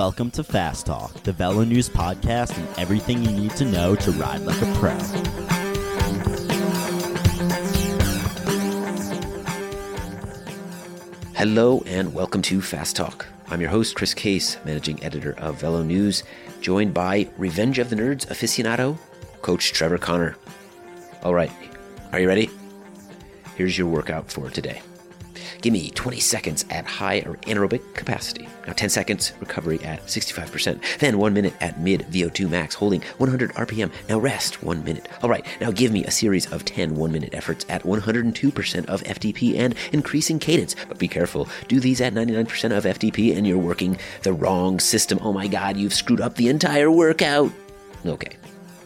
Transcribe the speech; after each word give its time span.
Welcome 0.00 0.30
to 0.30 0.44
Fast 0.44 0.86
Talk, 0.86 1.12
the 1.24 1.32
Velo 1.32 1.64
News 1.64 1.88
podcast, 1.88 2.56
and 2.56 2.68
everything 2.78 3.20
you 3.20 3.32
need 3.32 3.50
to 3.56 3.64
know 3.64 3.96
to 3.96 4.12
ride 4.12 4.42
like 4.42 4.62
a 4.62 4.74
pro. 4.76 4.96
Hello 11.34 11.82
and 11.84 12.14
welcome 12.14 12.42
to 12.42 12.62
Fast 12.62 12.94
Talk. 12.94 13.26
I'm 13.48 13.60
your 13.60 13.70
host, 13.70 13.96
Chris 13.96 14.14
Case, 14.14 14.56
managing 14.64 15.02
editor 15.02 15.32
of 15.38 15.60
Velo 15.60 15.82
News, 15.82 16.22
joined 16.60 16.94
by 16.94 17.28
Revenge 17.36 17.80
of 17.80 17.90
the 17.90 17.96
Nerds 17.96 18.28
aficionado, 18.28 18.96
Coach 19.42 19.72
Trevor 19.72 19.98
Connor. 19.98 20.36
All 21.24 21.34
right, 21.34 21.50
are 22.12 22.20
you 22.20 22.28
ready? 22.28 22.48
Here's 23.56 23.76
your 23.76 23.88
workout 23.88 24.30
for 24.30 24.48
today. 24.48 24.80
Give 25.60 25.72
me 25.72 25.90
20 25.90 26.20
seconds 26.20 26.64
at 26.70 26.86
high 26.86 27.18
or 27.26 27.34
anaerobic 27.38 27.94
capacity. 27.94 28.48
Now 28.66 28.74
10 28.74 28.90
seconds 28.90 29.32
recovery 29.40 29.80
at 29.82 30.06
65%. 30.06 30.98
Then 30.98 31.18
1 31.18 31.32
minute 31.32 31.54
at 31.60 31.80
mid 31.80 32.02
VO2 32.02 32.48
max 32.48 32.76
holding 32.76 33.02
100 33.18 33.52
RPM. 33.54 33.90
Now 34.08 34.20
rest 34.20 34.62
1 34.62 34.84
minute. 34.84 35.08
All 35.22 35.28
right, 35.28 35.44
now 35.60 35.72
give 35.72 35.90
me 35.90 36.04
a 36.04 36.10
series 36.10 36.50
of 36.52 36.64
10 36.64 36.94
1 36.94 37.12
minute 37.12 37.34
efforts 37.34 37.66
at 37.68 37.82
102% 37.82 38.86
of 38.86 39.02
FTP 39.02 39.58
and 39.58 39.74
increasing 39.92 40.38
cadence. 40.38 40.76
But 40.88 40.98
be 40.98 41.08
careful, 41.08 41.48
do 41.66 41.80
these 41.80 42.00
at 42.00 42.14
99% 42.14 42.76
of 42.76 42.84
FTP 42.84 43.36
and 43.36 43.46
you're 43.46 43.58
working 43.58 43.98
the 44.22 44.32
wrong 44.32 44.78
system. 44.78 45.18
Oh 45.22 45.32
my 45.32 45.48
god, 45.48 45.76
you've 45.76 45.94
screwed 45.94 46.20
up 46.20 46.36
the 46.36 46.48
entire 46.48 46.90
workout. 46.90 47.50
Okay, 48.06 48.36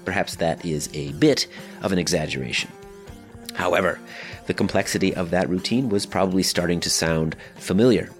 perhaps 0.06 0.36
that 0.36 0.64
is 0.64 0.88
a 0.94 1.12
bit 1.12 1.46
of 1.82 1.92
an 1.92 1.98
exaggeration. 1.98 2.70
However, 3.54 4.00
the 4.46 4.54
complexity 4.54 5.14
of 5.14 5.30
that 5.30 5.48
routine 5.48 5.88
was 5.88 6.06
probably 6.06 6.42
starting 6.42 6.80
to 6.80 6.90
sound 6.90 7.36
familiar. 7.56 8.10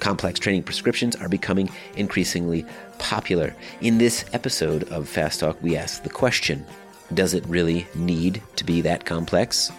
Complex 0.00 0.38
training 0.38 0.64
prescriptions 0.64 1.16
are 1.16 1.28
becoming 1.28 1.70
increasingly 1.96 2.66
popular. 2.98 3.54
In 3.80 3.98
this 3.98 4.24
episode 4.32 4.84
of 4.90 5.08
Fast 5.08 5.40
Talk, 5.40 5.62
we 5.62 5.76
ask 5.76 6.02
the 6.02 6.10
question 6.10 6.66
Does 7.14 7.34
it 7.34 7.46
really 7.46 7.86
need 7.94 8.42
to 8.56 8.64
be 8.64 8.80
that 8.80 9.04
complex? 9.04 9.70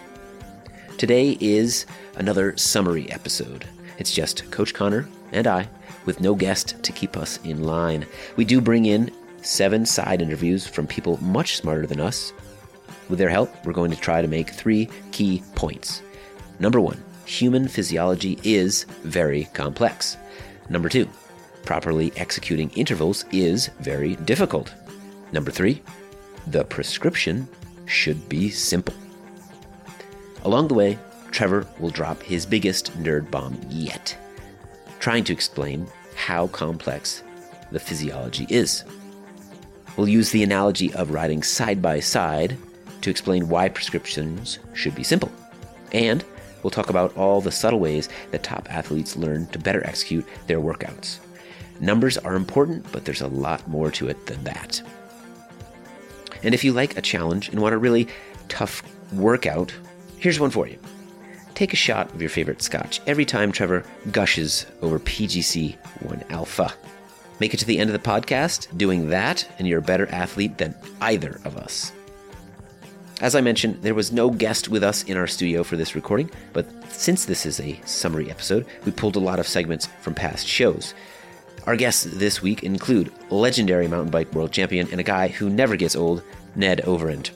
Today 0.96 1.36
is 1.40 1.84
another 2.16 2.56
summary 2.56 3.10
episode. 3.10 3.66
It's 3.98 4.12
just 4.12 4.50
Coach 4.50 4.72
Connor 4.72 5.08
and 5.32 5.46
I, 5.46 5.68
with 6.06 6.20
no 6.20 6.34
guest 6.34 6.82
to 6.82 6.92
keep 6.92 7.16
us 7.16 7.38
in 7.44 7.64
line. 7.64 8.06
We 8.36 8.44
do 8.44 8.60
bring 8.60 8.86
in 8.86 9.10
seven 9.42 9.84
side 9.84 10.22
interviews 10.22 10.66
from 10.66 10.86
people 10.86 11.22
much 11.22 11.56
smarter 11.56 11.86
than 11.86 12.00
us 12.00 12.32
with 13.08 13.18
their 13.18 13.28
help, 13.28 13.64
we're 13.64 13.72
going 13.72 13.90
to 13.90 13.96
try 13.96 14.22
to 14.22 14.28
make 14.28 14.50
three 14.50 14.88
key 15.12 15.42
points. 15.54 16.02
Number 16.58 16.80
one, 16.80 17.02
human 17.24 17.68
physiology 17.68 18.38
is 18.42 18.84
very 19.02 19.44
complex. 19.52 20.16
Number 20.68 20.88
two, 20.88 21.08
properly 21.64 22.12
executing 22.16 22.70
intervals 22.70 23.24
is 23.32 23.68
very 23.80 24.16
difficult. 24.16 24.74
Number 25.32 25.50
three, 25.50 25.82
the 26.46 26.64
prescription 26.64 27.48
should 27.86 28.28
be 28.28 28.50
simple. 28.50 28.94
Along 30.44 30.68
the 30.68 30.74
way, 30.74 30.98
Trevor 31.30 31.66
will 31.78 31.90
drop 31.90 32.22
his 32.22 32.46
biggest 32.46 32.92
nerd 33.02 33.30
bomb 33.30 33.60
yet, 33.68 34.16
trying 35.00 35.24
to 35.24 35.32
explain 35.32 35.86
how 36.14 36.46
complex 36.48 37.22
the 37.72 37.80
physiology 37.80 38.46
is. 38.48 38.84
We'll 39.96 40.08
use 40.08 40.30
the 40.30 40.42
analogy 40.42 40.92
of 40.94 41.10
riding 41.10 41.42
side 41.42 41.82
by 41.82 42.00
side 42.00 42.56
to 43.06 43.10
explain 43.10 43.48
why 43.48 43.68
prescriptions 43.68 44.58
should 44.74 44.92
be 44.96 45.04
simple. 45.04 45.30
And 45.92 46.24
we'll 46.64 46.72
talk 46.72 46.90
about 46.90 47.16
all 47.16 47.40
the 47.40 47.52
subtle 47.52 47.78
ways 47.78 48.08
that 48.32 48.42
top 48.42 48.66
athletes 48.68 49.14
learn 49.14 49.46
to 49.48 49.60
better 49.60 49.86
execute 49.86 50.26
their 50.48 50.58
workouts. 50.58 51.20
Numbers 51.78 52.18
are 52.18 52.34
important, 52.34 52.90
but 52.90 53.04
there's 53.04 53.20
a 53.20 53.28
lot 53.28 53.68
more 53.68 53.92
to 53.92 54.08
it 54.08 54.26
than 54.26 54.42
that. 54.42 54.82
And 56.42 56.52
if 56.52 56.64
you 56.64 56.72
like 56.72 56.96
a 56.96 57.00
challenge 57.00 57.48
and 57.48 57.60
want 57.60 57.76
a 57.76 57.78
really 57.78 58.08
tough 58.48 58.82
workout, 59.12 59.72
here's 60.18 60.40
one 60.40 60.50
for 60.50 60.66
you. 60.66 60.76
Take 61.54 61.72
a 61.72 61.76
shot 61.76 62.12
of 62.12 62.20
your 62.20 62.28
favorite 62.28 62.60
scotch 62.60 63.00
every 63.06 63.24
time 63.24 63.52
Trevor 63.52 63.84
gushes 64.10 64.66
over 64.82 64.98
PGC 64.98 65.76
1 66.02 66.24
Alpha. 66.30 66.74
Make 67.38 67.54
it 67.54 67.58
to 67.58 67.66
the 67.66 67.78
end 67.78 67.88
of 67.88 67.94
the 67.94 68.10
podcast 68.10 68.76
doing 68.76 69.10
that, 69.10 69.48
and 69.60 69.68
you're 69.68 69.78
a 69.78 69.82
better 69.82 70.08
athlete 70.08 70.58
than 70.58 70.74
either 71.00 71.40
of 71.44 71.56
us. 71.56 71.92
As 73.22 73.34
I 73.34 73.40
mentioned, 73.40 73.80
there 73.80 73.94
was 73.94 74.12
no 74.12 74.28
guest 74.28 74.68
with 74.68 74.84
us 74.84 75.02
in 75.04 75.16
our 75.16 75.26
studio 75.26 75.64
for 75.64 75.76
this 75.76 75.94
recording, 75.94 76.30
but 76.52 76.66
since 76.92 77.24
this 77.24 77.46
is 77.46 77.60
a 77.60 77.80
summary 77.86 78.30
episode, 78.30 78.66
we 78.84 78.92
pulled 78.92 79.16
a 79.16 79.20
lot 79.20 79.38
of 79.38 79.48
segments 79.48 79.86
from 80.02 80.14
past 80.14 80.46
shows. 80.46 80.92
Our 81.64 81.76
guests 81.76 82.04
this 82.04 82.42
week 82.42 82.62
include 82.62 83.10
legendary 83.30 83.88
mountain 83.88 84.10
bike 84.10 84.34
world 84.34 84.52
champion 84.52 84.90
and 84.90 85.00
a 85.00 85.04
guy 85.04 85.28
who 85.28 85.48
never 85.48 85.76
gets 85.76 85.96
old, 85.96 86.22
Ned 86.56 86.82
Overend. 86.84 87.30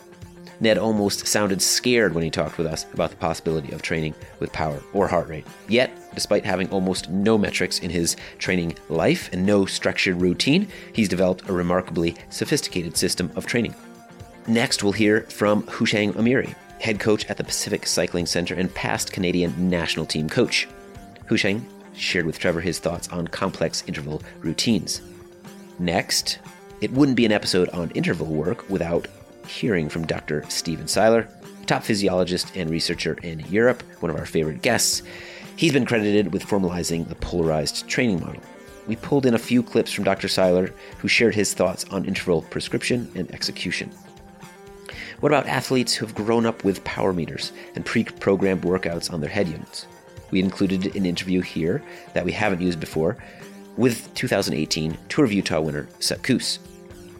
Ned 0.60 0.76
almost 0.76 1.26
sounded 1.26 1.62
scared 1.62 2.14
when 2.14 2.24
he 2.24 2.30
talked 2.30 2.58
with 2.58 2.66
us 2.66 2.84
about 2.92 3.08
the 3.08 3.16
possibility 3.16 3.72
of 3.72 3.80
training 3.80 4.14
with 4.38 4.52
power 4.52 4.82
or 4.92 5.08
heart 5.08 5.28
rate. 5.28 5.46
Yet, 5.66 5.90
despite 6.14 6.44
having 6.44 6.68
almost 6.68 7.08
no 7.08 7.38
metrics 7.38 7.78
in 7.78 7.88
his 7.88 8.16
training 8.36 8.76
life 8.90 9.30
and 9.32 9.46
no 9.46 9.64
structured 9.64 10.20
routine, 10.20 10.68
he's 10.92 11.08
developed 11.08 11.48
a 11.48 11.54
remarkably 11.54 12.16
sophisticated 12.28 12.98
system 12.98 13.30
of 13.34 13.46
training. 13.46 13.74
Next, 14.46 14.82
we'll 14.82 14.92
hear 14.92 15.22
from 15.22 15.62
Houshang 15.64 16.12
Amiri, 16.14 16.54
head 16.80 16.98
coach 16.98 17.26
at 17.26 17.36
the 17.36 17.44
Pacific 17.44 17.86
Cycling 17.86 18.26
Center 18.26 18.54
and 18.54 18.74
past 18.74 19.12
Canadian 19.12 19.68
national 19.68 20.06
team 20.06 20.28
coach. 20.28 20.66
Houshang 21.26 21.62
shared 21.94 22.26
with 22.26 22.38
Trevor 22.38 22.60
his 22.60 22.78
thoughts 22.78 23.08
on 23.08 23.28
complex 23.28 23.84
interval 23.86 24.22
routines. 24.40 25.02
Next, 25.78 26.38
it 26.80 26.90
wouldn't 26.92 27.16
be 27.16 27.26
an 27.26 27.32
episode 27.32 27.68
on 27.70 27.90
interval 27.90 28.26
work 28.26 28.68
without 28.70 29.06
hearing 29.46 29.88
from 29.88 30.06
Dr. 30.06 30.44
Stephen 30.48 30.88
Seiler, 30.88 31.28
top 31.66 31.82
physiologist 31.82 32.56
and 32.56 32.70
researcher 32.70 33.14
in 33.22 33.40
Europe, 33.50 33.82
one 34.00 34.10
of 34.10 34.16
our 34.16 34.26
favorite 34.26 34.62
guests. 34.62 35.02
He's 35.56 35.72
been 35.72 35.84
credited 35.84 36.32
with 36.32 36.46
formalizing 36.46 37.08
the 37.08 37.14
polarized 37.16 37.86
training 37.86 38.20
model. 38.20 38.42
We 38.86 38.96
pulled 38.96 39.26
in 39.26 39.34
a 39.34 39.38
few 39.38 39.62
clips 39.62 39.92
from 39.92 40.04
Dr. 40.04 40.28
Seiler, 40.28 40.72
who 40.98 41.08
shared 41.08 41.34
his 41.34 41.52
thoughts 41.52 41.84
on 41.90 42.06
interval 42.06 42.42
prescription 42.42 43.10
and 43.14 43.30
execution. 43.32 43.90
What 45.20 45.32
about 45.32 45.46
athletes 45.46 45.92
who 45.92 46.06
have 46.06 46.14
grown 46.14 46.46
up 46.46 46.64
with 46.64 46.82
power 46.82 47.12
meters 47.12 47.52
and 47.74 47.84
pre 47.84 48.04
programmed 48.04 48.62
workouts 48.62 49.12
on 49.12 49.20
their 49.20 49.28
head 49.28 49.48
units? 49.48 49.86
We 50.30 50.40
included 50.40 50.96
an 50.96 51.04
interview 51.04 51.42
here 51.42 51.82
that 52.14 52.24
we 52.24 52.32
haven't 52.32 52.62
used 52.62 52.80
before 52.80 53.18
with 53.76 54.12
2018 54.14 54.96
Tour 55.10 55.24
of 55.26 55.32
Utah 55.32 55.60
winner 55.60 55.88
Kuss. 56.22 56.58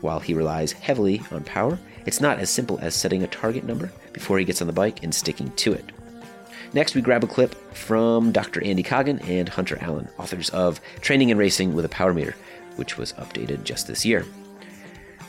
While 0.00 0.18
he 0.18 0.32
relies 0.32 0.72
heavily 0.72 1.20
on 1.30 1.44
power, 1.44 1.78
it's 2.06 2.22
not 2.22 2.38
as 2.38 2.48
simple 2.48 2.78
as 2.80 2.94
setting 2.94 3.22
a 3.22 3.26
target 3.26 3.64
number 3.64 3.92
before 4.14 4.38
he 4.38 4.46
gets 4.46 4.62
on 4.62 4.66
the 4.66 4.72
bike 4.72 5.02
and 5.02 5.14
sticking 5.14 5.50
to 5.56 5.74
it. 5.74 5.84
Next, 6.72 6.94
we 6.94 7.02
grab 7.02 7.22
a 7.22 7.26
clip 7.26 7.54
from 7.74 8.32
Dr. 8.32 8.64
Andy 8.64 8.82
Coggan 8.82 9.20
and 9.28 9.48
Hunter 9.48 9.76
Allen, 9.82 10.08
authors 10.18 10.48
of 10.50 10.80
Training 11.02 11.30
and 11.30 11.38
Racing 11.38 11.74
with 11.74 11.84
a 11.84 11.90
Power 11.90 12.14
Meter, 12.14 12.34
which 12.76 12.96
was 12.96 13.12
updated 13.14 13.64
just 13.64 13.86
this 13.86 14.06
year. 14.06 14.24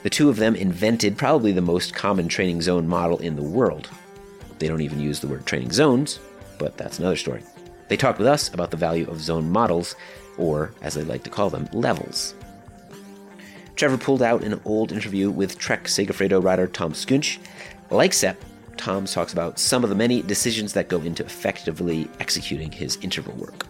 The 0.04 0.10
two 0.10 0.30
of 0.30 0.38
them 0.38 0.56
invented 0.56 1.18
probably 1.18 1.52
the 1.52 1.62
most 1.62 1.94
common 1.94 2.28
training 2.28 2.62
zone 2.62 2.88
model 2.88 3.20
in 3.20 3.36
the 3.36 3.44
world. 3.44 3.90
They 4.58 4.68
don't 4.68 4.82
even 4.82 5.00
use 5.00 5.20
the 5.20 5.28
word 5.28 5.46
training 5.46 5.72
zones, 5.72 6.20
but 6.58 6.78
that's 6.78 7.00
another 7.00 7.16
story. 7.16 7.44
They 7.88 7.98
talked 7.98 8.20
with 8.20 8.28
us 8.28 8.54
about 8.54 8.72
the 8.72 8.78
value 8.78 9.10
of 9.10 9.20
zone 9.20 9.50
models, 9.50 9.96
or 10.38 10.74
as 10.82 10.94
they 10.94 11.04
like 11.04 11.24
to 11.24 11.30
call 11.30 11.50
them, 11.50 11.68
levels. 11.74 12.36
Trevor 13.76 13.98
pulled 13.98 14.22
out 14.22 14.44
an 14.44 14.60
old 14.66 14.92
interview 14.92 15.30
with 15.30 15.58
Trek 15.58 15.86
Segafredo 15.86 16.44
rider 16.44 16.68
Tom 16.68 16.94
Skujins. 16.94 17.40
Like 17.90 18.14
Sepp, 18.14 18.38
Tom 18.78 19.06
talks 19.06 19.34
about 19.34 19.60
some 19.60 19.84
of 19.84 19.90
the 19.90 19.96
many 19.96 20.22
decisions 20.22 20.74
that 20.74 20.88
go 20.88 21.02
into 21.02 21.24
effectively 21.24 22.10
executing 22.20 22.72
his 22.72 22.98
interval 23.02 23.34
work. 23.34 23.68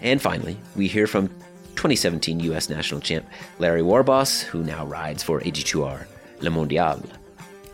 And 0.00 0.20
finally, 0.20 0.56
we 0.76 0.86
hear 0.86 1.06
from 1.06 1.30
2017 1.76 2.40
US 2.40 2.68
national 2.68 3.00
champ 3.00 3.26
Larry 3.58 3.82
Warbasse, 3.82 4.42
who 4.42 4.62
now 4.62 4.86
rides 4.86 5.22
for 5.22 5.40
AG2R 5.40 6.06
La 6.40 6.50
Mondiale. 6.50 7.04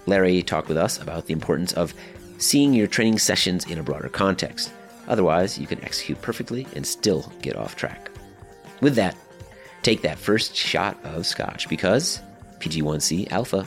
Larry 0.06 0.42
talked 0.42 0.68
with 0.68 0.78
us 0.78 1.00
about 1.00 1.26
the 1.26 1.32
importance 1.32 1.72
of 1.74 1.94
seeing 2.38 2.72
your 2.72 2.86
training 2.86 3.18
sessions 3.18 3.66
in 3.66 3.78
a 3.78 3.82
broader 3.82 4.08
context. 4.08 4.72
Otherwise, 5.08 5.58
you 5.58 5.66
can 5.66 5.82
execute 5.84 6.20
perfectly 6.22 6.66
and 6.74 6.86
still 6.86 7.32
get 7.42 7.56
off 7.56 7.76
track. 7.76 8.10
With 8.80 8.94
that, 8.94 9.16
take 9.82 10.02
that 10.02 10.18
first 10.18 10.54
shot 10.54 10.98
of 11.04 11.26
scotch 11.26 11.68
because 11.68 12.20
PGC1 12.60 13.30
Alpha. 13.32 13.66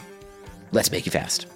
Let's 0.72 0.92
make 0.92 1.06
you 1.06 1.12
fast. 1.12 1.51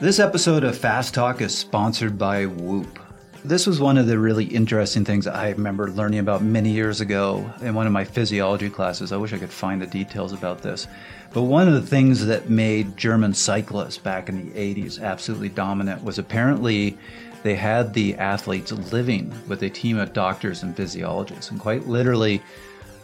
This 0.00 0.20
episode 0.20 0.62
of 0.62 0.78
Fast 0.78 1.12
Talk 1.12 1.40
is 1.40 1.58
sponsored 1.58 2.16
by 2.16 2.46
Whoop. 2.46 3.00
This 3.44 3.66
was 3.66 3.80
one 3.80 3.98
of 3.98 4.06
the 4.06 4.16
really 4.16 4.44
interesting 4.44 5.04
things 5.04 5.26
I 5.26 5.48
remember 5.48 5.90
learning 5.90 6.20
about 6.20 6.40
many 6.40 6.70
years 6.70 7.00
ago 7.00 7.52
in 7.62 7.74
one 7.74 7.84
of 7.84 7.92
my 7.92 8.04
physiology 8.04 8.70
classes. 8.70 9.10
I 9.10 9.16
wish 9.16 9.32
I 9.32 9.38
could 9.38 9.50
find 9.50 9.82
the 9.82 9.88
details 9.88 10.32
about 10.32 10.62
this. 10.62 10.86
But 11.32 11.42
one 11.42 11.66
of 11.66 11.74
the 11.74 11.82
things 11.82 12.26
that 12.26 12.48
made 12.48 12.96
German 12.96 13.34
cyclists 13.34 13.98
back 13.98 14.28
in 14.28 14.36
the 14.36 14.52
80s 14.52 15.02
absolutely 15.02 15.48
dominant 15.48 16.04
was 16.04 16.16
apparently 16.16 16.96
they 17.42 17.56
had 17.56 17.92
the 17.92 18.14
athletes 18.18 18.70
living 18.70 19.34
with 19.48 19.64
a 19.64 19.68
team 19.68 19.98
of 19.98 20.12
doctors 20.12 20.62
and 20.62 20.76
physiologists. 20.76 21.50
And 21.50 21.58
quite 21.58 21.88
literally, 21.88 22.40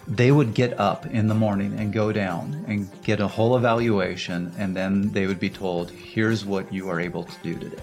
they 0.07 0.31
would 0.31 0.55
get 0.55 0.79
up 0.79 1.07
in 1.07 1.29
the 1.29 1.35
morning 1.35 1.79
and 1.79 1.93
go 1.93 2.13
down 2.13 2.65
and 2.69 2.89
get 3.03 3.21
a 3.21 3.29
whole 3.29 3.57
evaluation, 3.57 4.53
and 4.59 4.77
then 4.77 5.11
they 5.13 5.27
would 5.27 5.41
be 5.41 5.51
told, 5.51 5.91
here's 5.91 6.45
what 6.45 6.73
you 6.73 6.89
are 6.89 7.01
able 7.01 7.25
to 7.25 7.37
do 7.43 7.59
today. 7.59 7.83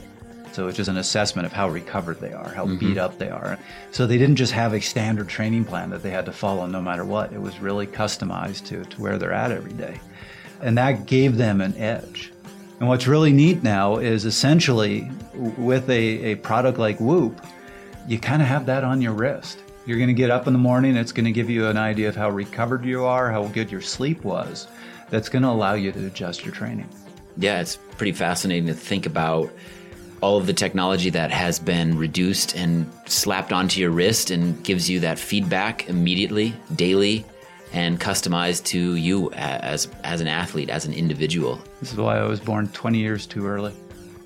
So 0.51 0.67
it's 0.67 0.77
just 0.77 0.89
an 0.89 0.97
assessment 0.97 1.45
of 1.45 1.53
how 1.53 1.69
recovered 1.69 2.19
they 2.19 2.33
are, 2.33 2.49
how 2.49 2.65
mm-hmm. 2.65 2.77
beat 2.77 2.97
up 2.97 3.17
they 3.17 3.29
are. 3.29 3.57
So 3.91 4.05
they 4.05 4.17
didn't 4.17 4.35
just 4.35 4.51
have 4.51 4.73
a 4.73 4.81
standard 4.81 5.29
training 5.29 5.65
plan 5.65 5.89
that 5.91 6.03
they 6.03 6.09
had 6.09 6.25
to 6.25 6.33
follow 6.33 6.65
no 6.65 6.81
matter 6.81 7.05
what. 7.05 7.31
It 7.31 7.41
was 7.41 7.59
really 7.59 7.87
customized 7.87 8.65
to, 8.67 8.83
to 8.83 9.01
where 9.01 9.17
they're 9.17 9.31
at 9.31 9.51
every 9.51 9.73
day. 9.73 9.99
And 10.61 10.77
that 10.77 11.05
gave 11.05 11.37
them 11.37 11.61
an 11.61 11.75
edge. 11.77 12.33
And 12.79 12.89
what's 12.89 13.07
really 13.07 13.31
neat 13.31 13.63
now 13.63 13.97
is 13.97 14.25
essentially 14.25 15.09
with 15.33 15.89
a, 15.89 16.31
a 16.31 16.35
product 16.35 16.77
like 16.77 16.99
Whoop, 16.99 17.39
you 18.07 18.19
kind 18.19 18.41
of 18.41 18.47
have 18.47 18.65
that 18.65 18.83
on 18.83 19.01
your 19.01 19.13
wrist. 19.13 19.59
You're 19.85 19.97
going 19.97 20.09
to 20.09 20.13
get 20.13 20.29
up 20.29 20.45
in 20.47 20.53
the 20.53 20.59
morning, 20.59 20.95
it's 20.95 21.11
going 21.11 21.25
to 21.25 21.31
give 21.31 21.49
you 21.49 21.67
an 21.67 21.77
idea 21.77 22.07
of 22.07 22.15
how 22.15 22.29
recovered 22.29 22.85
you 22.85 23.03
are, 23.03 23.31
how 23.31 23.47
good 23.47 23.71
your 23.71 23.81
sleep 23.81 24.23
was. 24.23 24.67
That's 25.09 25.27
going 25.27 25.41
to 25.41 25.49
allow 25.49 25.73
you 25.73 25.91
to 25.91 26.05
adjust 26.05 26.45
your 26.45 26.53
training. 26.53 26.87
Yeah, 27.37 27.61
it's 27.61 27.77
pretty 27.97 28.11
fascinating 28.11 28.67
to 28.67 28.73
think 28.73 29.05
about 29.05 29.51
all 30.21 30.37
of 30.37 30.45
the 30.45 30.53
technology 30.53 31.09
that 31.09 31.31
has 31.31 31.59
been 31.59 31.97
reduced 31.97 32.55
and 32.55 32.89
slapped 33.07 33.51
onto 33.51 33.81
your 33.81 33.89
wrist 33.89 34.29
and 34.29 34.63
gives 34.63 34.89
you 34.89 34.99
that 34.99 35.17
feedback 35.17 35.89
immediately, 35.89 36.53
daily, 36.75 37.25
and 37.73 37.99
customized 37.99 38.65
to 38.65 38.95
you 38.95 39.31
as 39.33 39.87
as 40.03 40.21
an 40.21 40.27
athlete, 40.27 40.69
as 40.69 40.85
an 40.85 40.93
individual. 40.93 41.59
This 41.79 41.91
is 41.91 41.97
why 41.97 42.19
I 42.19 42.23
was 42.23 42.39
born 42.39 42.67
20 42.67 42.99
years 42.99 43.25
too 43.25 43.47
early. 43.47 43.73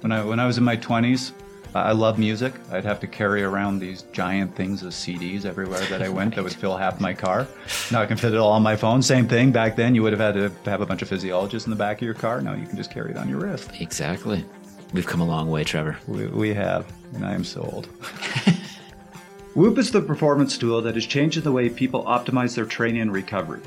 When 0.01 0.11
I 0.11 0.23
when 0.23 0.39
I 0.39 0.45
was 0.45 0.57
in 0.57 0.63
my 0.63 0.75
20s, 0.75 1.31
I 1.75 1.91
love 1.91 2.17
music. 2.17 2.53
I'd 2.71 2.85
have 2.85 3.01
to 3.01 3.07
carry 3.07 3.43
around 3.43 3.79
these 3.79 4.03
giant 4.13 4.55
things 4.55 4.81
of 4.81 4.93
CDs 4.93 5.43
everywhere 5.43 5.81
that 5.87 6.01
I 6.01 6.07
went 6.07 6.35
that 6.35 6.43
would 6.43 6.53
fill 6.53 6.77
half 6.77 7.01
my 7.01 7.13
car. 7.13 7.45
Now 7.91 8.01
I 8.01 8.05
can 8.05 8.15
fit 8.15 8.33
it 8.33 8.37
all 8.37 8.53
on 8.53 8.63
my 8.63 8.77
phone. 8.77 9.01
Same 9.01 9.27
thing. 9.27 9.51
Back 9.51 9.75
then, 9.75 9.93
you 9.93 10.01
would 10.01 10.13
have 10.13 10.21
had 10.21 10.35
to 10.35 10.69
have 10.69 10.79
a 10.79 10.85
bunch 10.85 11.01
of 11.01 11.09
physiologists 11.09 11.67
in 11.67 11.71
the 11.71 11.75
back 11.75 11.97
of 11.97 12.03
your 12.03 12.13
car. 12.13 12.41
Now 12.41 12.53
you 12.53 12.65
can 12.65 12.77
just 12.77 12.91
carry 12.91 13.11
it 13.11 13.17
on 13.17 13.27
your 13.27 13.39
wrist. 13.39 13.69
Exactly. 13.81 14.45
We've 14.93 15.05
come 15.05 15.19
a 15.19 15.25
long 15.25 15.51
way, 15.51 15.65
Trevor. 15.65 15.97
We, 16.07 16.27
we 16.27 16.53
have, 16.53 16.89
and 17.13 17.25
I 17.25 17.33
am 17.33 17.43
so 17.43 17.61
old. 17.61 17.87
Whoop 19.53 19.77
is 19.77 19.91
the 19.91 20.01
performance 20.01 20.57
tool 20.57 20.81
that 20.81 20.95
is 20.95 21.05
changing 21.05 21.43
the 21.43 21.51
way 21.51 21.67
people 21.69 22.05
optimize 22.05 22.55
their 22.55 22.65
training 22.65 23.01
and 23.01 23.11
recovery. 23.11 23.61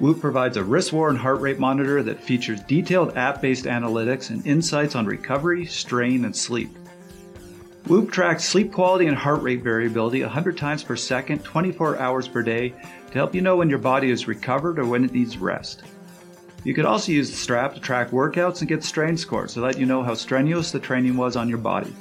Whoop 0.00 0.20
provides 0.20 0.56
a 0.56 0.64
wrist 0.64 0.92
worn 0.92 1.14
heart 1.14 1.40
rate 1.40 1.60
monitor 1.60 2.02
that 2.02 2.20
features 2.20 2.60
detailed 2.62 3.16
app 3.16 3.40
based 3.40 3.66
analytics 3.66 4.30
and 4.30 4.44
insights 4.44 4.96
on 4.96 5.06
recovery, 5.06 5.64
strain, 5.64 6.24
and 6.24 6.34
sleep. 6.34 6.76
Whoop 7.86 8.10
tracks 8.10 8.42
sleep 8.42 8.72
quality 8.72 9.06
and 9.06 9.16
heart 9.16 9.42
rate 9.42 9.62
variability 9.62 10.20
100 10.20 10.58
times 10.58 10.82
per 10.82 10.96
second, 10.96 11.44
24 11.44 12.00
hours 12.00 12.26
per 12.26 12.42
day 12.42 12.70
to 12.70 13.12
help 13.12 13.32
you 13.32 13.40
know 13.40 13.58
when 13.58 13.70
your 13.70 13.78
body 13.78 14.10
is 14.10 14.26
recovered 14.26 14.80
or 14.80 14.84
when 14.84 15.04
it 15.04 15.12
needs 15.12 15.38
rest. 15.38 15.84
You 16.64 16.74
could 16.74 16.84
also 16.84 17.12
use 17.12 17.30
the 17.30 17.36
strap 17.36 17.74
to 17.74 17.80
track 17.80 18.10
workouts 18.10 18.58
and 18.58 18.68
get 18.68 18.82
strain 18.82 19.16
scores 19.16 19.54
to 19.54 19.60
let 19.60 19.78
you 19.78 19.86
know 19.86 20.02
how 20.02 20.14
strenuous 20.14 20.72
the 20.72 20.80
training 20.80 21.16
was 21.16 21.36
on 21.36 21.48
your 21.48 21.58
body. 21.58 21.94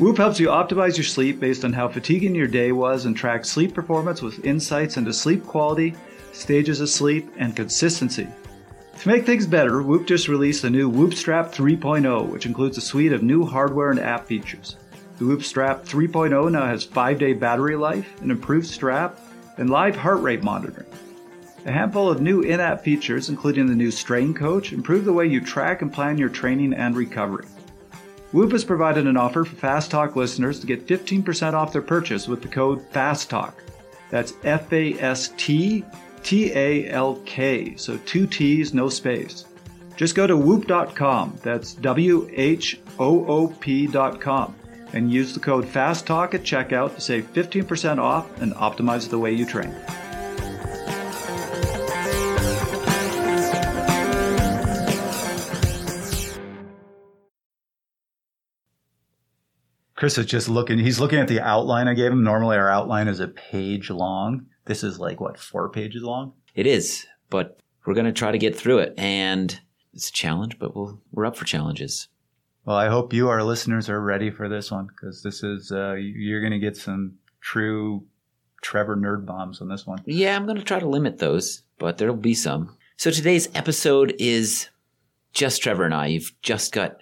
Whoop 0.00 0.16
helps 0.16 0.40
you 0.40 0.48
optimize 0.48 0.96
your 0.96 1.04
sleep 1.04 1.38
based 1.38 1.64
on 1.64 1.72
how 1.72 1.86
fatiguing 1.86 2.34
your 2.34 2.48
day 2.48 2.72
was 2.72 3.04
and 3.04 3.16
tracks 3.16 3.48
sleep 3.48 3.74
performance 3.74 4.20
with 4.20 4.44
insights 4.44 4.96
into 4.96 5.12
sleep 5.12 5.46
quality, 5.46 5.94
stages 6.32 6.80
of 6.80 6.88
sleep, 6.88 7.30
and 7.36 7.54
consistency. 7.54 8.26
To 8.98 9.08
make 9.08 9.24
things 9.24 9.46
better, 9.46 9.80
Whoop 9.80 10.08
just 10.08 10.26
released 10.26 10.62
the 10.62 10.70
new 10.70 10.88
Whoop 10.88 11.14
Strap 11.14 11.52
3.0, 11.52 12.28
which 12.28 12.46
includes 12.46 12.78
a 12.78 12.80
suite 12.80 13.12
of 13.12 13.22
new 13.22 13.44
hardware 13.44 13.92
and 13.92 14.00
app 14.00 14.26
features. 14.26 14.74
The 15.18 15.24
Whoop 15.24 15.42
Strap 15.42 15.84
3.0 15.84 16.52
now 16.52 16.66
has 16.66 16.84
5 16.84 17.18
day 17.18 17.32
battery 17.32 17.76
life, 17.76 18.20
an 18.22 18.30
improved 18.30 18.68
strap, 18.68 19.18
and 19.56 19.68
live 19.68 19.96
heart 19.96 20.20
rate 20.22 20.44
monitoring. 20.44 20.86
A 21.66 21.72
handful 21.72 22.08
of 22.08 22.22
new 22.22 22.42
in 22.42 22.60
app 22.60 22.82
features, 22.84 23.28
including 23.28 23.66
the 23.66 23.74
new 23.74 23.90
Strain 23.90 24.32
Coach, 24.32 24.72
improve 24.72 25.04
the 25.04 25.12
way 25.12 25.26
you 25.26 25.40
track 25.40 25.82
and 25.82 25.92
plan 25.92 26.18
your 26.18 26.28
training 26.28 26.72
and 26.72 26.96
recovery. 26.96 27.46
Whoop 28.32 28.52
has 28.52 28.64
provided 28.64 29.06
an 29.06 29.16
offer 29.16 29.44
for 29.44 29.56
Fast 29.56 29.90
Talk 29.90 30.14
listeners 30.14 30.60
to 30.60 30.66
get 30.66 30.86
15% 30.86 31.54
off 31.54 31.72
their 31.72 31.82
purchase 31.82 32.28
with 32.28 32.42
the 32.42 32.48
code 32.48 32.88
FASTTALK. 32.92 33.54
That's 34.10 34.34
F 34.44 34.72
A 34.72 34.94
S 35.00 35.32
T 35.36 35.84
T 36.22 36.52
A 36.52 36.88
L 36.90 37.20
K, 37.24 37.74
so 37.76 37.96
two 38.06 38.26
T's, 38.26 38.72
no 38.72 38.88
space. 38.88 39.46
Just 39.96 40.14
go 40.14 40.26
to 40.26 40.36
whoop.com, 40.36 41.38
that's 41.42 41.74
W 41.74 42.30
H 42.32 42.80
O 42.98 43.26
O 43.26 43.48
P.com, 43.48 44.54
and 44.92 45.12
use 45.12 45.34
the 45.34 45.40
code 45.40 45.66
FASTTALK 45.66 46.34
at 46.34 46.42
checkout 46.42 46.94
to 46.94 47.00
save 47.00 47.32
15% 47.32 47.98
off 47.98 48.40
and 48.40 48.54
optimize 48.54 49.08
the 49.08 49.18
way 49.18 49.32
you 49.32 49.44
train. 49.44 49.74
Chris 59.98 60.16
is 60.16 60.26
just 60.26 60.48
looking. 60.48 60.78
He's 60.78 61.00
looking 61.00 61.18
at 61.18 61.26
the 61.26 61.40
outline 61.40 61.88
I 61.88 61.94
gave 61.94 62.12
him. 62.12 62.22
Normally, 62.22 62.56
our 62.56 62.70
outline 62.70 63.08
is 63.08 63.18
a 63.18 63.26
page 63.26 63.90
long. 63.90 64.46
This 64.64 64.84
is 64.84 65.00
like 65.00 65.20
what 65.20 65.40
four 65.40 65.68
pages 65.70 66.04
long. 66.04 66.34
It 66.54 66.68
is, 66.68 67.04
but 67.30 67.58
we're 67.84 67.94
going 67.94 68.06
to 68.06 68.12
try 68.12 68.30
to 68.30 68.38
get 68.38 68.54
through 68.54 68.78
it, 68.78 68.94
and 68.96 69.60
it's 69.92 70.08
a 70.08 70.12
challenge. 70.12 70.60
But 70.60 70.76
we'll, 70.76 71.00
we're 71.10 71.26
up 71.26 71.36
for 71.36 71.46
challenges. 71.46 72.06
Well, 72.68 72.76
I 72.76 72.88
hope 72.88 73.14
you, 73.14 73.30
our 73.30 73.42
listeners, 73.42 73.88
are 73.88 73.98
ready 73.98 74.30
for 74.30 74.46
this 74.46 74.70
one 74.70 74.88
because 74.88 75.22
this 75.22 75.42
is 75.42 75.72
uh, 75.72 75.94
you're 75.94 76.42
going 76.42 76.52
to 76.52 76.58
get 76.58 76.76
some 76.76 77.14
true 77.40 78.04
Trevor 78.60 78.94
nerd 78.94 79.24
bombs 79.24 79.62
on 79.62 79.68
this 79.68 79.86
one. 79.86 80.02
Yeah, 80.04 80.36
I'm 80.36 80.44
going 80.44 80.58
to 80.58 80.62
try 80.62 80.78
to 80.78 80.86
limit 80.86 81.16
those, 81.16 81.62
but 81.78 81.96
there'll 81.96 82.14
be 82.14 82.34
some. 82.34 82.76
So 82.98 83.10
today's 83.10 83.48
episode 83.54 84.14
is 84.18 84.68
just 85.32 85.62
Trevor 85.62 85.86
and 85.86 85.94
I. 85.94 86.08
You've 86.08 86.34
just 86.42 86.72
got 86.72 86.98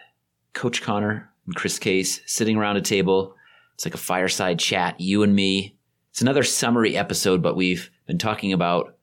Coach 0.53 0.83
Connor 0.83 1.33
and 1.47 1.57
Chris 1.57 1.81
Case 1.81 2.21
sitting 2.27 2.57
around 2.57 2.77
a 2.77 2.81
table. 2.81 3.35
It's 3.75 3.85
like 3.85 3.95
a 3.95 3.99
fireside 3.99 4.61
chat, 4.61 5.01
you 5.01 5.25
and 5.25 5.35
me. 5.35 5.75
It's 6.13 6.23
another 6.23 6.45
summary 6.45 6.97
episode, 6.97 7.43
but 7.43 7.57
we've 7.57 7.91
been 8.07 8.19
talking 8.19 8.53
about 8.53 8.97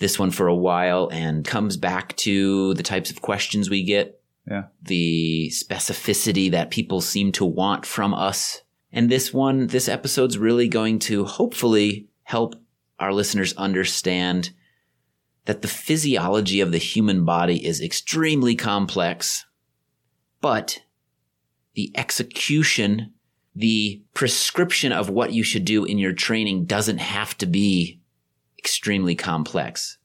this 0.00 0.18
one 0.18 0.32
for 0.32 0.48
a 0.48 0.54
while 0.54 1.08
and 1.10 1.46
comes 1.46 1.78
back 1.78 2.14
to 2.16 2.74
the 2.74 2.82
types 2.82 3.10
of 3.10 3.22
questions 3.22 3.70
we 3.70 3.82
get. 3.84 4.20
Yeah. 4.48 4.64
The 4.82 5.50
specificity 5.52 6.50
that 6.50 6.70
people 6.70 7.00
seem 7.00 7.32
to 7.32 7.44
want 7.44 7.86
from 7.86 8.12
us. 8.12 8.62
And 8.92 9.10
this 9.10 9.32
one, 9.32 9.68
this 9.68 9.88
episode's 9.88 10.38
really 10.38 10.68
going 10.68 10.98
to 11.00 11.24
hopefully 11.24 12.08
help 12.22 12.54
our 12.98 13.12
listeners 13.12 13.54
understand 13.56 14.50
that 15.46 15.62
the 15.62 15.68
physiology 15.68 16.60
of 16.60 16.72
the 16.72 16.78
human 16.78 17.24
body 17.24 17.64
is 17.66 17.80
extremely 17.80 18.54
complex, 18.54 19.44
but 20.40 20.80
the 21.74 21.92
execution, 21.96 23.12
the 23.54 24.02
prescription 24.14 24.92
of 24.92 25.10
what 25.10 25.32
you 25.32 25.42
should 25.42 25.64
do 25.64 25.84
in 25.84 25.98
your 25.98 26.12
training 26.12 26.64
doesn't 26.64 26.98
have 26.98 27.36
to 27.38 27.46
be 27.46 28.00
extremely 28.58 29.14
complex. 29.14 29.98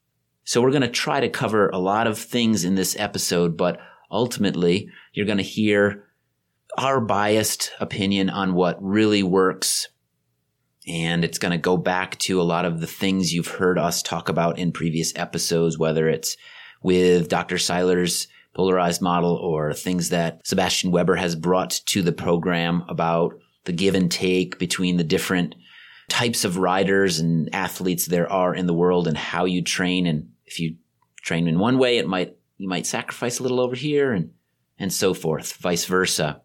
So 0.44 0.62
we're 0.62 0.72
going 0.72 0.82
to 0.82 0.88
try 0.90 1.20
to 1.20 1.30
cover 1.30 1.70
a 1.70 1.78
lot 1.78 2.08
of 2.08 2.18
things 2.18 2.66
in 2.66 2.76
this 2.76 2.98
episode, 3.00 3.56
but 3.56 3.80
ultimately 4.12 4.90
you're 5.14 5.26
going 5.26 5.38
to 5.38 5.44
hear 5.44 6.06
our 6.78 7.00
biased 7.00 7.72
opinion 7.80 8.30
on 8.30 8.54
what 8.54 8.82
really 8.82 9.24
works. 9.24 9.88
And 10.88 11.24
it's 11.24 11.40
going 11.40 11.52
to 11.52 11.58
go 11.58 11.78
back 11.78 12.18
to 12.20 12.42
a 12.42 12.44
lot 12.44 12.66
of 12.66 12.80
the 12.80 12.88
things 12.88 13.34
you've 13.34 13.48
heard 13.48 13.78
us 13.78 14.02
talk 14.02 14.30
about 14.30 14.58
in 14.58 14.72
previous 14.72 15.14
episodes, 15.16 15.78
whether 15.78 16.08
it's 16.08 16.38
with 16.82 17.28
Dr. 17.28 17.58
Seiler's 17.58 18.28
polarized 18.56 19.02
model 19.02 19.36
or 19.36 19.74
things 19.74 20.10
that 20.10 20.46
Sebastian 20.46 20.92
Weber 20.92 21.16
has 21.16 21.36
brought 21.36 21.82
to 21.88 22.02
the 22.02 22.12
program 22.12 22.84
about 22.88 23.34
the 23.66 23.72
give 23.72 23.96
and 23.96 24.12
take 24.12 24.58
between 24.58 24.98
the 24.98 25.04
different 25.04 25.56
types 26.08 26.44
of 26.44 26.58
riders 26.58 27.20
and 27.20 27.54
athletes 27.54 28.08
there 28.08 28.32
are 28.32 28.56
in 28.56 28.66
the 28.66 28.74
world 28.74 29.08
and 29.08 29.18
how 29.18 29.46
you 29.46 29.62
train. 29.62 30.08
And 30.08 30.30
if 30.46 30.60
you 30.60 30.78
train 31.22 31.48
in 31.48 31.60
one 31.60 31.78
way, 31.78 32.00
it 32.00 32.08
might, 32.08 32.36
you 32.60 32.70
might 32.70 32.86
sacrifice 32.86 33.40
a 33.40 33.44
little 33.44 33.60
over 33.60 33.76
here 33.76 34.12
and, 34.12 34.32
and 34.78 34.94
so 34.94 35.16
forth, 35.16 35.54
vice 35.54 35.86
versa. 35.86 36.42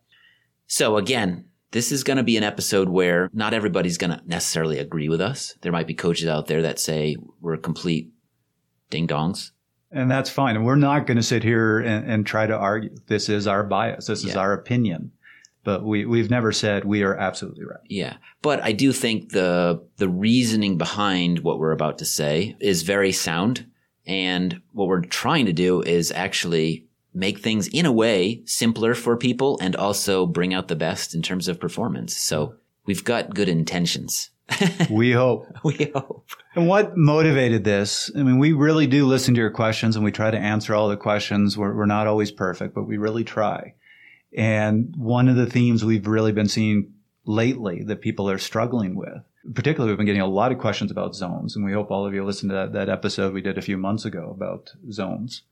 So 0.67 0.97
again, 0.97 1.45
this 1.73 1.93
is 1.93 2.05
going 2.05 2.17
to 2.17 2.23
be 2.23 2.39
an 2.39 2.45
episode 2.45 2.89
where 2.89 3.29
not 3.35 3.53
everybody's 3.53 3.99
going 3.99 4.13
to 4.13 4.23
necessarily 4.25 4.79
agree 4.79 5.11
with 5.11 5.21
us. 5.21 5.55
There 5.61 5.73
might 5.73 5.87
be 5.87 5.95
coaches 5.95 6.29
out 6.29 6.47
there 6.47 6.63
that 6.63 6.79
say 6.79 7.17
we're 7.43 7.59
complete 7.59 8.13
ding 8.89 9.07
dongs 9.07 9.51
and 9.95 10.11
that's 10.11 10.29
fine. 10.29 10.57
And 10.57 10.67
we're 10.67 10.75
not 10.75 11.07
going 11.07 11.17
to 11.17 11.23
sit 11.23 11.43
here 11.43 11.79
and, 11.79 12.11
and, 12.11 12.27
try 12.27 12.47
to 12.47 12.57
argue. 12.57 12.91
This 13.07 13.29
is 13.29 13.47
our 13.47 13.63
bias. 13.63 14.09
This 14.09 14.25
yeah. 14.25 14.31
is 14.31 14.37
our 14.37 14.53
opinion. 14.53 15.13
but 15.63 15.85
we 15.85 16.05
we've 16.05 16.31
never 16.31 16.53
said 16.53 16.85
we 16.85 17.03
are 17.03 17.17
absolutely 17.17 17.65
right. 17.65 17.81
Yeah. 17.89 18.17
But 18.43 18.61
I 18.63 18.73
do 18.73 18.93
think 18.93 19.31
the 19.31 19.83
the 19.97 20.09
reasoning 20.09 20.77
behind 20.77 21.39
what 21.39 21.59
we're 21.59 21.73
about 21.73 21.99
to 21.99 22.05
say 22.05 22.57
is 22.61 22.83
very 22.83 23.13
sound. 23.13 23.67
And 24.07 24.61
what 24.73 24.89
we're 24.89 25.01
trying 25.01 25.47
to 25.47 25.53
do 25.53 25.83
is 25.83 26.13
actually 26.13 26.87
make 27.15 27.39
things 27.39 27.69
in 27.69 27.87
a 27.87 27.93
way 27.93 28.43
simpler 28.45 28.95
for 28.95 29.17
people 29.17 29.59
and 29.61 29.77
also 29.77 30.27
bring 30.27 30.53
out 30.53 30.69
the 30.69 30.77
best 30.77 31.15
in 31.15 31.23
terms 31.23 31.49
of 31.49 31.61
performance. 31.61 32.17
So 32.17 32.57
we've 32.87 33.05
got 33.05 33.35
good 33.35 33.49
intentions. 33.49 34.31
we 34.91 35.13
hope. 35.13 35.47
we 35.65 35.91
hope. 35.95 36.29
And 36.55 36.69
what 36.69 36.97
motivated 36.97 37.65
this? 37.65 38.11
I 38.15 38.23
mean, 38.23 38.39
we 38.39 38.53
really 38.53 38.87
do 38.87 39.07
listen 39.07 39.35
to 39.35 39.41
your 39.41 39.51
questions 39.51 39.97
and 39.97 40.05
we 40.05 40.13
try 40.13 40.31
to 40.31 40.39
answer 40.39 40.75
all 40.75 40.89
the 40.89 40.97
questions. 40.97 41.57
We're, 41.57 41.75
we're 41.75 41.87
not 41.87 42.07
always 42.07 42.31
perfect, 42.31 42.75
but 42.75 42.85
we 42.85 42.99
really 42.99 43.25
try. 43.25 43.75
And 44.37 44.95
one 44.97 45.29
of 45.29 45.37
the 45.37 45.47
themes 45.47 45.85
we've 45.85 46.07
really 46.07 46.33
been 46.33 46.49
seeing 46.49 46.94
lately 47.25 47.83
that 47.85 48.01
people 48.01 48.29
are 48.29 48.39
struggling 48.39 48.95
with, 48.95 49.23
particularly 49.55 49.93
we've 49.93 49.99
been 49.99 50.07
getting 50.07 50.21
a 50.21 50.27
lot 50.27 50.53
of 50.53 50.59
questions 50.59 50.91
about 50.91 51.15
zones. 51.15 51.57
And 51.57 51.65
we 51.65 51.73
hope 51.73 51.91
all 51.91 52.07
of 52.07 52.15
you 52.15 52.25
listened 52.25 52.51
to 52.51 52.55
that, 52.55 52.73
that 52.73 52.89
episode 52.89 53.33
we 53.33 53.41
did 53.41 53.59
a 53.59 53.63
few 53.63 53.79
months 53.79 54.05
ago 54.05 54.31
about 54.31 54.73
zones. 54.91 55.43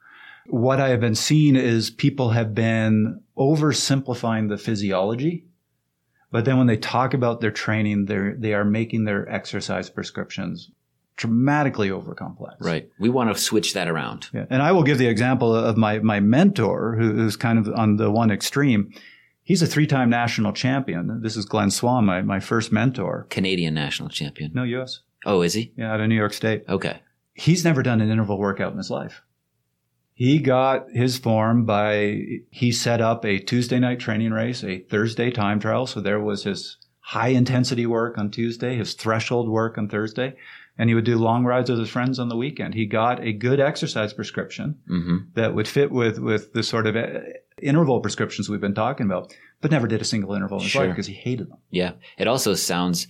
What 0.47 0.81
I 0.81 0.89
have 0.89 1.01
been 1.01 1.15
seeing 1.15 1.57
is 1.57 1.91
people 1.91 2.31
have 2.31 2.55
been 2.55 3.21
oversimplifying 3.39 4.49
the 4.49 4.59
physiology. 4.59 5.45
But 6.31 6.47
then 6.47 6.57
when 6.57 6.67
they 6.67 6.79
talk 6.79 7.15
about 7.15 7.41
their 7.41 7.51
training, 7.51 8.07
they're, 8.07 8.35
they 8.37 8.55
are 8.55 8.65
making 8.65 9.05
their 9.05 9.29
exercise 9.29 9.91
prescriptions 9.91 10.71
dramatically 11.17 11.91
over 11.91 12.15
complex. 12.15 12.57
Right. 12.61 12.91
We 12.99 13.11
want 13.11 13.35
to 13.35 13.41
switch 13.41 13.75
that 13.75 13.87
around. 13.87 14.29
Yeah. 14.33 14.47
And 14.49 14.63
I 14.63 14.73
will 14.73 14.83
give 14.83 14.99
the 14.99 15.09
example 15.09 15.55
of 15.55 15.77
my, 15.77 15.99
my 15.99 16.21
mentor, 16.21 16.97
who, 16.97 17.13
who's 17.13 17.37
kind 17.37 17.59
of 17.59 17.69
on 17.75 17.97
the 17.97 18.11
one 18.11 18.31
extreme. 18.31 18.93
He's 19.45 19.63
a 19.63 19.67
three 19.67 19.87
time 19.87 20.11
national 20.11 20.53
champion. 20.53 21.21
This 21.23 21.37
is 21.37 21.45
Glenn 21.45 21.71
Swan, 21.71 22.05
my, 22.05 22.23
my 22.23 22.41
first 22.41 22.73
mentor. 22.73 23.27
Canadian 23.29 23.75
national 23.75 24.09
champion. 24.09 24.53
No, 24.55 24.63
U.S. 24.63 25.01
Oh, 25.25 25.43
is 25.43 25.55
he? 25.55 25.73
Yeah, 25.77 25.93
out 25.93 26.01
of 26.01 26.09
New 26.09 26.15
York 26.15 26.33
State. 26.33 26.65
Okay. 26.69 27.01
He's 27.35 27.65
never 27.65 27.83
done 27.83 28.01
an 28.01 28.11
interval 28.11 28.39
workout 28.39 28.73
in 28.73 28.79
his 28.79 28.91
life. 28.91 29.23
He 30.15 30.39
got 30.39 30.91
his 30.93 31.19
form 31.19 31.65
by, 31.65 32.41
he 32.51 32.71
set 32.71 33.01
up 33.01 33.25
a 33.25 33.39
Tuesday 33.39 33.79
night 33.79 33.99
training 33.99 34.31
race, 34.31 34.63
a 34.63 34.81
Thursday 34.81 35.31
time 35.31 35.59
trial. 35.59 35.87
So 35.87 36.01
there 36.01 36.21
was 36.21 36.45
his 36.45 36.77
high 37.01 37.29
intensity 37.29 37.87
work 37.87 38.19
on 38.19 38.31
Tuesday, 38.31 38.77
his 38.77 38.95
threshold 38.95 39.49
work 39.49 39.79
on 39.79 39.89
Thursday 39.89 40.37
and 40.79 40.89
he 40.89 40.95
would 40.95 41.05
do 41.05 41.19
long 41.19 41.45
rides 41.45 41.71
with 41.71 41.79
his 41.79 41.91
friends 41.91 42.19
on 42.19 42.29
the 42.29 42.37
weekend. 42.37 42.75
He 42.75 42.87
got 42.87 43.23
a 43.23 43.33
good 43.33 43.61
exercise 43.61 44.13
prescription 44.13 44.79
mm-hmm. 44.89 45.17
that 45.35 45.55
would 45.55 45.69
fit 45.69 45.91
with 45.91 46.19
with 46.19 46.53
the 46.53 46.63
sort 46.63 46.87
of 46.87 46.97
uh, 46.97 47.21
interval 47.61 48.01
prescriptions 48.01 48.49
we've 48.49 48.61
been 48.61 48.75
talking 48.75 49.07
about, 49.07 49.35
but 49.61 49.71
never 49.71 49.87
did 49.87 50.01
a 50.01 50.05
single 50.05 50.35
interval 50.35 50.59
in 50.59 50.65
his 50.65 50.73
sure. 50.73 50.83
life 50.83 50.93
because 50.93 51.07
he 51.07 51.15
hated 51.15 51.51
them. 51.51 51.59
Yeah, 51.71 51.93
it 52.19 52.29
also 52.29 52.55
sounds 52.55 53.07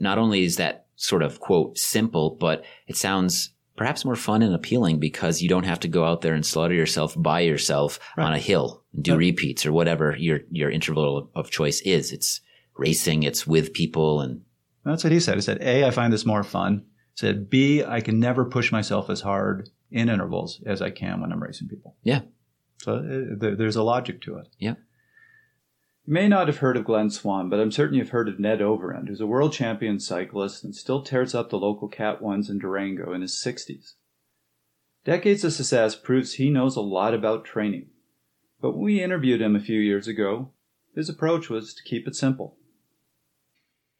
not 0.00 0.18
only 0.18 0.44
is 0.44 0.56
that 0.56 0.86
sort 0.96 1.22
of 1.22 1.40
quote 1.40 1.78
simple, 1.78 2.36
but 2.38 2.64
it 2.86 2.96
sounds 2.96 3.50
perhaps 3.76 4.04
more 4.04 4.16
fun 4.16 4.42
and 4.42 4.54
appealing 4.54 4.98
because 4.98 5.42
you 5.42 5.48
don't 5.48 5.64
have 5.64 5.80
to 5.80 5.88
go 5.88 6.04
out 6.04 6.20
there 6.20 6.34
and 6.34 6.44
slaughter 6.44 6.74
yourself 6.74 7.14
by 7.16 7.40
yourself 7.40 7.98
right. 8.16 8.26
on 8.26 8.32
a 8.32 8.38
hill 8.38 8.84
and 8.92 9.02
do 9.02 9.16
repeats 9.16 9.66
or 9.66 9.72
whatever 9.72 10.16
your 10.18 10.40
your 10.50 10.70
interval 10.70 11.30
of 11.34 11.50
choice 11.50 11.80
is. 11.82 12.12
It's 12.12 12.40
racing, 12.76 13.22
it's 13.22 13.46
with 13.46 13.72
people 13.72 14.20
and 14.20 14.42
that's 14.84 15.04
what 15.04 15.12
he 15.12 15.20
said. 15.20 15.36
He 15.36 15.40
said, 15.40 15.58
A, 15.62 15.86
I 15.86 15.90
find 15.90 16.12
this 16.12 16.26
more 16.26 16.42
fun. 16.42 16.84
Said 17.14 17.50
B, 17.50 17.84
I 17.84 18.00
can 18.00 18.18
never 18.18 18.44
push 18.44 18.72
myself 18.72 19.10
as 19.10 19.20
hard 19.20 19.70
in 19.90 20.08
intervals 20.08 20.60
as 20.64 20.80
I 20.80 20.90
can 20.90 21.20
when 21.20 21.32
I'm 21.32 21.42
racing 21.42 21.68
people. 21.68 21.96
Yeah. 22.02 22.22
So 22.78 22.96
uh, 22.96 23.36
there, 23.38 23.54
there's 23.54 23.76
a 23.76 23.82
logic 23.82 24.20
to 24.22 24.38
it. 24.38 24.48
Yeah. 24.58 24.74
You 26.04 26.14
may 26.14 26.26
not 26.26 26.48
have 26.48 26.58
heard 26.58 26.76
of 26.76 26.84
Glenn 26.84 27.10
Swan, 27.10 27.48
but 27.48 27.60
I'm 27.60 27.70
certain 27.70 27.96
you've 27.96 28.08
heard 28.08 28.28
of 28.28 28.40
Ned 28.40 28.60
Overend, 28.60 29.08
who's 29.08 29.20
a 29.20 29.26
world 29.26 29.52
champion 29.52 30.00
cyclist 30.00 30.64
and 30.64 30.74
still 30.74 31.02
tears 31.02 31.34
up 31.34 31.50
the 31.50 31.58
local 31.58 31.86
Cat 31.86 32.20
1s 32.20 32.50
in 32.50 32.58
Durango 32.58 33.12
in 33.12 33.20
his 33.20 33.40
60s. 33.44 33.94
Decades 35.04 35.44
of 35.44 35.52
success 35.52 35.94
proves 35.94 36.34
he 36.34 36.50
knows 36.50 36.76
a 36.76 36.80
lot 36.80 37.14
about 37.14 37.44
training. 37.44 37.90
But 38.60 38.72
when 38.72 38.84
we 38.84 39.02
interviewed 39.02 39.40
him 39.40 39.54
a 39.54 39.60
few 39.60 39.78
years 39.78 40.08
ago, 40.08 40.50
his 40.94 41.08
approach 41.08 41.48
was 41.48 41.74
to 41.74 41.82
keep 41.82 42.08
it 42.08 42.16
simple 42.16 42.56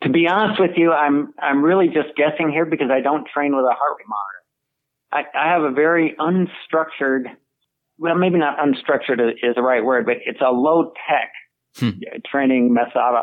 to 0.03 0.11
be 0.11 0.27
honest 0.29 0.61
with 0.61 0.73
you, 0.77 0.93
I'm 0.93 1.33
I'm 1.41 1.63
really 1.63 1.87
just 1.87 2.17
guessing 2.17 2.51
here 2.51 2.67
because 2.67 2.89
I 2.91 3.01
don't 3.01 3.27
train 3.33 3.55
with 3.55 3.65
a 3.65 3.75
heart 3.75 3.97
rate 3.99 4.07
monitor. 4.09 4.43
I, 5.13 5.39
I 5.39 5.53
have 5.53 5.63
a 5.63 5.71
very 5.71 6.15
unstructured, 6.19 7.25
well, 7.99 8.15
maybe 8.15 8.39
not 8.39 8.57
unstructured 8.59 9.21
is 9.43 9.55
the 9.55 9.63
right 9.63 9.85
word, 9.85 10.07
but 10.07 10.17
it's 10.25 10.41
a 10.41 10.51
low 10.51 10.93
tech 11.09 11.33
hmm. 11.77 11.99
training 12.27 12.73
method, 12.73 13.23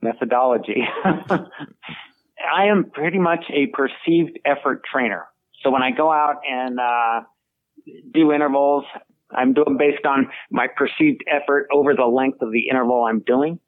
methodology. 0.00 0.82
I 1.04 2.66
am 2.66 2.90
pretty 2.92 3.18
much 3.18 3.44
a 3.50 3.66
perceived 3.66 4.38
effort 4.44 4.82
trainer. 4.90 5.26
So 5.62 5.70
when 5.70 5.82
I 5.82 5.90
go 5.90 6.12
out 6.12 6.36
and 6.48 6.78
uh, 6.78 7.26
do 8.12 8.32
intervals, 8.32 8.84
I'm 9.30 9.54
doing 9.54 9.76
based 9.78 10.04
on 10.06 10.28
my 10.50 10.68
perceived 10.68 11.22
effort 11.28 11.68
over 11.72 11.94
the 11.94 12.04
length 12.04 12.38
of 12.42 12.52
the 12.52 12.68
interval 12.70 13.04
I'm 13.04 13.20
doing 13.20 13.58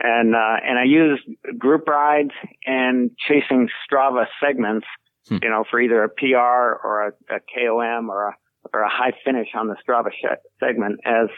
and 0.00 0.34
uh, 0.34 0.56
and 0.64 0.78
I 0.78 0.84
use 0.84 1.20
group 1.58 1.86
rides 1.88 2.30
and 2.64 3.10
chasing 3.26 3.68
Strava 3.84 4.26
segments, 4.42 4.86
hmm. 5.28 5.38
you 5.42 5.48
know, 5.48 5.64
for 5.70 5.80
either 5.80 6.02
a 6.04 6.08
PR 6.08 6.36
or 6.36 7.08
a, 7.08 7.34
a 7.34 7.40
KOM 7.40 8.10
or 8.10 8.28
a 8.28 8.34
or 8.72 8.82
a 8.82 8.88
high 8.88 9.12
finish 9.24 9.48
on 9.54 9.68
the 9.68 9.76
Strava 9.86 10.10
sh- 10.10 10.38
segment 10.60 11.00
as 11.04 11.28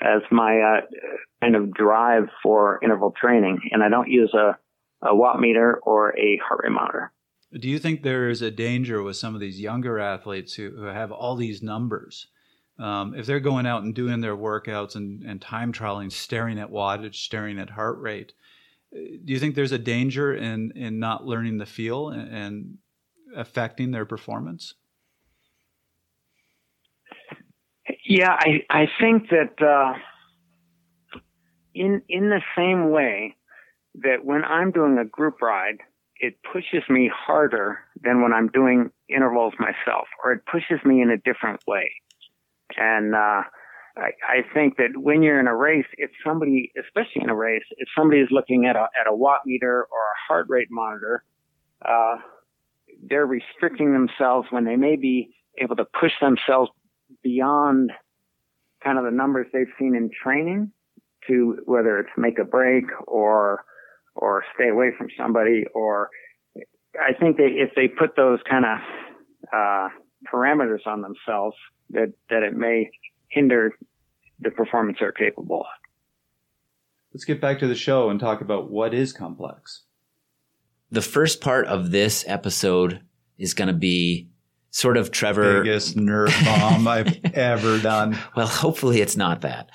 as 0.00 0.22
my 0.30 0.60
uh, 0.60 0.80
kind 1.40 1.56
of 1.56 1.72
drive 1.72 2.28
for 2.42 2.78
interval 2.82 3.12
training, 3.20 3.58
and 3.72 3.82
I 3.82 3.88
don't 3.88 4.08
use 4.08 4.32
a 4.34 4.56
a 5.06 5.14
watt 5.14 5.40
meter 5.40 5.78
or 5.82 6.18
a 6.18 6.40
heart 6.46 6.60
rate 6.64 6.72
monitor. 6.72 7.12
Do 7.58 7.68
you 7.68 7.78
think 7.78 8.02
there 8.02 8.28
is 8.28 8.42
a 8.42 8.50
danger 8.50 9.02
with 9.02 9.16
some 9.16 9.34
of 9.34 9.40
these 9.40 9.60
younger 9.60 9.98
athletes 9.98 10.54
who, 10.54 10.70
who 10.70 10.82
have 10.82 11.10
all 11.10 11.34
these 11.34 11.62
numbers? 11.62 12.26
Um, 12.78 13.14
if 13.14 13.26
they're 13.26 13.40
going 13.40 13.66
out 13.66 13.82
and 13.82 13.94
doing 13.94 14.20
their 14.20 14.36
workouts 14.36 14.94
and, 14.94 15.24
and 15.24 15.40
time 15.40 15.72
trialing, 15.72 16.12
staring 16.12 16.58
at 16.58 16.70
wattage, 16.70 17.16
staring 17.16 17.58
at 17.58 17.70
heart 17.70 17.98
rate, 17.98 18.32
uh, 18.94 19.00
do 19.24 19.32
you 19.32 19.40
think 19.40 19.54
there's 19.54 19.72
a 19.72 19.78
danger 19.78 20.34
in, 20.34 20.72
in 20.76 20.98
not 20.98 21.26
learning 21.26 21.58
the 21.58 21.66
feel 21.66 22.10
and, 22.10 22.32
and 22.32 22.78
affecting 23.34 23.90
their 23.90 24.04
performance? 24.04 24.74
Yeah, 28.04 28.30
I, 28.38 28.64
I 28.70 28.86
think 29.00 29.28
that 29.30 29.62
uh, 29.62 29.98
in 31.74 32.02
in 32.08 32.30
the 32.30 32.40
same 32.56 32.90
way 32.90 33.36
that 33.96 34.24
when 34.24 34.44
I'm 34.44 34.70
doing 34.70 34.98
a 34.98 35.04
group 35.04 35.40
ride, 35.42 35.78
it 36.16 36.36
pushes 36.52 36.82
me 36.88 37.10
harder 37.14 37.80
than 38.02 38.22
when 38.22 38.32
I'm 38.32 38.48
doing 38.48 38.90
intervals 39.08 39.54
myself, 39.58 40.08
or 40.24 40.32
it 40.32 40.42
pushes 40.50 40.84
me 40.84 41.00
in 41.02 41.10
a 41.10 41.16
different 41.16 41.60
way. 41.66 41.90
And 42.78 43.14
uh, 43.14 43.42
I, 43.96 44.10
I 44.26 44.42
think 44.54 44.76
that 44.76 44.90
when 44.94 45.22
you're 45.22 45.40
in 45.40 45.48
a 45.48 45.56
race, 45.56 45.86
if 45.96 46.10
somebody, 46.24 46.72
especially 46.78 47.22
in 47.22 47.30
a 47.30 47.34
race, 47.34 47.64
if 47.76 47.88
somebody 47.96 48.20
is 48.20 48.28
looking 48.30 48.66
at 48.66 48.76
a 48.76 48.86
at 48.98 49.08
a 49.08 49.14
watt 49.14 49.40
meter 49.44 49.82
or 49.82 49.98
a 49.98 50.18
heart 50.26 50.46
rate 50.48 50.68
monitor, 50.70 51.24
uh, 51.84 52.16
they're 53.02 53.26
restricting 53.26 53.92
themselves 53.92 54.46
when 54.50 54.64
they 54.64 54.76
may 54.76 54.96
be 54.96 55.34
able 55.60 55.76
to 55.76 55.84
push 55.84 56.12
themselves 56.20 56.70
beyond 57.22 57.90
kind 58.82 58.98
of 58.98 59.04
the 59.04 59.10
numbers 59.10 59.46
they've 59.52 59.66
seen 59.78 59.96
in 59.96 60.10
training 60.22 60.70
to 61.26 61.58
whether 61.64 61.98
it's 61.98 62.10
make 62.16 62.38
a 62.38 62.44
break 62.44 62.84
or 63.06 63.64
or 64.14 64.44
stay 64.54 64.68
away 64.68 64.90
from 64.96 65.08
somebody 65.16 65.64
or 65.74 66.10
I 66.94 67.12
think 67.12 67.36
that 67.36 67.50
if 67.50 67.70
they 67.76 67.88
put 67.88 68.16
those 68.16 68.40
kind 68.48 68.64
of 68.64 68.78
uh, 69.52 69.88
parameters 70.32 70.86
on 70.86 71.02
themselves, 71.02 71.56
that, 71.90 72.12
that 72.30 72.42
it 72.42 72.54
may 72.54 72.90
hinder 73.28 73.72
the 74.40 74.50
performance 74.50 74.98
they're 75.00 75.12
capable 75.12 75.60
of. 75.60 75.66
Let's 77.12 77.24
get 77.24 77.40
back 77.40 77.58
to 77.60 77.66
the 77.66 77.74
show 77.74 78.10
and 78.10 78.20
talk 78.20 78.40
about 78.40 78.70
what 78.70 78.94
is 78.94 79.12
complex. 79.12 79.84
The 80.90 81.02
first 81.02 81.40
part 81.40 81.66
of 81.66 81.90
this 81.90 82.24
episode 82.26 83.00
is 83.38 83.54
going 83.54 83.68
to 83.68 83.74
be 83.74 84.28
sort 84.70 84.96
of 84.96 85.10
Trevor. 85.10 85.62
Biggest 85.62 85.96
nerve 85.96 86.34
bomb 86.44 86.86
I've 86.86 87.18
ever 87.34 87.78
done. 87.78 88.18
Well, 88.36 88.46
hopefully 88.46 89.00
it's 89.00 89.16
not 89.16 89.40
that. 89.42 89.70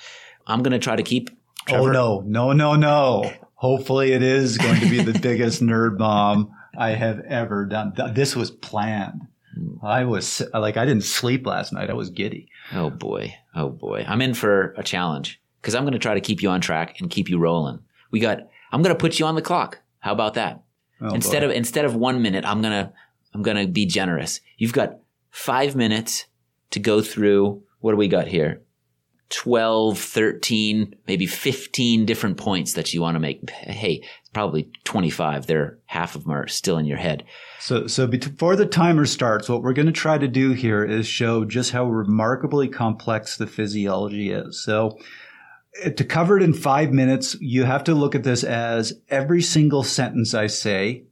I'm 0.46 0.62
going 0.62 0.72
to 0.72 0.78
try 0.78 0.96
to 0.96 1.02
keep. 1.02 1.30
Oh, 1.68 1.86
Trevor. 1.86 1.88
Oh, 1.96 2.22
no, 2.26 2.52
no, 2.52 2.52
no, 2.52 2.74
no. 2.76 3.32
Hopefully 3.54 4.12
it 4.12 4.22
is 4.22 4.58
going 4.58 4.80
to 4.80 4.88
be 4.90 5.02
the 5.02 5.18
biggest 5.18 5.62
nerd 5.62 5.98
bomb 5.98 6.50
I 6.76 6.90
have 6.90 7.20
ever 7.20 7.64
done. 7.64 7.94
This 8.12 8.36
was 8.36 8.50
planned. 8.50 9.22
I 9.82 10.04
was 10.04 10.42
like, 10.52 10.76
I 10.76 10.84
didn't 10.84 11.04
sleep 11.04 11.46
last 11.46 11.72
night. 11.72 11.90
I 11.90 11.94
was 11.94 12.10
giddy. 12.10 12.48
Oh 12.72 12.90
boy. 12.90 13.34
Oh 13.54 13.68
boy. 13.68 14.04
I'm 14.06 14.20
in 14.20 14.34
for 14.34 14.74
a 14.76 14.82
challenge 14.82 15.40
because 15.60 15.74
I'm 15.74 15.84
going 15.84 15.92
to 15.92 15.98
try 15.98 16.14
to 16.14 16.20
keep 16.20 16.42
you 16.42 16.48
on 16.50 16.60
track 16.60 17.00
and 17.00 17.10
keep 17.10 17.28
you 17.28 17.38
rolling. 17.38 17.80
We 18.10 18.20
got, 18.20 18.38
I'm 18.72 18.82
going 18.82 18.94
to 18.94 19.00
put 19.00 19.18
you 19.18 19.26
on 19.26 19.34
the 19.34 19.42
clock. 19.42 19.80
How 20.00 20.12
about 20.12 20.34
that? 20.34 20.62
Oh, 21.00 21.14
instead 21.14 21.40
boy. 21.40 21.46
of, 21.46 21.52
instead 21.52 21.84
of 21.84 21.94
one 21.94 22.22
minute, 22.22 22.44
I'm 22.44 22.62
going 22.62 22.72
to, 22.72 22.92
I'm 23.32 23.42
going 23.42 23.56
to 23.56 23.70
be 23.70 23.86
generous. 23.86 24.40
You've 24.58 24.72
got 24.72 24.98
five 25.30 25.74
minutes 25.76 26.26
to 26.70 26.80
go 26.80 27.00
through. 27.02 27.62
What 27.80 27.92
do 27.92 27.96
we 27.96 28.08
got 28.08 28.28
here? 28.28 28.62
12, 29.30 29.98
13, 29.98 30.94
maybe 31.06 31.26
15 31.26 32.06
different 32.06 32.36
points 32.36 32.74
that 32.74 32.92
you 32.92 33.00
want 33.00 33.14
to 33.14 33.20
make. 33.20 33.48
Hey, 33.50 34.02
it's 34.20 34.28
probably 34.30 34.70
25. 34.84 35.46
There, 35.46 35.78
half 35.86 36.14
of 36.14 36.24
them 36.24 36.32
are 36.32 36.46
still 36.46 36.78
in 36.78 36.86
your 36.86 36.98
head. 36.98 37.24
So, 37.58 37.86
so 37.86 38.06
before 38.06 38.54
the 38.56 38.66
timer 38.66 39.06
starts, 39.06 39.48
what 39.48 39.62
we're 39.62 39.72
going 39.72 39.86
to 39.86 39.92
try 39.92 40.18
to 40.18 40.28
do 40.28 40.52
here 40.52 40.84
is 40.84 41.06
show 41.06 41.44
just 41.44 41.72
how 41.72 41.86
remarkably 41.86 42.68
complex 42.68 43.36
the 43.36 43.46
physiology 43.46 44.30
is. 44.30 44.62
So, 44.62 44.98
eh, 45.82 45.90
to 45.90 46.04
cover 46.04 46.36
it 46.36 46.42
in 46.42 46.52
five 46.52 46.92
minutes, 46.92 47.36
you 47.40 47.64
have 47.64 47.84
to 47.84 47.94
look 47.94 48.14
at 48.14 48.24
this 48.24 48.44
as 48.44 48.92
every 49.08 49.42
single 49.42 49.82
sentence 49.82 50.34
I 50.34 50.48
say 50.48 51.04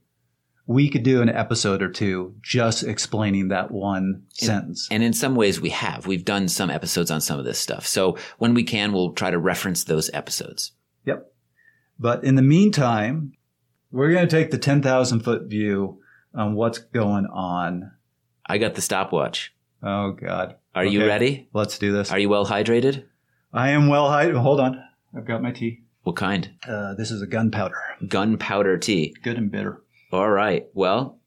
we 0.65 0.89
could 0.89 1.03
do 1.03 1.21
an 1.21 1.29
episode 1.29 1.81
or 1.81 1.89
two 1.89 2.35
just 2.41 2.83
explaining 2.83 3.49
that 3.49 3.71
one 3.71 4.23
sentence. 4.29 4.87
And 4.89 5.03
in 5.03 5.13
some 5.13 5.35
ways 5.35 5.59
we 5.59 5.69
have. 5.69 6.07
We've 6.07 6.23
done 6.23 6.47
some 6.47 6.69
episodes 6.69 7.11
on 7.11 7.21
some 7.21 7.37
of 7.37 7.45
this 7.45 7.59
stuff. 7.59 7.85
So 7.85 8.17
when 8.37 8.53
we 8.53 8.63
can, 8.63 8.93
we'll 8.93 9.11
try 9.11 9.29
to 9.29 9.37
reference 9.37 9.83
those 9.83 10.09
episodes. 10.13 10.71
Yep. 11.05 11.31
But 11.99 12.23
in 12.23 12.35
the 12.35 12.41
meantime, 12.41 13.33
we're 13.91 14.13
going 14.13 14.27
to 14.27 14.35
take 14.35 14.51
the 14.51 14.57
10,000 14.57 15.19
foot 15.21 15.43
view 15.43 15.99
on 16.33 16.55
what's 16.55 16.79
going 16.79 17.25
on. 17.25 17.91
I 18.45 18.57
got 18.57 18.75
the 18.75 18.81
stopwatch. 18.81 19.53
Oh, 19.81 20.11
God. 20.11 20.55
Are 20.73 20.85
you 20.85 21.05
ready? 21.05 21.49
Let's 21.53 21.77
do 21.77 21.91
this. 21.91 22.11
Are 22.11 22.17
you 22.17 22.29
well 22.29 22.45
hydrated? 22.45 23.05
I 23.51 23.69
am 23.71 23.89
well 23.89 24.07
hydrated. 24.07 24.41
Hold 24.41 24.59
on. 24.59 24.81
I've 25.15 25.27
got 25.27 25.43
my 25.43 25.51
tea. 25.51 25.83
What 26.03 26.15
kind? 26.15 26.51
Uh, 26.67 26.95
this 26.95 27.11
is 27.11 27.21
a 27.21 27.27
gunpowder. 27.27 27.77
Gunpowder 28.07 28.77
tea. 28.77 29.15
Good 29.23 29.37
and 29.37 29.51
bitter. 29.51 29.83
All 30.13 30.29
right. 30.29 30.67
Well, 30.75 31.17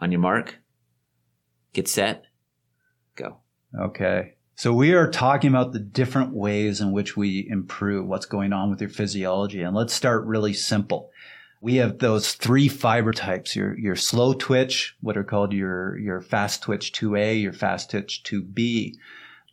on 0.00 0.10
your 0.10 0.20
mark, 0.20 0.58
get 1.72 1.86
set, 1.86 2.24
go. 3.14 3.36
Okay. 3.78 4.34
So 4.56 4.72
we 4.72 4.92
are 4.92 5.08
talking 5.08 5.50
about 5.50 5.72
the 5.72 5.78
different 5.78 6.34
ways 6.34 6.80
in 6.80 6.90
which 6.90 7.16
we 7.16 7.46
improve 7.48 8.08
what's 8.08 8.26
going 8.26 8.52
on 8.52 8.70
with 8.70 8.80
your 8.80 8.90
physiology. 8.90 9.62
And 9.62 9.72
let's 9.72 9.94
start 9.94 10.26
really 10.26 10.52
simple. 10.52 11.10
We 11.60 11.76
have 11.76 12.00
those 12.00 12.32
three 12.32 12.66
fiber 12.66 13.12
types, 13.12 13.54
your, 13.54 13.78
your 13.78 13.94
slow 13.94 14.32
twitch, 14.32 14.96
what 15.00 15.16
are 15.16 15.22
called 15.22 15.52
your, 15.52 15.96
your 15.96 16.20
fast 16.20 16.64
twitch 16.64 16.92
2A, 16.92 17.40
your 17.40 17.52
fast 17.52 17.92
twitch 17.92 18.24
2B. 18.24 18.94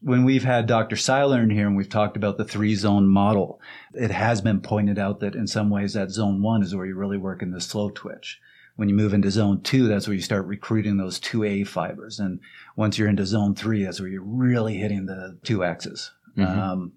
When 0.01 0.24
we've 0.24 0.43
had 0.43 0.65
Dr. 0.65 0.95
Seiler 0.95 1.43
in 1.43 1.51
here 1.51 1.67
and 1.67 1.75
we've 1.77 1.88
talked 1.88 2.17
about 2.17 2.39
the 2.39 2.43
three 2.43 2.74
zone 2.74 3.07
model, 3.07 3.62
it 3.93 4.10
has 4.10 4.41
been 4.41 4.60
pointed 4.60 4.98
out 4.98 5.19
that 5.19 5.36
in 5.36 5.45
some 5.45 5.69
ways 5.69 5.93
that 5.93 6.10
zone 6.10 6.41
one 6.41 6.63
is 6.63 6.75
where 6.75 6.88
you 6.88 6.95
really 6.95 7.19
work 7.19 7.43
in 7.43 7.51
the 7.51 7.62
slow 7.62 7.91
twitch 7.91 8.41
when 8.75 8.89
you 8.89 8.96
move 8.96 9.13
into 9.13 9.32
zone 9.32 9.62
two, 9.62 9.88
that's 9.88 10.08
where 10.08 10.15
you 10.15 10.22
start 10.22 10.46
recruiting 10.46 10.98
those 10.98 11.20
2A 11.20 11.67
fibers. 11.67 12.20
And 12.20 12.39
once 12.75 12.98
you're 12.98 13.08
into 13.08 13.25
zone 13.25 13.55
three, 13.55 13.84
that's 13.84 14.00
where 14.00 14.10
you're 14.10 14.22
really 14.22 14.75
hitting 14.75 15.05
the 15.05 15.38
two 15.44 15.63
X's. 15.63 16.12
Mm-hmm. 16.38 16.60
Um, 16.60 16.91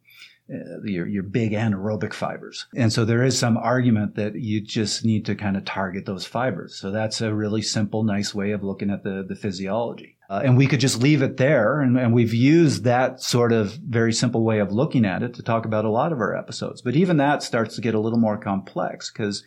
uh, 0.50 0.80
your, 0.82 1.06
your 1.06 1.22
big 1.22 1.52
anaerobic 1.52 2.14
fibers. 2.14 2.66
And 2.74 2.90
so 2.90 3.04
there 3.04 3.22
is 3.22 3.38
some 3.38 3.58
argument 3.58 4.14
that 4.14 4.34
you 4.34 4.62
just 4.62 5.04
need 5.04 5.26
to 5.26 5.34
kind 5.34 5.58
of 5.58 5.66
target 5.66 6.06
those 6.06 6.24
fibers. 6.24 6.74
So 6.74 6.90
that's 6.90 7.20
a 7.20 7.34
really 7.34 7.60
simple, 7.60 8.02
nice 8.02 8.34
way 8.34 8.52
of 8.52 8.64
looking 8.64 8.88
at 8.88 9.04
the, 9.04 9.26
the 9.28 9.36
physiology. 9.36 10.16
Uh, 10.30 10.40
and 10.42 10.56
we 10.56 10.66
could 10.66 10.80
just 10.80 11.02
leave 11.02 11.20
it 11.20 11.36
there. 11.36 11.82
And, 11.82 11.98
and 11.98 12.14
we've 12.14 12.32
used 12.32 12.84
that 12.84 13.20
sort 13.20 13.52
of 13.52 13.72
very 13.72 14.12
simple 14.14 14.42
way 14.42 14.58
of 14.58 14.72
looking 14.72 15.04
at 15.04 15.22
it 15.22 15.34
to 15.34 15.42
talk 15.42 15.66
about 15.66 15.84
a 15.84 15.90
lot 15.90 16.12
of 16.12 16.20
our 16.20 16.34
episodes. 16.34 16.80
But 16.80 16.96
even 16.96 17.18
that 17.18 17.42
starts 17.42 17.74
to 17.74 17.82
get 17.82 17.94
a 17.94 18.00
little 18.00 18.18
more 18.18 18.38
complex 18.38 19.10
because 19.10 19.44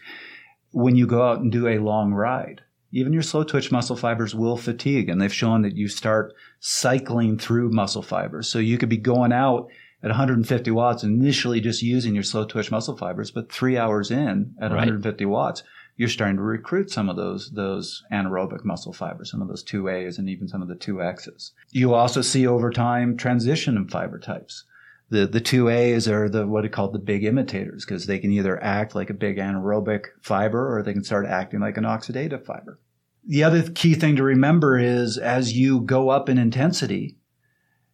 when 0.71 0.95
you 0.95 1.07
go 1.07 1.23
out 1.27 1.39
and 1.39 1.51
do 1.51 1.67
a 1.67 1.79
long 1.79 2.13
ride. 2.13 2.61
Even 2.91 3.13
your 3.13 3.21
slow 3.21 3.43
twitch 3.43 3.71
muscle 3.71 3.95
fibers 3.95 4.35
will 4.35 4.57
fatigue, 4.57 5.07
and 5.07 5.21
they've 5.21 5.33
shown 5.33 5.61
that 5.61 5.77
you 5.77 5.87
start 5.87 6.33
cycling 6.59 7.37
through 7.37 7.71
muscle 7.71 8.01
fibers. 8.01 8.49
So 8.49 8.59
you 8.59 8.77
could 8.77 8.89
be 8.89 8.97
going 8.97 9.31
out 9.31 9.69
at 10.03 10.09
150 10.09 10.71
watts, 10.71 11.03
initially 11.03 11.61
just 11.61 11.81
using 11.81 12.13
your 12.13 12.23
slow 12.23 12.45
twitch 12.45 12.71
muscle 12.71 12.97
fibers, 12.97 13.31
but 13.31 13.51
three 13.51 13.77
hours 13.77 14.11
in 14.11 14.55
at 14.59 14.71
right. 14.71 14.79
150 14.79 15.25
watts, 15.25 15.63
you're 15.95 16.09
starting 16.09 16.37
to 16.37 16.41
recruit 16.41 16.89
some 16.89 17.09
of 17.09 17.15
those 17.15 17.51
those 17.51 18.03
anaerobic 18.11 18.65
muscle 18.65 18.93
fibers, 18.93 19.31
some 19.31 19.41
of 19.41 19.47
those 19.47 19.63
2As 19.63 20.17
and 20.17 20.29
even 20.29 20.47
some 20.47 20.61
of 20.61 20.67
the 20.67 20.75
2Xs. 20.75 21.51
You 21.69 21.93
also 21.93 22.21
see 22.21 22.47
over 22.47 22.71
time 22.71 23.15
transition 23.15 23.77
in 23.77 23.87
fiber 23.87 24.19
types 24.19 24.65
the 25.11 25.27
the 25.27 25.41
two 25.41 25.67
A's 25.67 26.07
are 26.07 26.29
the 26.29 26.47
what 26.47 26.65
are 26.65 26.69
called 26.69 26.93
the 26.93 26.99
big 26.99 27.25
imitators 27.25 27.85
because 27.85 28.07
they 28.07 28.17
can 28.17 28.31
either 28.31 28.61
act 28.63 28.95
like 28.95 29.09
a 29.09 29.13
big 29.13 29.37
anaerobic 29.37 30.05
fiber 30.21 30.75
or 30.75 30.81
they 30.81 30.93
can 30.93 31.03
start 31.03 31.27
acting 31.27 31.59
like 31.59 31.77
an 31.77 31.83
oxidative 31.83 32.45
fiber. 32.45 32.79
The 33.27 33.43
other 33.43 33.69
key 33.69 33.93
thing 33.93 34.15
to 34.15 34.23
remember 34.23 34.79
is 34.79 35.17
as 35.17 35.53
you 35.53 35.81
go 35.81 36.09
up 36.09 36.29
in 36.29 36.37
intensity, 36.37 37.17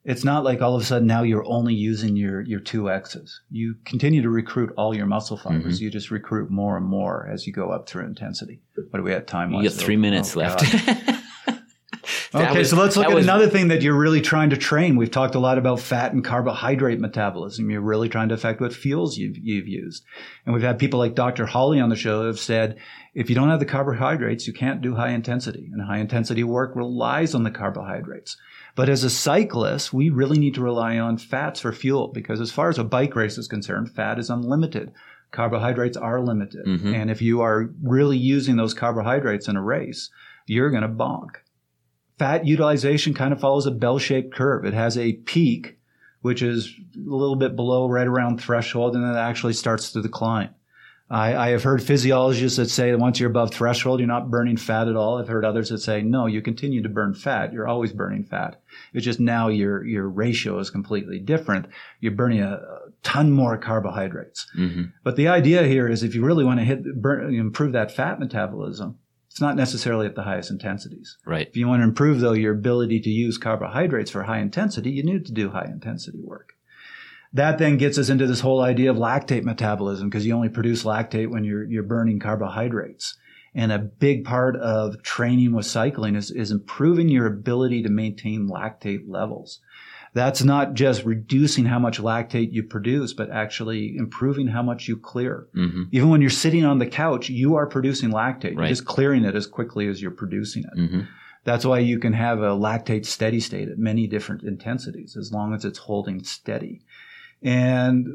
it's 0.06 0.24
not 0.24 0.44
like 0.44 0.62
all 0.62 0.76
of 0.76 0.82
a 0.84 0.86
sudden 0.86 1.08
now 1.08 1.24
you're 1.24 1.46
only 1.48 1.74
using 1.74 2.16
your 2.16 2.42
your 2.42 2.60
two 2.60 2.90
X's. 2.90 3.42
You 3.50 3.76
continue 3.84 4.22
to 4.22 4.30
recruit 4.30 4.72
all 4.78 4.96
your 4.96 5.08
muscle 5.08 5.38
fibers. 5.38 5.78
Mm-hmm. 5.78 5.84
You 5.86 5.90
just 5.90 6.12
recruit 6.12 6.52
more 6.52 6.78
and 6.78 6.86
more 6.86 7.28
as 7.34 7.48
you 7.48 7.52
go 7.52 7.72
up 7.72 7.90
through 7.90 8.06
intensity. 8.06 8.62
What 8.76 9.00
do 9.00 9.04
we 9.04 9.12
have 9.12 9.26
time? 9.26 9.52
You 9.52 9.64
got 9.64 9.74
three 9.74 9.98
minutes 9.98 10.38
oh, 10.38 10.42
left. 10.42 10.64
okay, 12.34 12.60
was, 12.60 12.70
so 12.70 12.78
let's 12.78 12.98
look 12.98 13.08
at 13.08 13.14
was, 13.14 13.26
another 13.26 13.50
thing 13.50 13.70
that 13.70 13.82
you're 13.82 13.98
really 13.98 14.22
trying 14.22 14.50
to 14.50 14.58
train. 14.58 14.96
We've 14.96 15.12
talked 15.12 15.36
a 15.36 15.40
lot 15.40 15.58
about 15.58 15.80
fat 15.80 16.14
and 16.14 16.24
carbohydrate 16.24 17.00
metabolism. 17.00 17.70
You're 17.70 17.82
really 17.82 18.10
trying 18.10 18.30
to 18.30 18.36
affect 18.36 18.62
what 18.62 18.74
fuels 18.74 19.18
you've, 19.18 19.38
you've 19.38 19.68
used. 19.68 20.04
And 20.46 20.54
we've 20.54 20.64
had 20.64 20.80
people 20.80 21.00
like 21.00 21.16
Dr. 21.16 21.46
Hawley 21.46 21.80
on 21.80 21.90
the 21.90 21.96
show 21.96 22.26
have 22.26 22.40
said, 22.40 22.78
if 23.14 23.30
you 23.30 23.36
don't 23.36 23.50
have 23.50 23.60
the 23.60 23.66
carbohydrates, 23.66 24.48
you 24.48 24.54
can't 24.54 24.82
do 24.82 24.96
high 24.96 25.12
intensity. 25.12 25.70
And 25.72 25.82
high 25.82 25.98
intensity 26.00 26.44
work 26.44 26.76
relies 26.76 27.34
on 27.34 27.44
the 27.44 27.52
carbohydrates. 27.52 28.38
But 28.76 28.90
as 28.90 29.04
a 29.04 29.10
cyclist, 29.10 29.92
we 29.92 30.10
really 30.10 30.38
need 30.38 30.54
to 30.56 30.62
rely 30.62 31.00
on 31.00 31.18
fats 31.18 31.62
for 31.62 31.72
fuel 31.72 32.10
because 32.10 32.40
as 32.40 32.52
far 32.52 32.70
as 32.70 32.78
a 32.78 32.84
bike 32.84 33.16
race 33.16 33.38
is 33.38 33.48
concerned, 33.48 33.92
fat 33.92 34.20
is 34.20 34.30
unlimited. 34.30 34.92
Carbohydrates 35.32 35.98
are 35.98 36.22
limited. 36.22 36.66
Mm-hmm. 36.66 36.94
And 36.94 37.10
if 37.10 37.22
you 37.22 37.42
are 37.42 37.70
really 37.82 38.18
using 38.18 38.56
those 38.56 38.74
carbohydrates 38.74 39.48
in 39.48 39.56
a 39.56 39.64
race, 39.64 40.10
you're 40.46 40.70
going 40.70 40.84
to 40.84 40.90
bonk 40.90 41.38
fat 42.18 42.46
utilization 42.46 43.14
kind 43.14 43.34
of 43.34 43.40
follows 43.40 43.66
a 43.66 43.72
bell 43.72 44.00
shaped 44.00 44.34
curve. 44.34 44.66
It 44.66 44.74
has 44.74 44.98
a 44.98 45.14
peak, 45.14 45.78
which 46.22 46.42
is 46.42 46.74
a 46.96 47.00
little 47.00 47.36
bit 47.36 47.56
below 47.56 47.88
right 47.88 48.08
around 48.08 48.42
threshold, 48.42 48.96
and 48.96 49.04
then 49.04 49.16
it 49.16 49.20
actually 49.20 49.54
starts 49.54 49.92
to 49.92 50.02
decline. 50.02 50.50
I, 51.10 51.36
I, 51.36 51.50
have 51.50 51.64
heard 51.64 51.82
physiologists 51.82 52.58
that 52.58 52.70
say 52.70 52.92
that 52.92 52.98
once 52.98 53.18
you're 53.18 53.30
above 53.30 53.54
threshold, 53.54 54.02
you're 54.02 54.08
not 54.08 54.30
burning 54.30 54.58
fat 54.58 54.90
at 54.90 54.98
all. 54.98 55.18
I've 55.18 55.30
heard 55.30 55.46
others 55.46 55.70
that 55.70 55.78
say, 55.78 56.02
no, 56.02 56.26
you 56.26 56.42
continue 56.42 56.84
to 56.84 56.90
burn 56.90 57.14
fat. 57.14 57.54
You're 57.54 57.68
always 57.68 57.94
burning 57.94 58.26
fat. 58.26 58.62
It's 58.94 59.06
just 59.06 59.20
now 59.20 59.48
your, 59.48 59.86
your 59.86 60.10
ratio 60.10 60.60
is 60.60 60.70
completely 60.70 61.20
different. 61.20 61.68
You're 62.02 62.12
burning 62.12 62.42
a, 62.42 62.56
a 62.56 62.80
ton 63.04 63.32
more 63.32 63.58
carbohydrates. 63.58 64.48
Mm-hmm. 64.58 64.84
But 65.06 65.16
the 65.16 65.30
idea 65.30 65.64
here 65.64 65.88
is 65.88 66.04
if 66.04 66.14
you 66.14 66.26
really 66.26 66.44
want 66.44 66.60
to 66.60 66.66
hit, 66.66 67.02
burn, 67.02 67.34
improve 67.34 67.72
that 67.72 67.96
fat 67.96 68.20
metabolism, 68.20 68.98
it's 69.38 69.42
not 69.44 69.56
necessarily 69.56 70.08
at 70.08 70.16
the 70.16 70.24
highest 70.24 70.50
intensities. 70.50 71.16
Right. 71.24 71.48
If 71.48 71.56
you 71.56 71.68
want 71.68 71.82
to 71.82 71.88
improve, 71.88 72.22
though, 72.22 72.34
your 72.34 72.56
ability 72.56 73.02
to 73.02 73.12
use 73.12 73.38
carbohydrates 73.38 74.10
for 74.10 74.24
high 74.24 74.40
intensity, 74.40 74.90
you 74.90 75.04
need 75.04 75.28
to 75.28 75.32
do 75.32 75.52
high 75.52 75.68
intensity 75.72 76.18
work. 76.24 76.54
That 77.32 77.60
then 77.60 77.78
gets 77.78 78.00
us 78.00 78.10
into 78.10 78.26
this 78.26 78.40
whole 78.40 78.62
idea 78.62 78.90
of 78.90 78.98
lactate 78.98 79.44
metabolism 79.44 80.10
because 80.10 80.26
you 80.26 80.34
only 80.34 80.50
produce 80.50 80.86
lactate 80.86 81.30
when 81.30 81.44
you're, 81.44 81.66
you're 81.66 81.84
burning 81.84 82.20
carbohydrates. 82.20 83.16
And 83.54 83.72
a 83.72 83.78
big 83.78 84.26
part 84.26 84.56
of 84.56 85.04
training 85.04 85.54
with 85.54 85.68
cycling 85.68 86.16
is, 86.16 86.32
is 86.32 86.50
improving 86.50 87.08
your 87.08 87.28
ability 87.28 87.84
to 87.84 87.90
maintain 87.90 88.50
lactate 88.50 89.04
levels 89.08 89.60
that's 90.18 90.44
not 90.44 90.74
just 90.74 91.06
reducing 91.06 91.66
how 91.66 91.78
much 91.78 92.02
lactate 92.02 92.52
you 92.52 92.64
produce, 92.64 93.14
but 93.14 93.30
actually 93.30 93.96
improving 93.96 94.48
how 94.48 94.64
much 94.64 94.88
you 94.88 94.98
clear. 94.98 95.48
Mm-hmm. 95.56 95.84
Even 95.92 96.10
when 96.10 96.22
you're 96.22 96.30
sitting 96.32 96.66
on 96.66 96.80
the 96.80 96.88
couch, 96.88 97.30
you 97.30 97.56
are 97.56 97.68
producing 97.68 98.10
lactate. 98.10 98.56
Right. 98.56 98.64
You're 98.64 98.68
just 98.70 98.86
clearing 98.86 99.26
it 99.26 99.36
as 99.36 99.46
quickly 99.46 99.88
as 99.88 100.02
you're 100.02 100.10
producing 100.10 100.64
it. 100.64 100.80
Mm-hmm. 100.80 101.02
That's 101.44 101.66
why 101.66 101.80
you 101.80 102.00
can 102.00 102.14
have 102.14 102.40
a 102.40 102.50
lactate 102.50 103.06
steady 103.06 103.40
state 103.40 103.70
at 103.70 103.78
many 103.78 104.08
different 104.08 104.42
intensities 104.42 105.16
as 105.16 105.32
long 105.32 105.54
as 105.54 105.64
it's 105.64 105.78
holding 105.78 106.24
steady. 106.24 106.82
And 107.44 108.08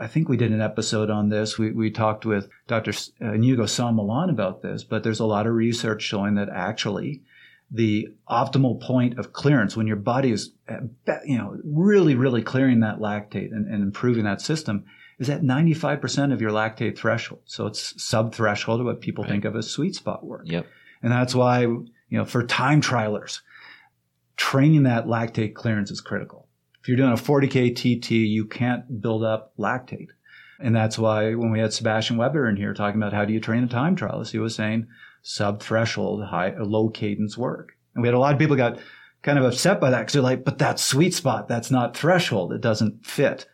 I 0.00 0.06
think 0.06 0.28
we 0.28 0.36
did 0.36 0.52
an 0.52 0.60
episode 0.60 1.10
on 1.10 1.30
this. 1.30 1.58
We, 1.58 1.72
we 1.72 1.90
talked 1.90 2.24
with 2.24 2.48
Dr. 2.68 2.92
Inigo 3.20 3.66
San 3.66 3.96
Millán 3.96 4.30
about 4.30 4.62
this, 4.62 4.84
but 4.84 5.02
there's 5.02 5.20
a 5.20 5.26
lot 5.26 5.48
of 5.48 5.54
research 5.54 6.02
showing 6.02 6.36
that 6.36 6.48
actually 6.48 7.22
the 7.74 8.06
optimal 8.30 8.80
point 8.80 9.18
of 9.18 9.32
clearance 9.32 9.76
when 9.76 9.88
your 9.88 9.96
body 9.96 10.30
is, 10.30 10.52
you 11.26 11.36
know, 11.36 11.58
really, 11.64 12.14
really 12.14 12.40
clearing 12.40 12.80
that 12.80 13.00
lactate 13.00 13.50
and, 13.50 13.66
and 13.66 13.82
improving 13.82 14.22
that 14.22 14.40
system 14.40 14.84
is 15.18 15.28
at 15.28 15.42
95% 15.42 16.32
of 16.32 16.40
your 16.40 16.52
lactate 16.52 16.96
threshold. 16.96 17.42
So 17.46 17.66
it's 17.66 18.00
sub 18.02 18.32
threshold 18.32 18.78
of 18.78 18.86
what 18.86 19.00
people 19.00 19.24
right. 19.24 19.30
think 19.30 19.44
of 19.44 19.56
as 19.56 19.68
sweet 19.68 19.96
spot 19.96 20.24
work. 20.24 20.42
Yep. 20.44 20.66
And 21.02 21.10
that's 21.10 21.34
why, 21.34 21.62
you 21.62 21.88
know, 22.10 22.24
for 22.24 22.46
time 22.46 22.80
trialers, 22.80 23.40
training 24.36 24.84
that 24.84 25.06
lactate 25.06 25.54
clearance 25.54 25.90
is 25.90 26.00
critical. 26.00 26.46
If 26.80 26.86
you're 26.86 26.96
doing 26.96 27.12
a 27.12 27.16
40K 27.16 27.74
TT, 27.74 28.10
you 28.12 28.44
can't 28.44 29.00
build 29.00 29.24
up 29.24 29.52
lactate. 29.58 30.10
And 30.60 30.76
that's 30.76 30.96
why 30.96 31.34
when 31.34 31.50
we 31.50 31.58
had 31.58 31.72
Sebastian 31.72 32.18
Weber 32.18 32.48
in 32.48 32.56
here 32.56 32.72
talking 32.72 33.02
about 33.02 33.12
how 33.12 33.24
do 33.24 33.32
you 33.32 33.40
train 33.40 33.64
a 33.64 33.68
time 33.68 33.96
trialist, 33.96 34.30
he 34.30 34.38
was 34.38 34.54
saying, 34.54 34.86
sub 35.26 35.60
threshold, 35.62 36.22
high, 36.22 36.54
low 36.60 36.90
cadence 36.90 37.36
work. 37.36 37.72
And 37.94 38.02
we 38.02 38.08
had 38.08 38.14
a 38.14 38.18
lot 38.18 38.34
of 38.34 38.38
people 38.38 38.56
got 38.56 38.78
kind 39.22 39.38
of 39.38 39.44
upset 39.46 39.80
by 39.80 39.90
that 39.90 40.00
because 40.00 40.12
they're 40.12 40.22
like, 40.22 40.44
but 40.44 40.58
that's 40.58 40.84
sweet 40.84 41.14
spot. 41.14 41.48
That's 41.48 41.70
not 41.70 41.96
threshold. 41.96 42.52
It 42.52 42.60
doesn't 42.60 43.06
fit. 43.06 43.46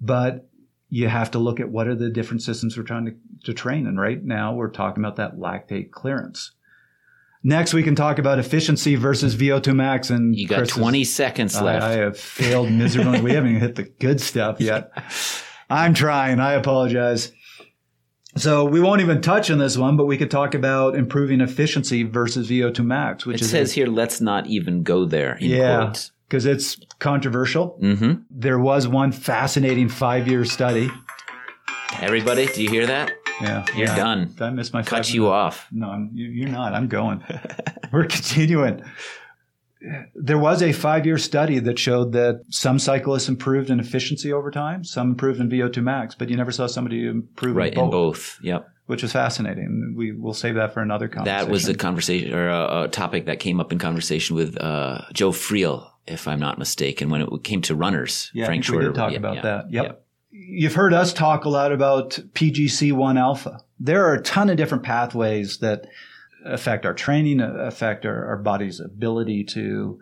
But 0.00 0.48
you 0.88 1.06
have 1.08 1.30
to 1.32 1.38
look 1.38 1.60
at 1.60 1.68
what 1.68 1.86
are 1.86 1.94
the 1.94 2.08
different 2.08 2.42
systems 2.42 2.76
we're 2.78 2.82
trying 2.84 3.04
to, 3.04 3.14
to 3.44 3.52
train. 3.52 3.86
And 3.86 4.00
right 4.00 4.24
now 4.24 4.54
we're 4.54 4.70
talking 4.70 5.04
about 5.04 5.16
that 5.16 5.36
lactate 5.36 5.90
clearance. 5.90 6.52
Next, 7.44 7.74
we 7.74 7.82
can 7.82 7.94
talk 7.94 8.18
about 8.18 8.38
efficiency 8.38 8.94
versus 8.96 9.36
VO2 9.36 9.76
max. 9.76 10.08
And 10.08 10.34
You 10.34 10.48
got 10.48 10.56
Chris 10.56 10.70
is- 10.70 10.76
20 10.76 11.04
seconds 11.04 11.60
left. 11.60 11.84
I, 11.84 11.88
I 11.88 11.96
have 11.98 12.18
failed 12.18 12.72
miserably. 12.72 13.20
we 13.20 13.32
haven't 13.32 13.50
even 13.50 13.60
hit 13.60 13.74
the 13.74 13.84
good 13.84 14.20
stuff 14.20 14.60
yet. 14.60 14.90
I'm 15.70 15.92
trying. 15.92 16.40
I 16.40 16.54
apologize. 16.54 17.32
So 18.38 18.64
we 18.64 18.80
won't 18.80 19.00
even 19.00 19.20
touch 19.20 19.50
on 19.50 19.58
this 19.58 19.76
one, 19.76 19.96
but 19.96 20.06
we 20.06 20.16
could 20.16 20.30
talk 20.30 20.54
about 20.54 20.94
improving 20.94 21.40
efficiency 21.40 22.02
versus 22.04 22.48
VO2 22.48 22.84
max, 22.84 23.26
which 23.26 23.36
it 23.36 23.40
is 23.42 23.50
says 23.50 23.72
here, 23.72 23.86
let's 23.86 24.20
not 24.20 24.46
even 24.46 24.82
go 24.82 25.04
there 25.04 25.36
yeah, 25.40 25.92
because 26.28 26.46
it's 26.46 26.78
controversial. 26.98 27.76
hmm 27.80 28.12
There 28.30 28.58
was 28.58 28.86
one 28.86 29.12
fascinating 29.12 29.88
five-year 29.88 30.44
study. 30.44 30.90
Everybody, 32.00 32.46
do 32.46 32.62
you 32.62 32.70
hear 32.70 32.86
that? 32.86 33.12
Yeah, 33.40 33.64
You're 33.74 33.86
yeah. 33.86 33.96
done. 33.96 34.26
Did 34.28 34.42
I 34.42 34.50
miss 34.50 34.72
my 34.72 34.82
Cut 34.82 35.06
five 35.06 35.14
you 35.14 35.22
minutes? 35.22 35.34
off. 35.34 35.68
No, 35.72 35.88
I'm, 35.90 36.10
you're 36.14 36.48
not. 36.48 36.74
I'm 36.74 36.88
going. 36.88 37.22
We're 37.92 38.06
continuing. 38.06 38.82
There 40.14 40.38
was 40.38 40.62
a 40.62 40.72
five 40.72 41.06
year 41.06 41.18
study 41.18 41.58
that 41.60 41.78
showed 41.78 42.12
that 42.12 42.44
some 42.50 42.78
cyclists 42.78 43.28
improved 43.28 43.70
in 43.70 43.78
efficiency 43.80 44.32
over 44.32 44.50
time, 44.50 44.84
some 44.84 45.10
improved 45.10 45.40
in 45.40 45.48
VO2 45.48 45.82
max, 45.82 46.14
but 46.14 46.28
you 46.28 46.36
never 46.36 46.50
saw 46.50 46.66
somebody 46.66 47.06
improve 47.06 47.56
Right, 47.56 47.72
in 47.72 47.76
both, 47.76 47.84
in 47.84 47.90
both. 47.90 48.38
Yep. 48.42 48.68
which 48.86 49.02
was 49.02 49.12
fascinating. 49.12 49.94
We 49.96 50.12
will 50.12 50.34
save 50.34 50.56
that 50.56 50.74
for 50.74 50.80
another 50.80 51.08
conversation. 51.08 51.46
That 51.46 51.50
was 51.50 51.68
a 51.68 51.74
conversation 51.74 52.34
or 52.34 52.48
a, 52.48 52.82
a 52.84 52.88
topic 52.88 53.26
that 53.26 53.38
came 53.38 53.60
up 53.60 53.70
in 53.70 53.78
conversation 53.78 54.34
with 54.34 54.60
uh, 54.60 55.02
Joe 55.12 55.30
Friel, 55.30 55.88
if 56.06 56.26
I'm 56.26 56.40
not 56.40 56.58
mistaken, 56.58 57.08
when 57.10 57.22
it 57.22 57.28
came 57.44 57.62
to 57.62 57.74
runners. 57.74 58.30
yeah, 58.34 58.46
Frank 58.46 58.64
think 58.64 58.78
we 58.78 58.84
did 58.84 58.94
talk 58.94 59.12
yeah, 59.12 59.18
about 59.18 59.36
yeah, 59.36 59.42
that. 59.42 59.70
Yep. 59.70 59.84
yeah. 59.84 59.92
You've 60.30 60.74
heard 60.74 60.92
us 60.92 61.12
talk 61.12 61.44
a 61.44 61.48
lot 61.48 61.72
about 61.72 62.18
PGC1 62.34 63.18
alpha. 63.18 63.60
There 63.80 64.04
are 64.06 64.14
a 64.14 64.22
ton 64.22 64.50
of 64.50 64.56
different 64.56 64.82
pathways 64.84 65.58
that 65.58 65.86
affect 66.48 66.86
our 66.86 66.94
training, 66.94 67.40
affect 67.40 68.04
our, 68.06 68.26
our 68.26 68.36
body's 68.36 68.80
ability 68.80 69.44
to 69.44 70.00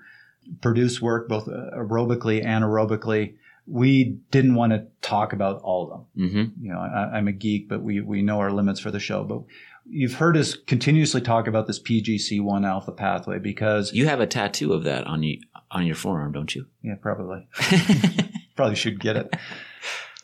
produce 0.60 1.02
work 1.02 1.28
both 1.28 1.46
aerobically 1.46 2.44
and 2.44 2.64
aerobically. 2.64 3.34
We 3.66 4.18
didn't 4.30 4.54
want 4.54 4.72
to 4.72 4.86
talk 5.02 5.32
about 5.32 5.60
all 5.62 5.84
of 5.84 5.90
them. 5.90 6.30
hmm 6.30 6.64
You 6.64 6.72
know, 6.72 6.78
I, 6.78 7.16
I'm 7.16 7.26
a 7.28 7.32
geek, 7.32 7.68
but 7.68 7.82
we, 7.82 8.00
we 8.00 8.22
know 8.22 8.38
our 8.38 8.52
limits 8.52 8.78
for 8.78 8.92
the 8.92 9.00
show. 9.00 9.24
But 9.24 9.42
you've 9.88 10.14
heard 10.14 10.36
us 10.36 10.54
continuously 10.54 11.20
talk 11.20 11.48
about 11.48 11.66
this 11.66 11.82
PGC1 11.82 12.64
alpha 12.64 12.92
pathway 12.92 13.40
because, 13.40 13.92
You 13.92 14.06
have 14.06 14.20
a 14.20 14.26
tattoo 14.26 14.72
of 14.72 14.84
that 14.84 15.06
on 15.06 15.22
you 15.24 15.40
on 15.72 15.84
your 15.84 15.96
forearm, 15.96 16.30
don't 16.32 16.54
you? 16.54 16.66
yeah, 16.82 16.94
probably. 16.94 17.48
probably 18.56 18.76
should 18.76 19.00
get 19.00 19.16
it. 19.16 19.34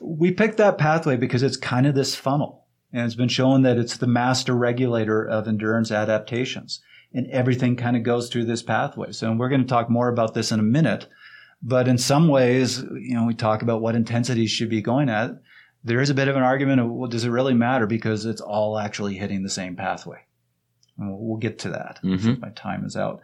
We 0.01 0.31
picked 0.31 0.59
that 0.59 0.79
pathway 0.79 1.17
because 1.17 1.43
it's 1.43 1.57
kind 1.57 1.87
of 1.87 1.95
this 1.97 2.15
funnel. 2.15 2.62
And 2.93 3.07
it's 3.07 3.15
been 3.15 3.29
shown 3.29 3.63
that 3.63 3.79
it's 3.79 3.97
the 3.97 4.07
master 4.07 4.55
regulator 4.55 5.25
of 5.27 5.49
endurance 5.49 5.91
adaptations. 5.91 6.81
And 7.15 7.27
everything 7.31 7.77
kind 7.77 7.97
of 7.97 8.03
goes 8.03 8.29
through 8.29 8.47
this 8.47 8.63
pathway. 8.63 9.13
So 9.13 9.33
we're 9.33 9.49
going 9.49 9.63
to 9.63 9.67
talk 9.67 9.91
more 9.91 10.09
about 10.09 10.35
this 10.35 10.53
in 10.53 10.61
a 10.61 10.65
minute. 10.65 11.07
But 11.63 11.87
in 11.89 11.99
some 11.99 12.29
ways, 12.29 12.83
you 12.83 13.15
know, 13.15 13.27
we 13.27 13.35
talk 13.35 13.63
about 13.63 13.81
what 13.81 13.95
intensities 13.95 14.51
should 14.51 14.71
be 14.71 14.83
going 14.83 15.09
at. 15.09 15.31
There 15.85 16.01
is 16.01 16.11
a 16.11 16.15
bit 16.15 16.29
of 16.29 16.37
an 16.37 16.43
argument 16.43 16.81
of, 16.81 16.91
well, 16.91 17.09
does 17.09 17.25
it 17.25 17.31
really 17.31 17.55
matter? 17.55 17.87
Because 17.87 18.25
it's 18.25 18.41
all 18.41 18.79
actually 18.79 19.15
hitting 19.15 19.43
the 19.43 19.51
same 19.51 19.77
pathway. 19.77 20.19
And 20.99 21.17
we'll, 21.19 21.39
get 21.39 21.59
to 21.61 21.71
that. 21.71 21.99
Mhm. 22.03 22.41
My 22.41 22.51
time 22.51 22.85
is 22.85 22.97
out. 22.97 23.23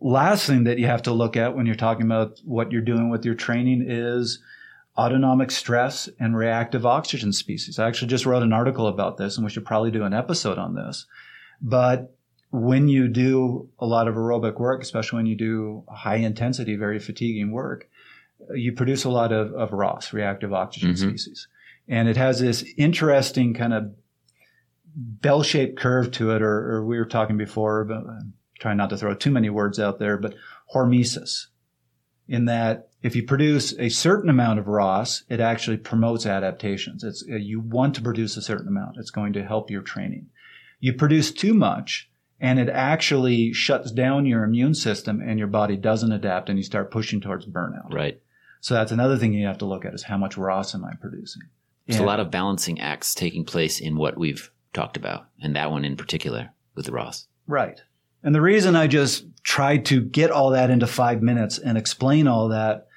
Last 0.00 0.46
thing 0.46 0.64
that 0.64 0.78
you 0.78 0.86
have 0.86 1.02
to 1.02 1.12
look 1.12 1.36
at 1.36 1.56
when 1.56 1.66
you're 1.66 1.74
talking 1.74 2.06
about 2.06 2.40
what 2.44 2.72
you're 2.72 2.80
doing 2.82 3.10
with 3.10 3.24
your 3.24 3.34
training 3.34 3.84
is 3.86 4.40
autonomic 4.98 5.50
stress 5.52 6.08
and 6.18 6.36
reactive 6.36 6.84
oxygen 6.84 7.32
species. 7.32 7.78
I 7.78 7.86
actually 7.86 8.08
just 8.08 8.26
wrote 8.26 8.42
an 8.42 8.52
article 8.52 8.88
about 8.88 9.16
this 9.16 9.36
and 9.36 9.44
we 9.44 9.50
should 9.50 9.64
probably 9.64 9.92
do 9.92 10.02
an 10.04 10.12
episode 10.12 10.58
on 10.58 10.74
this. 10.74 11.06
But 11.62 12.14
when 12.50 12.88
you 12.88 13.06
do 13.08 13.68
a 13.78 13.86
lot 13.86 14.08
of 14.08 14.16
aerobic 14.16 14.58
work, 14.58 14.82
especially 14.82 15.18
when 15.18 15.26
you 15.26 15.36
do 15.36 15.84
high 15.88 16.16
intensity, 16.16 16.74
very 16.76 16.98
fatiguing 16.98 17.52
work, 17.52 17.88
you 18.54 18.72
produce 18.72 19.04
a 19.04 19.10
lot 19.10 19.30
of, 19.32 19.52
of 19.52 19.72
ROS, 19.72 20.12
reactive 20.12 20.52
oxygen 20.52 20.92
Mhm. 20.94 20.98
species. 20.98 21.46
And 21.86 22.08
it 22.08 22.16
has 22.16 22.40
this 22.40 22.64
interesting 22.76 23.54
kind 23.54 23.72
of 23.72 23.92
bell 24.96 25.42
shaped 25.42 25.78
curve 25.78 26.10
to 26.12 26.32
it, 26.32 26.42
or, 26.42 26.72
or 26.72 26.86
we 26.86 26.98
were 26.98 27.04
talking 27.04 27.36
before, 27.36 27.84
but 27.84 27.98
I'm 27.98 28.32
trying 28.58 28.76
not 28.76 28.90
to 28.90 28.96
throw 28.96 29.14
too 29.14 29.30
many 29.30 29.48
words 29.50 29.78
out 29.78 29.98
there, 29.98 30.16
but 30.16 30.34
hormesis, 30.74 31.46
in 32.28 32.44
that 32.44 32.88
if 33.02 33.16
you 33.16 33.22
produce 33.22 33.72
a 33.78 33.88
certain 33.88 34.28
amount 34.28 34.58
of 34.58 34.68
ROS, 34.68 35.24
it 35.28 35.40
actually 35.40 35.78
promotes 35.78 36.26
adaptations. 36.26 37.02
It's, 37.04 37.24
uh, 37.30 37.36
you 37.36 37.60
want 37.60 37.94
to 37.94 38.02
produce 38.02 38.36
a 38.36 38.42
certain 38.42 38.68
amount. 38.68 38.96
It's 38.98 39.10
going 39.10 39.32
to 39.34 39.44
help 39.44 39.70
your 39.70 39.82
training. 39.82 40.26
You 40.80 40.92
produce 40.92 41.32
too 41.32 41.54
much 41.54 42.10
and 42.40 42.58
it 42.58 42.68
actually 42.68 43.52
shuts 43.52 43.90
down 43.90 44.26
your 44.26 44.44
immune 44.44 44.74
system 44.74 45.20
and 45.20 45.38
your 45.38 45.48
body 45.48 45.76
doesn't 45.76 46.12
adapt 46.12 46.48
and 46.48 46.58
you 46.58 46.62
start 46.62 46.90
pushing 46.90 47.20
towards 47.20 47.46
burnout. 47.46 47.92
Right. 47.92 48.20
So 48.60 48.74
that's 48.74 48.92
another 48.92 49.16
thing 49.16 49.32
you 49.32 49.46
have 49.46 49.58
to 49.58 49.66
look 49.66 49.84
at 49.84 49.94
is 49.94 50.04
how 50.04 50.18
much 50.18 50.36
ROS 50.36 50.74
am 50.74 50.84
I 50.84 50.94
producing? 51.00 51.42
There's 51.86 52.00
a 52.00 52.04
lot 52.04 52.20
of 52.20 52.30
balancing 52.30 52.80
acts 52.80 53.14
taking 53.14 53.44
place 53.44 53.80
in 53.80 53.96
what 53.96 54.18
we've 54.18 54.50
talked 54.74 54.98
about, 54.98 55.28
and 55.40 55.56
that 55.56 55.70
one 55.70 55.86
in 55.86 55.96
particular 55.96 56.50
with 56.74 56.84
the 56.84 56.92
ROS. 56.92 57.26
Right. 57.46 57.80
And 58.22 58.34
the 58.34 58.42
reason 58.42 58.76
I 58.76 58.88
just 58.88 59.24
tried 59.42 59.84
to 59.86 60.00
get 60.00 60.30
all 60.30 60.50
that 60.50 60.70
into 60.70 60.86
five 60.86 61.22
minutes 61.22 61.58
and 61.58 61.78
explain 61.78 62.26
all 62.26 62.48
that 62.48 62.88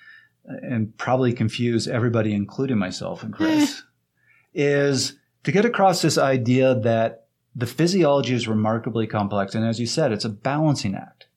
and 0.45 0.95
probably 0.97 1.33
confuse 1.33 1.87
everybody, 1.87 2.33
including 2.33 2.77
myself 2.77 3.23
and 3.23 3.33
Chris, 3.33 3.81
eh. 3.81 3.81
is 4.53 5.17
to 5.43 5.51
get 5.51 5.65
across 5.65 6.01
this 6.01 6.17
idea 6.17 6.75
that 6.75 7.27
the 7.55 7.67
physiology 7.67 8.33
is 8.33 8.47
remarkably 8.47 9.07
complex. 9.07 9.55
And 9.55 9.65
as 9.65 9.79
you 9.79 9.85
said, 9.85 10.11
it's 10.11 10.25
a 10.25 10.29
balancing 10.29 10.95
act. 10.95 11.27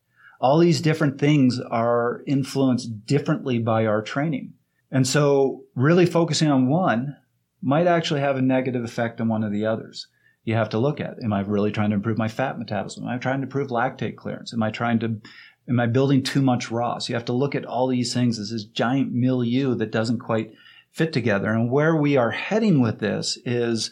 All 0.41 0.59
these 0.59 0.81
different 0.81 1.19
things 1.19 1.61
are 1.61 2.23
influenced 2.27 3.07
differently 3.07 3.59
by 3.59 3.87
our 3.87 4.03
training. 4.03 4.55
And 4.91 5.07
so 5.07 5.65
really 5.75 6.07
focusing 6.07 6.51
on 6.51 6.69
one 6.69 7.17
might 7.63 7.87
actually 7.87 8.21
have 8.21 8.37
a 8.37 8.43
negative 8.43 8.85
effect 8.85 9.21
on 9.21 9.29
one 9.29 9.43
of 9.43 9.53
the 9.53 9.67
others 9.67 10.07
you 10.45 10.55
have 10.55 10.69
to 10.71 10.79
look 10.79 11.01
at. 11.01 11.23
Am 11.23 11.33
I 11.33 11.41
really 11.41 11.73
trying 11.73 11.91
to 11.91 11.97
improve 11.97 12.19
my 12.19 12.29
fat 12.29 12.59
metabolism? 12.59 13.05
Am 13.05 13.11
I 13.11 13.19
trying 13.19 13.41
to 13.41 13.45
improve 13.45 13.69
lactate 13.69 14.17
clearance? 14.17 14.53
Am 14.53 14.63
I 14.63 14.71
trying 14.71 14.99
to, 15.01 15.21
am 15.69 15.81
I 15.81 15.87
building 15.87 16.23
too 16.23 16.43
much 16.43 16.71
ROS? 16.71 17.09
You 17.09 17.15
have 17.15 17.25
to 17.27 17.33
look 17.33 17.55
at 17.55 17.65
all 17.65 17.89
these 17.89 18.13
things 18.13 18.39
as 18.39 18.51
this 18.51 18.65
giant 18.65 19.13
milieu 19.13 19.75
that 19.77 19.91
doesn't 19.91 20.19
quite 20.19 20.53
fit 20.91 21.13
together. 21.13 21.51
And 21.51 21.71
where 21.71 21.97
we 21.97 22.17
are 22.17 22.31
heading 22.31 22.81
with 22.81 23.01
this 23.01 23.39
is 23.45 23.91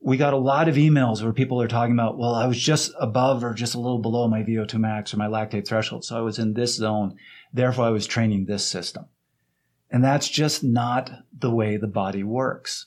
we 0.00 0.16
got 0.16 0.34
a 0.34 0.38
lot 0.38 0.68
of 0.68 0.74
emails 0.74 1.22
where 1.22 1.32
people 1.32 1.60
are 1.62 1.68
talking 1.68 1.94
about, 1.94 2.18
well, 2.18 2.34
I 2.34 2.46
was 2.46 2.58
just 2.58 2.92
above 3.00 3.42
or 3.42 3.54
just 3.54 3.74
a 3.74 3.80
little 3.80 3.98
below 3.98 4.28
my 4.28 4.42
VO2 4.42 4.74
max 4.78 5.14
or 5.14 5.16
my 5.16 5.28
lactate 5.28 5.66
threshold. 5.66 6.04
So 6.04 6.18
I 6.18 6.20
was 6.20 6.38
in 6.38 6.54
this 6.54 6.74
zone. 6.74 7.16
Therefore, 7.52 7.86
I 7.86 7.90
was 7.90 8.06
training 8.06 8.44
this 8.44 8.66
system. 8.66 9.06
And 9.90 10.02
that's 10.02 10.28
just 10.28 10.64
not 10.64 11.10
the 11.38 11.50
way 11.50 11.76
the 11.76 11.86
body 11.86 12.24
works. 12.24 12.86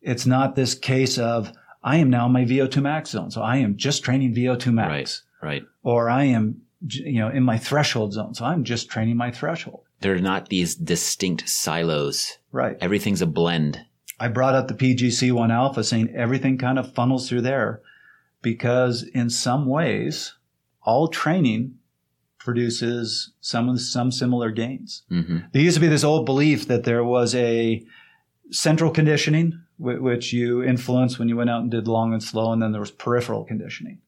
It's 0.00 0.26
not 0.26 0.54
this 0.54 0.74
case 0.74 1.18
of, 1.18 1.52
I 1.82 1.96
am 1.96 2.10
now 2.10 2.26
in 2.26 2.32
my 2.32 2.44
VO2 2.44 2.82
max 2.82 3.10
zone. 3.10 3.30
So 3.30 3.42
I 3.42 3.56
am 3.56 3.76
just 3.76 4.04
training 4.04 4.34
VO2 4.34 4.72
max. 4.72 5.24
Right. 5.42 5.52
Right. 5.52 5.62
Or 5.82 6.10
I 6.10 6.24
am, 6.24 6.62
you 6.86 7.20
know, 7.20 7.28
in 7.28 7.42
my 7.42 7.56
threshold 7.58 8.12
zone. 8.12 8.34
So 8.34 8.44
I'm 8.44 8.64
just 8.64 8.90
training 8.90 9.16
my 9.16 9.30
threshold. 9.30 9.84
There 10.00 10.14
are 10.14 10.20
not 10.20 10.48
these 10.48 10.74
distinct 10.74 11.48
silos. 11.48 12.38
Right. 12.52 12.76
Everything's 12.80 13.22
a 13.22 13.26
blend. 13.26 13.80
I 14.18 14.28
brought 14.28 14.54
up 14.54 14.68
the 14.68 14.74
PGC1 14.74 15.50
alpha 15.50 15.82
saying 15.82 16.14
everything 16.14 16.58
kind 16.58 16.78
of 16.78 16.92
funnels 16.92 17.28
through 17.28 17.40
there 17.42 17.80
because 18.42 19.02
in 19.02 19.30
some 19.30 19.66
ways, 19.66 20.34
all 20.82 21.08
training 21.08 21.76
produces 22.38 23.32
some 23.40 23.76
some 23.78 24.10
similar 24.10 24.50
gains. 24.50 25.02
hmm 25.08 25.38
There 25.52 25.62
used 25.62 25.76
to 25.76 25.80
be 25.80 25.88
this 25.88 26.04
old 26.04 26.24
belief 26.26 26.66
that 26.68 26.84
there 26.84 27.04
was 27.04 27.34
a 27.34 27.84
central 28.50 28.90
conditioning, 28.90 29.60
which 29.80 30.32
you 30.32 30.62
influenced 30.62 31.18
when 31.18 31.28
you 31.28 31.36
went 31.36 31.50
out 31.50 31.62
and 31.62 31.70
did 31.70 31.88
long 31.88 32.12
and 32.12 32.22
slow, 32.22 32.52
and 32.52 32.62
then 32.62 32.72
there 32.72 32.80
was 32.80 32.90
peripheral 32.90 33.44
conditioning. 33.44 33.98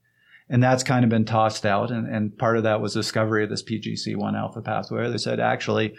And 0.48 0.62
that's 0.62 0.82
kind 0.82 1.02
of 1.02 1.08
been 1.08 1.24
tossed 1.24 1.64
out. 1.64 1.90
And, 1.90 2.06
and 2.06 2.36
part 2.36 2.58
of 2.58 2.64
that 2.64 2.82
was 2.82 2.92
discovery 2.92 3.42
of 3.42 3.50
this 3.50 3.62
PGC1 3.62 4.36
alpha 4.36 4.60
pathway. 4.60 5.10
They 5.10 5.16
said, 5.16 5.40
actually, 5.40 5.94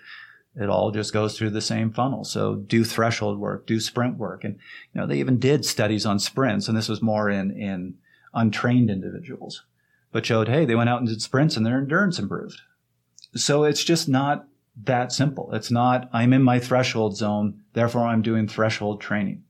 it 0.55 0.69
all 0.69 0.91
just 0.91 1.11
goes 1.11 1.35
through 1.35 1.49
the 1.49 1.61
same 1.61 1.91
funnel. 1.91 2.23
So 2.23 2.55
do 2.55 2.83
threshold 2.83 3.39
work, 3.39 3.65
do 3.65 3.79
sprint 3.79 4.17
work. 4.17 4.43
And, 4.43 4.59
you 4.93 5.01
know, 5.01 5.07
they 5.07 5.17
even 5.17 5.39
did 5.39 5.65
studies 5.65 6.05
on 6.05 6.19
sprints, 6.19 6.67
and 6.67 6.77
this 6.77 6.89
was 6.89 7.01
more 7.01 7.29
in, 7.29 7.49
in 7.51 7.95
untrained 8.33 8.91
individuals, 8.91 9.63
but 10.11 10.25
showed, 10.25 10.47
hey, 10.47 10.65
they 10.65 10.75
went 10.75 10.89
out 10.89 10.99
and 10.99 11.07
did 11.07 11.21
sprints 11.21 11.57
and 11.57 11.65
their 11.65 11.79
endurance 11.79 12.19
improved. 12.19 12.61
So 13.35 13.63
it's 13.63 13.83
just 13.83 14.07
not 14.07 14.45
that 14.83 15.11
simple. 15.11 15.51
It's 15.53 15.71
not, 15.71 16.09
I'm 16.13 16.33
in 16.33 16.43
my 16.43 16.59
threshold 16.59 17.17
zone, 17.17 17.61
therefore 17.73 18.05
I'm 18.05 18.21
doing 18.21 18.47
threshold 18.47 19.01
training. 19.01 19.43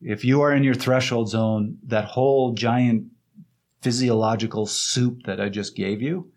If 0.00 0.24
you 0.24 0.40
are 0.42 0.52
in 0.52 0.64
your 0.64 0.74
threshold 0.74 1.28
zone, 1.28 1.78
that 1.86 2.04
whole 2.04 2.52
giant 2.52 3.06
physiological 3.82 4.66
soup 4.66 5.22
that 5.24 5.40
I 5.40 5.48
just 5.48 5.74
gave 5.74 6.02
you 6.02 6.30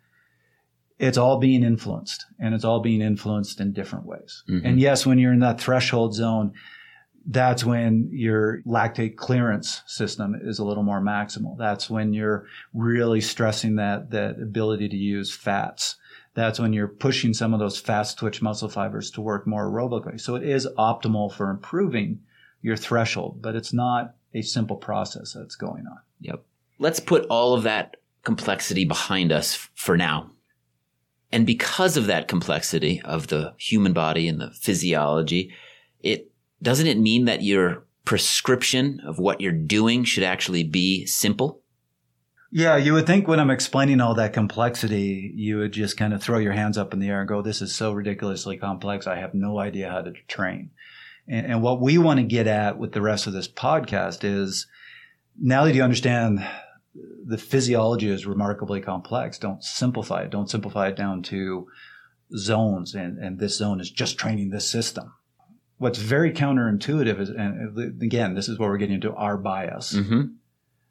it's 0.99 1.17
all 1.17 1.37
being 1.37 1.63
influenced 1.63 2.25
and 2.39 2.53
it's 2.53 2.63
all 2.63 2.79
being 2.79 3.01
influenced 3.01 3.59
in 3.59 3.73
different 3.73 4.05
ways. 4.05 4.43
Mhm. 4.47 4.61
And 4.63 4.79
yes, 4.79 5.05
when 5.05 5.17
you're 5.17 5.33
in 5.33 5.39
that 5.39 5.59
threshold 5.59 6.13
zone, 6.13 6.53
that's 7.25 7.65
when 7.65 8.09
your 8.11 8.61
lactate 8.63 9.15
clearance 9.15 9.81
system 9.85 10.35
is 10.35 10.59
a 10.59 10.65
little 10.65 10.83
more 10.83 11.01
maximal. 11.01 11.57
That's 11.57 11.89
when 11.89 12.13
you're 12.13 12.45
really 12.73 13.21
stressing 13.21 13.75
that, 13.77 14.11
that 14.11 14.41
ability 14.41 14.89
to 14.89 14.97
use 14.97 15.33
fats. 15.33 15.95
That's 16.35 16.59
when 16.59 16.73
you're 16.73 16.87
pushing 16.87 17.33
some 17.33 17.53
of 17.53 17.59
those 17.59 17.79
fast 17.79 18.17
twitch 18.17 18.41
muscle 18.41 18.69
fibers 18.69 19.11
to 19.11 19.21
work 19.21 19.47
more 19.47 19.69
aerobically. 19.69 20.19
So 20.19 20.35
it 20.35 20.43
is 20.43 20.67
optimal 20.77 21.31
for 21.31 21.49
improving 21.49 22.19
your 22.63 22.77
threshold, 22.77 23.41
but 23.41 23.55
it's 23.55 23.73
not 23.73 24.15
a 24.33 24.41
simple 24.41 24.77
process 24.77 25.33
that's 25.33 25.55
going 25.55 25.85
on. 25.85 25.99
Yep. 26.21 26.43
Let's 26.79 26.99
put 26.99 27.27
all 27.27 27.53
of 27.53 27.63
that 27.63 27.97
complexity 28.23 28.85
behind 28.85 29.31
us 29.31 29.69
for 29.75 29.95
now. 29.95 30.31
And 31.31 31.45
because 31.45 31.97
of 31.97 32.07
that 32.07 32.27
complexity 32.27 33.01
of 33.03 33.27
the 33.27 33.53
human 33.57 33.93
body 33.93 34.27
and 34.27 34.39
the 34.39 34.51
physiology, 34.51 35.53
it 35.99 36.31
doesn't 36.61 36.87
it 36.87 36.97
mean 36.97 37.25
that 37.25 37.43
your 37.43 37.85
prescription 38.05 39.01
of 39.05 39.19
what 39.19 39.41
you're 39.41 39.51
doing 39.51 40.03
should 40.03 40.23
actually 40.23 40.63
be 40.63 41.05
simple? 41.05 41.61
Yeah, 42.51 42.77
you 42.77 42.93
would 42.93 43.07
think 43.07 43.27
when 43.27 43.39
I'm 43.39 43.49
explaining 43.49 43.99
all 43.99 44.13
that 44.13 44.33
complexity, 44.33 45.31
you 45.35 45.57
would 45.57 45.71
just 45.71 45.97
kind 45.97 46.13
of 46.13 46.21
throw 46.21 46.37
your 46.37 46.53
hands 46.53 46.77
up 46.77 46.93
in 46.93 46.99
the 46.99 47.09
air 47.09 47.19
and 47.19 47.27
go, 47.27 47.41
This 47.41 47.63
is 47.63 47.75
so 47.75 47.91
ridiculously 47.91 48.57
complex. 48.57 49.07
I 49.07 49.15
have 49.15 49.33
no 49.33 49.57
idea 49.57 49.89
how 49.89 50.01
to 50.01 50.13
train. 50.27 50.69
And, 51.27 51.45
and 51.45 51.61
what 51.61 51.81
we 51.81 51.97
want 51.97 52.19
to 52.19 52.25
get 52.25 52.47
at 52.47 52.77
with 52.77 52.91
the 52.91 53.01
rest 53.01 53.27
of 53.27 53.33
this 53.33 53.47
podcast 53.47 54.23
is 54.23 54.67
now 55.39 55.65
that 55.65 55.75
you 55.75 55.83
understand 55.83 56.45
the 57.25 57.37
physiology 57.37 58.09
is 58.09 58.25
remarkably 58.25 58.81
complex, 58.81 59.37
don't 59.37 59.63
simplify 59.63 60.23
it. 60.23 60.29
Don't 60.29 60.49
simplify 60.49 60.89
it 60.89 60.95
down 60.95 61.23
to 61.23 61.67
zones 62.35 62.95
and, 62.95 63.17
and 63.17 63.39
this 63.39 63.57
zone 63.57 63.79
is 63.79 63.89
just 63.89 64.17
training 64.17 64.49
this 64.49 64.69
system. 64.69 65.13
What's 65.77 65.99
very 65.99 66.31
counterintuitive 66.31 67.19
is, 67.19 67.29
and 67.29 68.01
again, 68.01 68.35
this 68.35 68.47
is 68.47 68.57
where 68.59 68.69
we're 68.69 68.77
getting 68.77 68.95
into 68.95 69.13
our 69.13 69.37
bias. 69.37 69.93
Mm-hmm. 69.93 70.21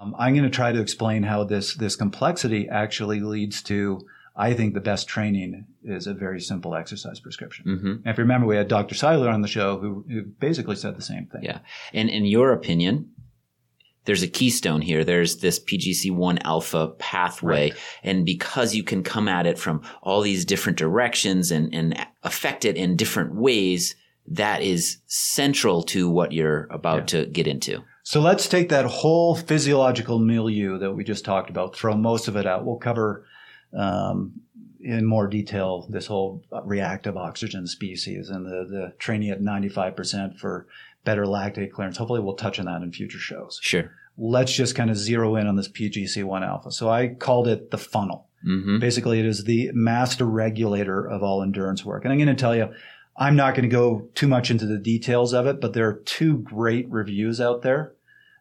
Um, 0.00 0.16
I'm 0.18 0.34
going 0.34 0.44
to 0.44 0.50
try 0.50 0.72
to 0.72 0.80
explain 0.80 1.22
how 1.22 1.44
this 1.44 1.74
this 1.74 1.96
complexity 1.96 2.68
actually 2.68 3.20
leads 3.20 3.62
to. 3.64 4.06
I 4.34 4.54
think 4.54 4.74
the 4.74 4.80
best 4.80 5.08
training 5.08 5.66
is 5.84 6.06
a 6.06 6.14
very 6.14 6.40
simple 6.40 6.74
exercise 6.74 7.20
prescription. 7.20 7.66
Mm-hmm. 7.66 7.86
And 7.86 8.06
if 8.06 8.16
you 8.16 8.22
remember, 8.22 8.46
we 8.46 8.56
had 8.56 8.68
Dr. 8.68 8.94
Seiler 8.94 9.28
on 9.28 9.42
the 9.42 9.48
show 9.48 9.78
who, 9.78 10.04
who 10.08 10.22
basically 10.22 10.76
said 10.76 10.96
the 10.96 11.02
same 11.02 11.26
thing. 11.26 11.42
Yeah. 11.42 11.58
And 11.92 12.08
in 12.08 12.24
your 12.24 12.52
opinion, 12.52 13.10
there's 14.04 14.22
a 14.22 14.28
keystone 14.28 14.80
here. 14.80 15.04
There's 15.04 15.36
this 15.36 15.60
PGC1 15.60 16.40
alpha 16.44 16.88
pathway. 16.98 17.70
Right. 17.70 17.78
And 18.02 18.24
because 18.24 18.74
you 18.74 18.82
can 18.82 19.02
come 19.02 19.28
at 19.28 19.46
it 19.46 19.58
from 19.58 19.82
all 20.02 20.22
these 20.22 20.44
different 20.44 20.78
directions 20.78 21.50
and, 21.50 21.72
and 21.74 22.06
affect 22.22 22.64
it 22.64 22.76
in 22.76 22.96
different 22.96 23.34
ways, 23.34 23.94
that 24.26 24.62
is 24.62 24.98
central 25.06 25.82
to 25.82 26.08
what 26.08 26.32
you're 26.32 26.66
about 26.70 27.08
to 27.08 27.26
get 27.26 27.46
into. 27.46 27.82
So 28.04 28.20
let's 28.20 28.48
take 28.48 28.68
that 28.70 28.86
whole 28.86 29.36
physiological 29.36 30.18
milieu 30.18 30.78
that 30.78 30.92
we 30.92 31.04
just 31.04 31.24
talked 31.24 31.50
about, 31.50 31.76
throw 31.76 31.96
most 31.96 32.26
of 32.26 32.36
it 32.36 32.46
out. 32.46 32.64
We'll 32.64 32.76
cover 32.76 33.24
um, 33.76 34.40
in 34.80 35.06
more 35.06 35.28
detail 35.28 35.86
this 35.88 36.06
whole 36.06 36.44
reactive 36.64 37.16
oxygen 37.16 37.66
species 37.66 38.28
and 38.28 38.46
the, 38.46 38.66
the 38.68 38.92
training 38.98 39.30
at 39.30 39.40
95% 39.40 40.38
for 40.38 40.66
better 41.04 41.24
lactate 41.24 41.72
clearance. 41.72 41.96
Hopefully, 41.96 42.20
we'll 42.20 42.34
touch 42.34 42.58
on 42.58 42.66
that 42.66 42.82
in 42.82 42.92
future 42.92 43.18
shows. 43.18 43.58
Sure. 43.62 43.90
Let's 44.18 44.52
just 44.52 44.74
kind 44.74 44.90
of 44.90 44.96
zero 44.96 45.36
in 45.36 45.46
on 45.46 45.56
this 45.56 45.68
PGC1 45.68 46.46
alpha. 46.46 46.70
So 46.70 46.90
I 46.90 47.08
called 47.08 47.48
it 47.48 47.70
the 47.70 47.78
funnel. 47.78 48.28
Mm-hmm. 48.46 48.78
Basically, 48.78 49.20
it 49.20 49.26
is 49.26 49.44
the 49.44 49.70
master 49.72 50.24
regulator 50.24 51.08
of 51.08 51.22
all 51.22 51.42
endurance 51.42 51.84
work. 51.84 52.04
And 52.04 52.12
I'm 52.12 52.18
going 52.18 52.28
to 52.28 52.34
tell 52.34 52.54
you, 52.54 52.72
I'm 53.16 53.36
not 53.36 53.54
going 53.54 53.68
to 53.68 53.74
go 53.74 54.08
too 54.14 54.28
much 54.28 54.50
into 54.50 54.66
the 54.66 54.78
details 54.78 55.32
of 55.32 55.46
it, 55.46 55.60
but 55.60 55.72
there 55.72 55.88
are 55.88 56.02
two 56.04 56.38
great 56.38 56.90
reviews 56.90 57.40
out 57.40 57.62
there 57.62 57.92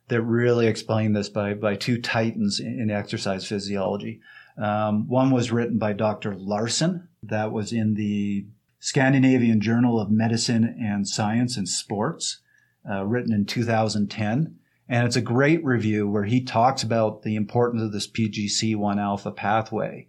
that 0.08 0.22
really 0.22 0.68
explain 0.68 1.14
this 1.14 1.30
by, 1.30 1.54
by 1.54 1.76
two 1.76 2.02
titans 2.02 2.60
in, 2.60 2.82
in 2.82 2.92
exercise 2.92 3.48
physiology. 3.48 4.20
Um, 4.58 5.08
one 5.08 5.32
was 5.32 5.52
written 5.52 5.78
by 5.78 5.94
Dr. 5.94 6.36
Larson. 6.36 7.08
That 7.24 7.52
was 7.52 7.72
in 7.72 7.94
the 7.96 8.46
Scandinavian 8.80 9.62
Journal 9.62 10.00
of 10.00 10.10
Medicine 10.10 10.64
and 10.82 11.08
Science 11.08 11.56
and 11.58 11.70
Sports, 11.70 12.42
uh, 12.90 13.06
written 13.06 13.34
in 13.34 13.46
2010. 13.46 14.56
And 14.90 15.06
it's 15.08 15.16
a 15.16 15.22
great 15.22 15.64
review 15.64 16.10
where 16.10 16.26
he 16.26 16.44
talks 16.44 16.84
about 16.84 17.22
the 17.24 17.36
importance 17.36 17.82
of 17.82 17.92
this 17.94 18.10
PGC1 18.10 19.00
alpha 19.00 19.32
pathway 19.32 20.08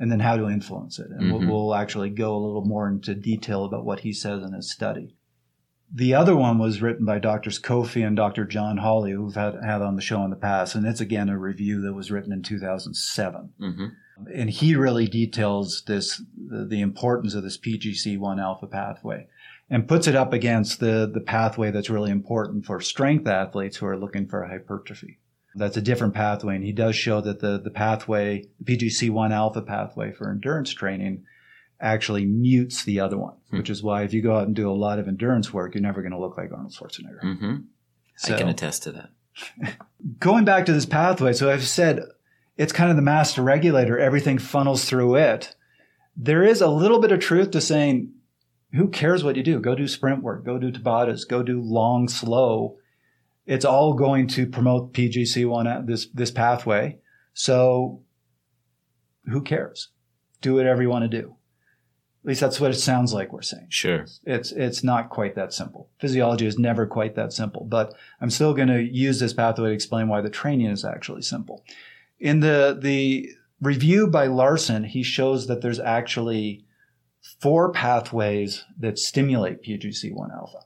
and 0.00 0.10
then 0.10 0.20
how 0.20 0.36
to 0.36 0.48
influence 0.48 0.98
it. 0.98 1.06
And 1.10 1.24
Mhm. 1.32 1.46
we'll, 1.46 1.48
we'll 1.66 1.74
actually 1.74 2.10
go 2.10 2.34
a 2.34 2.44
little 2.44 2.64
more 2.64 2.88
into 2.88 3.14
detail 3.14 3.64
about 3.64 3.84
what 3.84 4.00
he 4.00 4.12
says 4.12 4.42
in 4.42 4.52
his 4.52 4.72
study. 4.72 5.14
The 5.96 6.14
other 6.14 6.34
one 6.34 6.58
was 6.58 6.82
written 6.82 7.06
by 7.06 7.20
Doctors 7.20 7.60
Coffey 7.60 8.02
and 8.02 8.16
Dr. 8.16 8.44
John 8.44 8.78
Hawley, 8.78 9.12
who've 9.12 9.36
had, 9.36 9.54
had 9.64 9.80
on 9.80 9.94
the 9.94 10.02
show 10.02 10.24
in 10.24 10.30
the 10.30 10.36
past. 10.36 10.74
And 10.74 10.84
it's 10.84 11.00
again 11.00 11.28
a 11.28 11.38
review 11.38 11.80
that 11.82 11.92
was 11.92 12.10
written 12.10 12.32
in 12.32 12.42
2007. 12.42 13.52
Mm-hmm. 13.60 13.86
And 14.34 14.50
he 14.50 14.74
really 14.74 15.06
details 15.06 15.84
this, 15.86 16.20
the, 16.36 16.64
the 16.64 16.80
importance 16.80 17.34
of 17.34 17.44
this 17.44 17.58
PGC1 17.58 18.42
alpha 18.42 18.66
pathway 18.66 19.28
and 19.70 19.86
puts 19.86 20.08
it 20.08 20.16
up 20.16 20.32
against 20.32 20.80
the, 20.80 21.08
the 21.12 21.20
pathway 21.20 21.70
that's 21.70 21.90
really 21.90 22.10
important 22.10 22.66
for 22.66 22.80
strength 22.80 23.28
athletes 23.28 23.76
who 23.76 23.86
are 23.86 23.96
looking 23.96 24.26
for 24.26 24.44
hypertrophy. 24.44 25.20
That's 25.54 25.76
a 25.76 25.82
different 25.82 26.14
pathway. 26.14 26.56
And 26.56 26.64
he 26.64 26.72
does 26.72 26.96
show 26.96 27.20
that 27.20 27.38
the, 27.38 27.60
the 27.62 27.70
pathway, 27.70 28.46
the 28.60 28.76
PGC1 28.76 29.32
alpha 29.32 29.62
pathway 29.62 30.10
for 30.10 30.28
endurance 30.28 30.72
training 30.72 31.24
actually 31.80 32.24
mutes 32.24 32.84
the 32.84 33.00
other 33.00 33.18
one, 33.18 33.34
Hmm. 33.50 33.58
which 33.58 33.70
is 33.70 33.82
why 33.82 34.02
if 34.02 34.12
you 34.14 34.22
go 34.22 34.36
out 34.36 34.46
and 34.46 34.54
do 34.56 34.70
a 34.70 34.72
lot 34.72 34.98
of 34.98 35.08
endurance 35.08 35.52
work, 35.52 35.74
you're 35.74 35.82
never 35.82 36.02
going 36.02 36.12
to 36.12 36.18
look 36.18 36.36
like 36.38 36.52
Arnold 36.52 36.72
Schwarzenegger. 36.72 37.22
Mm-hmm. 37.22 37.54
So- 38.16 38.34
I 38.34 38.38
can 38.38 38.48
attest 38.48 38.82
to 38.84 38.92
that. 38.92 39.10
going 40.20 40.44
back 40.44 40.66
to 40.66 40.72
this 40.72 40.86
pathway, 40.86 41.32
so 41.32 41.50
I've 41.50 41.66
said 41.66 42.00
it's 42.56 42.72
kind 42.72 42.90
of 42.90 42.96
the 42.96 43.02
master 43.02 43.42
regulator, 43.42 43.98
everything 43.98 44.38
funnels 44.38 44.84
through 44.84 45.16
it. 45.16 45.56
There 46.16 46.44
is 46.44 46.60
a 46.60 46.68
little 46.68 47.00
bit 47.00 47.10
of 47.10 47.18
truth 47.18 47.50
to 47.50 47.60
saying, 47.60 48.12
who 48.72 48.88
cares 48.88 49.24
what 49.24 49.34
you 49.36 49.42
do? 49.42 49.58
Go 49.60 49.74
do 49.74 49.88
sprint 49.88 50.22
work, 50.22 50.44
go 50.44 50.58
do 50.58 50.70
Tabatas, 50.70 51.28
go 51.28 51.42
do 51.42 51.60
long, 51.60 52.08
slow. 52.08 52.76
It's 53.46 53.64
all 53.64 53.94
going 53.94 54.28
to 54.28 54.46
promote 54.46 54.92
PGC1, 54.92 55.66
at 55.66 55.86
this, 55.88 56.06
this 56.14 56.30
pathway. 56.30 56.98
So 57.34 58.02
who 59.26 59.42
cares? 59.42 59.88
Do 60.40 60.54
whatever 60.54 60.82
you 60.82 60.88
want 60.90 61.10
to 61.10 61.20
do. 61.20 61.34
At 62.24 62.28
least 62.28 62.40
that's 62.40 62.58
what 62.58 62.70
it 62.70 62.76
sounds 62.76 63.12
like 63.12 63.34
we're 63.34 63.42
saying 63.42 63.66
Sure. 63.68 64.06
it's 64.24 64.50
it's 64.52 64.82
not 64.82 65.10
quite 65.10 65.34
that 65.34 65.52
simple. 65.52 65.90
Physiology 66.00 66.46
is 66.46 66.58
never 66.58 66.86
quite 66.86 67.14
that 67.16 67.34
simple, 67.34 67.64
but 67.64 67.92
I'm 68.20 68.30
still 68.30 68.54
going 68.54 68.68
to 68.68 68.82
use 68.82 69.20
this 69.20 69.34
pathway 69.34 69.68
to 69.68 69.74
explain 69.74 70.08
why 70.08 70.22
the 70.22 70.30
training 70.30 70.68
is 70.68 70.84
actually 70.86 71.20
simple. 71.22 71.62
In 72.18 72.40
the 72.40 72.78
the 72.80 73.28
review 73.60 74.06
by 74.06 74.26
Larson, 74.26 74.84
he 74.84 75.02
shows 75.02 75.46
that 75.48 75.60
there's 75.60 75.78
actually 75.80 76.64
four 77.40 77.70
pathways 77.72 78.64
that 78.78 78.98
stimulate 78.98 79.62
PGC1 79.62 80.34
alpha. 80.34 80.58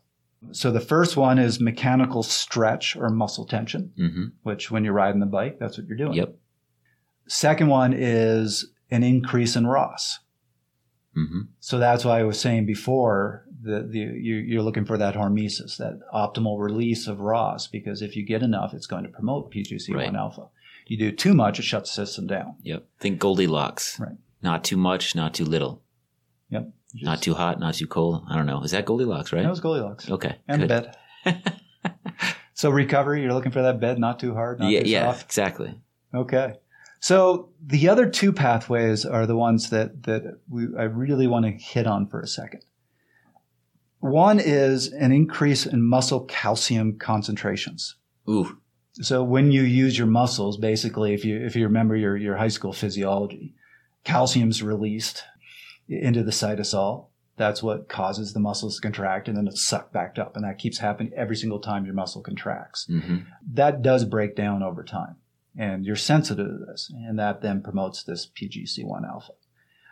So 0.53 0.71
the 0.71 0.81
first 0.81 1.17
one 1.17 1.39
is 1.41 1.59
mechanical 1.61 2.23
stretch 2.23 2.95
or 2.97 3.09
muscle 3.11 3.45
tension, 3.47 3.93
Mm-hmm. 3.99 4.25
which 4.45 4.71
when 4.71 4.85
you're 4.85 4.93
riding 4.93 5.19
the 5.21 5.27
bike, 5.27 5.59
that's 5.59 5.77
what 5.77 5.89
you're 5.89 5.97
doing. 5.97 6.15
Yep. 6.15 6.37
Second 7.27 7.67
one 7.69 7.93
is 7.93 8.67
an 8.93 9.03
increase 9.03 9.57
in 9.57 9.67
ROS. 9.67 10.21
Mm-hmm. 11.19 11.41
So 11.61 11.79
that's 11.79 12.05
why 12.05 12.21
I 12.21 12.25
was 12.25 12.39
saying 12.41 12.67
before 12.67 13.45
that 13.63 13.91
the, 13.91 13.99
you, 13.99 14.37
you're 14.37 14.63
looking 14.63 14.85
for 14.85 14.97
that 14.99 15.15
hormesis, 15.15 15.77
that 15.79 15.99
optimal 16.15 16.61
release 16.61 17.07
of 17.09 17.21
ROS, 17.21 17.67
because 17.67 18.03
if 18.03 18.15
you 18.17 18.25
get 18.25 18.43
enough, 18.43 18.73
it's 18.75 18.87
going 18.87 19.03
to 19.05 19.09
promote 19.11 19.53
PGC1 19.53 19.95
Right. 19.95 20.15
alpha. 20.15 20.47
You 20.87 20.97
do 20.99 21.13
too 21.13 21.35
much, 21.35 21.59
it 21.59 21.65
shuts 21.65 21.91
the 21.95 22.07
system 22.07 22.27
down. 22.27 22.55
Yep. 22.63 22.87
Think 23.01 23.19
Goldilocks. 23.19 23.99
Right. 24.01 24.17
Not 24.43 24.65
too 24.65 24.77
much, 24.77 25.15
not 25.15 25.35
too 25.35 25.45
little. 25.45 25.83
Yep. 26.51 26.71
Not 27.03 27.21
too 27.21 27.35
hot, 27.35 27.61
not 27.61 27.75
too 27.75 27.87
cold. 27.87 28.25
I 28.31 28.37
don't 28.37 28.47
know. 28.47 28.63
Is 28.63 28.71
that 28.71 28.87
Goldilocks, 28.87 29.33
right? 29.33 29.43
That 29.43 29.51
was 29.51 29.61
Goldilocks. 29.61 30.11
okay. 30.11 30.37
And 30.49 30.63
good. 30.63 30.71
the 30.71 30.93
bed. 31.25 31.53
so 32.55 32.71
recovery, 32.71 33.23
you're 33.23 33.35
looking 33.35 33.53
for 33.53 33.63
that 33.63 33.81
bed, 33.81 33.99
not 33.99 34.19
too 34.19 34.33
hard, 34.35 34.61
not 34.61 34.71
yeah, 34.71 34.83
too 34.83 34.89
yeah, 34.89 35.13
soft. 35.13 35.25
exactly. 35.27 35.79
Okay. 36.15 36.55
So 37.01 37.51
the 37.65 37.89
other 37.89 38.09
two 38.09 38.33
pathways 38.33 39.05
are 39.05 39.27
the 39.27 39.37
ones 39.37 39.71
that 39.71 40.03
that 40.05 40.39
we, 40.49 40.67
I 40.77 40.85
really 40.85 41.27
want 41.27 41.45
to 41.47 41.53
hit 41.53 41.87
on 41.87 42.07
for 42.07 42.21
a 42.21 42.27
second. 42.27 42.63
One 44.01 44.39
is 44.39 44.93
an 44.93 45.13
increase 45.13 45.67
in 45.67 45.83
muscle 45.83 46.21
calcium 46.25 46.99
concentrations. 46.99 47.97
Ooh. 48.29 48.59
So 49.01 49.23
when 49.23 49.53
you 49.53 49.63
use 49.63 49.97
your 49.97 50.07
muscles, 50.07 50.57
basically, 50.57 51.15
if 51.15 51.25
you 51.25 51.45
if 51.45 51.55
you 51.57 51.65
remember 51.65 51.97
your 51.97 52.17
your 52.17 52.37
high 52.37 52.49
school 52.49 52.73
physiology, 52.73 53.55
calcium's 54.05 54.63
released 54.63 55.23
into 55.89 56.23
the 56.23 56.33
cytosol. 56.33 57.07
That's 57.37 57.63
what 57.63 57.89
causes 57.89 58.33
the 58.33 58.41
muscles 58.41 58.75
to 58.77 58.83
contract, 58.83 59.29
and 59.29 59.37
then 59.37 59.47
it's 59.47 59.63
sucked 59.65 59.93
back 59.93 60.19
up, 60.19 60.35
and 60.35 60.45
that 60.45 60.59
keeps 60.59 60.79
happening 60.79 61.13
every 61.15 61.37
single 61.37 61.61
time 61.61 61.85
your 61.85 61.95
muscle 61.95 62.21
contracts 62.21 62.87
Mm-hmm. 62.91 63.19
that 63.55 63.81
does 63.83 64.05
break 64.05 64.35
down 64.35 64.65
over 64.65 64.83
time. 64.83 65.15
And 65.59 65.85
you're 65.85 65.97
sensitive 65.97 66.47
to 66.47 66.65
this. 66.67 66.91
And 66.95 67.19
that 67.19 67.43
then 67.43 67.63
promotes 67.63 68.03
this 68.05 68.27
PGC1 68.27 69.07
alpha. 69.07 69.33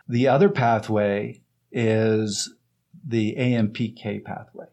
The 0.07 0.27
other 0.27 0.49
pathway 0.49 1.41
is 1.71 2.53
the 3.05 3.35
AMPK 3.37 4.23
pathway. 4.23 4.67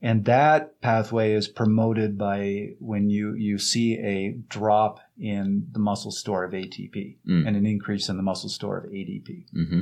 And 0.00 0.24
that 0.24 0.80
pathway 0.80 1.32
is 1.32 1.46
promoted 1.46 2.18
by 2.18 2.70
when 2.80 3.08
you, 3.08 3.34
you 3.34 3.58
see 3.58 3.98
a 3.98 4.32
drop 4.48 4.98
in 5.16 5.68
the 5.70 5.78
muscle 5.78 6.10
store 6.10 6.42
of 6.44 6.52
ATP 6.52 7.18
Mm. 7.28 7.46
and 7.46 7.56
an 7.56 7.66
increase 7.66 8.08
in 8.08 8.16
the 8.16 8.22
muscle 8.24 8.48
store 8.48 8.78
of 8.78 8.90
ADP. 8.90 9.44
Mm-hmm. 9.54 9.80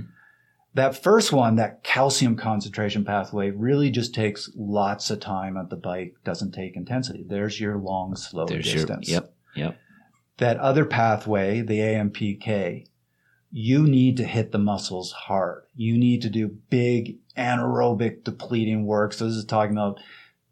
That 0.75 1.03
first 1.03 1.33
one, 1.33 1.57
that 1.57 1.83
calcium 1.83 2.37
concentration 2.37 3.05
pathway, 3.05 3.51
really 3.51 3.91
just 3.91 4.15
takes 4.15 4.51
lots 4.55 5.11
of 5.11 5.21
time 5.21 5.57
at 5.57 5.71
the 5.71 5.77
bike, 5.77 6.17
doesn't 6.23 6.53
take 6.53 6.77
intensity. 6.77 7.25
There's 7.27 7.59
your 7.59 7.79
long, 7.79 8.15
slow 8.15 8.47
There's 8.47 8.67
your 8.67 8.85
distance. 8.85 9.09
yep, 9.09 9.33
yep. 9.57 9.79
That 10.41 10.59
other 10.59 10.85
pathway, 10.85 11.63
the 11.63 11.79
AMPK, 11.79 12.87
you 13.51 13.83
need 13.83 14.17
to 14.17 14.25
hit 14.25 14.53
the 14.53 14.59
muscles 14.59 15.13
hard. 15.13 15.65
You 15.75 15.99
need 15.99 16.23
to 16.23 16.31
do 16.31 16.59
big 16.71 17.19
anaerobic 17.37 18.25
depleting 18.25 18.87
work. 18.87 19.13
So 19.13 19.27
this 19.27 19.37
is 19.37 19.45
talking 19.45 19.77
about 19.77 20.01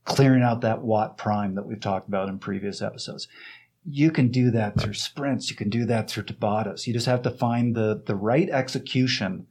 clearing 0.05 0.43
out 0.43 0.63
that 0.63 0.83
watt 0.83 1.19
prime 1.19 1.55
that 1.55 1.67
we've 1.67 1.81
talked 1.81 2.09
about 2.09 2.29
in 2.29 2.39
previous 2.39 2.83
episodes. 2.83 3.29
You 3.85 4.11
can 4.11 4.29
do 4.29 4.51
that 4.51 4.81
through 4.81 4.95
sprints. 4.95 5.51
You 5.51 5.57
can 5.57 5.71
do 5.71 5.85
that 5.87 6.11
through 6.11 6.25
Tabatas. 6.25 6.87
You 6.87 6.93
just 6.93 7.07
have 7.07 7.23
to 7.23 7.31
find 7.31 7.75
the, 7.75 8.03
the 8.05 8.17
right 8.17 8.49
execution 8.51 9.47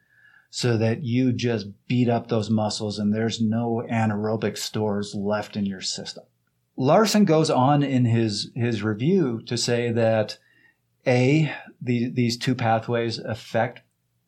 so 0.49 0.77
that 0.77 1.03
you 1.03 1.31
just 1.31 1.67
beat 1.87 2.09
up 2.09 2.27
those 2.27 2.49
muscles 2.49 2.99
and 2.99 3.13
there's 3.13 3.41
no 3.41 3.83
anaerobic 3.89 4.57
stores 4.57 5.15
left 5.15 5.55
in 5.55 5.65
your 5.65 5.81
system. 5.81 6.23
Larson 6.77 7.25
goes 7.25 7.49
on 7.49 7.81
in 7.83 8.05
his, 8.05 8.51
his 8.55 8.83
review 8.83 9.41
to 9.47 9.57
say 9.57 9.91
that 9.91 10.37
A, 11.05 11.51
the, 11.81 12.09
these 12.09 12.37
two 12.37 12.53
pathways 12.55 13.17
affect 13.17 13.81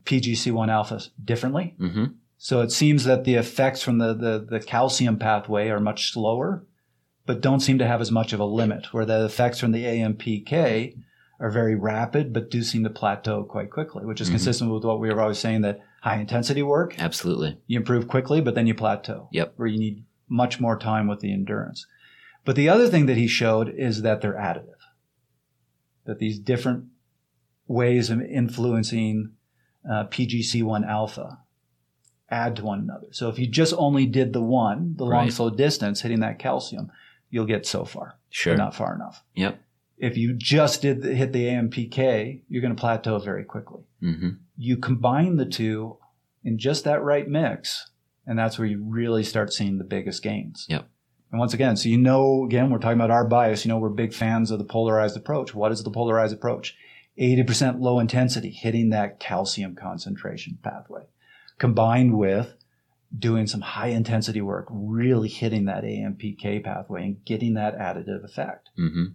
PGC1 0.06 0.68
alphas 0.70 1.10
differently. 1.24 1.76
Mm-hmm. 1.80 2.06
So 2.38 2.62
it 2.62 2.72
seems 2.72 3.04
that 3.04 3.24
the 3.26 3.36
effects 3.36 3.84
from 3.84 3.98
the, 4.00 4.14
the, 4.14 4.48
the 4.50 4.60
calcium 4.60 5.18
pathway 5.20 5.70
are 5.70 5.80
much 5.80 6.12
slower, 6.12 6.66
but 7.26 7.42
don't 7.42 7.60
seem 7.60 7.78
to 7.80 7.86
have 7.88 8.02
as 8.02 8.12
much 8.12 8.34
of 8.34 8.40
a 8.40 8.46
limit, 8.46 8.94
where 8.94 9.06
the 9.06 9.26
effects 9.26 9.60
from 9.60 9.72
the 9.72 9.84
AMPK 9.84 10.96
are 11.42 11.50
very 11.52 11.76
rapid, 11.76 12.34
but 12.34 12.50
do 12.50 12.64
seem 12.64 12.84
to 12.84 12.90
plateau 12.90 13.44
quite 13.44 13.70
quickly, 13.70 14.06
which 14.06 14.20
is 14.22 14.30
Mhm. 14.30 14.34
consistent 14.34 14.72
with 14.72 14.84
what 14.84 15.00
we 15.00 15.10
were 15.14 15.22
always 15.22 15.38
saying 15.38 15.62
that 15.62 15.82
high 16.02 16.18
intensity 16.20 16.64
work, 16.64 16.96
Absolutely. 16.98 17.58
you 17.68 17.78
improve 17.78 18.08
quickly, 18.08 18.42
but 18.42 18.56
then 18.56 18.66
you 18.68 18.74
plateau. 18.74 19.28
Yep. 19.32 19.54
Where 19.58 19.68
you 19.68 19.78
need 19.78 20.04
much 20.28 20.60
more 20.60 20.78
time 20.78 21.08
with 21.08 21.20
the 21.20 21.32
endurance. 21.34 21.86
But 22.46 22.56
the 22.56 22.70
other 22.70 22.88
thing 22.88 23.06
that 23.08 23.18
he 23.18 23.28
showed 23.28 23.70
is 23.70 24.02
that 24.02 24.22
they're 24.22 24.34
additive. 24.34 24.74
That 26.06 26.20
these 26.20 26.40
different 26.40 26.86
ways 27.68 28.10
of 28.10 28.22
influencing 28.22 29.32
uh, 29.90 30.06
PGC1 30.06 30.86
alpha 30.88 31.40
add 32.30 32.56
to 32.58 32.64
one 32.64 32.80
another. 32.80 33.08
So 33.12 33.30
if 33.30 33.40
you 33.40 33.48
just 33.48 33.74
only 33.78 34.06
did 34.06 34.34
the 34.34 34.42
one, 34.42 34.96
the 34.98 35.04
long 35.04 35.12
Right. 35.26 35.34
slow 35.34 35.50
distance, 35.50 36.02
hitting 36.02 36.20
that 36.22 36.40
calcium, 36.40 36.92
you'll 37.30 37.46
get 37.46 37.66
so 37.66 37.86
far, 37.86 38.18
Sure. 38.30 38.56
not 38.56 38.76
far 38.76 38.96
enough. 38.96 39.24
Yep. 39.36 39.60
If 39.98 40.18
you 40.18 40.34
just 40.34 40.82
did 40.82 41.02
the, 41.02 41.14
hit 41.14 41.34
the 41.34 41.46
AMPK, 41.46 42.42
you're 42.48 42.62
going 42.62 42.76
to 42.76 42.80
plateau 42.80 43.20
very 43.20 43.44
quickly 43.44 43.84
Mm-hmm. 44.02 44.30
you 44.56 44.78
combine 44.78 45.36
the 45.36 45.46
two 45.46 45.98
in 46.44 46.58
just 46.58 46.86
that 46.86 47.04
right 47.04 47.28
mix, 47.28 47.92
and 48.26 48.40
that's 48.40 48.58
where 48.58 48.68
you 48.68 48.82
really 48.82 49.24
start 49.26 49.52
seeing 49.52 49.78
the 49.78 49.84
biggest 49.84 50.24
gains. 50.24 50.66
Yep. 50.70 50.88
And 51.32 51.40
once 51.40 51.54
again, 51.54 51.78
so 51.78 51.90
you 51.90 51.98
know, 51.98 52.44
again, 52.44 52.70
we're 52.70 52.80
talking 52.80 52.98
about 52.98 53.12
our 53.12 53.26
bias. 53.26 53.64
You 53.64 53.70
know, 53.70 53.78
we're 53.78 53.90
big 53.90 54.14
fans 54.14 54.52
of 54.52 54.58
the 54.60 54.66
polarized 54.66 55.16
approach. 55.16 55.54
What 55.54 55.72
is 55.72 55.84
the 55.84 55.92
polarized 55.92 56.34
approach? 56.34 56.76
80% 57.20 57.80
low 57.80 58.00
intensity, 58.00 58.50
hitting 58.50 58.90
that 58.90 59.20
calcium 59.20 59.76
concentration 59.76 60.58
pathway, 60.64 61.04
combined 61.58 62.18
with 62.18 62.56
doing 63.18 63.48
some 63.48 63.62
high 63.62 63.88
intensity 63.88 64.42
work, 64.42 64.68
really 64.70 65.28
hitting 65.28 65.66
that 65.66 65.84
AMPK 65.84 66.64
pathway 66.64 67.04
and 67.04 67.26
getting 67.26 67.56
that 67.56 67.78
additive 67.78 68.24
effect. 68.24 68.70
Mm-hmm. 68.80 69.14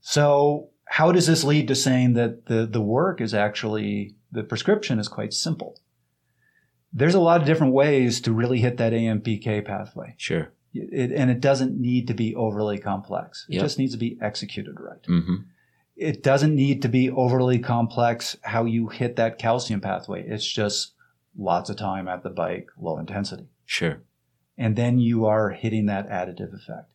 So 0.00 0.70
how 0.86 1.12
does 1.12 1.26
this 1.26 1.44
lead 1.44 1.68
to 1.68 1.74
saying 1.74 2.14
that 2.14 2.46
the, 2.46 2.66
the 2.66 2.80
work 2.80 3.20
is 3.20 3.34
actually, 3.34 4.16
the 4.32 4.42
prescription 4.42 4.98
is 4.98 5.08
quite 5.08 5.32
simple? 5.32 5.78
There's 6.92 7.14
a 7.14 7.20
lot 7.20 7.40
of 7.40 7.46
different 7.46 7.72
ways 7.72 8.20
to 8.22 8.32
really 8.32 8.60
hit 8.60 8.78
that 8.78 8.92
AMPK 8.92 9.64
pathway. 9.64 10.14
Sure. 10.18 10.52
It, 10.74 11.12
and 11.12 11.30
it 11.30 11.40
doesn't 11.40 11.78
need 11.78 12.08
to 12.08 12.14
be 12.14 12.34
overly 12.34 12.78
complex. 12.78 13.46
It 13.48 13.54
Yep. 13.56 13.62
just 13.64 13.78
needs 13.78 13.92
to 13.92 13.98
be 13.98 14.18
executed 14.22 14.80
right. 14.80 15.02
Mm-hmm. 15.02 15.34
It 15.96 16.22
doesn't 16.22 16.54
need 16.54 16.80
to 16.82 16.88
be 16.88 17.10
overly 17.10 17.58
complex 17.58 18.36
how 18.42 18.64
you 18.64 18.88
hit 18.88 19.16
that 19.16 19.38
calcium 19.38 19.80
pathway. 19.80 20.26
It's 20.26 20.50
just 20.50 20.94
lots 21.36 21.68
of 21.68 21.76
time 21.76 22.08
at 22.08 22.22
the 22.22 22.30
bike, 22.30 22.68
low 22.78 22.98
intensity. 22.98 23.48
Sure. 23.66 24.02
And 24.56 24.76
then 24.76 24.98
you 24.98 25.26
are 25.26 25.50
hitting 25.50 25.86
that 25.86 26.08
additive 26.08 26.54
effect. 26.54 26.88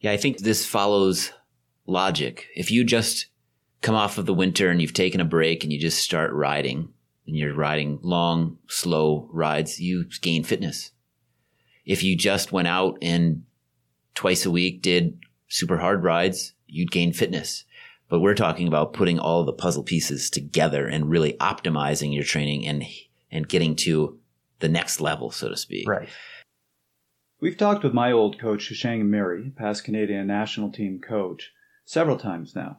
Yeah, 0.00 0.12
I 0.12 0.16
think 0.16 0.38
this 0.38 0.64
follows 0.66 1.32
logic. 1.86 2.46
If 2.54 2.70
you 2.70 2.84
just 2.84 3.26
come 3.82 3.94
off 3.94 4.18
of 4.18 4.26
the 4.26 4.34
winter 4.34 4.70
and 4.70 4.80
you've 4.80 4.92
taken 4.94 5.20
a 5.20 5.24
break 5.24 5.64
and 5.64 5.72
you 5.72 5.78
just 5.78 5.98
start 5.98 6.32
riding 6.32 6.88
and 7.26 7.36
you're 7.36 7.54
riding 7.54 7.98
long, 8.02 8.58
slow 8.68 9.28
rides, 9.32 9.80
you 9.80 10.06
gain 10.20 10.44
fitness. 10.44 10.90
If 11.84 12.02
you 12.02 12.16
just 12.16 12.52
went 12.52 12.68
out 12.68 12.98
and 13.02 13.44
twice 14.14 14.46
a 14.46 14.50
week 14.50 14.82
did 14.82 15.18
super 15.48 15.78
hard 15.78 16.02
rides, 16.02 16.54
you'd 16.66 16.90
gain 16.90 17.12
fitness. 17.12 17.64
But 18.08 18.20
we're 18.20 18.34
talking 18.34 18.68
about 18.68 18.92
putting 18.92 19.18
all 19.18 19.44
the 19.44 19.52
puzzle 19.52 19.82
pieces 19.82 20.30
together 20.30 20.86
and 20.86 21.10
really 21.10 21.34
optimizing 21.34 22.14
your 22.14 22.24
training 22.24 22.66
and 22.66 22.84
and 23.30 23.48
getting 23.48 23.74
to 23.74 24.18
the 24.60 24.68
next 24.68 25.00
level, 25.00 25.30
so 25.30 25.48
to 25.48 25.56
speak. 25.56 25.88
Right. 25.88 26.08
We've 27.40 27.56
talked 27.56 27.82
with 27.82 27.92
my 27.92 28.12
old 28.12 28.38
coach, 28.38 28.70
Houshang 28.70 29.02
Amiri, 29.02 29.54
past 29.54 29.84
Canadian 29.84 30.26
national 30.26 30.70
team 30.70 31.00
coach, 31.00 31.52
several 31.84 32.16
times 32.16 32.54
now. 32.54 32.78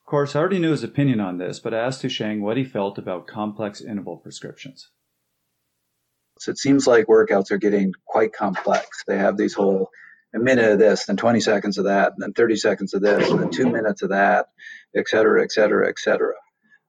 Of 0.00 0.06
course, 0.06 0.36
I 0.36 0.40
already 0.40 0.58
knew 0.58 0.72
his 0.72 0.84
opinion 0.84 1.20
on 1.20 1.38
this, 1.38 1.58
but 1.58 1.72
I 1.72 1.78
asked 1.78 2.02
Houshang 2.02 2.40
what 2.40 2.56
he 2.56 2.64
felt 2.64 2.98
about 2.98 3.26
complex 3.26 3.80
interval 3.80 4.18
prescriptions. 4.18 4.90
It 6.48 6.58
seems 6.58 6.86
like 6.86 7.06
workouts 7.06 7.50
are 7.50 7.58
getting 7.58 7.92
quite 8.06 8.32
complex. 8.32 9.04
They 9.06 9.18
have 9.18 9.36
these 9.36 9.54
whole 9.54 9.90
a 10.34 10.38
minute 10.38 10.72
of 10.72 10.78
this, 10.78 11.06
then 11.06 11.16
20 11.16 11.40
seconds 11.40 11.78
of 11.78 11.84
that, 11.84 12.12
and 12.12 12.22
then 12.22 12.32
30 12.32 12.56
seconds 12.56 12.94
of 12.94 13.02
this, 13.02 13.30
and 13.30 13.40
then 13.40 13.50
two 13.50 13.68
minutes 13.68 14.02
of 14.02 14.10
that, 14.10 14.46
et 14.96 15.06
cetera, 15.08 15.42
et 15.42 15.52
cetera, 15.52 15.88
et 15.88 15.98
cetera. 15.98 16.34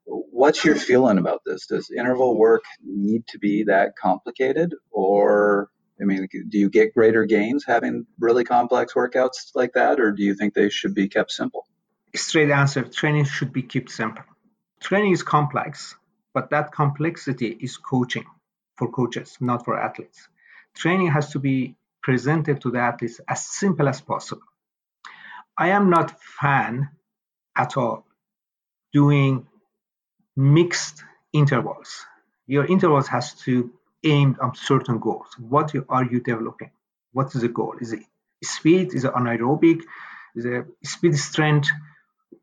What's 0.06 0.63
your 0.63 0.76
feeling 0.76 1.18
about 1.18 1.42
this? 1.46 1.68
Does 1.68 1.92
interval 1.92 2.38
work 2.38 2.63
need 2.86 3.28
to 3.28 3.39
be 3.39 3.66
that 3.66 3.96
complicated? 4.02 4.74
Or, 4.92 5.70
I 6.02 6.06
mean, 6.06 6.28
do 6.50 6.58
you 6.58 6.70
get 6.70 6.94
greater 6.94 7.26
gains 7.26 7.63
having 7.66 8.06
really 8.20 8.44
complex 8.44 8.94
workouts 8.94 9.52
like 9.56 9.74
that? 9.74 10.00
Or 10.00 10.12
do 10.12 10.24
you 10.24 10.36
think 10.36 10.54
they 10.54 10.70
should 10.70 10.94
be 10.94 11.10
kept 11.10 11.32
simple? 11.32 11.66
straight 12.16 12.52
answer 12.52 12.84
training 12.84 13.26
should 13.26 13.52
be 13.52 13.63
kept 13.63 13.89
simple. 13.89 14.24
Training 14.80 15.13
is 15.13 15.24
complex, 15.24 15.96
but 16.34 16.52
that 16.52 16.72
complexity 16.72 17.58
is 17.60 17.78
coaching 17.78 18.26
for 18.76 18.92
coaches, 18.92 19.38
not 19.40 19.66
for 19.66 19.80
athletes. 19.80 20.28
Training 20.76 21.12
has 21.12 21.30
to 21.32 21.40
be 21.40 21.76
presented 22.02 22.62
to 22.62 22.72
the 22.72 22.80
athletes 22.80 23.20
as 23.28 23.46
simple 23.46 23.88
as 23.88 24.02
possible. 24.02 24.44
I 25.58 25.70
am 25.70 25.90
not 25.90 26.20
fan 26.22 26.90
at 27.56 27.78
all 27.78 28.06
doing 28.92 29.48
mixed 30.36 31.04
intervals. 31.32 32.06
Your 32.48 32.66
intervals 32.66 33.08
has 33.08 33.34
to 33.46 33.72
aim 34.04 34.36
on 34.42 34.56
certain 34.56 35.00
goals. 35.00 35.28
What 35.38 35.74
are 35.90 36.04
you 36.04 36.20
developing? 36.20 36.72
What 37.12 37.34
is 37.36 37.42
the 37.42 37.48
goal? 37.48 37.76
Is 37.80 37.94
it 37.94 38.02
speed? 38.44 38.94
Is 38.94 39.06
it 39.06 39.14
anaerobic? 39.14 39.82
Is 40.36 40.46
it 40.46 40.66
speed 40.84 41.16
strength? 41.16 41.70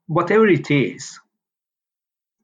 Whatever 0.06 0.46
it 0.46 0.70
is, 0.70 1.20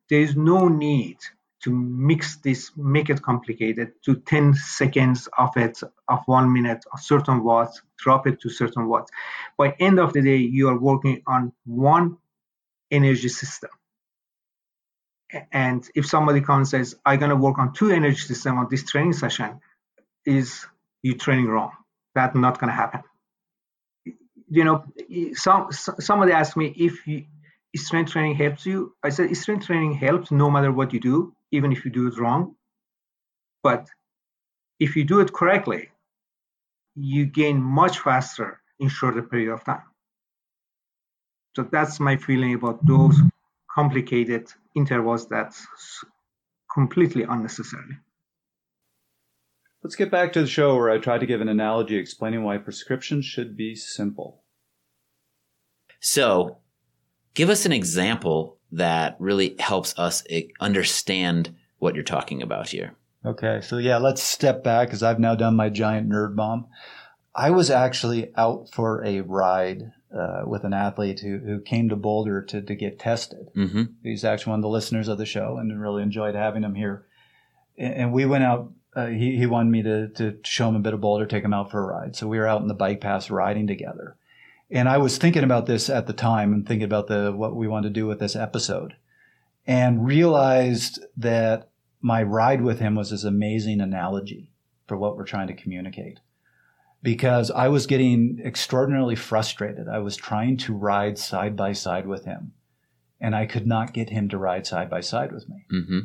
there 0.08 0.20
is 0.20 0.36
no 0.36 0.68
need 0.68 1.18
to 1.66 1.72
mix 1.72 2.36
this, 2.36 2.70
make 2.76 3.10
it 3.10 3.20
complicated 3.22 3.90
to 4.04 4.14
10 4.14 4.54
seconds 4.54 5.28
of 5.36 5.50
it, 5.56 5.80
of 6.06 6.20
one 6.26 6.52
minute, 6.52 6.84
of 6.92 7.00
certain 7.00 7.42
watts, 7.42 7.82
drop 7.98 8.28
it 8.28 8.40
to 8.40 8.48
certain 8.48 8.86
watts. 8.86 9.10
By 9.58 9.74
end 9.80 9.98
of 9.98 10.12
the 10.12 10.22
day, 10.22 10.36
you 10.36 10.68
are 10.68 10.78
working 10.78 11.22
on 11.26 11.52
one 11.64 12.18
energy 12.92 13.28
system. 13.28 13.70
And 15.50 15.88
if 15.96 16.06
somebody 16.06 16.40
comes 16.40 16.72
and 16.72 16.86
says, 16.86 16.96
I'm 17.04 17.18
gonna 17.18 17.34
work 17.34 17.58
on 17.58 17.72
two 17.72 17.90
energy 17.90 18.20
system 18.20 18.58
on 18.58 18.68
this 18.70 18.84
training 18.84 19.14
session, 19.14 19.60
is 20.24 20.64
you 21.02 21.16
training 21.16 21.48
wrong. 21.48 21.72
That's 22.14 22.36
not 22.36 22.60
gonna 22.60 22.72
happen. 22.84 23.02
You 24.48 24.62
know, 24.62 24.84
some 25.34 25.72
somebody 25.72 26.30
asked 26.30 26.56
me 26.56 26.66
if 26.76 27.08
you, 27.08 27.24
strength 27.74 28.12
training 28.12 28.36
helps 28.36 28.64
you. 28.64 28.94
I 29.02 29.08
said 29.08 29.36
strength 29.36 29.66
training 29.66 29.94
helps 29.94 30.30
no 30.30 30.48
matter 30.48 30.70
what 30.70 30.92
you 30.94 31.00
do, 31.00 31.35
even 31.50 31.72
if 31.72 31.84
you 31.84 31.90
do 31.90 32.06
it 32.06 32.18
wrong. 32.18 32.54
But 33.62 33.88
if 34.78 34.96
you 34.96 35.04
do 35.04 35.20
it 35.20 35.32
correctly, 35.32 35.90
you 36.94 37.26
gain 37.26 37.60
much 37.60 37.98
faster 37.98 38.60
in 38.78 38.88
shorter 38.88 39.22
period 39.22 39.52
of 39.52 39.64
time. 39.64 39.82
So 41.54 41.62
that's 41.62 42.00
my 42.00 42.16
feeling 42.16 42.54
about 42.54 42.84
those 42.84 43.18
complicated 43.70 44.52
intervals 44.74 45.26
that's 45.28 45.66
completely 46.72 47.22
unnecessary. 47.22 47.98
Let's 49.82 49.96
get 49.96 50.10
back 50.10 50.32
to 50.32 50.42
the 50.42 50.46
show 50.46 50.74
where 50.74 50.90
I 50.90 50.98
tried 50.98 51.20
to 51.20 51.26
give 51.26 51.40
an 51.40 51.48
analogy 51.48 51.96
explaining 51.96 52.42
why 52.42 52.58
prescriptions 52.58 53.24
should 53.24 53.56
be 53.56 53.74
simple. 53.74 54.42
So, 56.00 56.58
give 57.34 57.48
us 57.48 57.66
an 57.66 57.72
example 57.72 58.55
that 58.72 59.16
really 59.18 59.56
helps 59.58 59.98
us 59.98 60.24
eh, 60.30 60.42
understand 60.60 61.54
what 61.78 61.94
you're 61.94 62.04
talking 62.04 62.42
about 62.42 62.68
here. 62.68 62.94
Okay, 63.24 63.60
so 63.60 63.78
yeah, 63.78 63.96
let's 63.96 64.22
step 64.22 64.62
back 64.62 64.88
because 64.88 65.02
I've 65.02 65.18
now 65.18 65.34
done 65.34 65.56
my 65.56 65.68
giant 65.68 66.08
nerd 66.08 66.36
bomb. 66.36 66.66
I 67.34 67.50
was 67.50 67.70
actually 67.70 68.32
out 68.36 68.70
for 68.72 69.04
a 69.04 69.20
ride 69.20 69.92
uh, 70.16 70.42
with 70.46 70.64
an 70.64 70.72
athlete 70.72 71.20
who, 71.20 71.38
who 71.38 71.60
came 71.60 71.88
to 71.88 71.96
Boulder 71.96 72.42
to, 72.42 72.62
to 72.62 72.74
get 72.74 72.98
tested. 72.98 73.48
Mm-hmm. 73.56 73.82
He's 74.02 74.24
actually 74.24 74.52
one 74.52 74.60
of 74.60 74.62
the 74.62 74.68
listeners 74.68 75.08
of 75.08 75.18
the 75.18 75.26
show 75.26 75.58
and 75.58 75.80
really 75.80 76.02
enjoyed 76.02 76.34
having 76.34 76.62
him 76.62 76.74
here. 76.74 77.06
And, 77.76 77.94
and 77.94 78.12
we 78.12 78.24
went 78.24 78.44
out, 78.44 78.72
uh, 78.94 79.06
he, 79.06 79.36
he 79.36 79.46
wanted 79.46 79.70
me 79.70 79.82
to, 79.82 80.08
to 80.08 80.38
show 80.44 80.68
him 80.68 80.76
a 80.76 80.80
bit 80.80 80.94
of 80.94 81.00
Boulder, 81.00 81.26
take 81.26 81.44
him 81.44 81.52
out 81.52 81.70
for 81.70 81.82
a 81.82 81.86
ride. 81.86 82.16
So 82.16 82.26
we 82.28 82.38
were 82.38 82.46
out 82.46 82.62
in 82.62 82.68
the 82.68 82.74
bike 82.74 83.00
paths 83.00 83.30
riding 83.30 83.66
together. 83.66 84.16
And 84.70 84.88
I 84.88 84.98
was 84.98 85.18
thinking 85.18 85.44
about 85.44 85.66
this 85.66 85.88
at 85.88 86.06
the 86.06 86.12
time 86.12 86.52
and 86.52 86.66
thinking 86.66 86.84
about 86.84 87.06
the 87.06 87.32
what 87.32 87.54
we 87.54 87.68
wanted 87.68 87.88
to 87.88 88.00
do 88.00 88.06
with 88.06 88.18
this 88.18 88.34
episode 88.34 88.96
and 89.66 90.06
realized 90.06 91.04
that 91.16 91.70
my 92.00 92.22
ride 92.22 92.62
with 92.62 92.80
him 92.80 92.94
was 92.94 93.10
this 93.10 93.24
amazing 93.24 93.80
analogy 93.80 94.52
for 94.86 94.96
what 94.96 95.16
we're 95.16 95.24
trying 95.24 95.48
to 95.48 95.54
communicate 95.54 96.20
because 97.02 97.50
I 97.50 97.68
was 97.68 97.86
getting 97.86 98.40
extraordinarily 98.44 99.16
frustrated. 99.16 99.88
I 99.88 99.98
was 99.98 100.16
trying 100.16 100.56
to 100.58 100.74
ride 100.74 101.18
side 101.18 101.56
by 101.56 101.72
side 101.72 102.06
with 102.06 102.24
him 102.24 102.52
and 103.20 103.34
I 103.34 103.46
could 103.46 103.66
not 103.66 103.92
get 103.92 104.10
him 104.10 104.28
to 104.28 104.38
ride 104.38 104.66
side 104.66 104.90
by 104.90 105.00
side 105.00 105.32
with 105.32 105.48
me. 105.48 105.66
Mm-hmm. 105.72 105.98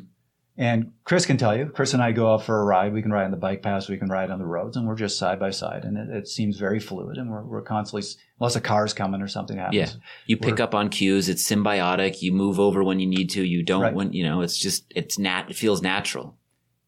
And 0.57 0.91
Chris 1.05 1.25
can 1.25 1.37
tell 1.37 1.57
you, 1.57 1.67
Chris 1.67 1.93
and 1.93 2.03
I 2.03 2.11
go 2.11 2.33
out 2.33 2.43
for 2.43 2.61
a 2.61 2.65
ride. 2.65 2.93
We 2.93 3.01
can 3.01 3.11
ride 3.11 3.23
on 3.23 3.31
the 3.31 3.37
bike 3.37 3.63
paths, 3.63 3.87
we 3.87 3.97
can 3.97 4.09
ride 4.09 4.29
on 4.29 4.37
the 4.37 4.45
roads, 4.45 4.75
and 4.77 4.85
we're 4.85 4.95
just 4.95 5.17
side 5.17 5.39
by 5.39 5.49
side. 5.49 5.85
And 5.85 5.97
it, 5.97 6.09
it 6.15 6.27
seems 6.27 6.57
very 6.57 6.79
fluid. 6.79 7.17
And 7.17 7.31
we're, 7.31 7.41
we're 7.43 7.61
constantly, 7.61 8.07
unless 8.39 8.55
a 8.57 8.61
car's 8.61 8.93
coming 8.93 9.21
or 9.21 9.27
something 9.27 9.57
happens. 9.57 9.75
Yeah. 9.75 9.89
You 10.25 10.37
pick 10.37 10.59
up 10.59 10.75
on 10.75 10.89
cues. 10.89 11.29
It's 11.29 11.49
symbiotic. 11.49 12.21
You 12.21 12.33
move 12.33 12.59
over 12.59 12.83
when 12.83 12.99
you 12.99 13.07
need 13.07 13.29
to. 13.31 13.43
You 13.43 13.63
don't 13.63 13.81
Right. 13.81 13.93
when, 13.93 14.11
you 14.13 14.23
know, 14.23 14.41
it's 14.41 14.57
just, 14.57 14.83
it's 14.93 15.17
nat, 15.17 15.45
it 15.49 15.55
feels 15.55 15.81
natural. 15.81 16.37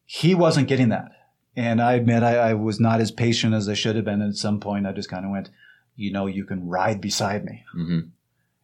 He 0.04 0.34
wasn't 0.34 0.68
getting 0.68 0.90
that. 0.90 1.10
And 1.56 1.80
I 1.80 1.94
admit 1.94 2.22
I, 2.22 2.36
I 2.36 2.54
was 2.54 2.78
not 2.78 3.00
as 3.00 3.10
patient 3.10 3.54
as 3.54 3.68
I 3.68 3.74
should 3.74 3.96
have 3.96 4.04
been. 4.04 4.20
And 4.20 4.30
at 4.30 4.36
some 4.36 4.60
point, 4.60 4.86
I 4.86 4.92
just 4.92 5.08
kind 5.08 5.24
of 5.24 5.30
went, 5.30 5.50
you 5.96 6.12
know, 6.12 6.26
you 6.26 6.44
can 6.44 6.68
ride 6.68 7.00
beside 7.00 7.44
me. 7.44 7.64
hmm 7.72 8.00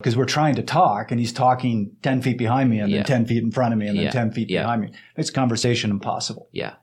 Because 0.00 0.16
we're 0.16 0.24
trying 0.24 0.54
to 0.54 0.62
talk, 0.62 1.10
and 1.10 1.20
he's 1.20 1.32
talking 1.32 1.92
10 2.02 2.22
feet 2.22 2.38
behind 2.38 2.70
me, 2.70 2.78
and 2.80 2.90
Yeah. 2.90 2.98
then 2.98 3.04
10 3.06 3.26
feet 3.26 3.42
in 3.42 3.50
front 3.50 3.74
of 3.74 3.78
me, 3.78 3.86
and 3.86 3.98
then 3.98 4.06
Yeah. 4.06 4.10
10 4.10 4.30
feet 4.30 4.48
Yeah. 4.48 4.62
behind 4.62 4.80
me. 4.80 4.92
It's 5.14 5.28
conversation 5.28 5.90
impossible. 5.90 6.48
Yeah. 6.52 6.76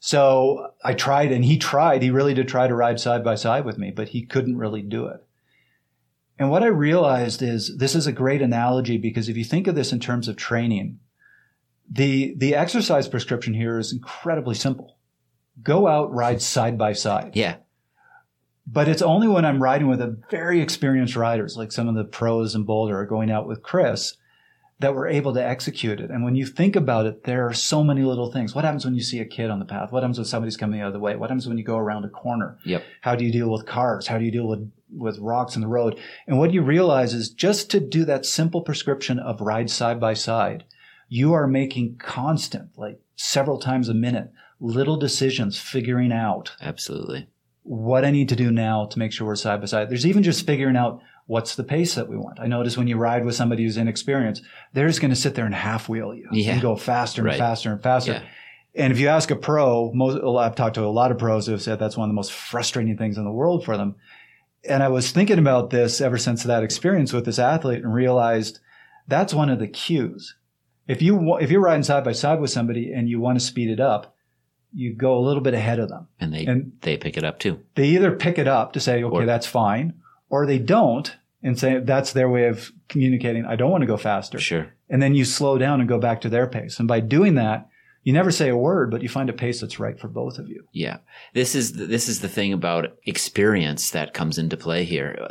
So 0.00 0.72
I 0.82 0.94
tried, 0.94 1.32
and 1.32 1.44
he 1.44 1.58
tried. 1.58 2.02
He 2.02 2.10
really 2.10 2.32
did 2.32 2.48
try 2.48 2.66
to 2.66 2.74
ride 2.74 2.98
side 2.98 3.22
by 3.22 3.34
side 3.34 3.66
with 3.66 3.76
me, 3.76 3.90
but 3.90 4.08
he 4.08 4.22
couldn't 4.24 4.56
really 4.56 4.80
do 4.80 5.06
it. 5.06 5.22
And 6.38 6.50
what 6.50 6.62
I 6.62 6.68
realized 6.68 7.42
is 7.42 7.76
this 7.76 7.94
is 7.94 8.06
a 8.06 8.12
great 8.12 8.40
analogy 8.40 8.96
because 8.96 9.28
if 9.28 9.36
you 9.36 9.44
think 9.44 9.66
of 9.66 9.74
this 9.74 9.92
in 9.92 10.00
terms 10.00 10.26
of 10.26 10.36
training, 10.36 10.98
the 11.90 12.34
the 12.38 12.54
exercise 12.54 13.06
prescription 13.06 13.52
here 13.52 13.78
is 13.78 13.92
incredibly 13.92 14.54
simple. 14.54 14.96
Go 15.62 15.86
out, 15.86 16.10
ride 16.12 16.40
side 16.40 16.78
by 16.78 16.94
side. 16.94 17.32
Yeah. 17.34 17.56
But 18.66 18.88
it's 18.88 19.02
only 19.02 19.26
when 19.26 19.44
I'm 19.44 19.62
riding 19.62 19.88
with 19.88 20.00
a 20.00 20.16
very 20.30 20.60
experienced 20.60 21.16
riders, 21.16 21.56
like 21.56 21.72
some 21.72 21.88
of 21.88 21.94
the 21.94 22.04
pros 22.04 22.54
in 22.54 22.64
Boulder 22.64 22.98
are 22.98 23.06
going 23.06 23.30
out 23.30 23.46
with 23.46 23.62
Chris, 23.62 24.16
that 24.78 24.94
we're 24.94 25.08
able 25.08 25.32
to 25.34 25.44
execute 25.44 26.00
it. 26.00 26.10
And 26.10 26.24
when 26.24 26.34
you 26.34 26.44
think 26.44 26.76
about 26.76 27.06
it, 27.06 27.24
there 27.24 27.46
are 27.46 27.52
so 27.52 27.82
many 27.82 28.02
little 28.02 28.30
things. 28.30 28.54
What 28.54 28.64
happens 28.64 28.84
when 28.84 28.94
you 28.94 29.02
see 29.02 29.20
a 29.20 29.24
kid 29.24 29.50
on 29.50 29.58
the 29.58 29.64
path? 29.64 29.90
What 29.90 30.02
happens 30.02 30.18
when 30.18 30.24
somebody's 30.26 30.56
coming 30.56 30.80
the 30.80 30.86
other 30.86 30.98
way? 30.98 31.16
What 31.16 31.30
happens 31.30 31.48
when 31.48 31.58
you 31.58 31.64
go 31.64 31.78
around 31.78 32.04
a 32.04 32.08
corner? 32.08 32.58
Yep. 32.64 32.84
How 33.00 33.14
do 33.14 33.24
you 33.24 33.32
deal 33.32 33.50
with 33.50 33.66
cars? 33.66 34.08
How 34.08 34.18
do 34.18 34.24
you 34.24 34.30
deal 34.32 34.46
with, 34.46 34.70
with 34.90 35.18
rocks 35.18 35.54
in 35.54 35.60
the 35.60 35.68
road? 35.68 35.98
And 36.26 36.38
what 36.38 36.52
you 36.52 36.62
realize 36.62 37.14
is 37.14 37.30
just 37.30 37.70
to 37.70 37.80
do 37.80 38.04
that 38.04 38.26
simple 38.26 38.60
prescription 38.60 39.18
of 39.18 39.40
ride 39.40 39.70
side 39.70 40.00
by 40.00 40.14
side, 40.14 40.64
you 41.08 41.32
are 41.32 41.46
making 41.46 41.96
constant, 41.98 42.70
like 42.76 43.00
several 43.16 43.58
times 43.58 43.88
a 43.88 43.94
minute, 43.94 44.32
little 44.58 44.96
decisions, 44.96 45.58
figuring 45.58 46.12
out 46.12 46.52
Absolutely. 46.60 47.28
What 47.62 48.04
I 48.04 48.10
need 48.10 48.28
to 48.30 48.36
do 48.36 48.50
now 48.50 48.86
to 48.86 48.98
make 48.98 49.12
sure 49.12 49.26
we're 49.26 49.36
side 49.36 49.60
by 49.60 49.66
side. 49.66 49.88
There's 49.90 50.06
even 50.06 50.22
just 50.22 50.46
figuring 50.46 50.76
out 50.76 51.00
what's 51.26 51.54
the 51.54 51.62
pace 51.64 51.94
that 51.94 52.08
we 52.08 52.16
want. 52.16 52.40
I 52.40 52.46
notice 52.46 52.76
when 52.76 52.88
you 52.88 52.96
ride 52.96 53.24
with 53.24 53.34
somebody 53.36 53.62
who's 53.62 53.76
inexperienced, 53.76 54.42
they're 54.72 54.88
just 54.88 55.00
going 55.00 55.10
to 55.12 55.16
sit 55.16 55.34
there 55.36 55.46
and 55.46 55.54
half 55.54 55.88
wheel 55.88 56.12
you 56.14 56.28
Yeah. 56.32 56.54
and 56.54 56.62
go 56.62 56.74
faster 56.76 57.22
and 57.22 57.28
Right. 57.28 57.38
faster 57.38 57.72
and 57.72 57.82
faster. 57.82 58.12
Yeah. 58.12 58.22
And 58.74 58.92
if 58.92 58.98
you 58.98 59.08
ask 59.08 59.30
a 59.30 59.36
pro, 59.36 59.92
most, 59.92 60.22
I've 60.24 60.54
talked 60.56 60.74
to 60.74 60.84
a 60.84 60.86
lot 60.86 61.10
of 61.12 61.18
pros 61.18 61.46
who 61.46 61.52
have 61.52 61.62
said 61.62 61.78
that's 61.78 61.96
one 61.96 62.08
of 62.08 62.10
the 62.10 62.14
most 62.16 62.32
frustrating 62.32 62.96
things 62.96 63.18
in 63.18 63.24
the 63.24 63.30
world 63.30 63.64
for 63.64 63.76
them. 63.76 63.94
And 64.68 64.82
I 64.82 64.88
was 64.88 65.12
thinking 65.12 65.38
about 65.38 65.70
this 65.70 66.00
ever 66.00 66.18
since 66.18 66.42
that 66.44 66.62
experience 66.62 67.12
with 67.12 67.24
this 67.24 67.38
athlete 67.38 67.82
and 67.84 67.92
realized 67.94 68.58
that's 69.08 69.34
one 69.34 69.50
of 69.50 69.58
the 69.58 69.68
cues. 69.68 70.34
If 70.88 71.00
you 71.02 71.36
if 71.38 71.50
you're 71.50 71.60
riding 71.60 71.82
side 71.84 72.02
by 72.04 72.12
side 72.12 72.40
with 72.40 72.50
somebody 72.50 72.92
and 72.92 73.08
you 73.08 73.20
want 73.20 73.38
to 73.38 73.44
speed 73.44 73.70
it 73.70 73.78
up, 73.80 74.11
you 74.74 74.94
go 74.94 75.16
a 75.18 75.20
little 75.20 75.42
bit 75.42 75.54
ahead 75.54 75.78
of 75.78 75.88
them. 75.88 76.08
And 76.20 76.32
they, 76.32 76.46
And 76.46 76.72
they 76.82 76.96
pick 76.96 77.16
it 77.16 77.24
up 77.24 77.38
too. 77.38 77.60
they 77.74 77.86
either 77.88 78.12
pick 78.12 78.38
it 78.38 78.48
up 78.48 78.72
to 78.72 78.80
say, 78.80 79.02
okay, 79.02 79.16
Or- 79.16 79.26
that's 79.26 79.46
fine, 79.46 79.94
or 80.30 80.46
they 80.46 80.58
don't 80.58 81.14
and 81.42 81.58
say 81.58 81.80
that's 81.80 82.12
their 82.12 82.28
way 82.28 82.46
of 82.46 82.70
communicating, 82.88 83.44
I 83.44 83.56
don't 83.56 83.70
want 83.70 83.82
to 83.82 83.86
go 83.86 83.96
faster. 83.96 84.38
Sure. 84.38 84.72
And 84.88 85.02
then 85.02 85.14
you 85.14 85.24
slow 85.24 85.58
down 85.58 85.80
and 85.80 85.88
go 85.88 85.98
back 85.98 86.20
to 86.20 86.28
their 86.28 86.46
pace. 86.46 86.78
And 86.78 86.86
by 86.86 87.00
doing 87.00 87.34
that, 87.34 87.68
you 88.04 88.12
never 88.12 88.30
say 88.30 88.48
a 88.48 88.56
word, 88.56 88.90
but 88.90 89.02
you 89.02 89.08
find 89.08 89.28
a 89.28 89.32
pace 89.32 89.60
that's 89.60 89.78
right 89.80 89.98
for 89.98 90.08
both 90.08 90.38
of 90.38 90.48
you. 90.48 90.64
Yeah. 90.72 90.98
This 91.34 91.54
is 91.54 91.72
the, 91.72 91.86
this 91.86 92.08
is 92.08 92.20
the 92.20 92.28
thing 92.28 92.52
about 92.52 92.96
experience 93.06 93.90
that 93.90 94.14
comes 94.14 94.38
into 94.38 94.56
play 94.56 94.84
here. 94.84 95.28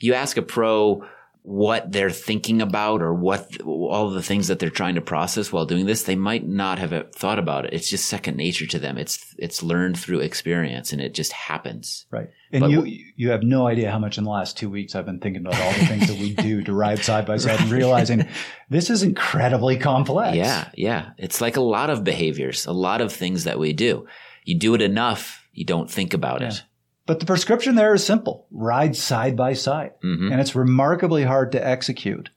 You 0.00 0.14
ask 0.14 0.36
a 0.36 0.42
pro 0.42 1.04
what 1.44 1.90
they're 1.90 2.10
thinking 2.10 2.62
about 2.62 3.02
or 3.02 3.12
what 3.12 3.60
all 3.62 4.10
the 4.10 4.22
things 4.22 4.46
that 4.46 4.60
they're 4.60 4.70
trying 4.70 4.94
to 4.94 5.00
process 5.00 5.52
while 5.52 5.66
doing 5.66 5.86
this, 5.86 6.04
they 6.04 6.14
might 6.14 6.46
not 6.46 6.78
have 6.78 6.92
uh, 6.92 7.02
thought 7.12 7.38
about 7.38 7.64
it. 7.64 7.72
It's 7.72 7.90
just 7.90 8.06
second 8.06 8.36
nature 8.36 8.66
to 8.66 8.78
them. 8.78 8.96
It's 8.96 9.34
it's 9.38 9.60
learned 9.60 9.98
through 9.98 10.20
experience 10.20 10.92
and 10.92 11.00
it 11.00 11.14
just 11.14 11.32
happens. 11.32 12.06
Right. 12.12 12.30
And 12.52 12.60
But 12.60 12.70
you 12.70 12.86
you 13.16 13.30
have 13.30 13.42
no 13.42 13.66
idea 13.66 13.90
how 13.90 13.98
much 13.98 14.18
in 14.18 14.24
the 14.24 14.30
last 14.30 14.56
two 14.56 14.70
weeks 14.70 14.94
I've 14.94 15.04
been 15.04 15.18
thinking 15.18 15.44
about 15.44 15.60
all 15.60 15.72
the 15.72 15.86
things 15.86 16.06
that 16.06 16.18
we 16.18 16.32
do 16.32 16.62
to 16.62 16.72
ride 16.72 17.00
side 17.00 17.26
by 17.26 17.38
side 17.38 17.60
and 17.60 17.70
realizing 17.72 18.28
this 18.70 18.88
is 18.88 19.02
incredibly 19.02 19.76
complex. 19.76 20.36
Yeah, 20.36 20.68
yeah. 20.74 21.10
It's 21.18 21.40
like 21.40 21.56
a 21.56 21.60
lot 21.60 21.90
of 21.90 22.04
behaviors, 22.04 22.66
a 22.66 22.72
lot 22.72 23.00
of 23.00 23.12
things 23.12 23.44
that 23.44 23.58
we 23.58 23.72
do. 23.72 24.06
You 24.44 24.58
do 24.58 24.74
it 24.74 24.82
enough, 24.82 25.44
you 25.52 25.64
don't 25.64 25.90
think 25.90 26.14
about 26.14 26.42
it. 26.42 26.62
But 27.06 27.20
the 27.20 27.26
prescription 27.26 27.74
there 27.74 27.94
is 27.94 28.04
simple. 28.04 28.46
Ride 28.50 28.96
side 28.96 29.36
by 29.36 29.54
side. 29.54 29.92
hmm 30.02 30.30
and 30.30 30.40
it's 30.40 30.54
remarkably 30.54 31.24
hard 31.24 31.52
to 31.52 31.66
execute. 31.66 32.30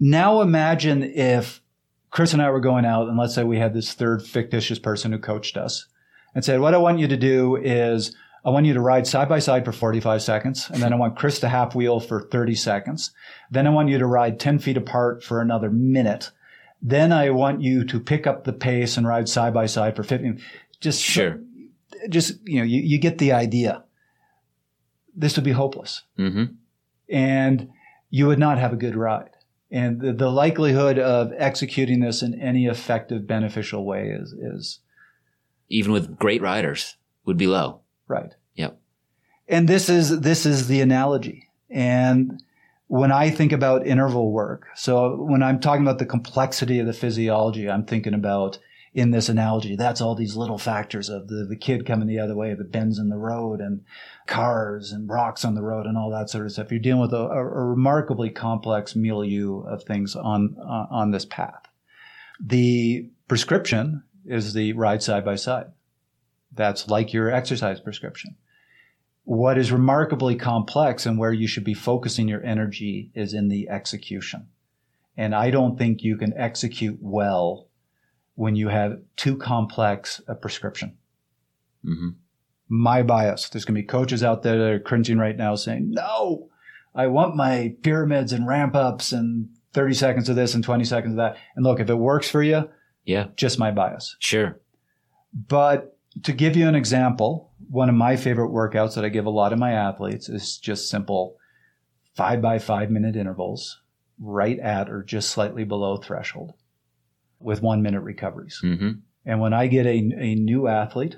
Now 0.00 0.40
imagine 0.40 1.02
if 1.02 1.62
Chris 2.10 2.32
and 2.32 2.42
I 2.42 2.50
were 2.50 2.60
going 2.60 2.84
out 2.84 3.08
and 3.08 3.16
let's 3.18 3.34
say 3.34 3.44
we 3.44 3.58
had 3.58 3.74
this 3.74 3.92
third 3.92 4.22
fictitious 4.22 4.78
person 4.78 5.12
who 5.12 5.18
coached 5.18 5.56
us 5.56 5.86
and 6.34 6.44
said, 6.44 6.60
what 6.60 6.74
I 6.74 6.78
want 6.78 6.98
you 6.98 7.08
to 7.08 7.16
do 7.16 7.56
is 7.56 8.14
I 8.44 8.50
want 8.50 8.66
you 8.66 8.74
to 8.74 8.80
ride 8.80 9.06
side 9.06 9.28
by 9.28 9.38
side 9.38 9.64
for 9.64 9.72
45 9.72 10.20
seconds. 10.20 10.68
And 10.70 10.82
then 10.82 10.92
I 10.92 10.96
want 10.96 11.16
Chris 11.16 11.40
to 11.40 11.48
half 11.48 11.74
wheel 11.74 11.98
for 12.00 12.20
30 12.20 12.54
seconds. 12.56 13.10
Then 13.50 13.66
I 13.66 13.70
want 13.70 13.88
you 13.88 13.98
to 13.98 14.06
ride 14.06 14.38
10 14.38 14.58
feet 14.58 14.76
apart 14.76 15.24
for 15.24 15.40
another 15.40 15.70
minute. 15.70 16.30
Then 16.82 17.10
I 17.12 17.30
want 17.30 17.62
you 17.62 17.84
to 17.84 17.98
pick 17.98 18.26
up 18.26 18.44
the 18.44 18.52
pace 18.52 18.96
and 18.96 19.06
ride 19.06 19.28
side 19.28 19.54
by 19.54 19.66
side 19.66 19.96
for 19.96 20.02
15. 20.02 20.40
Just 20.80 21.00
Sure. 21.02 21.40
Just, 22.08 22.38
you 22.44 22.58
know, 22.58 22.64
you, 22.64 22.80
you 22.80 22.98
get 22.98 23.18
the 23.18 23.32
idea. 23.32 23.84
This 25.14 25.36
would 25.36 25.44
be 25.44 25.52
hopeless 25.52 26.02
hmm 26.16 26.44
and 27.08 27.68
you 28.10 28.26
would 28.26 28.38
not 28.38 28.58
have 28.58 28.72
a 28.72 28.76
good 28.76 28.96
ride. 28.96 29.30
And 29.70 30.00
the, 30.00 30.12
the 30.12 30.30
likelihood 30.30 30.98
of 30.98 31.32
executing 31.36 32.00
this 32.00 32.22
in 32.22 32.40
any 32.40 32.66
effective, 32.66 33.26
beneficial 33.26 33.84
way 33.84 34.08
is, 34.08 34.32
is 34.32 34.80
Even 35.68 35.92
with 35.92 36.16
great 36.18 36.40
riders 36.40 36.96
would 37.26 37.36
be 37.36 37.46
low. 37.46 37.80
right. 38.08 38.34
Yep. 38.54 38.78
And 39.48 39.68
this 39.68 39.88
is, 39.88 40.20
this 40.20 40.46
is 40.46 40.68
the 40.68 40.80
analogy. 40.80 41.48
And 41.68 42.42
when 42.86 43.10
I 43.10 43.30
think 43.30 43.52
about 43.52 43.86
interval 43.86 44.30
work, 44.30 44.68
so 44.76 45.16
when 45.16 45.42
I'm 45.42 45.60
talking 45.60 45.82
about 45.82 45.98
the 45.98 46.06
complexity 46.06 46.78
of 46.78 46.86
the 46.86 46.92
physiology, 46.92 47.68
I'm 47.68 47.84
thinking 47.84 48.14
about 48.14 48.58
in 48.94 49.10
this 49.10 49.28
analogy, 49.28 49.74
that's 49.74 50.00
all 50.00 50.14
these 50.14 50.36
little 50.36 50.56
factors 50.56 51.08
of 51.08 51.26
the, 51.26 51.44
the 51.44 51.56
kid 51.56 51.84
coming 51.84 52.06
the 52.06 52.20
other 52.20 52.36
way, 52.36 52.54
the 52.54 52.62
bends 52.62 52.96
in 52.96 53.08
the 53.08 53.16
road 53.16 53.60
and 53.60 53.84
cars 54.28 54.92
and 54.92 55.08
rocks 55.08 55.44
on 55.44 55.56
the 55.56 55.62
road 55.62 55.84
and 55.84 55.98
all 55.98 56.10
that 56.10 56.30
sort 56.30 56.46
of 56.46 56.52
stuff. 56.52 56.70
You're 56.70 56.78
dealing 56.78 57.02
with 57.02 57.12
a, 57.12 57.16
a, 57.16 57.44
remarkably 57.44 58.30
complex 58.30 58.94
milieu 58.94 59.62
of 59.62 59.82
things 59.82 60.14
on, 60.14 60.56
on, 60.60 60.88
on 60.90 61.10
this 61.10 61.24
path. 61.24 61.66
The 62.38 63.10
prescription 63.26 64.04
is 64.24 64.54
the 64.54 64.72
ride 64.74 65.02
side 65.02 65.24
by 65.24 65.34
side. 65.34 65.66
That's 66.52 66.88
like 66.88 67.12
your 67.12 67.32
exercise 67.32 67.80
prescription. 67.80 68.36
What 69.24 69.58
is 69.58 69.72
remarkably 69.72 70.36
complex 70.36 71.04
and 71.04 71.18
where 71.18 71.32
you 71.32 71.48
should 71.48 71.64
be 71.64 71.74
focusing 71.74 72.28
your 72.28 72.44
energy 72.44 73.10
is 73.14 73.34
in 73.34 73.48
the 73.48 73.68
execution. 73.70 74.46
And 75.16 75.34
I 75.34 75.50
don't 75.50 75.76
think 75.76 76.02
you 76.02 76.16
can 76.16 76.32
execute 76.36 76.98
well 77.00 77.68
when 78.34 78.56
you 78.56 78.68
have 78.68 79.00
too 79.16 79.36
complex 79.36 80.20
a 80.26 80.34
prescription. 80.34 80.96
Mm-hmm. 81.84 82.08
My 82.68 83.02
bias. 83.02 83.48
There's 83.48 83.64
going 83.64 83.76
to 83.76 83.82
be 83.82 83.86
coaches 83.86 84.22
out 84.24 84.42
there 84.42 84.56
that 84.58 84.70
are 84.72 84.80
cringing 84.80 85.18
right 85.18 85.36
now 85.36 85.54
saying, 85.54 85.90
no, 85.90 86.48
I 86.94 87.06
want 87.08 87.36
my 87.36 87.74
pyramids 87.82 88.32
and 88.32 88.46
ramp 88.46 88.74
ups 88.74 89.12
and 89.12 89.48
30 89.74 89.94
seconds 89.94 90.28
of 90.28 90.36
this 90.36 90.54
and 90.54 90.64
20 90.64 90.84
seconds 90.84 91.12
of 91.12 91.16
that. 91.18 91.36
And 91.56 91.64
look, 91.64 91.80
if 91.80 91.90
it 91.90 91.94
works 91.94 92.28
for 92.28 92.42
you, 92.42 92.68
Yeah, 93.04 93.26
just 93.36 93.58
my 93.58 93.70
bias. 93.70 94.16
sure. 94.18 94.60
But 95.32 95.98
to 96.22 96.32
give 96.32 96.56
you 96.56 96.68
an 96.68 96.74
example, 96.76 97.52
one 97.68 97.88
of 97.88 97.94
my 97.96 98.16
favorite 98.16 98.50
workouts 98.50 98.94
that 98.94 99.04
I 99.04 99.08
give 99.08 99.26
a 99.26 99.30
lot 99.30 99.52
of 99.52 99.58
my 99.58 99.72
athletes 99.72 100.28
is 100.28 100.58
just 100.58 100.88
simple 100.88 101.36
five 102.14 102.40
by 102.40 102.58
five 102.60 102.90
minute 102.90 103.16
intervals, 103.16 103.80
right 104.20 104.58
at 104.60 104.88
or 104.88 105.02
just 105.02 105.30
slightly 105.30 105.64
below 105.64 105.96
threshold 105.96 106.54
with 107.40 107.62
one 107.62 107.82
minute 107.82 108.00
recoveries. 108.00 108.60
Mm-hmm. 108.62 108.90
And 109.26 109.40
when 109.40 109.52
I 109.52 109.66
get 109.66 109.86
a, 109.86 109.96
a 109.96 110.34
new 110.34 110.68
athlete, 110.68 111.16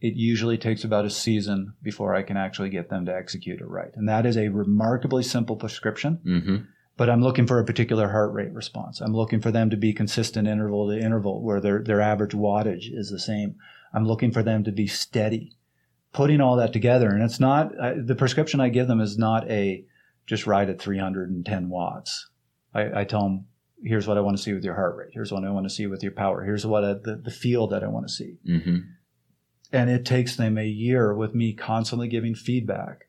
it 0.00 0.14
usually 0.14 0.58
takes 0.58 0.82
about 0.84 1.04
a 1.04 1.10
season 1.10 1.74
before 1.82 2.14
I 2.14 2.22
can 2.22 2.36
actually 2.36 2.70
get 2.70 2.90
them 2.90 3.06
to 3.06 3.14
execute 3.14 3.60
it 3.60 3.68
right. 3.68 3.90
And 3.94 4.08
that 4.08 4.26
is 4.26 4.36
a 4.36 4.48
remarkably 4.48 5.22
simple 5.22 5.56
prescription 5.56 6.20
Mm-hmm. 6.26 6.56
but 6.96 7.08
I'm 7.08 7.22
looking 7.22 7.46
for 7.46 7.58
a 7.58 7.64
particular 7.64 8.08
heart 8.08 8.32
rate 8.32 8.52
response. 8.52 9.00
I'm 9.00 9.14
looking 9.14 9.40
for 9.40 9.50
them 9.50 9.70
to 9.70 9.76
be 9.76 9.92
consistent 9.92 10.48
interval 10.48 10.88
to 10.88 10.98
interval 10.98 11.42
where 11.42 11.60
their, 11.60 11.82
their 11.82 12.00
average 12.00 12.32
wattage 12.32 12.92
is 12.92 13.10
the 13.10 13.18
same. 13.18 13.56
I'm 13.94 14.06
looking 14.06 14.32
for 14.32 14.42
them 14.42 14.64
to 14.64 14.72
be 14.72 14.86
steady. 14.86 15.56
Putting 16.12 16.40
all 16.42 16.56
that 16.56 16.74
together, 16.74 17.08
and 17.08 17.22
it's 17.22 17.40
not 17.40 17.72
I, 17.80 17.94
the 17.94 18.14
prescription 18.14 18.60
I 18.60 18.68
give 18.68 18.86
them 18.86 19.00
is 19.00 19.16
not 19.16 19.50
a 19.50 19.84
just 20.26 20.46
ride 20.46 20.68
at 20.68 20.78
310 20.78 21.68
watts. 21.70 22.28
I, 22.74 23.00
I 23.00 23.04
tell 23.04 23.22
them, 23.22 23.46
here's 23.82 24.06
what 24.06 24.16
I 24.16 24.20
want 24.20 24.36
to 24.36 24.42
see 24.42 24.52
with 24.52 24.64
your 24.64 24.74
heart 24.74 24.96
rate. 24.96 25.10
Here's 25.12 25.32
what 25.32 25.44
I 25.44 25.50
want 25.50 25.66
to 25.66 25.74
see 25.74 25.86
with 25.86 26.02
your 26.02 26.12
power. 26.12 26.44
Here's 26.44 26.66
what 26.66 26.84
I, 26.84 26.94
the, 26.94 27.20
the 27.22 27.30
feel 27.30 27.66
that 27.68 27.82
I 27.82 27.88
want 27.88 28.06
to 28.06 28.12
see. 28.12 28.38
Mm-hmm. 28.48 28.78
And 29.72 29.90
it 29.90 30.04
takes 30.04 30.36
them 30.36 30.58
a 30.58 30.66
year 30.66 31.14
with 31.14 31.34
me 31.34 31.52
constantly 31.54 32.08
giving 32.08 32.34
feedback 32.34 33.06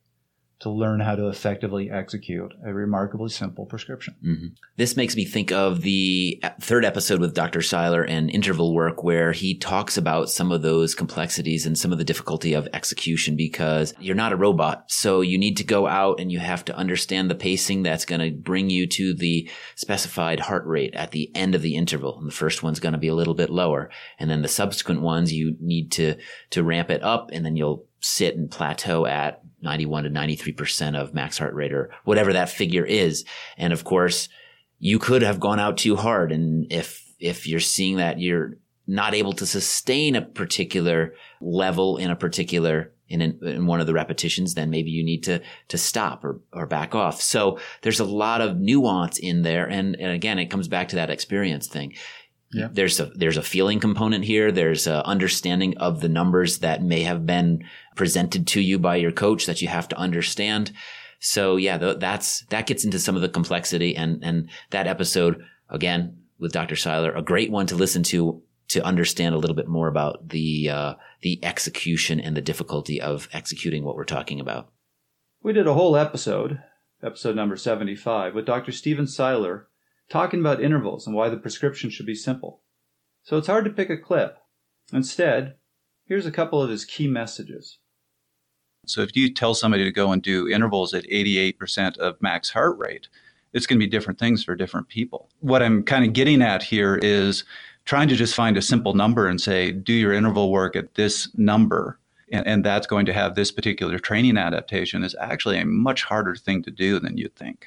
to 0.63 0.69
learn 0.69 1.01
how 1.01 1.13
to 1.13 1.27
effectively 1.27 1.91
execute 1.91 2.53
a 2.65 2.73
remarkably 2.73 3.29
simple 3.29 3.65
prescription. 3.65 4.15
Mm-hmm. 4.25 4.47
This 4.77 4.95
makes 4.95 5.13
me 5.13 5.25
think 5.25 5.51
of 5.51 5.81
the 5.81 6.41
third 6.61 6.85
episode 6.85 7.19
with 7.19 7.33
Dr. 7.33 7.61
Seiler 7.61 8.01
and 8.01 8.29
interval 8.29 8.73
work, 8.73 9.03
where 9.03 9.33
he 9.33 9.57
talks 9.57 9.97
about 9.97 10.29
some 10.29 10.53
of 10.53 10.61
those 10.61 10.95
complexities 10.95 11.65
and 11.65 11.77
some 11.77 11.91
of 11.91 11.97
the 11.97 12.05
difficulty 12.05 12.53
of 12.53 12.69
execution 12.71 13.35
because 13.35 13.93
you're 13.99 14.15
not 14.15 14.31
a 14.31 14.37
robot. 14.37 14.85
So 14.87 15.19
you 15.19 15.37
need 15.37 15.57
to 15.57 15.65
go 15.65 15.85
out 15.85 16.21
and 16.21 16.31
you 16.31 16.39
have 16.39 16.63
to 16.65 16.75
understand 16.77 17.29
the 17.29 17.35
pacing 17.35 17.83
that's 17.83 18.05
going 18.05 18.21
to 18.21 18.31
bring 18.31 18.69
you 18.69 18.87
to 18.87 19.13
the 19.13 19.49
specified 19.75 20.39
heart 20.39 20.65
rate 20.65 20.95
at 20.95 21.11
the 21.11 21.29
end 21.35 21.55
of 21.55 21.61
the 21.61 21.75
interval. 21.75 22.17
And 22.17 22.27
the 22.29 22.33
first 22.33 22.63
one's 22.63 22.79
going 22.79 22.93
to 22.93 22.99
be 22.99 23.09
a 23.09 23.15
little 23.15 23.33
bit 23.33 23.49
lower. 23.49 23.89
And 24.17 24.29
then 24.29 24.41
the 24.41 24.47
subsequent 24.47 25.01
ones, 25.01 25.33
you 25.33 25.57
need 25.59 25.91
to, 25.93 26.15
to 26.51 26.63
ramp 26.63 26.89
it 26.89 27.03
up 27.03 27.31
and 27.33 27.45
then 27.45 27.57
you'll 27.57 27.85
sit 27.99 28.35
and 28.35 28.51
plateau 28.51 29.05
at 29.05 29.42
91 29.63 30.03
to 30.03 30.09
93% 30.09 30.95
of 30.95 31.13
max 31.13 31.37
heart 31.37 31.53
rate 31.53 31.73
or 31.73 31.89
whatever 32.03 32.33
that 32.33 32.49
figure 32.49 32.85
is. 32.85 33.25
And 33.57 33.73
of 33.73 33.83
course, 33.83 34.29
you 34.79 34.99
could 34.99 35.21
have 35.21 35.39
gone 35.39 35.59
out 35.59 35.77
too 35.77 35.95
hard. 35.95 36.31
And 36.31 36.71
if, 36.71 37.13
if 37.19 37.47
you're 37.47 37.59
seeing 37.59 37.97
that 37.97 38.19
you're 38.19 38.57
not 38.85 39.13
able 39.13 39.33
to 39.33 39.45
sustain 39.45 40.15
a 40.15 40.21
particular 40.21 41.15
level 41.39 41.97
in 41.97 42.11
a 42.11 42.15
particular 42.15 42.91
in, 43.07 43.21
an, 43.21 43.39
in 43.43 43.65
one 43.67 43.79
of 43.79 43.87
the 43.87 43.93
repetitions, 43.93 44.55
then 44.55 44.69
maybe 44.69 44.89
you 44.89 45.03
need 45.03 45.23
to, 45.23 45.41
to 45.67 45.77
stop 45.77 46.23
or, 46.25 46.39
or 46.51 46.65
back 46.65 46.95
off. 46.95 47.21
So 47.21 47.59
there's 47.81 47.99
a 47.99 48.05
lot 48.05 48.41
of 48.41 48.57
nuance 48.57 49.19
in 49.19 49.43
there. 49.43 49.69
And, 49.69 49.95
and 49.97 50.11
again, 50.11 50.39
it 50.39 50.49
comes 50.49 50.67
back 50.67 50.87
to 50.89 50.95
that 50.95 51.09
experience 51.09 51.67
thing. 51.67 51.93
Yeah. 52.53 52.69
There's 52.71 52.99
a, 52.99 53.05
there's 53.15 53.37
a 53.37 53.43
feeling 53.43 53.79
component 53.79 54.25
here. 54.25 54.51
There's 54.51 54.87
a 54.87 55.05
understanding 55.05 55.77
of 55.77 56.01
the 56.01 56.09
numbers 56.09 56.59
that 56.59 56.83
may 56.83 57.03
have 57.03 57.25
been 57.25 57.63
presented 57.95 58.47
to 58.47 58.61
you 58.61 58.79
by 58.79 58.97
your 58.97 59.11
coach 59.11 59.45
that 59.47 59.61
you 59.61 59.67
have 59.67 59.87
to 59.89 59.97
understand. 59.97 60.71
So 61.19 61.55
yeah, 61.55 61.77
th- 61.77 61.99
that's, 61.99 62.45
that 62.47 62.67
gets 62.67 62.85
into 62.85 62.99
some 62.99 63.15
of 63.15 63.21
the 63.21 63.29
complexity 63.29 63.95
and, 63.95 64.23
and 64.23 64.49
that 64.71 64.87
episode 64.87 65.43
again 65.69 66.17
with 66.39 66.51
Dr. 66.51 66.75
Seiler, 66.75 67.13
a 67.13 67.21
great 67.21 67.51
one 67.51 67.67
to 67.67 67.75
listen 67.75 68.03
to 68.03 68.41
to 68.69 68.83
understand 68.83 69.35
a 69.35 69.37
little 69.37 69.55
bit 69.55 69.67
more 69.67 69.87
about 69.87 70.29
the, 70.29 70.69
uh, 70.69 70.93
the 71.21 71.43
execution 71.43 72.19
and 72.19 72.35
the 72.35 72.41
difficulty 72.41 72.99
of 72.99 73.27
executing 73.33 73.83
what 73.83 73.95
we're 73.95 74.03
talking 74.03 74.39
about. 74.39 74.69
We 75.41 75.53
did 75.53 75.67
a 75.67 75.73
whole 75.73 75.95
episode, 75.95 76.59
episode 77.03 77.35
number 77.35 77.57
75, 77.57 78.33
with 78.33 78.45
Dr. 78.45 78.71
Stephen 78.71 79.05
Seiler 79.05 79.67
talking 80.13 80.39
about 80.39 80.61
intervals 80.61 81.07
and 81.07 81.15
why 81.15 81.27
the 81.27 81.37
prescription 81.37 81.89
should 81.89 82.05
be 82.05 82.13
simple. 82.13 82.61
So 83.23 83.35
it's 83.35 83.47
hard 83.47 83.65
to 83.65 83.71
pick 83.71 83.89
a 83.89 83.97
clip. 83.97 84.37
Instead, 84.93 85.55
here's 86.05 86.27
a 86.27 86.31
couple 86.31 86.61
of 86.61 86.69
his 86.69 86.85
key 86.85 87.07
messages. 87.07 87.79
So 88.85 89.01
if 89.01 89.15
you 89.15 89.33
tell 89.33 89.55
somebody 89.55 89.83
to 89.85 89.91
go 89.91 90.11
and 90.11 90.21
do 90.21 90.47
intervals 90.47 90.93
at 90.93 91.05
88% 91.05 91.97
of 91.97 92.21
max 92.21 92.51
heart 92.51 92.77
rate, 92.77 93.07
it's 93.53 93.65
going 93.65 93.79
to 93.79 93.85
be 93.85 93.89
different 93.89 94.19
things 94.19 94.43
for 94.43 94.55
different 94.55 94.87
people. 94.87 95.29
What 95.39 95.63
I'm 95.63 95.81
kind 95.81 96.05
of 96.05 96.13
getting 96.13 96.43
at 96.43 96.61
here 96.61 96.99
is 97.01 97.43
trying 97.85 98.07
to 98.09 98.15
just 98.15 98.35
find 98.35 98.55
a 98.55 98.61
simple 98.61 98.93
number 98.93 99.25
and 99.25 99.41
say, 99.41 99.71
do 99.71 99.93
your 99.93 100.13
interval 100.13 100.51
work 100.51 100.75
at 100.75 100.93
this 100.93 101.27
number, 101.35 101.97
and, 102.31 102.45
and 102.45 102.63
that's 102.63 102.85
going 102.85 103.07
to 103.07 103.13
have 103.13 103.33
this 103.33 103.51
particular 103.51 103.97
training 103.97 104.37
adaptation 104.37 105.03
is 105.03 105.15
actually 105.19 105.57
a 105.57 105.65
much 105.65 106.03
harder 106.03 106.35
thing 106.35 106.61
to 106.63 106.71
do 106.71 106.99
than 106.99 107.17
you'd 107.17 107.35
think. 107.35 107.65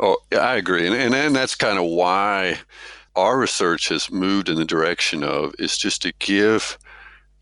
Oh, 0.00 0.18
yeah, 0.32 0.40
I 0.40 0.56
agree, 0.56 0.86
and, 0.86 0.94
and 0.94 1.14
and 1.14 1.34
that's 1.34 1.54
kind 1.56 1.78
of 1.78 1.86
why 1.86 2.58
our 3.16 3.38
research 3.38 3.88
has 3.88 4.10
moved 4.12 4.48
in 4.48 4.56
the 4.56 4.64
direction 4.64 5.24
of 5.24 5.54
is 5.58 5.78
just 5.78 6.02
to 6.02 6.12
give 6.20 6.78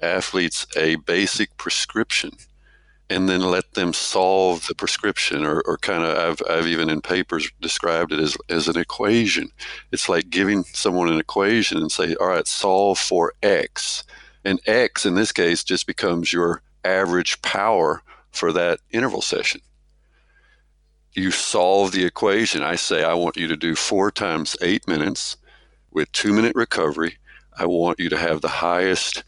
athletes 0.00 0.66
a 0.76 0.96
basic 0.96 1.56
prescription, 1.58 2.30
and 3.10 3.28
then 3.28 3.42
let 3.42 3.74
them 3.74 3.92
solve 3.92 4.66
the 4.68 4.74
prescription, 4.74 5.44
or, 5.44 5.60
or 5.66 5.76
kind 5.78 6.04
of 6.04 6.16
I've 6.18 6.50
I've 6.50 6.66
even 6.66 6.88
in 6.90 7.02
papers 7.02 7.50
described 7.60 8.12
it 8.12 8.20
as 8.20 8.36
as 8.48 8.68
an 8.68 8.78
equation. 8.78 9.50
It's 9.92 10.08
like 10.08 10.30
giving 10.30 10.64
someone 10.64 11.08
an 11.10 11.20
equation 11.20 11.78
and 11.78 11.92
say, 11.92 12.14
all 12.16 12.28
right, 12.28 12.46
solve 12.48 12.98
for 12.98 13.34
x, 13.42 14.04
and 14.44 14.60
x 14.66 15.04
in 15.04 15.14
this 15.14 15.32
case 15.32 15.64
just 15.64 15.86
becomes 15.86 16.32
your 16.32 16.62
average 16.84 17.42
power 17.42 18.02
for 18.32 18.52
that 18.52 18.80
interval 18.92 19.22
session 19.22 19.60
you 21.16 21.30
solve 21.30 21.92
the 21.92 22.04
equation. 22.04 22.62
I 22.62 22.76
say, 22.76 23.02
I 23.02 23.14
want 23.14 23.36
you 23.36 23.48
to 23.48 23.56
do 23.56 23.74
four 23.74 24.10
times 24.10 24.56
eight 24.60 24.86
minutes 24.86 25.36
with 25.90 26.12
two 26.12 26.32
minute 26.32 26.54
recovery. 26.54 27.16
I 27.58 27.66
want 27.66 27.98
you 27.98 28.08
to 28.10 28.18
have 28.18 28.42
the 28.42 28.48
highest 28.48 29.24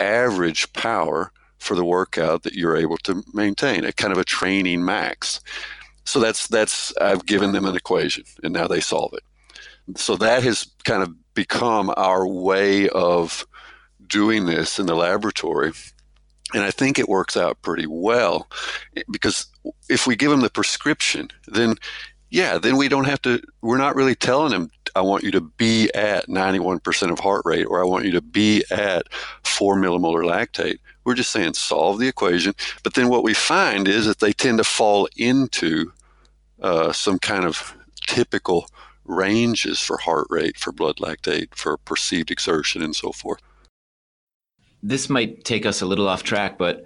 average 0.00 0.72
power 0.72 1.30
for 1.58 1.74
the 1.74 1.84
workout 1.84 2.42
that 2.42 2.54
you're 2.54 2.76
able 2.76 2.96
to 2.98 3.22
maintain, 3.34 3.84
a 3.84 3.92
kind 3.92 4.12
of 4.12 4.18
a 4.18 4.24
training 4.24 4.84
max. 4.84 5.40
So 6.04 6.20
that's 6.20 6.46
that's 6.46 6.96
I've 6.98 7.26
given 7.26 7.52
them 7.52 7.66
an 7.66 7.76
equation 7.76 8.24
and 8.42 8.52
now 8.52 8.66
they 8.66 8.80
solve 8.80 9.12
it. 9.12 9.98
So 9.98 10.16
that 10.16 10.42
has 10.42 10.66
kind 10.84 11.02
of 11.02 11.14
become 11.34 11.92
our 11.96 12.26
way 12.26 12.88
of 12.88 13.46
doing 14.06 14.46
this 14.46 14.78
in 14.78 14.86
the 14.86 14.94
laboratory. 14.94 15.72
And 16.54 16.62
I 16.62 16.70
think 16.70 16.98
it 16.98 17.08
works 17.08 17.36
out 17.36 17.60
pretty 17.62 17.86
well 17.86 18.48
because 19.10 19.46
if 19.88 20.06
we 20.06 20.16
give 20.16 20.30
them 20.30 20.40
the 20.40 20.50
prescription, 20.50 21.30
then 21.46 21.76
yeah, 22.30 22.58
then 22.58 22.76
we 22.76 22.88
don't 22.88 23.04
have 23.04 23.22
to, 23.22 23.40
we're 23.62 23.78
not 23.78 23.94
really 23.94 24.14
telling 24.14 24.50
them, 24.50 24.70
I 24.96 25.00
want 25.00 25.22
you 25.22 25.30
to 25.30 25.40
be 25.40 25.90
at 25.94 26.26
91% 26.26 27.12
of 27.12 27.20
heart 27.20 27.42
rate 27.44 27.64
or 27.66 27.80
I 27.80 27.86
want 27.86 28.04
you 28.04 28.10
to 28.12 28.20
be 28.20 28.64
at 28.70 29.06
four 29.44 29.76
millimolar 29.76 30.24
lactate. 30.24 30.78
We're 31.04 31.14
just 31.14 31.30
saying 31.30 31.54
solve 31.54 31.98
the 32.00 32.08
equation. 32.08 32.54
But 32.82 32.94
then 32.94 33.08
what 33.08 33.22
we 33.22 33.32
find 33.32 33.86
is 33.86 34.06
that 34.06 34.18
they 34.18 34.32
tend 34.32 34.58
to 34.58 34.64
fall 34.64 35.08
into 35.16 35.92
uh, 36.60 36.92
some 36.92 37.18
kind 37.20 37.44
of 37.44 37.76
typical 38.06 38.68
ranges 39.04 39.80
for 39.80 39.98
heart 39.98 40.26
rate, 40.28 40.58
for 40.58 40.72
blood 40.72 40.96
lactate, 40.96 41.54
for 41.54 41.76
perceived 41.76 42.32
exertion, 42.32 42.82
and 42.82 42.96
so 42.96 43.12
forth 43.12 43.40
this 44.86 45.10
might 45.10 45.44
take 45.44 45.66
us 45.66 45.82
a 45.82 45.86
little 45.86 46.08
off 46.08 46.22
track, 46.22 46.58
but 46.58 46.84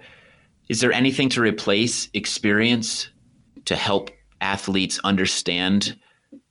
is 0.69 0.79
there 0.81 0.91
anything 0.91 1.29
to 1.29 1.41
replace 1.41 2.09
experience 2.13 3.09
to 3.65 3.75
help 3.75 4.09
athletes 4.39 4.99
understand 5.03 5.97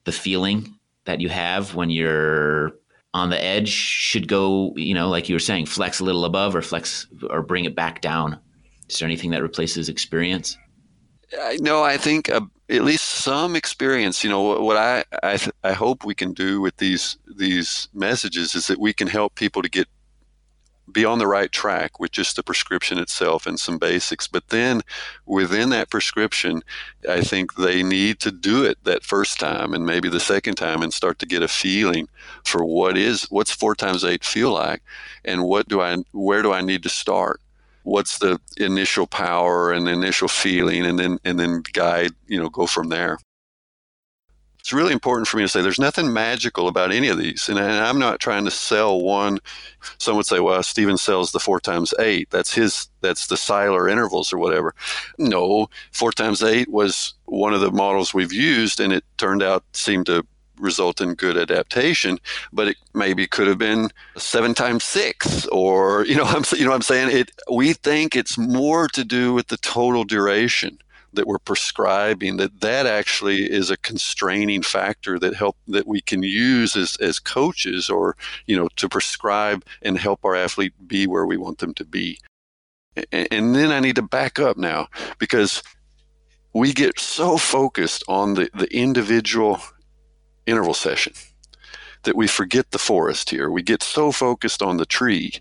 the 0.05 0.13
feeling 0.13 0.79
that 1.05 1.21
you 1.21 1.29
have 1.29 1.75
when 1.75 1.91
you're 1.91 2.73
on 3.13 3.31
the 3.31 3.43
edge 3.43 3.69
should 3.69 4.29
go, 4.29 4.73
you 4.77 4.95
know, 4.95 5.09
like 5.09 5.29
you 5.29 5.35
were 5.35 5.41
saying, 5.41 5.67
flex 5.67 6.01
a 6.01 6.05
little 6.05 6.25
above 6.25 6.55
or 6.55 6.63
flex 6.63 7.07
or 7.29 7.43
bring 7.43 7.65
it 7.65 7.75
back 7.75 8.01
down? 8.01 8.39
Is 8.89 8.99
there 8.99 9.07
anything 9.07 9.31
that 9.31 9.43
replaces 9.43 9.89
experience? 9.89 10.57
No, 11.61 11.83
I 11.83 11.97
think 11.97 12.29
uh, 12.29 12.41
at 12.69 12.83
least 12.83 13.05
some 13.05 13.55
experience. 13.55 14.25
You 14.25 14.31
know, 14.31 14.43
what, 14.43 14.63
what 14.63 14.77
I 14.77 15.05
I, 15.23 15.39
I 15.63 15.73
hope 15.73 16.05
we 16.05 16.15
can 16.15 16.33
do 16.33 16.61
with 16.61 16.77
these 16.79 17.19
these 17.37 17.89
messages 17.95 18.55
is 18.55 18.67
that 18.67 18.81
we 18.81 18.93
can 18.93 19.07
help 19.07 19.37
people 19.37 19.63
to 19.63 19.69
get 19.69 19.89
be 20.93 21.05
on 21.05 21.19
the 21.19 21.27
right 21.27 21.51
track 21.51 21.99
with 22.01 22.13
just 22.13 22.37
the 22.37 22.43
prescription 22.43 22.99
itself 22.99 23.47
and 23.47 23.59
some 23.59 23.79
basics. 23.79 24.27
But 24.27 24.49
then 24.49 24.83
within 25.27 25.71
that 25.71 25.91
prescription, 25.91 26.63
I 27.09 27.21
think 27.23 27.55
they 27.55 27.83
need 27.83 28.21
to 28.21 28.31
do 28.31 28.65
it 28.65 28.79
that 28.85 29.05
first 29.05 29.39
time 29.41 29.75
and 29.75 29.87
maybe 29.87 30.09
the 30.09 30.21
second 30.21 30.57
time 30.57 30.83
and 30.83 30.93
start 30.93 31.19
to 31.21 31.27
get 31.27 31.43
a 31.43 31.49
feeling 31.49 32.09
for 32.45 32.65
what 32.65 32.97
is 32.97 33.25
what's 33.31 33.51
four 33.51 33.75
times 33.75 34.05
eight 34.05 34.25
feel 34.25 34.53
like 34.53 34.83
and 35.25 35.45
what 35.45 35.69
do 35.69 35.81
I 35.81 35.97
where 36.13 36.43
do 36.43 36.53
I 36.53 36.61
need 36.61 36.83
to 36.83 36.89
start 36.89 37.41
what's 37.83 38.19
the 38.19 38.39
initial 38.59 39.07
power 39.07 39.73
and 39.73 39.89
initial 39.89 40.29
feeling 40.29 40.85
and 40.85 40.99
then 40.99 41.19
and 41.25 41.39
then 41.39 41.63
guide 41.73 42.13
you 42.27 42.41
know 42.41 42.49
go 42.51 42.67
from 42.67 42.89
there 42.89 43.19
it's 44.61 44.73
really 44.73 44.93
important 44.93 45.27
for 45.27 45.37
me 45.37 45.43
to 45.43 45.49
say 45.49 45.63
there's 45.63 45.79
nothing 45.81 46.13
magical 46.13 46.69
about 46.69 46.93
any 46.93 47.09
of 47.09 47.19
these 47.19 47.49
and, 47.49 47.59
and 47.59 47.85
i'm 47.85 47.99
not 47.99 48.21
trying 48.21 48.45
to 48.45 48.51
sell 48.51 49.01
one. 49.01 49.39
Some 49.99 50.17
would 50.17 50.27
say 50.27 50.41
well 50.41 50.63
stephen 50.63 50.99
sells 50.99 51.33
the 51.33 51.41
four 51.41 51.61
times 51.61 51.95
eight. 51.99 52.31
That's 52.31 52.53
his 52.53 52.89
that's 53.01 53.29
the 53.29 53.37
Seiler 53.37 53.89
intervals 53.89 54.33
or 54.33 54.39
whatever. 54.39 54.75
No 55.19 55.69
four 55.93 56.13
times 56.13 56.43
eight 56.43 56.69
was 56.69 57.15
one 57.25 57.55
of 57.55 57.61
the 57.61 57.73
models 57.73 58.13
we've 58.13 58.33
used 58.33 58.79
and 58.81 58.93
it 58.93 59.05
turned 59.17 59.43
out 59.43 59.65
seemed 59.73 60.07
to 60.07 60.25
result 60.61 61.01
in 61.01 61.15
good 61.15 61.37
adaptation, 61.37 62.19
but 62.53 62.69
it 62.69 62.77
maybe 62.95 63.27
could 63.27 63.49
have 63.49 63.59
been 63.59 63.91
seven 64.17 64.55
times 64.55 64.85
six, 64.85 65.47
or 65.47 66.05
you 66.05 66.15
know, 66.15 66.25
I'm 66.27 66.45
you 66.57 66.67
know, 66.67 66.73
I'm 66.73 66.83
saying? 66.83 67.17
It. 67.17 67.31
We 67.51 67.73
think 67.73 68.15
it's 68.15 68.39
more 68.39 68.89
to 68.89 69.05
do 69.05 69.33
with 69.33 69.49
the 69.49 69.57
total 69.57 70.05
duration 70.05 70.79
that 71.13 71.27
we're 71.27 71.39
prescribing 71.39 72.37
that 72.37 72.61
that 72.61 72.87
actually 72.87 73.51
is 73.51 73.71
a 73.71 73.77
constraining 73.79 74.63
factor 74.63 75.19
that 75.19 75.35
help 75.35 75.57
that 75.69 75.87
we 75.87 76.01
can 76.01 76.23
use 76.23 76.77
as, 76.77 76.97
as 76.97 77.19
coaches 77.19 77.91
or 77.91 78.17
you 78.47 78.57
know 78.57 78.69
to 78.77 78.89
prescribe 78.89 79.65
and 79.83 79.99
help 79.99 80.25
our 80.25 80.35
athlete 80.35 80.73
be 80.87 81.07
where 81.07 81.27
we 81.27 81.37
want 81.37 81.59
them 81.59 81.75
to 81.75 81.85
be. 81.85 82.19
And, 83.13 83.29
and 83.31 83.55
then 83.55 83.71
i 83.71 83.81
need 83.81 83.97
to 83.97 84.03
back 84.03 84.39
up 84.39 84.57
now 84.57 84.89
because 85.19 85.63
we 86.53 86.73
get 86.73 86.99
so 86.99 87.37
focused 87.37 88.03
on 88.09 88.35
the, 88.35 88.51
the 88.55 88.67
individual 88.77 89.61
interval 90.47 90.75
session 90.75 91.13
that 92.03 92.17
we 92.17 92.27
forget 92.27 92.71
the 92.71 92.79
forest 92.79 93.31
here. 93.31 93.51
We 93.51 93.63
get 93.63 93.83
so 93.83 94.13
focused 94.13 94.63
on 94.63 94.77
the 94.77 94.87
tree 94.87 95.33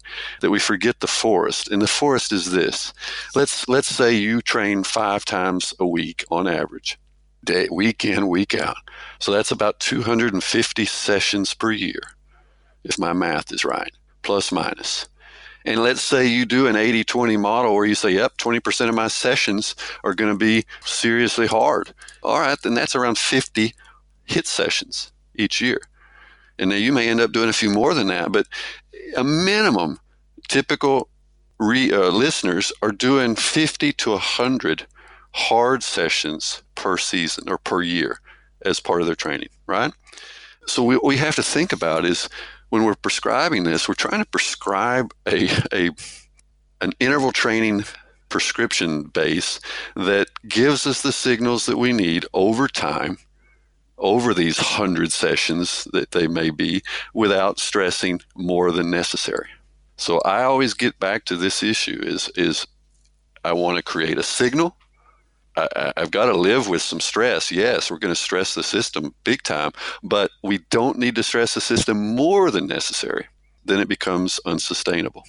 that 0.42 0.52
we 0.52 0.60
forget 0.60 1.00
the 1.00 1.08
forest. 1.08 1.70
And 1.70 1.82
the 1.82 1.88
forest 1.88 2.32
is 2.32 2.52
this. 2.52 2.94
Let's 3.36 3.68
let's 3.68 3.88
say 3.88 4.14
you 4.14 4.42
train 4.42 4.84
5 4.84 5.26
times 5.26 5.74
a 5.80 5.88
week 5.88 6.26
on 6.30 6.48
average. 6.48 6.98
Day 7.44 7.68
week 7.72 8.04
in, 8.04 8.28
week 8.28 8.54
out. 8.54 8.78
So 9.20 9.32
that's 9.32 9.52
about 9.52 9.80
250 9.80 10.86
sessions 10.86 11.54
per 11.54 11.72
year 11.72 12.02
if 12.84 13.00
my 13.00 13.14
math 13.14 13.52
is 13.52 13.66
right, 13.66 13.92
plus 14.24 14.52
minus. 14.52 15.08
And 15.66 15.84
let's 15.84 16.02
say 16.02 16.26
you 16.26 16.46
do 16.46 16.68
an 16.68 16.76
80 16.76 17.04
20 17.04 17.38
model 17.38 17.76
where 17.76 17.86
you 17.86 17.96
say, 17.96 18.12
yep, 18.12 18.38
20% 18.38 18.90
of 18.90 18.96
my 18.96 19.08
sessions 19.08 19.76
are 20.04 20.14
going 20.14 20.32
to 20.32 20.38
be 20.38 20.66
seriously 20.86 21.48
hard. 21.48 21.94
All 22.24 22.40
right, 22.40 22.58
then 22.64 22.74
that's 22.74 22.96
around 22.96 23.18
50 23.18 23.74
hit 24.26 24.48
sessions 24.48 25.12
each 25.36 25.62
year. 25.62 25.82
And 26.60 26.70
now 26.70 26.76
you 26.76 26.92
may 26.92 27.10
end 27.10 27.22
up 27.22 27.32
doing 27.32 27.50
a 27.50 27.54
few 27.54 27.70
more 27.70 27.94
than 27.94 28.08
that, 28.08 28.32
but 28.32 28.48
a 29.16 29.24
minimum 29.24 30.00
typical 30.48 31.10
re, 31.60 31.92
uh, 31.92 32.10
listeners 32.10 32.72
are 32.82 32.92
doing 32.92 33.36
50 33.36 33.94
to 33.94 34.12
100 34.12 34.86
hard 35.34 35.84
sessions 35.84 36.64
per 36.76 36.98
season 36.98 37.50
or 37.50 37.58
per 37.58 37.82
year 37.82 38.20
as 38.64 38.80
part 38.80 39.02
of 39.02 39.08
their 39.08 39.16
training, 39.16 39.50
right? 39.68 39.94
So 40.68 40.84
we, 40.84 41.00
we 41.04 41.18
have 41.18 41.36
to 41.36 41.44
think 41.44 41.72
about 41.72 42.06
is 42.06 42.30
when 42.70 42.84
we're 42.84 42.96
prescribing 42.96 43.64
this, 43.64 43.88
we're 43.88 43.96
trying 43.96 44.22
to 44.22 44.30
prescribe 44.30 45.14
a, 45.28 45.50
a 45.74 45.92
an 46.82 46.94
interval 47.00 47.32
training 47.32 47.84
prescription 48.30 49.04
base 49.04 49.60
that 49.96 50.30
gives 50.48 50.88
us 50.88 51.02
the 51.02 51.12
signals 51.12 51.66
that 51.66 51.78
we 51.78 51.92
need 51.92 52.26
over 52.34 52.68
time 52.68 53.18
over 54.00 54.34
these 54.34 54.58
hundred 54.58 55.12
sessions 55.12 55.88
that 55.94 56.12
they 56.12 56.28
may 56.28 56.50
be 56.50 56.82
without 57.14 57.60
stressing 57.60 58.22
more 58.36 58.72
than 58.72 58.90
necessary. 58.90 59.50
So 59.98 60.20
I 60.22 60.44
always 60.44 60.74
get 60.74 61.00
back 61.00 61.26
to 61.26 61.36
this 61.36 61.62
issue 61.62 62.00
is 62.02 62.30
is 62.36 62.66
I 63.44 63.54
want 63.54 63.78
to 63.78 63.84
create 63.84 64.18
a 64.18 64.24
signal. 64.24 64.76
I, 65.58 65.92
have 65.98 66.12
got 66.12 66.28
to 66.28 66.38
live 66.38 66.70
with 66.70 66.82
some 66.82 67.02
stress. 67.02 67.52
Yes, 67.52 67.92
we're 67.92 67.98
going 67.98 68.14
to 68.14 68.20
stress 68.20 68.56
the 68.56 68.64
system 68.64 69.14
big 69.26 69.44
time, 69.44 69.72
but 70.02 70.32
we 70.42 70.60
don't 70.70 70.98
need 70.98 71.16
to 71.16 71.24
stress 71.24 71.54
the 71.54 71.62
system 71.62 72.16
more 72.16 72.50
than 72.50 72.66
necessary. 72.68 73.28
Then 73.66 73.82
it 73.82 73.90
becomes 73.90 74.40
unsustainable 74.46 75.24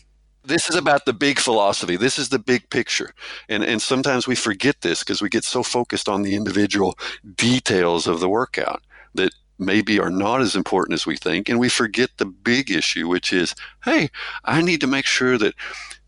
this 0.44 0.68
is 0.68 0.76
about 0.76 1.04
the 1.04 1.12
big 1.12 1.38
philosophy. 1.38 1.96
This 1.96 2.18
is 2.18 2.28
the 2.28 2.38
big 2.38 2.68
picture. 2.70 3.12
And, 3.48 3.62
and 3.62 3.80
sometimes 3.80 4.26
we 4.26 4.34
forget 4.34 4.80
this 4.80 5.00
because 5.00 5.20
we 5.20 5.28
get 5.28 5.44
so 5.44 5.62
focused 5.62 6.08
on 6.08 6.22
the 6.22 6.34
individual 6.34 6.98
details 7.36 8.06
of 8.06 8.20
the 8.20 8.28
workout 8.28 8.82
that 9.14 9.32
maybe 9.58 10.00
are 10.00 10.10
not 10.10 10.40
as 10.40 10.56
important 10.56 10.94
as 10.94 11.06
we 11.06 11.16
think. 11.16 11.48
And 11.48 11.60
we 11.60 11.68
forget 11.68 12.10
the 12.16 12.26
big 12.26 12.70
issue, 12.70 13.06
which 13.06 13.32
is 13.32 13.54
hey, 13.84 14.08
I 14.44 14.62
need 14.62 14.80
to 14.80 14.86
make 14.86 15.06
sure 15.06 15.36
that 15.38 15.54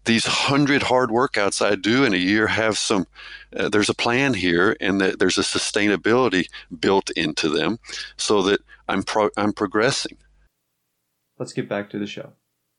these 0.04 0.26
hundred 0.26 0.82
hard 0.82 1.10
workouts 1.10 1.64
I 1.64 1.76
do 1.76 2.04
in 2.04 2.12
a 2.12 2.16
year 2.16 2.48
have 2.48 2.76
some, 2.76 3.06
uh, 3.56 3.68
there's 3.68 3.88
a 3.88 3.94
plan 3.94 4.34
here 4.34 4.76
and 4.80 5.00
that 5.00 5.18
there's 5.18 5.38
a 5.38 5.42
sustainability 5.42 6.48
built 6.80 7.10
into 7.10 7.48
them 7.48 7.78
so 8.16 8.42
that 8.42 8.60
I'm, 8.88 9.04
pro- 9.04 9.30
I'm 9.36 9.52
progressing. 9.52 10.16
Let's 11.38 11.52
get 11.52 11.68
back 11.68 11.90
to 11.90 11.98
the 11.98 12.06
show. 12.06 12.32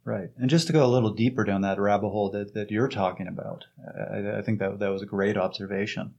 Right. 0.06 0.30
And 0.38 0.50
just 0.50 0.68
to 0.68 0.74
go 0.74 0.86
a 0.86 0.88
little 0.88 1.12
deeper 1.12 1.44
down 1.46 1.62
that 1.62 1.80
rabbit 1.80 2.10
hole 2.10 2.30
that, 2.32 2.54
that 2.54 2.72
you're 2.72 2.90
talking 2.90 3.28
about, 3.28 3.66
I, 3.88 4.40
I 4.40 4.42
think 4.42 4.60
that, 4.60 4.80
that 4.80 4.92
was 4.92 5.02
a 5.02 5.08
great 5.08 5.38
observation. 5.38 6.16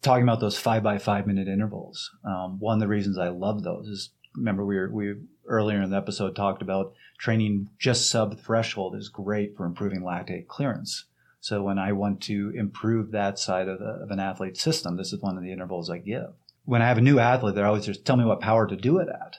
Talking 0.00 0.22
about 0.22 0.40
those 0.40 0.58
five 0.58 0.82
by 0.82 0.96
five 0.96 1.26
minute 1.26 1.46
intervals. 1.46 2.10
Um, 2.24 2.58
one 2.58 2.74
of 2.74 2.80
the 2.80 2.88
reasons 2.88 3.18
I 3.18 3.28
love 3.28 3.62
those 3.62 3.88
is 3.88 4.10
remember 4.34 4.64
we 4.64 4.76
were, 4.76 4.90
we 4.90 5.14
earlier 5.46 5.82
in 5.82 5.90
the 5.90 5.96
episode 5.96 6.34
talked 6.34 6.62
about 6.62 6.94
training 7.18 7.68
just 7.78 8.08
sub 8.08 8.40
threshold 8.40 8.96
is 8.96 9.10
great 9.10 9.54
for 9.54 9.66
improving 9.66 10.00
lactate 10.00 10.46
clearance. 10.46 11.04
So 11.40 11.62
when 11.62 11.78
I 11.78 11.92
want 11.92 12.22
to 12.22 12.52
improve 12.54 13.10
that 13.10 13.38
side 13.38 13.68
of, 13.68 13.78
the, 13.78 13.84
of 13.84 14.10
an 14.10 14.20
athlete's 14.20 14.62
system, 14.62 14.96
this 14.96 15.12
is 15.12 15.20
one 15.20 15.36
of 15.36 15.42
the 15.42 15.52
intervals 15.52 15.90
I 15.90 15.98
give. 15.98 16.32
When 16.64 16.80
I 16.80 16.88
have 16.88 16.98
a 16.98 17.02
new 17.02 17.18
athlete, 17.18 17.54
they're 17.54 17.66
always 17.66 17.86
just 17.86 18.06
tell 18.06 18.16
me 18.16 18.24
what 18.24 18.40
power 18.40 18.66
to 18.66 18.76
do 18.76 18.98
it 18.98 19.08
at. 19.08 19.36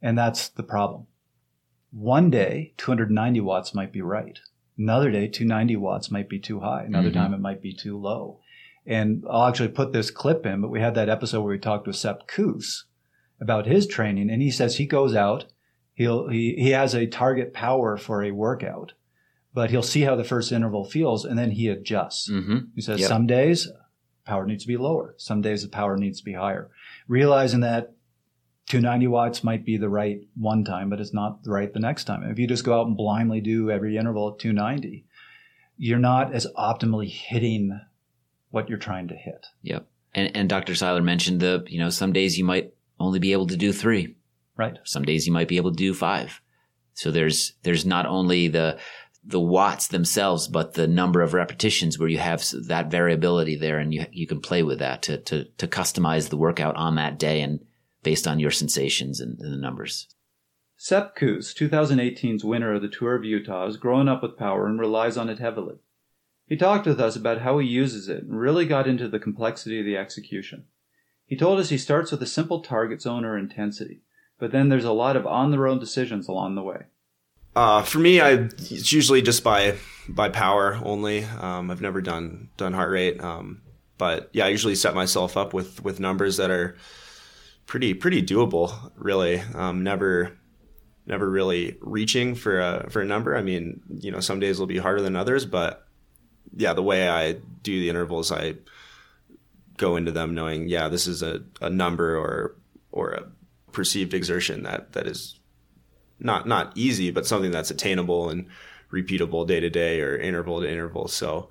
And 0.00 0.16
that's 0.16 0.48
the 0.48 0.62
problem 0.62 1.06
one 1.90 2.30
day, 2.30 2.74
290 2.76 3.40
watts 3.40 3.74
might 3.74 3.92
be 3.92 4.02
right. 4.02 4.38
Another 4.76 5.10
day, 5.10 5.26
290 5.26 5.76
watts 5.76 6.10
might 6.10 6.28
be 6.28 6.38
too 6.38 6.60
high. 6.60 6.84
Another 6.84 7.08
mm-hmm. 7.08 7.18
time, 7.18 7.34
it 7.34 7.40
might 7.40 7.62
be 7.62 7.72
too 7.72 7.98
low. 7.98 8.40
And 8.86 9.24
I'll 9.28 9.48
actually 9.48 9.68
put 9.68 9.92
this 9.92 10.10
clip 10.10 10.46
in, 10.46 10.60
but 10.60 10.70
we 10.70 10.80
had 10.80 10.94
that 10.94 11.08
episode 11.08 11.42
where 11.42 11.52
we 11.52 11.58
talked 11.58 11.86
with 11.86 11.96
Sepp 11.96 12.26
Kuss 12.26 12.84
about 13.40 13.66
his 13.66 13.86
training, 13.86 14.30
and 14.30 14.40
he 14.42 14.50
says 14.50 14.76
he 14.76 14.86
goes 14.86 15.14
out, 15.14 15.46
he'll 15.94 16.28
he 16.28 16.54
he 16.58 16.70
has 16.70 16.94
a 16.94 17.06
target 17.06 17.52
power 17.52 17.96
for 17.96 18.22
a 18.22 18.30
workout, 18.30 18.94
but 19.52 19.70
he'll 19.70 19.82
see 19.82 20.02
how 20.02 20.16
the 20.16 20.24
first 20.24 20.52
interval 20.52 20.84
feels, 20.84 21.24
and 21.24 21.38
then 21.38 21.50
he 21.50 21.68
adjusts. 21.68 22.30
Mm-hmm. 22.30 22.58
He 22.74 22.80
says 22.80 23.00
yep. 23.00 23.08
some 23.08 23.26
days 23.26 23.68
power 24.24 24.46
needs 24.46 24.64
to 24.64 24.68
be 24.68 24.76
lower, 24.76 25.14
some 25.18 25.40
days 25.40 25.62
the 25.62 25.68
power 25.68 25.96
needs 25.96 26.18
to 26.18 26.24
be 26.24 26.34
higher, 26.34 26.70
realizing 27.06 27.60
that 27.60 27.94
290 28.68 29.06
watts 29.06 29.42
might 29.42 29.64
be 29.64 29.78
the 29.78 29.88
right 29.88 30.20
one 30.36 30.62
time, 30.62 30.90
but 30.90 31.00
it's 31.00 31.14
not 31.14 31.42
the 31.42 31.50
right 31.50 31.72
the 31.72 31.80
next 31.80 32.04
time. 32.04 32.22
If 32.24 32.38
you 32.38 32.46
just 32.46 32.64
go 32.64 32.78
out 32.78 32.86
and 32.86 32.96
blindly 32.96 33.40
do 33.40 33.70
every 33.70 33.96
interval 33.96 34.32
at 34.32 34.38
290, 34.38 35.06
you're 35.78 35.98
not 35.98 36.34
as 36.34 36.46
optimally 36.56 37.08
hitting 37.08 37.80
what 38.50 38.68
you're 38.68 38.78
trying 38.78 39.08
to 39.08 39.14
hit. 39.14 39.46
Yep. 39.62 39.86
And, 40.14 40.36
and 40.36 40.48
Dr. 40.48 40.74
Seiler 40.74 41.02
mentioned 41.02 41.40
the, 41.40 41.64
you 41.66 41.78
know, 41.78 41.88
some 41.88 42.12
days 42.12 42.36
you 42.36 42.44
might 42.44 42.74
only 43.00 43.18
be 43.18 43.32
able 43.32 43.46
to 43.46 43.56
do 43.56 43.72
three. 43.72 44.16
Right. 44.56 44.78
Some 44.84 45.04
days 45.04 45.26
you 45.26 45.32
might 45.32 45.48
be 45.48 45.56
able 45.56 45.70
to 45.70 45.76
do 45.76 45.94
five. 45.94 46.42
So 46.92 47.10
there's, 47.10 47.54
there's 47.62 47.86
not 47.86 48.06
only 48.06 48.48
the, 48.48 48.78
the 49.24 49.40
watts 49.40 49.88
themselves, 49.88 50.48
but 50.48 50.74
the 50.74 50.88
number 50.88 51.22
of 51.22 51.32
repetitions 51.32 51.98
where 51.98 52.08
you 52.08 52.18
have 52.18 52.44
that 52.66 52.90
variability 52.90 53.56
there 53.56 53.78
and 53.78 53.94
you, 53.94 54.04
you 54.10 54.26
can 54.26 54.40
play 54.40 54.62
with 54.62 54.80
that 54.80 55.02
to, 55.02 55.18
to, 55.18 55.44
to 55.58 55.66
customize 55.66 56.28
the 56.28 56.36
workout 56.36 56.76
on 56.76 56.96
that 56.96 57.18
day 57.18 57.40
and, 57.40 57.60
based 58.08 58.26
on 58.26 58.40
your 58.40 58.50
sensations 58.50 59.20
and, 59.20 59.38
and 59.38 59.52
the 59.52 59.56
numbers. 59.58 60.08
Sepp 60.78 61.14
Kuss, 61.14 61.52
2018's 61.52 62.42
winner 62.42 62.72
of 62.72 62.80
the 62.80 62.88
Tour 62.88 63.14
of 63.16 63.22
Utah, 63.22 63.66
has 63.66 63.76
grown 63.76 64.08
up 64.08 64.22
with 64.22 64.38
power 64.38 64.66
and 64.66 64.80
relies 64.80 65.18
on 65.18 65.28
it 65.28 65.40
heavily. 65.40 65.74
He 66.46 66.56
talked 66.56 66.86
with 66.86 66.98
us 67.02 67.16
about 67.16 67.42
how 67.42 67.58
he 67.58 67.68
uses 67.68 68.08
it 68.08 68.22
and 68.22 68.40
really 68.40 68.64
got 68.64 68.88
into 68.88 69.10
the 69.10 69.18
complexity 69.18 69.78
of 69.78 69.84
the 69.84 69.98
execution. 69.98 70.64
He 71.26 71.36
told 71.36 71.60
us 71.60 71.68
he 71.68 71.76
starts 71.76 72.10
with 72.10 72.22
a 72.22 72.26
simple 72.26 72.62
target 72.62 73.02
zone 73.02 73.26
or 73.26 73.36
intensity, 73.36 74.00
but 74.38 74.52
then 74.52 74.70
there's 74.70 74.86
a 74.86 74.92
lot 74.92 75.14
of 75.14 75.26
on 75.26 75.50
the 75.50 75.58
road 75.58 75.78
decisions 75.78 76.28
along 76.28 76.54
the 76.54 76.62
way. 76.62 76.84
Uh, 77.54 77.82
for 77.82 77.98
me, 77.98 78.22
I 78.22 78.30
it's 78.30 78.90
usually 78.90 79.20
just 79.20 79.44
by 79.44 79.76
by 80.08 80.30
power 80.30 80.80
only. 80.82 81.24
Um, 81.24 81.70
I've 81.70 81.82
never 81.82 82.00
done 82.00 82.48
done 82.56 82.72
heart 82.72 82.90
rate, 82.90 83.22
um, 83.22 83.60
but 83.98 84.30
yeah, 84.32 84.46
I 84.46 84.48
usually 84.48 84.76
set 84.76 84.94
myself 84.94 85.36
up 85.36 85.52
with 85.52 85.84
with 85.84 86.00
numbers 86.00 86.38
that 86.38 86.50
are 86.50 86.74
pretty 87.68 87.94
pretty 87.94 88.20
doable, 88.20 88.90
really. 88.96 89.40
Um, 89.54 89.84
never 89.84 90.36
never 91.06 91.30
really 91.30 91.78
reaching 91.80 92.34
for 92.34 92.58
a 92.58 92.90
for 92.90 93.02
a 93.02 93.04
number. 93.04 93.36
I 93.36 93.42
mean, 93.42 93.80
you 93.88 94.10
know, 94.10 94.18
some 94.18 94.40
days 94.40 94.58
will 94.58 94.66
be 94.66 94.78
harder 94.78 95.02
than 95.02 95.14
others, 95.14 95.46
but 95.46 95.86
yeah, 96.56 96.72
the 96.72 96.82
way 96.82 97.08
I 97.08 97.34
do 97.62 97.78
the 97.78 97.88
intervals, 97.88 98.32
I 98.32 98.54
go 99.76 99.96
into 99.96 100.10
them 100.10 100.34
knowing, 100.34 100.68
yeah, 100.68 100.88
this 100.88 101.06
is 101.06 101.22
a, 101.22 101.42
a 101.60 101.70
number 101.70 102.16
or 102.16 102.56
or 102.90 103.10
a 103.12 103.30
perceived 103.70 104.14
exertion 104.14 104.64
that 104.64 104.92
that 104.94 105.06
is 105.06 105.38
not 106.18 106.48
not 106.48 106.72
easy, 106.74 107.12
but 107.12 107.26
something 107.26 107.52
that's 107.52 107.70
attainable 107.70 108.30
and 108.30 108.46
repeatable 108.90 109.46
day 109.46 109.60
to 109.60 109.70
day 109.70 110.00
or 110.00 110.16
interval 110.16 110.60
to 110.62 110.70
interval. 110.70 111.06
So 111.06 111.50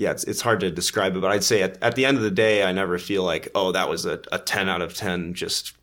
yeah, 0.00 0.12
it's 0.12 0.24
it's 0.24 0.40
hard 0.40 0.60
to 0.60 0.70
describe 0.70 1.14
it, 1.14 1.20
but 1.20 1.30
I'd 1.30 1.44
say 1.44 1.60
at, 1.60 1.76
at 1.82 1.94
the 1.94 2.06
end 2.06 2.16
of 2.16 2.22
the 2.22 2.30
day, 2.30 2.64
I 2.64 2.72
never 2.72 2.98
feel 2.98 3.22
like, 3.22 3.48
oh, 3.54 3.70
that 3.72 3.90
was 3.90 4.06
a, 4.06 4.18
a 4.32 4.38
ten 4.38 4.66
out 4.66 4.80
of 4.80 4.94
ten, 4.94 5.34
just 5.34 5.74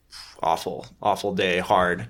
awful, 0.41 0.87
awful 1.03 1.35
day, 1.35 1.59
hard. 1.59 2.07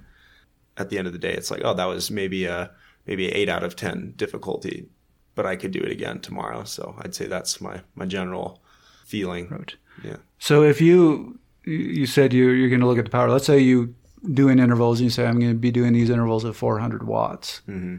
At 0.78 0.90
the 0.90 0.98
end 0.98 1.08
of 1.08 1.14
the 1.14 1.20
day, 1.20 1.34
it's 1.34 1.52
like, 1.52 1.64
oh, 1.66 1.74
that 1.74 1.84
was 1.84 2.10
maybe 2.10 2.46
a 2.46 2.72
maybe 3.08 3.28
eight 3.28 3.50
out 3.50 3.62
of 3.62 3.76
ten 3.76 4.14
difficulty, 4.16 4.88
but 5.36 5.46
I 5.46 5.58
could 5.58 5.72
do 5.72 5.82
it 5.82 5.92
again 5.92 6.22
tomorrow. 6.22 6.64
So 6.64 6.96
I'd 7.00 7.14
say 7.14 7.28
that's 7.28 7.60
my 7.60 7.82
my 7.94 8.06
general 8.06 8.62
feeling. 9.04 9.50
Right. 9.50 9.76
Yeah. 10.02 10.18
So 10.40 10.64
if 10.64 10.80
you 10.80 11.38
you 11.66 12.06
said 12.06 12.32
you're 12.32 12.56
you're 12.56 12.70
going 12.70 12.80
to 12.80 12.88
look 12.88 13.00
at 13.00 13.04
the 13.04 13.12
power. 13.12 13.30
Let's 13.30 13.46
say 13.46 13.60
you 13.60 13.94
doing 14.34 14.60
intervals 14.60 15.00
and 15.00 15.08
you 15.08 15.10
say 15.10 15.26
I'm 15.26 15.40
going 15.40 15.52
to 15.52 15.58
be 15.58 15.72
doing 15.72 15.92
these 15.92 16.10
intervals 16.10 16.46
at 16.46 16.56
400 16.56 17.06
watts. 17.06 17.62
Mm-hmm. 17.68 17.98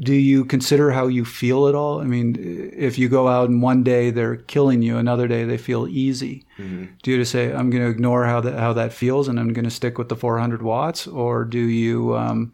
Do 0.00 0.14
you 0.14 0.44
consider 0.44 0.90
how 0.90 1.08
you 1.08 1.24
feel 1.24 1.66
at 1.66 1.74
all? 1.74 2.00
I 2.00 2.04
mean, 2.04 2.36
if 2.76 2.98
you 2.98 3.08
go 3.08 3.26
out 3.28 3.48
and 3.48 3.60
one 3.60 3.82
day 3.82 4.10
they're 4.10 4.36
killing 4.36 4.82
you, 4.82 4.96
another 4.96 5.26
day 5.26 5.44
they 5.44 5.58
feel 5.58 5.88
easy. 5.88 6.44
Mm-hmm. 6.58 6.86
Do 7.02 7.10
you 7.10 7.18
just 7.18 7.32
say 7.32 7.52
I'm 7.52 7.70
going 7.70 7.82
to 7.82 7.90
ignore 7.90 8.24
how 8.24 8.40
that 8.42 8.58
how 8.58 8.72
that 8.74 8.92
feels 8.92 9.28
and 9.28 9.40
I'm 9.40 9.52
going 9.52 9.64
to 9.64 9.70
stick 9.70 9.98
with 9.98 10.08
the 10.08 10.16
400 10.16 10.62
watts, 10.62 11.06
or 11.06 11.44
do 11.44 11.58
you 11.58 12.16
um, 12.16 12.52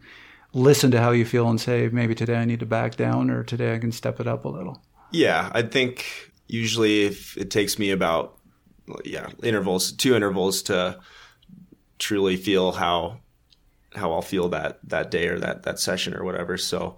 listen 0.53 0.89
to 0.91 1.01
how 1.01 1.11
you 1.11 1.25
feel 1.25 1.47
and 1.49 1.61
say 1.61 1.89
maybe 1.91 2.15
today 2.15 2.37
I 2.37 2.45
need 2.45 2.61
to 2.61 2.65
back 2.65 2.95
down 2.95 3.29
or 3.29 3.43
today 3.43 3.75
I 3.75 3.79
can 3.79 3.91
step 3.91 4.19
it 4.19 4.27
up 4.27 4.45
a 4.45 4.49
little? 4.49 4.81
Yeah, 5.11 5.51
I 5.53 5.61
think 5.61 6.31
usually 6.47 7.03
if 7.03 7.37
it 7.37 7.51
takes 7.51 7.77
me 7.77 7.91
about 7.91 8.37
yeah 9.03 9.27
intervals 9.41 9.91
two 9.91 10.15
intervals 10.15 10.61
to 10.61 10.99
truly 11.97 12.37
feel 12.37 12.71
how 12.71 13.17
how 13.95 14.11
I'll 14.11 14.21
feel 14.21 14.49
that 14.49 14.79
that 14.83 15.11
day 15.11 15.27
or 15.27 15.39
that 15.39 15.63
that 15.63 15.79
session 15.79 16.13
or 16.13 16.23
whatever. 16.23 16.57
So 16.57 16.97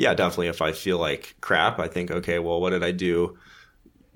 yeah, 0.00 0.14
definitely 0.14 0.48
if 0.48 0.62
I 0.62 0.72
feel 0.72 0.98
like 0.98 1.36
crap, 1.42 1.78
I 1.78 1.86
think 1.86 2.10
okay, 2.10 2.38
well 2.38 2.58
what 2.58 2.70
did 2.70 2.82
I 2.82 2.90
do? 2.90 3.36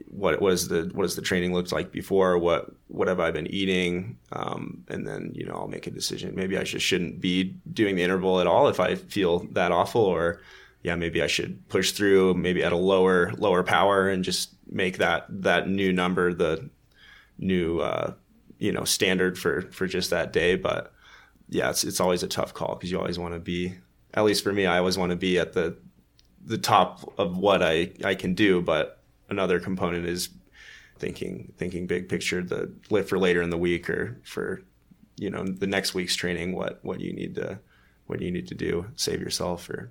What 0.09 0.41
was 0.41 0.69
the 0.69 0.91
what 0.95 1.03
does 1.03 1.15
the 1.15 1.21
training 1.21 1.53
looked 1.53 1.73
like 1.73 1.93
before? 1.93 2.39
What 2.39 2.71
what 2.89 3.07
have 3.07 3.21
I 3.21 3.31
been 3.31 3.47
eating? 3.49 4.19
Um, 4.33 4.83
and 4.89 5.07
then 5.07 5.33
you 5.35 5.45
know 5.45 5.55
I'll 5.55 5.69
make 5.69 5.87
a 5.87 5.91
decision. 5.91 6.35
Maybe 6.35 6.57
I 6.57 6.65
just 6.65 6.87
shouldn't 6.87 7.21
be 7.21 7.55
doing 7.71 7.97
the 7.97 8.03
interval 8.03 8.41
at 8.41 8.47
all 8.47 8.69
if 8.69 8.81
I 8.81 8.95
feel 8.95 9.41
that 9.53 9.73
awful, 9.73 10.01
or 10.01 10.41
yeah, 10.83 10.97
maybe 10.97 11.21
I 11.23 11.27
should 11.27 11.69
push 11.69 11.93
through, 11.93 12.33
maybe 12.33 12.65
at 12.65 12.73
a 12.73 12.77
lower 12.77 13.33
lower 13.33 13.63
power 13.63 14.09
and 14.09 14.25
just 14.25 14.55
make 14.71 14.97
that 14.99 15.27
that 15.29 15.69
new 15.69 15.93
number 15.93 16.33
the 16.33 16.71
new 17.37 17.81
uh, 17.81 18.15
you 18.59 18.73
know 18.73 18.85
standard 18.85 19.39
for 19.39 19.61
for 19.71 19.87
just 19.87 20.09
that 20.11 20.33
day. 20.33 20.57
But 20.57 20.95
yeah, 21.51 21.69
it's 21.69 21.85
it's 21.85 22.01
always 22.01 22.23
a 22.23 22.29
tough 22.29 22.55
call 22.55 22.75
because 22.75 22.91
you 22.91 22.99
always 22.99 23.19
want 23.19 23.35
to 23.35 23.41
be. 23.41 23.75
At 24.15 24.25
least 24.25 24.43
for 24.45 24.53
me, 24.53 24.65
I 24.67 24.79
always 24.79 24.97
want 24.97 25.11
to 25.11 25.17
be 25.17 25.39
at 25.39 25.53
the 25.53 25.77
the 26.47 26.59
top 26.59 27.13
of 27.19 27.37
what 27.37 27.63
I 27.63 27.91
I 28.05 28.15
can 28.15 28.35
do. 28.35 28.61
But 28.63 29.01
another 29.29 29.61
component 29.61 30.07
is 30.07 30.29
thinking 30.99 31.53
thinking 31.59 31.87
big 31.87 32.09
picture, 32.09 32.43
the 32.43 32.73
lift 32.91 33.09
for 33.09 33.19
later 33.19 33.43
in 33.43 33.51
the 33.51 33.59
week 33.59 33.91
or 33.91 34.21
for 34.25 34.63
you 35.17 35.31
know 35.31 35.45
the 35.45 35.67
next 35.67 35.95
week's 35.95 36.15
training. 36.17 36.55
What 36.55 36.79
what 36.83 37.01
you 37.01 37.13
need 37.13 37.35
to 37.37 37.59
what 38.07 38.21
you 38.21 38.31
need 38.31 38.49
to 38.49 38.55
do, 38.55 38.87
save 38.97 39.21
yourself 39.21 39.69
or 39.71 39.91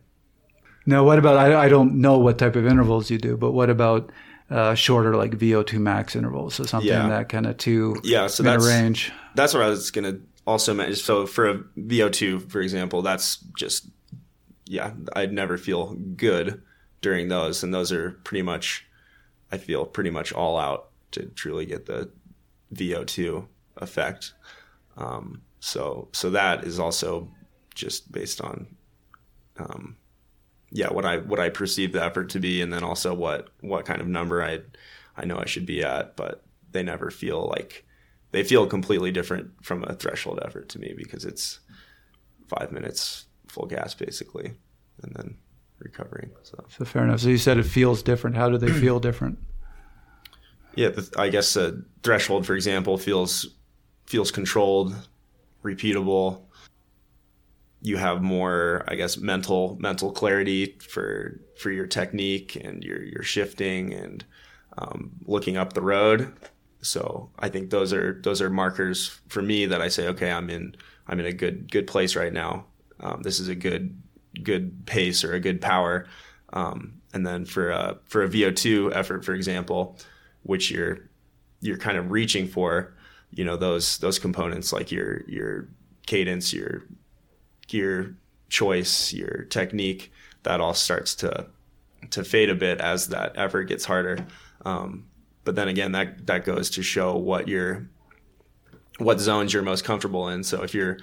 now, 0.85 1.05
what 1.05 1.17
about? 1.17 1.37
I, 1.37 1.63
I 1.65 1.69
don't 1.69 1.95
know 2.01 2.17
what 2.19 2.37
type 2.37 2.57
of 2.57 2.67
intervals 2.67 3.09
you 3.09 3.17
do, 3.17 3.37
but 3.37 3.53
what 3.53 3.69
about 3.69 4.11
uh, 4.49 4.75
shorter, 4.75 5.15
like 5.15 5.31
VO2 5.31 5.79
max 5.79 6.13
intervals? 6.13 6.55
So 6.55 6.65
something 6.65 6.89
Yeah. 6.89 7.07
that 7.07 7.29
kind 7.29 7.45
of 7.45 7.57
two 7.57 7.95
yeah 8.03 8.27
so 8.27 8.43
that's 8.43 8.65
range. 8.67 9.11
that's 9.33 9.53
what 9.53 9.63
i 9.63 9.69
was 9.69 9.89
gonna 9.91 10.19
also 10.45 10.73
mention 10.73 10.95
so 10.95 11.25
for 11.25 11.49
a 11.49 11.55
vo2 11.79 12.51
for 12.51 12.59
example 12.61 13.01
that's 13.01 13.37
just 13.57 13.87
yeah 14.65 14.91
i'd 15.15 15.33
never 15.33 15.57
feel 15.57 15.93
good 15.93 16.61
during 17.03 17.27
those. 17.27 17.61
And 17.61 17.71
those 17.71 17.91
are 17.91 18.11
pretty 18.23 18.41
much 18.41 18.87
i 19.51 19.57
feel 19.59 19.85
pretty 19.85 20.09
much 20.09 20.33
all 20.33 20.57
out 20.57 20.89
to 21.11 21.25
truly 21.35 21.67
get 21.67 21.85
the 21.85 22.09
vo2 22.73 23.45
effect. 23.77 24.33
Um, 24.97 25.43
so 25.59 26.07
so 26.13 26.31
that 26.31 26.63
is 26.63 26.79
also 26.79 27.29
just 27.75 28.11
based 28.11 28.41
on 28.41 28.75
um, 29.57 29.97
yeah 30.71 30.91
what 30.91 31.05
i 31.05 31.17
what 31.17 31.39
i 31.39 31.49
perceive 31.49 31.91
the 31.91 32.03
effort 32.03 32.29
to 32.29 32.39
be 32.39 32.61
and 32.61 32.73
then 32.73 32.83
also 32.83 33.13
what 33.13 33.49
what 33.61 33.85
kind 33.85 34.01
of 34.01 34.07
number 34.07 34.43
i 34.43 34.59
i 35.15 35.25
know 35.25 35.37
i 35.37 35.45
should 35.45 35.67
be 35.67 35.83
at. 35.83 36.15
But 36.15 36.43
they 36.71 36.81
never 36.83 37.11
feel 37.11 37.47
like 37.47 37.85
they 38.31 38.43
feel 38.43 38.65
completely 38.65 39.11
different 39.11 39.51
from 39.61 39.83
a 39.83 39.93
threshold 39.93 40.39
effort 40.43 40.69
to 40.69 40.79
me 40.79 40.93
because 40.97 41.25
it's 41.25 41.59
five 42.47 42.71
minutes 42.71 43.25
full 43.53 43.67
gas 43.67 43.93
basically 43.93 44.53
and 45.01 45.13
then 45.15 45.37
recovering 45.79 46.31
so 46.43 46.63
So 46.69 46.85
fair 46.85 47.03
enough. 47.03 47.19
So 47.19 47.29
you 47.29 47.37
said 47.37 47.57
it 47.57 47.63
feels 47.63 48.01
different. 48.03 48.35
How 48.35 48.49
do 48.49 48.57
they 48.57 48.71
feel 48.71 48.99
different? 49.09 49.37
yeah 50.75 50.89
the, 50.89 51.07
i 51.17 51.29
guess 51.29 51.55
a 51.55 51.77
threshold 52.01 52.45
for 52.45 52.55
example 52.55 52.97
feels 52.97 53.47
feels 54.07 54.31
controlled 54.31 54.95
repeatable 55.63 56.41
you 57.81 57.97
have 57.97 58.21
more 58.21 58.83
i 58.87 58.95
guess 58.95 59.17
mental 59.17 59.77
mental 59.79 60.11
clarity 60.11 60.75
for 60.79 61.39
for 61.57 61.69
your 61.71 61.85
technique 61.85 62.55
and 62.55 62.83
your 62.83 63.03
your 63.03 63.23
shifting 63.23 63.93
and 63.93 64.25
um, 64.79 65.11
looking 65.25 65.57
up 65.57 65.73
the 65.73 65.81
road 65.81 66.33
so 66.81 67.29
i 67.39 67.47
think 67.49 67.69
those 67.69 67.93
are 67.93 68.19
those 68.23 68.41
are 68.41 68.49
markers 68.49 69.19
for 69.27 69.41
me 69.41 69.67
that 69.67 69.81
i 69.81 69.87
say 69.87 70.07
okay 70.07 70.31
i'm 70.31 70.49
in 70.49 70.75
i'm 71.07 71.19
in 71.19 71.27
a 71.27 71.33
good 71.33 71.71
good 71.71 71.85
place 71.85 72.15
right 72.15 72.33
now 72.33 72.65
um, 72.99 73.21
this 73.21 73.39
is 73.39 73.47
a 73.47 73.55
good 73.55 74.01
good 74.41 74.85
pace 74.85 75.23
or 75.23 75.33
a 75.33 75.39
good 75.39 75.61
power. 75.61 76.07
Um, 76.51 77.01
and 77.13 77.25
then 77.25 77.45
for 77.45 77.69
a 77.69 77.97
for 78.05 78.23
a 78.23 78.29
vo2 78.29 78.95
effort 78.95 79.23
for 79.23 79.33
example 79.33 79.97
which 80.43 80.69
you're 80.69 81.09
you're 81.61 81.77
kind 81.77 81.97
of 81.97 82.11
reaching 82.11 82.47
for 82.47 82.93
you 83.31 83.45
know 83.45 83.55
those 83.55 83.97
those 83.99 84.19
components 84.19 84.73
like 84.73 84.91
your 84.91 85.23
your 85.27 85.69
cadence 86.05 86.53
your 86.53 86.83
gear 87.67 88.15
choice 88.49 89.13
your 89.13 89.45
technique 89.49 90.11
that 90.43 90.59
all 90.59 90.73
starts 90.73 91.15
to 91.15 91.47
to 92.11 92.23
fade 92.23 92.49
a 92.49 92.55
bit 92.55 92.79
as 92.79 93.07
that 93.09 93.33
effort 93.35 93.63
gets 93.63 93.85
harder. 93.85 94.25
Um, 94.65 95.07
but 95.43 95.55
then 95.55 95.67
again 95.67 95.91
that 95.93 96.27
that 96.27 96.45
goes 96.45 96.69
to 96.71 96.83
show 96.83 97.15
what 97.15 97.47
your 97.47 97.87
what 98.99 99.19
zones 99.19 99.53
you're 99.53 99.63
most 99.63 99.83
comfortable 99.83 100.29
in. 100.29 100.43
So 100.43 100.61
if 100.63 100.73
you're 100.73 100.99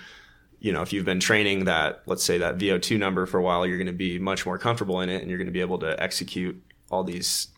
you 0.61 0.73
know 0.73 0.83
if 0.83 0.93
you've 0.93 1.05
been 1.05 1.21
training 1.21 1.65
that 1.65 2.03
let's 2.07 2.23
say 2.23 2.39
that 2.39 2.59
vo2 2.59 2.99
number 2.99 3.27
for 3.27 3.39
a 3.39 3.43
while 3.43 3.67
you're 3.67 3.79
going 3.79 3.87
to 3.87 3.93
be 3.93 4.19
much 4.19 4.45
more 4.47 4.59
comfortable 4.59 5.01
in 5.01 5.09
it 5.09 5.21
and 5.21 5.29
you're 5.29 5.39
going 5.39 5.47
to 5.47 5.53
be 5.53 5.61
able 5.61 5.79
to 5.79 6.01
execute 6.03 6.63
all 6.91 7.03
these 7.03 7.49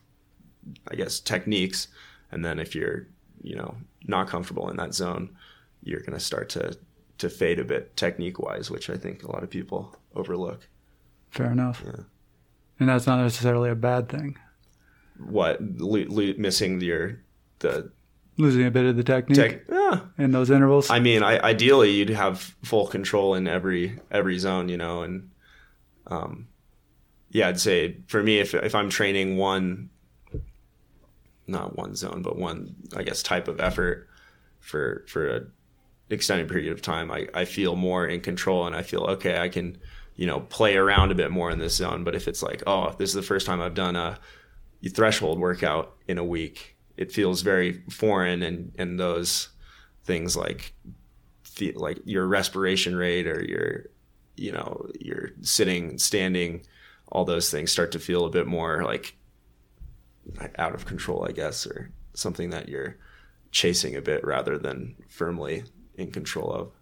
i 0.90 0.94
guess 0.94 1.20
techniques 1.20 1.88
and 2.30 2.44
then 2.44 2.58
if 2.58 2.74
you're 2.74 3.08
you 3.42 3.56
know 3.56 3.74
not 4.06 4.28
comfortable 4.28 4.68
in 4.70 4.76
that 4.76 4.94
zone 4.94 5.28
you're 5.82 6.00
going 6.00 6.12
to 6.12 6.20
start 6.20 6.48
to 6.48 6.76
to 7.18 7.28
fade 7.28 7.58
a 7.58 7.64
bit 7.64 7.96
technique 7.96 8.38
wise 8.38 8.70
which 8.70 8.88
i 8.88 8.96
think 8.96 9.22
a 9.22 9.30
lot 9.30 9.42
of 9.42 9.50
people 9.50 9.96
overlook 10.14 10.68
Fair 11.30 11.50
enough. 11.50 11.82
Yeah. 11.82 12.02
And 12.78 12.88
that's 12.90 13.06
not 13.06 13.22
necessarily 13.22 13.70
a 13.70 13.74
bad 13.74 14.08
thing. 14.10 14.36
what 15.18 15.58
lo- 15.78 16.04
lo- 16.08 16.34
missing 16.36 16.78
your 16.82 17.20
the 17.60 17.90
Losing 18.38 18.64
a 18.64 18.70
bit 18.70 18.86
of 18.86 18.96
the 18.96 19.04
technique 19.04 19.36
tech 19.36 19.60
yeah. 19.70 20.00
in 20.16 20.30
those 20.30 20.50
intervals. 20.50 20.88
i 20.90 20.98
mean 20.98 21.22
I, 21.22 21.38
ideally 21.40 21.90
you'd 21.90 22.10
have 22.10 22.40
full 22.64 22.86
control 22.86 23.34
in 23.34 23.46
every 23.46 23.98
every 24.10 24.38
zone 24.38 24.68
you 24.70 24.78
know 24.78 25.02
and 25.02 25.30
um 26.06 26.48
yeah 27.30 27.48
i'd 27.48 27.60
say 27.60 27.98
for 28.06 28.22
me 28.22 28.38
if 28.38 28.54
if 28.54 28.74
i'm 28.74 28.88
training 28.88 29.36
one 29.36 29.90
not 31.46 31.76
one 31.76 31.94
zone 31.94 32.22
but 32.22 32.36
one 32.36 32.74
i 32.96 33.02
guess 33.02 33.22
type 33.22 33.48
of 33.48 33.60
effort 33.60 34.08
for 34.60 35.04
for 35.08 35.28
a 35.28 35.40
extended 36.08 36.48
period 36.48 36.72
of 36.72 36.80
time 36.80 37.10
i 37.10 37.26
i 37.34 37.44
feel 37.44 37.76
more 37.76 38.06
in 38.06 38.20
control 38.20 38.66
and 38.66 38.74
i 38.74 38.82
feel 38.82 39.02
okay 39.02 39.38
i 39.38 39.48
can 39.48 39.76
you 40.16 40.26
know 40.26 40.40
play 40.40 40.76
around 40.76 41.10
a 41.10 41.14
bit 41.14 41.30
more 41.30 41.50
in 41.50 41.58
this 41.58 41.74
zone 41.74 42.04
but 42.04 42.14
if 42.14 42.28
it's 42.28 42.42
like 42.42 42.62
oh 42.66 42.94
this 42.98 43.10
is 43.10 43.14
the 43.14 43.22
first 43.22 43.46
time 43.46 43.60
i've 43.60 43.74
done 43.74 43.96
a 43.96 44.18
threshold 44.90 45.38
workout 45.38 45.94
in 46.08 46.18
a 46.18 46.24
week 46.24 46.71
it 46.96 47.12
feels 47.12 47.42
very 47.42 47.82
foreign 47.90 48.42
and 48.42 48.72
and 48.78 48.98
those 48.98 49.48
things 50.04 50.36
like 50.36 50.74
feel 51.44 51.74
like 51.76 51.98
your 52.04 52.26
respiration 52.26 52.96
rate 52.96 53.26
or 53.26 53.42
your 53.44 53.86
you 54.36 54.52
know 54.52 54.86
your 55.00 55.30
sitting 55.42 55.98
standing 55.98 56.64
all 57.10 57.24
those 57.24 57.50
things 57.50 57.70
start 57.70 57.92
to 57.92 57.98
feel 57.98 58.24
a 58.24 58.30
bit 58.30 58.46
more 58.46 58.82
like 58.84 59.16
out 60.58 60.74
of 60.74 60.86
control 60.86 61.26
i 61.28 61.32
guess 61.32 61.66
or 61.66 61.90
something 62.14 62.50
that 62.50 62.68
you're 62.68 62.96
chasing 63.52 63.94
a 63.96 64.00
bit 64.00 64.24
rather 64.24 64.58
than 64.58 64.96
firmly 65.08 65.62
in 65.96 66.10
control 66.10 66.50
of. 66.50 66.72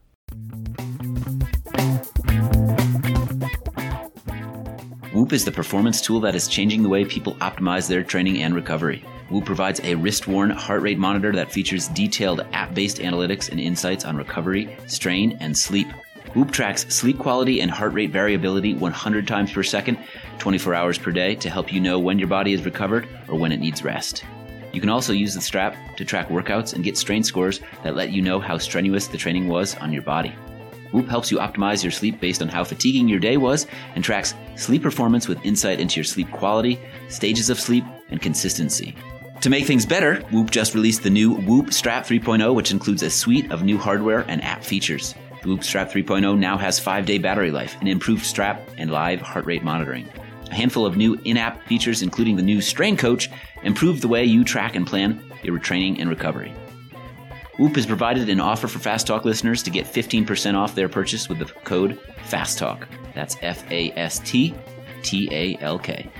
Whoop 5.12 5.32
is 5.32 5.44
the 5.44 5.52
performance 5.52 6.00
tool 6.00 6.20
that 6.20 6.36
is 6.36 6.46
changing 6.46 6.82
the 6.82 6.88
way 6.88 7.04
people 7.04 7.34
optimize 7.34 7.88
their 7.88 8.04
training 8.04 8.42
and 8.42 8.54
recovery. 8.54 9.04
Whoop 9.30 9.44
provides 9.44 9.80
a 9.84 9.94
wrist 9.94 10.26
worn 10.26 10.50
heart 10.50 10.82
rate 10.82 10.98
monitor 10.98 11.32
that 11.32 11.52
features 11.52 11.86
detailed 11.88 12.44
app 12.52 12.74
based 12.74 12.98
analytics 12.98 13.48
and 13.48 13.60
insights 13.60 14.04
on 14.04 14.16
recovery, 14.16 14.76
strain, 14.86 15.38
and 15.40 15.56
sleep. 15.56 15.86
Whoop 16.34 16.50
tracks 16.50 16.86
sleep 16.88 17.18
quality 17.18 17.60
and 17.60 17.70
heart 17.70 17.92
rate 17.92 18.10
variability 18.10 18.74
100 18.74 19.28
times 19.28 19.52
per 19.52 19.62
second, 19.62 19.98
24 20.38 20.74
hours 20.74 20.98
per 20.98 21.12
day 21.12 21.36
to 21.36 21.48
help 21.48 21.72
you 21.72 21.80
know 21.80 21.98
when 21.98 22.18
your 22.18 22.28
body 22.28 22.52
is 22.52 22.64
recovered 22.64 23.08
or 23.28 23.38
when 23.38 23.52
it 23.52 23.60
needs 23.60 23.84
rest. 23.84 24.24
You 24.72 24.80
can 24.80 24.90
also 24.90 25.12
use 25.12 25.34
the 25.34 25.40
strap 25.40 25.76
to 25.96 26.04
track 26.04 26.28
workouts 26.28 26.74
and 26.74 26.84
get 26.84 26.96
strain 26.96 27.22
scores 27.22 27.60
that 27.82 27.96
let 27.96 28.10
you 28.10 28.22
know 28.22 28.40
how 28.40 28.58
strenuous 28.58 29.06
the 29.06 29.18
training 29.18 29.48
was 29.48 29.76
on 29.76 29.92
your 29.92 30.02
body. 30.02 30.34
Whoop 30.92 31.08
helps 31.08 31.30
you 31.30 31.38
optimize 31.38 31.84
your 31.84 31.92
sleep 31.92 32.20
based 32.20 32.42
on 32.42 32.48
how 32.48 32.64
fatiguing 32.64 33.08
your 33.08 33.20
day 33.20 33.36
was 33.36 33.66
and 33.94 34.02
tracks 34.02 34.34
sleep 34.56 34.82
performance 34.82 35.28
with 35.28 35.44
insight 35.44 35.78
into 35.78 35.96
your 35.96 36.04
sleep 36.04 36.30
quality, 36.32 36.80
stages 37.08 37.48
of 37.48 37.60
sleep, 37.60 37.84
and 38.10 38.20
consistency. 38.20 38.94
To 39.40 39.48
make 39.48 39.66
things 39.66 39.86
better, 39.86 40.16
Whoop 40.32 40.50
just 40.50 40.74
released 40.74 41.02
the 41.02 41.08
new 41.08 41.32
Whoop 41.32 41.72
Strap 41.72 42.04
3.0, 42.04 42.54
which 42.54 42.72
includes 42.72 43.02
a 43.02 43.08
suite 43.08 43.50
of 43.50 43.62
new 43.62 43.78
hardware 43.78 44.26
and 44.28 44.44
app 44.44 44.62
features. 44.62 45.14
The 45.42 45.48
Whoop 45.48 45.64
Strap 45.64 45.90
3.0 45.90 46.38
now 46.38 46.58
has 46.58 46.78
5 46.78 47.06
day 47.06 47.16
battery 47.16 47.50
life, 47.50 47.74
an 47.80 47.86
improved 47.86 48.26
strap, 48.26 48.60
and 48.76 48.90
live 48.90 49.22
heart 49.22 49.46
rate 49.46 49.62
monitoring. 49.62 50.06
A 50.50 50.54
handful 50.54 50.84
of 50.84 50.98
new 50.98 51.18
in 51.24 51.38
app 51.38 51.66
features, 51.66 52.02
including 52.02 52.36
the 52.36 52.42
new 52.42 52.60
Strain 52.60 52.98
Coach, 52.98 53.30
improve 53.62 54.02
the 54.02 54.08
way 54.08 54.26
you 54.26 54.44
track 54.44 54.76
and 54.76 54.86
plan 54.86 55.22
your 55.42 55.58
training 55.58 56.00
and 56.00 56.10
recovery. 56.10 56.52
Whoop 57.58 57.76
has 57.76 57.86
provided 57.86 58.28
an 58.28 58.40
offer 58.40 58.68
for 58.68 58.78
Fast 58.78 59.06
Talk 59.06 59.24
listeners 59.24 59.62
to 59.62 59.70
get 59.70 59.86
15% 59.86 60.54
off 60.54 60.74
their 60.74 60.88
purchase 60.90 61.30
with 61.30 61.38
the 61.38 61.46
code 61.64 61.98
FASTTALK. 62.28 62.86
That's 63.14 63.36
F 63.40 63.64
A 63.70 63.90
S 63.92 64.18
T 64.18 64.54
T 65.02 65.30
A 65.32 65.56
L 65.62 65.78
K. 65.78 66.10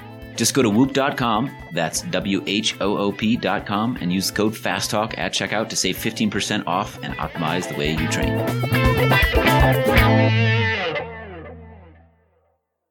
Just 0.41 0.55
go 0.55 0.63
to 0.63 0.71
whoop.com, 0.71 1.55
that's 1.75 2.01
W 2.01 2.43
H 2.47 2.75
O 2.81 2.97
O 2.97 3.13
P.com, 3.13 3.99
and 4.01 4.11
use 4.11 4.31
code 4.31 4.55
FASTTALK 4.55 5.19
at 5.19 5.35
checkout 5.35 5.69
to 5.69 5.77
save 5.77 5.99
15% 5.99 6.67
off 6.67 6.99
and 7.03 7.13
optimize 7.19 7.69
the 7.69 7.75
way 7.77 7.91
you 7.91 8.09
train. 8.09 8.39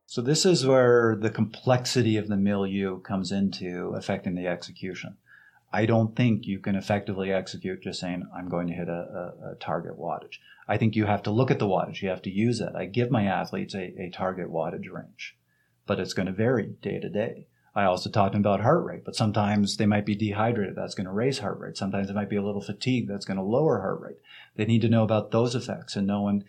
So 0.06 0.22
this 0.22 0.45
is 0.45 0.68
where 0.68 1.18
the 1.20 1.32
complexity 1.32 2.18
of 2.18 2.28
the 2.28 2.38
milieu 2.38 3.00
comes 3.00 3.32
into 3.32 3.95
affecting 3.95 4.36
the 4.36 4.45
execution. 4.45 5.18
I 5.74 5.88
don't 5.88 6.16
think 6.16 6.45
you 6.45 6.60
can 6.60 6.76
effectively 6.76 7.34
execute 7.34 7.82
just 7.82 8.00
saying, 8.00 8.28
I'm 8.32 8.47
going 8.47 8.68
to 8.68 8.74
hit 8.74 8.89
a, 8.89 8.91
a, 8.91 9.52
a, 9.54 9.56
target 9.56 9.97
wattage. 10.00 10.38
I 10.68 10.78
think 10.78 10.95
you 10.95 11.08
have 11.08 11.24
to 11.24 11.32
look 11.32 11.50
at 11.50 11.58
the 11.58 11.66
wattage. 11.66 12.04
You 12.04 12.10
have 12.10 12.22
to 12.22 12.30
use 12.30 12.62
it. 12.62 12.76
I 12.76 12.86
give 12.86 13.10
my 13.10 13.26
athletes 13.26 13.74
a, 13.74 14.00
a 14.00 14.12
target 14.12 14.52
wattage 14.52 14.91
range, 14.91 15.36
but 15.90 16.00
it's 16.00 16.14
going 16.14 16.28
to 16.28 16.32
vary 16.32 16.68
day 16.84 17.00
to 17.00 17.10
day. 17.10 17.48
I 17.74 17.86
also 17.86 18.12
talked 18.12 18.36
about 18.36 18.62
heart 18.62 18.86
rate, 18.86 19.04
but 19.04 19.16
sometimes 19.16 19.78
they 19.78 19.88
might 19.88 20.06
be 20.06 20.14
dehydrated. 20.14 20.76
That's 20.76 20.94
going 20.94 21.08
to 21.08 21.12
raise 21.12 21.40
heart 21.40 21.60
rate. 21.60 21.78
Sometimes 21.78 22.12
it 22.12 22.16
might 22.16 22.30
be 22.30 22.36
a 22.36 22.44
little 22.44 22.62
fatigue. 22.62 23.08
That's 23.08 23.26
going 23.26 23.38
to 23.38 23.44
lower 23.44 23.82
heart 23.82 24.00
rate. 24.00 24.18
They 24.56 24.66
need 24.66 24.84
to 24.84 24.90
know 24.90 25.02
about 25.02 25.32
those 25.32 25.56
effects 25.56 25.96
and 25.96 26.06
knowing. 26.06 26.44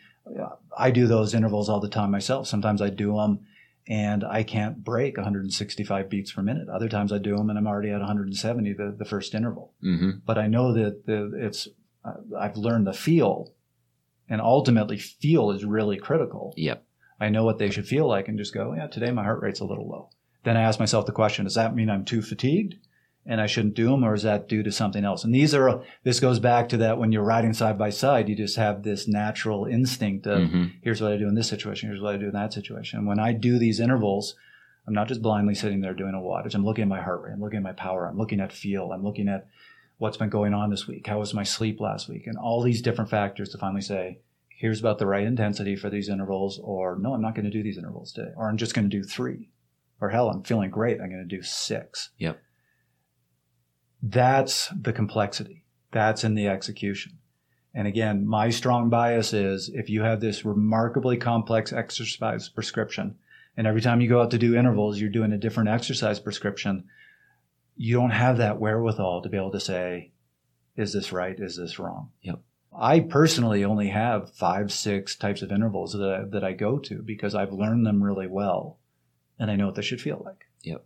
I 0.76 0.91
do 0.91 1.07
those 1.07 1.32
intervals 1.32 1.70
all 1.70 1.80
the 1.80 1.88
time 1.88 2.11
myself. 2.11 2.49
Sometimes 2.49 2.82
I 2.82 2.91
do 2.91 3.14
them 3.16 3.47
and 3.88 4.24
I 4.24 4.43
can't 4.43 4.84
break 4.84 5.16
165 5.16 6.11
beats 6.11 6.32
per 6.32 6.43
minute. 6.43 6.68
Other 6.68 6.91
times 6.91 7.11
I 7.11 7.16
do 7.16 7.34
them 7.34 7.49
and 7.49 7.59
I'm 7.59 7.66
already 7.66 7.88
at 7.93 8.01
170 8.01 8.74
the, 8.74 8.95
the 8.99 9.07
first 9.07 9.34
interval. 9.34 9.72
Mm-hmm. 9.82 10.11
But 10.26 10.36
I 10.36 10.49
know 10.49 10.74
that 10.74 11.07
the, 11.07 11.32
it's 11.34 11.66
uh, 12.05 12.12
I've 12.38 12.59
learned 12.59 12.86
the 12.86 12.93
feel, 12.93 13.55
and 14.30 14.41
ultimately 14.41 14.97
feel 14.97 15.51
is 15.51 15.64
really 15.64 15.99
critical. 15.99 16.55
Yep. 16.57 16.84
I 17.21 17.29
know 17.29 17.45
what 17.45 17.59
they 17.59 17.71
should 17.71 17.87
feel 17.87 18.09
like 18.09 18.29
and 18.29 18.39
just 18.39 18.55
go, 18.55 18.75
yeah, 18.75 18.87
today 18.87 19.11
my 19.11 19.25
heart 19.25 19.43
rate's 19.43 19.61
a 19.61 19.64
little 19.64 19.89
low. 19.89 20.09
Then 20.43 20.57
I 20.57 20.62
ask 20.62 20.81
myself 20.81 21.05
the 21.07 21.12
question: 21.12 21.45
Does 21.45 21.55
that 21.55 21.75
mean 21.75 21.91
I'm 21.91 22.05
too 22.05 22.23
fatigued? 22.23 22.77
and 23.27 23.41
I 23.41 23.47
shouldn't 23.47 23.75
do 23.75 23.91
them, 23.91 24.03
or 24.03 24.14
is 24.14 24.23
that 24.23 24.49
due 24.49 24.62
to 24.62 24.73
something 24.73 25.05
else? 25.05 25.25
And 25.25 25.35
these 25.35 25.55
are 25.55 25.85
this 26.05 26.21
goes 26.21 26.39
back 26.39 26.71
to 26.71 26.79
that 26.79 26.99
when 26.99 27.12
you're 27.12 27.23
riding 27.23 27.53
side 27.53 27.77
by 27.77 27.91
side, 27.91 28.29
you 28.29 28.35
just 28.35 28.57
have 28.57 28.83
this 28.83 29.07
natural 29.07 29.66
instinct 29.66 30.27
of 30.27 30.41
Mm-hmm. 30.41 30.64
here's 30.83 31.03
what 31.03 31.12
I 31.12 31.18
do 31.18 31.29
in 31.29 31.35
this 31.35 31.49
situation, 31.49 31.91
here's 31.91 32.01
what 32.01 32.14
I 32.14 32.18
do 32.18 32.27
in 32.29 32.33
that 32.33 32.55
situation. 32.55 32.99
And 32.99 33.07
when 33.07 33.18
I 33.21 33.33
do 33.33 33.59
these 33.59 33.79
intervals, 33.79 34.37
I'm 34.87 34.95
not 34.95 35.07
just 35.07 35.21
blindly 35.21 35.55
sitting 35.55 35.81
there 35.83 35.93
doing 35.93 36.14
a 36.14 36.18
wattage. 36.18 36.55
I'm 36.55 36.64
looking 36.64 36.83
at 36.83 36.89
my 36.89 37.03
heart 37.03 37.23
rate, 37.23 37.33
I'm 37.35 37.41
looking 37.43 37.59
at 37.59 37.62
my 37.62 37.73
power, 37.73 38.07
I'm 38.07 38.16
looking 38.16 38.41
at 38.41 38.53
feel, 38.53 38.91
I'm 38.91 39.05
looking 39.05 39.29
at 39.29 39.47
what's 39.99 40.16
been 40.16 40.31
going 40.31 40.55
on 40.55 40.71
this 40.71 40.87
week, 40.87 41.07
how 41.07 41.18
was 41.18 41.35
my 41.35 41.43
sleep 41.45 41.79
last 41.79 42.09
week, 42.09 42.27
and 42.27 42.39
all 42.39 42.62
these 42.62 42.81
different 42.81 43.11
factors 43.11 43.51
to 43.51 43.59
finally 43.59 43.83
say, 43.83 44.21
here's 44.61 44.78
about 44.78 44.98
the 44.98 45.06
right 45.06 45.26
intensity 45.26 45.74
for 45.74 45.88
these 45.88 46.11
intervals, 46.11 46.61
or 46.62 46.98
no, 47.00 47.14
I'm 47.14 47.22
not 47.22 47.34
going 47.34 47.46
to 47.46 47.50
do 47.50 47.62
these 47.62 47.78
intervals 47.78 48.12
today, 48.12 48.32
or 48.36 48.46
I'm 48.46 48.58
just 48.58 48.74
going 48.74 48.90
to 48.90 48.94
do 48.94 49.02
three, 49.02 49.48
or 50.02 50.11
hell, 50.11 50.28
I'm 50.28 50.42
feeling 50.42 50.68
great, 50.68 51.00
I'm 51.00 51.08
going 51.08 51.26
to 51.26 51.36
do 51.36 51.42
six. 51.42 52.11
Yep. 52.18 52.38
That's 54.02 54.68
the 54.78 54.92
complexity. 54.92 55.64
That's 55.92 56.24
in 56.24 56.34
the 56.34 56.46
execution. 56.48 57.20
And 57.72 57.88
again, 57.88 58.26
my 58.26 58.50
strong 58.50 58.90
bias 58.90 59.32
is 59.32 59.70
if 59.72 59.88
you 59.88 60.02
have 60.02 60.20
this 60.20 60.44
remarkably 60.44 61.16
complex 61.16 61.72
exercise 61.72 62.50
prescription, 62.50 63.16
and 63.56 63.66
every 63.66 63.80
time 63.80 64.02
you 64.02 64.11
go 64.11 64.20
out 64.20 64.30
to 64.32 64.38
do 64.38 64.54
intervals, 64.54 65.00
you're 65.00 65.08
doing 65.08 65.32
a 65.32 65.38
different 65.38 65.70
exercise 65.70 66.20
prescription, 66.20 66.84
you 67.76 67.96
don't 67.96 68.11
have 68.11 68.36
that 68.36 68.61
wherewithal 68.61 69.22
to 69.22 69.30
be 69.30 69.38
able 69.38 69.52
to 69.52 69.61
say, 69.61 70.12
is 70.76 70.92
this 70.92 71.12
right? 71.12 71.36
Is 71.38 71.56
this 71.56 71.78
wrong? 71.78 72.11
Yep. 72.20 72.40
I 72.77 73.01
personally 73.01 73.64
only 73.64 73.89
have 73.89 74.33
five, 74.33 74.73
six 74.73 75.16
types 75.16 75.43
of 75.43 75.51
intervals 75.51 75.93
that 75.93 76.03
I, 76.03 76.25
that 76.31 76.45
I 76.45 76.53
go 76.53 76.79
to 76.79 77.03
because 77.03 77.35
I've 77.35 77.53
learned 77.53 77.85
them 77.85 78.03
really 78.03 78.29
well 78.29 78.79
and 79.39 79.51
I 79.51 79.57
know 79.57 79.66
what 79.66 79.75
they 79.75 79.83
should 79.83 80.01
feel 80.01 80.23
like. 80.25 80.47
Yep. 80.62 80.85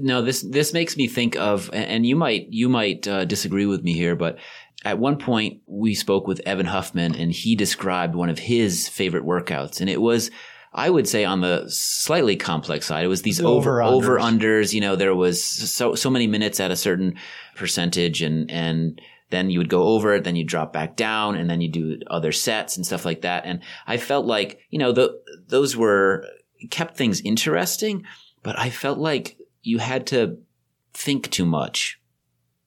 No, 0.00 0.22
this 0.22 0.42
this 0.42 0.72
makes 0.72 0.96
me 0.96 1.06
think 1.06 1.36
of, 1.36 1.70
and 1.72 2.04
you 2.04 2.16
might 2.16 2.48
you 2.50 2.68
might 2.68 3.06
uh, 3.06 3.24
disagree 3.24 3.66
with 3.66 3.84
me 3.84 3.92
here, 3.92 4.16
but 4.16 4.38
at 4.84 4.98
one 4.98 5.18
point 5.18 5.60
we 5.66 5.94
spoke 5.94 6.26
with 6.26 6.40
Evan 6.44 6.66
Huffman, 6.66 7.14
and 7.14 7.30
he 7.30 7.54
described 7.54 8.14
one 8.14 8.28
of 8.28 8.40
his 8.40 8.88
favorite 8.88 9.24
workouts, 9.24 9.80
and 9.80 9.90
it 9.90 10.00
was. 10.00 10.30
I 10.70 10.90
would 10.90 11.08
say 11.08 11.24
on 11.24 11.40
the 11.40 11.64
slightly 11.68 12.36
complex 12.36 12.84
side, 12.86 13.02
it 13.02 13.08
was 13.08 13.22
these 13.22 13.40
over 13.40 13.82
over 13.82 14.18
unders. 14.18 14.74
You 14.74 14.82
know, 14.82 14.96
there 14.96 15.14
was 15.14 15.42
so 15.42 15.94
so 15.94 16.10
many 16.10 16.26
minutes 16.26 16.60
at 16.60 16.70
a 16.70 16.76
certain 16.76 17.14
percentage, 17.56 18.20
and 18.20 18.50
and 18.50 19.00
then 19.30 19.50
you 19.50 19.58
would 19.58 19.68
go 19.68 19.84
over 19.88 20.14
it, 20.14 20.24
then 20.24 20.36
you 20.36 20.44
drop 20.44 20.72
back 20.72 20.96
down, 20.96 21.36
and 21.36 21.48
then 21.50 21.60
you 21.60 21.70
do 21.70 21.98
other 22.08 22.32
sets 22.32 22.76
and 22.76 22.86
stuff 22.86 23.04
like 23.04 23.22
that. 23.22 23.44
And 23.44 23.60
I 23.86 23.96
felt 23.96 24.26
like 24.26 24.60
you 24.70 24.78
know 24.78 24.92
the, 24.92 25.20
those 25.48 25.76
were 25.76 26.24
kept 26.70 26.96
things 26.96 27.20
interesting, 27.20 28.04
but 28.42 28.58
I 28.58 28.70
felt 28.70 28.98
like 28.98 29.38
you 29.62 29.78
had 29.78 30.06
to 30.08 30.38
think 30.94 31.30
too 31.30 31.44
much 31.46 32.00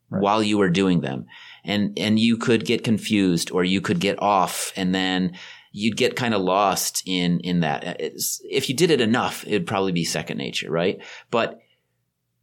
Right. 0.09 0.22
while 0.22 0.43
you 0.43 0.57
were 0.57 0.70
doing 0.70 0.99
them 0.99 1.26
and 1.64 1.97
and 1.97 2.20
you 2.20 2.36
could 2.36 2.66
get 2.66 2.84
confused 2.84 3.49
or 3.49 3.64
you 3.64 3.80
could 3.80 4.01
get 4.01 4.22
off 4.22 4.74
and 4.76 4.93
then 4.93 5.38
you'd 5.72 5.95
get 5.95 6.18
kind 6.18 6.34
of 6.34 6.41
lost 6.41 7.01
in 7.05 7.39
in 7.39 7.62
that 7.62 7.88
uh, 7.88 7.93
It's- 7.97 8.41
if 8.49 8.68
you 8.68 8.76
did 8.76 8.91
it 8.91 8.99
enough 8.99 9.45
it'd 9.47 9.66
probably 9.68 9.93
be 9.93 10.03
second 10.03 10.38
nature 10.38 10.70
right 10.70 10.99
but 11.30 11.59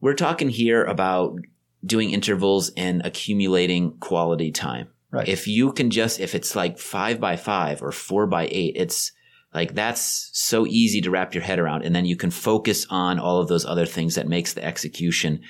we're 0.00 0.14
talking 0.14 0.48
here 0.48 0.82
about 0.82 1.36
doing 1.84 2.10
intervals 2.10 2.70
and 2.76 3.02
accumulating 3.04 3.92
quality 3.98 4.50
time 4.52 4.88
Right. 5.10 5.28
if 5.28 5.46
you 5.46 5.72
can 5.72 5.90
just 5.90 6.20
if 6.20 6.34
it's 6.34 6.54
like 6.54 6.78
five 6.78 7.18
by 7.20 7.36
five 7.36 7.82
or 7.82 7.92
four 7.92 8.26
by 8.26 8.46
eight 8.50 8.74
it's 8.76 9.12
like 9.54 9.74
that's 9.74 10.28
so 10.34 10.66
easy 10.66 11.00
to 11.00 11.10
wrap 11.10 11.32
your 11.34 11.42
head 11.42 11.58
around 11.58 11.82
and 11.84 11.94
then 11.96 12.04
you 12.04 12.14
can 12.16 12.30
focus 12.30 12.86
on 12.90 13.18
all 13.18 13.40
of 13.40 13.48
those 13.48 13.64
other 13.64 13.86
things 13.86 14.16
that 14.16 14.28
makes 14.28 14.52
the 14.52 14.62
execution 14.64 15.40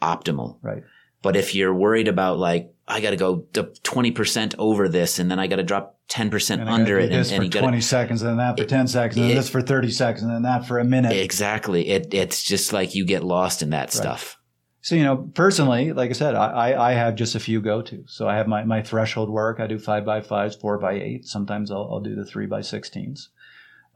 optimal 0.00 0.58
Right. 0.62 0.82
but 1.22 1.36
if 1.36 1.54
you're 1.54 1.74
worried 1.74 2.06
about 2.08 2.38
like 2.38 2.72
i 2.86 3.00
got 3.00 3.10
to 3.10 3.16
go 3.16 3.38
20% 3.52 4.54
over 4.58 4.88
this 4.88 5.18
and 5.18 5.30
then 5.30 5.38
i 5.38 5.46
got 5.46 5.56
to 5.56 5.62
drop 5.62 5.98
10% 6.08 6.50
And 6.60 6.68
under 6.68 6.96
gotta 6.98 7.04
it 7.06 7.08
do 7.08 7.14
and, 7.16 7.26
and 7.26 7.36
for 7.38 7.42
you 7.44 7.50
got 7.50 7.60
to 7.60 7.66
20 7.68 7.80
seconds, 7.80 8.22
and 8.22 8.30
then 8.30 8.36
that 8.36 8.58
for 8.58 8.64
10 8.66 8.86
seconds, 8.86 9.16
and 9.16 9.24
then 9.24 9.32
it- 9.32 9.34
this 9.36 9.48
for 9.48 9.62
30 9.62 9.90
seconds, 9.90 10.22
and 10.22 10.30
then 10.32 10.42
that 10.42 10.66
for 10.66 10.78
a 10.78 10.84
minute. 10.84 11.12
exactly 11.16 11.88
it 11.88 12.12
it's 12.12 12.42
just 12.42 12.72
like 12.72 12.94
you 12.94 13.04
get 13.06 13.24
lost 13.24 13.62
in 13.62 13.70
that 13.70 13.92
stuff 13.92 14.36
So, 14.82 14.96
you 14.96 15.04
know, 15.04 15.30
personally, 15.34 15.92
like 15.92 16.10
I 16.10 16.12
said, 16.12 16.34
I, 16.34 16.72
I, 16.72 16.90
I 16.90 16.92
have 16.94 17.14
just 17.14 17.36
a 17.36 17.40
few 17.40 17.60
go 17.60 17.82
to. 17.82 18.02
So 18.08 18.28
I 18.28 18.36
have 18.36 18.48
my, 18.48 18.64
my 18.64 18.82
threshold 18.82 19.30
work. 19.30 19.60
I 19.60 19.68
do 19.68 19.78
five 19.78 20.04
by 20.04 20.20
fives, 20.20 20.56
four 20.56 20.76
by 20.76 20.94
eight. 20.94 21.24
Sometimes 21.24 21.70
I'll, 21.70 21.88
I'll 21.90 22.00
do 22.00 22.16
the 22.16 22.24
three 22.24 22.46
by 22.46 22.60
16s. 22.60 23.28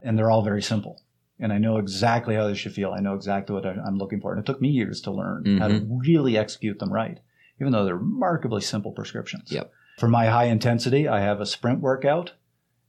And 0.01 0.17
they're 0.17 0.31
all 0.31 0.43
very 0.43 0.61
simple. 0.61 1.01
And 1.39 1.51
I 1.51 1.57
know 1.57 1.77
exactly 1.77 2.35
how 2.35 2.47
they 2.47 2.55
should 2.55 2.73
feel. 2.73 2.93
I 2.93 3.01
know 3.01 3.15
exactly 3.15 3.53
what 3.53 3.65
I'm 3.65 3.97
looking 3.97 4.21
for. 4.21 4.31
And 4.31 4.39
it 4.39 4.45
took 4.45 4.61
me 4.61 4.69
years 4.69 5.01
to 5.01 5.11
learn 5.11 5.57
how 5.59 5.67
to 5.67 5.85
really 6.05 6.37
execute 6.37 6.79
them 6.79 6.91
right, 6.91 7.19
even 7.59 7.73
though 7.73 7.83
they're 7.83 7.97
remarkably 7.97 8.61
simple 8.61 8.93
prescriptions. 8.93 9.51
Yep. 9.51 9.71
For 9.99 10.07
my 10.07 10.27
high 10.27 10.45
intensity, 10.45 11.07
I 11.07 11.19
have 11.19 11.41
a 11.41 11.45
sprint 11.45 11.81
workout 11.81 12.31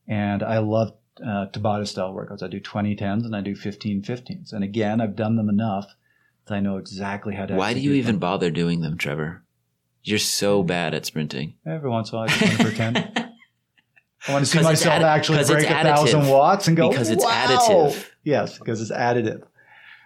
and 0.07 0.43
I 0.43 0.59
love 0.59 0.93
uh, 1.21 1.47
Tabata 1.53 1.87
style 1.87 2.15
workouts. 2.15 2.45
I 2.45 2.49
do 2.49 2.61
20 2.61 2.95
10s 2.95 3.25
and 3.25 3.35
I 3.35 3.41
do 3.41 3.57
15 3.57 4.03
15s. 4.03 4.53
And 4.53 4.63
again, 4.63 5.01
I've 5.01 5.17
done 5.17 5.37
them 5.37 5.49
enough 5.49 5.95
I 6.51 6.61
know 6.61 6.77
exactly 6.77 7.35
how 7.35 7.47
to 7.47 7.55
why 7.55 7.75
do 7.75 7.81
you 7.81 7.93
even 7.93 8.15
them. 8.15 8.21
bother 8.21 8.51
doing 8.51 8.81
them 8.81 8.97
trevor 8.99 9.43
you're 10.03 10.19
so 10.19 10.63
bad 10.63 10.95
at 10.95 11.05
sprinting 11.07 11.55
Every 11.67 11.91
once 11.91 12.11
in 12.11 12.17
a 12.17 12.19
while, 12.21 12.29
I 12.29 12.33
just 12.33 12.43
want 12.43 12.57
to 12.59 12.65
pretend. 12.65 12.99
I 14.27 14.33
want 14.33 14.45
to 14.45 14.51
see 14.51 14.61
myself 14.63 15.01
addi- 15.01 15.05
actually 15.05 15.45
break 15.45 15.65
a 15.65 15.83
thousand 15.83 16.27
watts 16.29 16.67
and 16.69 16.77
go 16.77 16.89
Because 16.89 17.11
it's 17.11 17.25
"Wow!" 17.25 17.31
additive. 17.31 18.07
Yes, 18.25 18.59
because 18.59 18.81
it's 18.81 18.91
additive. 18.91 19.43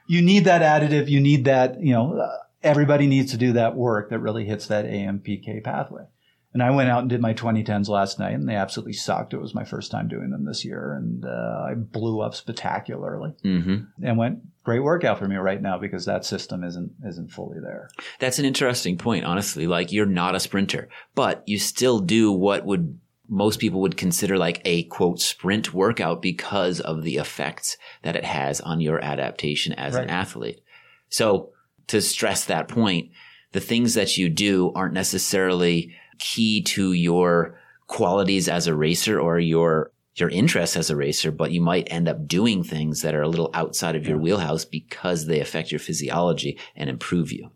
you 0.07 0.23
need 0.23 0.45
that 0.45 0.63
additive. 0.63 1.09
You 1.09 1.21
need 1.21 1.47
that, 1.47 1.81
you 1.83 1.93
know, 1.95 2.19
uh, 2.19 2.29
everybody 2.63 3.07
needs 3.07 3.31
to 3.33 3.37
do 3.37 3.53
that 3.55 3.75
work 3.75 4.11
that 4.11 4.19
really 4.19 4.45
hits 4.45 4.67
that 4.69 4.85
AMPK 4.85 5.65
pathway. 5.65 6.05
And 6.53 6.63
I 6.63 6.71
went 6.71 6.91
out 6.91 7.01
and 7.01 7.09
did 7.09 7.21
my 7.21 7.33
2010s 7.33 7.89
last 7.89 8.19
night, 8.19 8.35
and 8.35 8.47
they 8.47 8.57
absolutely 8.57 8.93
sucked. 8.93 9.33
It 9.33 9.41
was 9.41 9.55
my 9.55 9.65
first 9.65 9.91
time 9.91 10.09
doing 10.09 10.31
them 10.31 10.45
this 10.45 10.65
year, 10.65 10.95
and 10.95 11.25
uh, 11.25 11.67
I 11.71 11.75
blew 11.75 12.21
up 12.21 12.35
spectacularly. 12.35 13.31
hmm 13.43 13.77
And 14.03 14.19
went 14.19 14.41
great 14.65 14.81
workout 14.83 15.19
for 15.19 15.27
me 15.27 15.37
right 15.37 15.61
now 15.61 15.79
because 15.79 16.05
that 16.05 16.25
system 16.25 16.63
isn't 16.63 16.93
isn't 17.07 17.33
fully 17.33 17.59
there. 17.61 17.89
That's 18.19 18.39
an 18.39 18.45
interesting 18.45 18.99
point, 18.99 19.25
honestly. 19.25 19.67
Like 19.67 19.93
you're 19.93 20.07
not 20.07 20.35
a 20.35 20.41
sprinter, 20.41 20.89
but 21.15 21.43
you 21.47 21.59
still 21.59 22.01
do 22.01 22.31
what 22.31 22.65
would 22.67 22.99
most 23.29 23.59
people 23.59 23.81
would 23.81 23.97
consider 23.97 24.37
like 24.37 24.61
a 24.67 24.83
quote 24.85 25.21
sprint 25.21 25.73
workout 25.73 26.21
because 26.21 26.81
of 26.81 27.03
the 27.03 27.17
effects 27.17 27.79
that 28.03 28.17
it 28.17 28.25
has 28.25 28.61
on 28.61 28.81
your 28.81 29.03
adaptation 29.03 29.73
as 29.73 29.95
an 29.95 30.11
athlete. 30.11 30.61
So 31.09 31.51
to 31.87 32.03
stress 32.03 32.45
that 32.45 32.69
point, 32.69 33.11
the 33.53 33.61
things 33.61 33.95
that 33.95 34.19
you 34.19 34.29
do 34.29 34.71
aren't 34.75 34.95
necessarily 34.95 35.95
key 36.23 36.63
to 36.63 36.93
your 36.93 37.59
qualities 37.89 38.49
as 38.49 38.67
a 38.67 38.75
racer 38.75 39.21
or 39.21 39.39
your 39.39 39.91
your 40.15 40.29
interest 40.29 40.77
as 40.77 40.91
a 40.91 40.97
racer, 40.97 41.31
but 41.31 41.53
you 41.53 41.61
might 41.61 41.91
end 41.91 42.07
up 42.07 42.29
doing 42.29 42.63
things 42.63 43.01
that 43.01 43.15
are 43.15 43.23
a 43.23 43.29
little 43.29 43.51
outside 43.55 43.97
of 43.97 44.07
your 44.07 44.19
wheelhouse 44.19 44.65
because 44.65 45.27
they 45.27 45.41
affect 45.41 45.73
your 45.73 45.79
physiology 45.79 46.59
and 46.77 46.91
improve 46.91 47.33
you. 47.33 47.51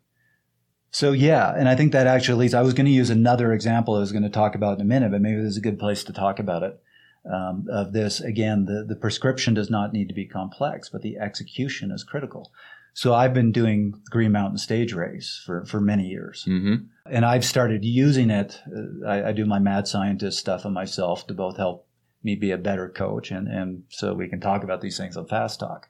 So 0.91 1.13
yeah, 1.13 1.53
and 1.55 1.69
I 1.69 1.77
think 1.77 1.93
that 1.93 2.07
actually 2.07 2.41
leads. 2.41 2.55
I 2.55 2.63
was 2.63 2.73
going 2.73 2.87
to 2.87 2.93
use 2.93 3.11
another 3.11 3.53
example 3.53 3.95
I 3.95 4.01
was 4.01 4.13
going 4.13 4.23
to 4.23 4.31
talk 4.31 4.55
about 4.55 4.77
in 4.77 4.81
a 4.81 4.89
minute, 4.89 5.13
but 5.13 5.21
maybe 5.21 5.37
this 5.43 5.51
is 5.51 5.59
a 5.59 5.69
good 5.69 5.79
place 5.79 6.03
to 6.05 6.13
talk 6.13 6.39
about 6.39 6.63
it. 6.63 6.81
Um, 7.31 7.67
of 7.71 7.93
this 7.93 8.21
again, 8.21 8.65
the 8.65 8.85
the 8.89 8.97
prescription 8.97 9.53
does 9.53 9.69
not 9.69 9.93
need 9.93 10.09
to 10.09 10.15
be 10.15 10.27
complex, 10.27 10.89
but 10.89 11.03
the 11.03 11.19
execution 11.19 11.91
is 11.91 12.05
critical. 12.05 12.51
So 12.95 13.13
I've 13.13 13.35
been 13.35 13.53
doing 13.53 13.91
the 13.91 14.11
Green 14.11 14.33
Mountain 14.33 14.59
Stage 14.59 14.95
Race 14.95 15.43
for 15.45 15.65
for 15.67 15.81
many 15.81 16.05
years, 16.05 16.45
Mm-hmm. 16.49 16.87
And 17.11 17.25
I've 17.25 17.45
started 17.45 17.85
using 17.85 18.31
it. 18.31 18.61
Uh, 18.67 19.07
I, 19.07 19.29
I 19.29 19.33
do 19.33 19.45
my 19.47 19.59
mad 19.59 19.87
scientist 19.89 20.39
stuff 20.39 20.67
on 20.67 20.73
myself 20.73 21.27
to 21.27 21.35
both 21.35 21.57
help 21.57 21.87
me 22.23 22.35
be 22.35 22.51
a 22.51 22.59
better 22.59 22.89
coach 22.89 23.31
and 23.31 23.47
and 23.49 23.85
so 23.89 24.13
we 24.15 24.29
can 24.29 24.41
talk 24.41 24.65
about 24.65 24.81
these 24.81 24.97
things 24.97 25.17
on 25.17 25.27
Fast 25.27 25.61
Talk. 25.61 25.89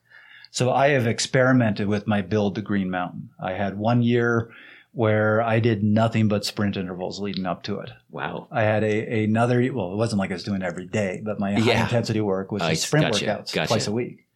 So 0.50 0.72
I 0.72 0.88
have 0.90 1.06
experimented 1.06 1.88
with 1.88 2.06
my 2.06 2.22
build 2.22 2.54
to 2.54 2.62
Green 2.62 2.90
Mountain. 2.90 3.30
I 3.42 3.52
had 3.52 3.78
one 3.78 4.02
year 4.02 4.50
where 4.92 5.42
I 5.42 5.60
did 5.60 5.82
nothing 5.82 6.28
but 6.28 6.44
sprint 6.44 6.76
intervals 6.76 7.20
leading 7.20 7.44
up 7.44 7.62
to 7.64 7.80
it. 7.80 7.90
Wow. 8.10 8.48
I 8.50 8.62
had 8.62 8.82
a 8.82 9.24
another 9.24 9.60
well, 9.72 9.92
it 9.92 9.96
wasn't 9.96 10.20
like 10.20 10.30
I 10.30 10.34
was 10.34 10.42
doing 10.42 10.62
every 10.62 10.86
day, 10.86 11.20
but 11.22 11.38
my 11.38 11.52
high 11.52 11.60
Yeah. 11.60 11.82
intensity 11.82 12.20
work 12.20 12.50
was 12.50 12.62
just 12.62 12.84
sprint 12.84 13.12
gotcha, 13.12 13.26
workouts 13.26 13.52
gotcha. 13.52 13.68
twice 13.68 13.86
a 13.86 13.92
week. 13.92 14.26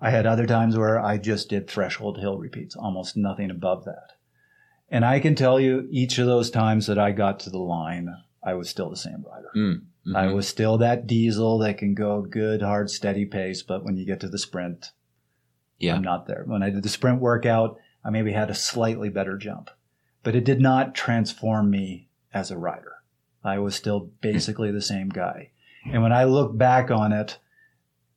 I 0.00 0.10
had 0.10 0.26
other 0.26 0.46
times 0.46 0.76
where 0.76 1.00
I 1.00 1.18
just 1.18 1.48
did 1.48 1.68
threshold 1.68 2.18
hill 2.18 2.38
repeats, 2.38 2.76
almost 2.76 3.16
nothing 3.16 3.50
above 3.50 3.84
that. 3.84 4.12
And 4.90 5.04
I 5.04 5.20
can 5.20 5.34
tell 5.34 5.60
you, 5.60 5.86
each 5.90 6.18
of 6.18 6.26
those 6.26 6.50
times 6.50 6.86
that 6.86 6.98
I 6.98 7.12
got 7.12 7.40
to 7.40 7.50
the 7.50 7.58
line, 7.58 8.08
I 8.42 8.54
was 8.54 8.68
still 8.70 8.88
the 8.88 8.96
same 8.96 9.24
rider. 9.30 9.50
Mm. 9.54 9.82
I 10.16 10.26
Mhm. 10.26 10.34
was 10.34 10.48
still 10.48 10.78
that 10.78 11.06
diesel 11.06 11.58
that 11.58 11.76
can 11.76 11.94
go 11.94 12.22
good, 12.22 12.62
hard, 12.62 12.88
steady 12.88 13.26
pace, 13.26 13.62
but 13.62 13.84
when 13.84 13.96
you 13.96 14.06
get 14.06 14.20
to 14.20 14.28
the 14.28 14.38
sprint, 14.38 14.92
Yeah. 15.78 15.94
I'm 15.96 16.02
not 16.02 16.26
there. 16.26 16.44
When 16.46 16.62
I 16.62 16.70
did 16.70 16.82
the 16.82 16.88
sprint 16.88 17.20
workout, 17.20 17.78
I 18.02 18.10
maybe 18.10 18.32
had 18.32 18.48
a 18.50 18.54
slightly 18.54 19.10
better 19.10 19.36
jump, 19.36 19.70
but 20.22 20.34
it 20.34 20.44
did 20.44 20.60
not 20.60 20.94
transform 20.94 21.70
me 21.70 22.08
as 22.32 22.50
a 22.50 22.58
rider. 22.58 22.94
I 23.44 23.58
was 23.58 23.74
still 23.76 24.10
basically 24.20 24.70
the 24.72 24.80
same 24.82 25.08
guy. 25.10 25.50
And 25.84 26.02
when 26.02 26.12
I 26.12 26.24
look 26.24 26.56
back 26.56 26.90
on 26.90 27.12
it, 27.12 27.38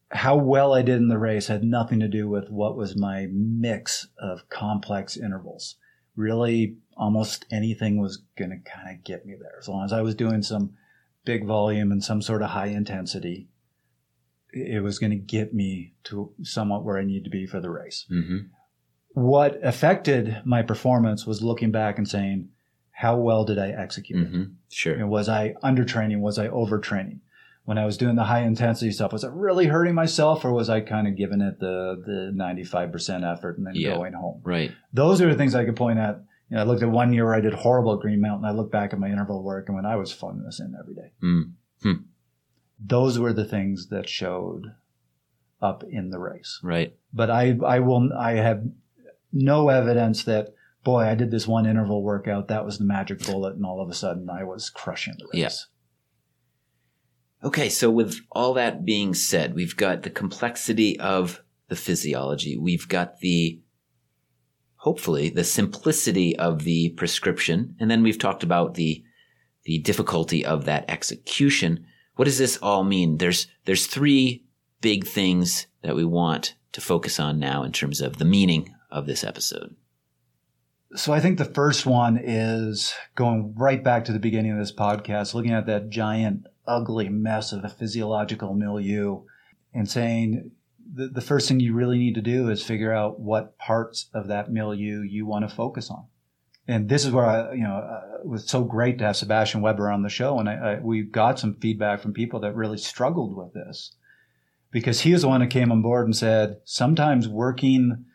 how 0.10 0.36
well 0.38 0.74
I 0.74 0.82
did 0.82 0.98
in 0.98 1.08
the 1.10 1.20
race 1.20 1.48
had 1.48 1.64
nothing 1.64 2.00
to 2.00 2.08
do 2.08 2.28
with 2.28 2.50
what 2.50 2.76
was 2.76 2.98
my 2.98 3.28
mix 3.32 4.08
of 4.18 4.50
complex 4.50 5.16
intervals. 5.18 5.76
Really, 6.22 6.78
almost 6.96 7.46
anything 7.52 8.00
was 8.00 8.22
going 8.38 8.52
to 8.52 8.70
kind 8.70 8.96
of 8.96 9.04
get 9.04 9.26
me 9.26 9.36
there. 9.40 9.58
As 9.60 9.68
long 9.68 9.84
as 9.84 9.92
I 9.92 10.02
was 10.02 10.14
doing 10.14 10.44
some 10.44 10.74
big 11.26 11.48
volume 11.48 11.92
and 11.92 12.04
some 12.04 12.22
sort 12.22 12.44
of 12.44 12.52
high 12.52 12.68
intensity, 12.68 13.48
it 14.54 14.84
was 14.84 15.00
going 15.00 15.10
to 15.10 15.16
get 15.16 15.54
me 15.54 15.94
to 16.06 16.32
somewhat 16.44 16.84
where 16.84 17.00
I 17.00 17.06
need 17.06 17.24
to 17.24 17.30
be 17.32 17.48
for 17.48 17.60
the 17.60 17.72
race. 17.72 18.06
Mhm. 18.12 18.50
What 19.14 19.60
affected 19.64 20.42
my 20.46 20.62
performance 20.62 21.26
was 21.26 21.42
looking 21.42 21.72
back 21.72 21.98
and 21.98 22.08
saying, 22.08 22.50
how 22.92 23.18
well 23.18 23.44
did 23.44 23.58
I 23.58 23.70
execute? 23.70 24.32
Mhm. 24.32 24.56
Sure. 24.70 24.94
You 24.94 25.00
know, 25.00 25.08
was 25.08 25.28
I 25.28 25.56
undertraining? 25.64 26.20
Was 26.20 26.38
I 26.38 26.50
overtraining? 26.50 27.22
When 27.64 27.78
I 27.78 27.86
was 27.86 27.96
doing 27.98 28.16
the 28.16 28.24
high 28.24 28.42
intensity 28.42 28.92
stuff, 28.92 29.14
was 29.14 29.24
it 29.24 29.32
really 29.32 29.68
hurting 29.68 29.94
myself 29.94 30.44
or 30.44 30.52
was 30.52 30.70
I 30.70 30.82
kind 30.82 31.08
of 31.08 31.16
giving 31.16 31.42
it 31.42 31.60
the, 31.60 32.02
the 32.06 32.32
95% 32.36 33.32
effort 33.32 33.58
and 33.58 33.68
then 33.68 33.76
Yeah. 33.76 33.96
going 33.96 34.14
home? 34.14 34.42
Right. 34.44 34.72
Those 34.92 35.22
are 35.22 35.30
the 35.30 35.36
things 35.36 35.54
I 35.54 35.64
could 35.66 35.76
point 35.76 36.00
at. 36.00 36.24
You 36.50 36.58
know, 36.58 36.64
I 36.64 36.66
looked 36.66 36.82
at 36.82 36.90
one 36.90 37.14
year 37.14 37.26
where 37.26 37.36
I 37.36 37.40
did 37.40 37.54
horrible 37.54 37.94
at 37.94 38.00
Green 38.00 38.20
Mountain. 38.20 38.46
I 38.46 38.52
look 38.52 38.72
back 38.72 38.94
at 38.94 39.00
my 39.00 39.10
interval 39.10 39.44
work 39.44 39.70
and 39.70 39.76
when 39.76 39.86
I 39.86 39.96
was 39.96 40.12
phoning 40.12 40.44
this 40.44 40.60
in 40.60 40.76
every 40.78 40.96
day. 40.96 41.12
Mm. 41.24 41.52
Hmm. 41.84 42.04
Those 42.84 43.20
were 43.20 43.32
the 43.32 43.46
things 43.46 43.88
that 43.90 44.10
showed 44.10 44.74
up 45.62 45.84
in 45.84 46.10
the 46.10 46.20
race. 46.20 46.60
Right. 46.64 46.96
But 47.14 47.30
I, 47.30 47.58
I 47.66 47.80
will, 47.80 48.12
I 48.12 48.32
have 48.34 48.64
no 49.32 49.70
evidence 49.70 50.24
that, 50.24 50.56
boy, 50.84 51.04
I 51.04 51.14
did 51.16 51.30
this 51.30 51.48
one 51.48 51.68
interval 51.68 52.02
workout. 52.02 52.48
That 52.48 52.66
was 52.66 52.80
the 52.80 52.86
magic 52.86 53.20
bullet. 53.24 53.56
And 53.56 53.66
all 53.66 53.82
of 53.82 53.90
a 53.90 53.94
sudden 53.94 54.30
I 54.32 54.44
was 54.44 54.70
crushing 54.72 55.14
the 55.20 55.26
race. 55.26 55.40
Yes. 55.40 55.68
Okay, 57.44 57.70
so 57.70 57.90
with 57.90 58.20
all 58.32 58.54
that 58.54 58.86
being 58.86 59.14
said, 59.14 59.56
we've 59.56 59.76
got 59.76 60.04
the 60.04 60.10
complexity 60.12 61.00
of 61.00 61.42
the 61.70 61.76
physiology. 61.76 62.58
We've 62.58 62.88
got 62.88 63.20
the, 63.20 63.62
hopefully, 64.76 65.30
the 65.30 65.44
simplicity 65.44 66.38
of 66.38 66.64
the 66.64 66.90
prescription. 66.90 67.76
And 67.80 67.90
then 67.90 68.04
we've 68.04 68.20
talked 68.20 68.44
about 68.44 68.76
the, 68.76 69.04
the 69.64 69.80
difficulty 69.80 70.46
of 70.46 70.66
that 70.66 70.86
execution. 70.88 71.86
What 72.16 72.26
does 72.26 72.38
this 72.38 72.58
all 72.58 72.84
mean? 72.84 73.18
There's, 73.18 73.48
there's 73.66 73.88
three 73.88 74.46
big 74.82 75.08
things 75.08 75.66
that 75.82 75.96
we 75.96 76.06
want 76.06 76.56
to 76.74 76.82
focus 76.82 77.20
on 77.20 77.40
now 77.40 77.64
in 77.64 77.72
terms 77.72 78.02
of 78.02 78.18
the 78.18 78.26
meaning 78.26 78.76
of 78.92 79.08
this 79.08 79.24
episode. 79.24 79.76
So 80.94 81.14
I 81.14 81.22
think 81.22 81.38
the 81.38 81.46
first 81.46 81.86
one 81.86 82.20
is 82.22 82.94
going 83.16 83.56
right 83.58 83.82
back 83.82 84.06
to 84.06 84.12
the 84.12 84.20
beginning 84.20 84.52
of 84.52 84.60
this 84.60 84.74
podcast, 84.74 85.34
looking 85.34 85.54
at 85.54 85.66
that 85.68 85.90
giant, 85.90 86.48
ugly 86.68 87.10
mess 87.10 87.52
of 87.52 87.64
a 87.64 87.70
physiological 87.70 88.54
milieu 88.54 89.22
and 89.74 89.90
saying 89.90 90.52
the, 90.94 91.08
the 91.08 91.22
first 91.22 91.48
thing 91.48 91.60
you 91.60 91.74
really 91.74 91.98
need 91.98 92.16
to 92.16 92.22
do 92.22 92.50
is 92.50 92.64
figure 92.64 92.94
out 92.94 93.20
what 93.20 93.58
parts 93.58 94.08
of 94.14 94.28
that 94.28 94.52
milieu 94.52 95.02
you 95.02 95.26
want 95.26 95.48
to 95.48 95.56
focus 95.56 95.90
on. 95.90 96.06
And 96.68 96.90
this 96.90 97.06
is 97.06 97.12
where 97.12 97.26
I, 97.26 97.54
you 97.54 97.64
know, 97.64 97.76
uh, 97.76 98.20
it 98.22 98.28
was 98.28 98.48
so 98.48 98.64
great 98.64 99.00
to 99.00 99.06
have 99.06 99.18
Sebastian 99.18 99.62
Weber 99.62 99.90
on 99.90 100.04
the 100.04 100.10
show. 100.10 100.40
And 100.40 100.48
I, 100.48 100.54
I, 100.54 100.80
we 100.80 101.02
got 101.02 101.40
some 101.40 101.56
feedback 101.56 102.02
from 102.02 102.14
people 102.14 102.40
that 102.42 102.56
really 102.56 102.78
struggled 102.78 103.36
with 103.36 103.54
this 103.54 103.96
because 104.72 105.02
he 105.02 105.12
was 105.12 105.24
the 105.24 105.28
one 105.28 105.42
that 105.42 105.48
came 105.48 105.72
on 105.72 105.82
board 105.82 106.06
and 106.06 106.16
said, 106.16 106.58
sometimes 106.64 107.28
working 107.28 108.06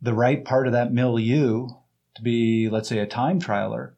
the 0.00 0.14
right 0.14 0.44
part 0.44 0.66
of 0.66 0.72
that 0.72 0.92
milieu 0.92 1.68
to 2.14 2.22
be, 2.22 2.68
let's 2.68 2.88
say, 2.88 2.98
a 2.98 3.06
time 3.06 3.40
trialer 3.40 3.92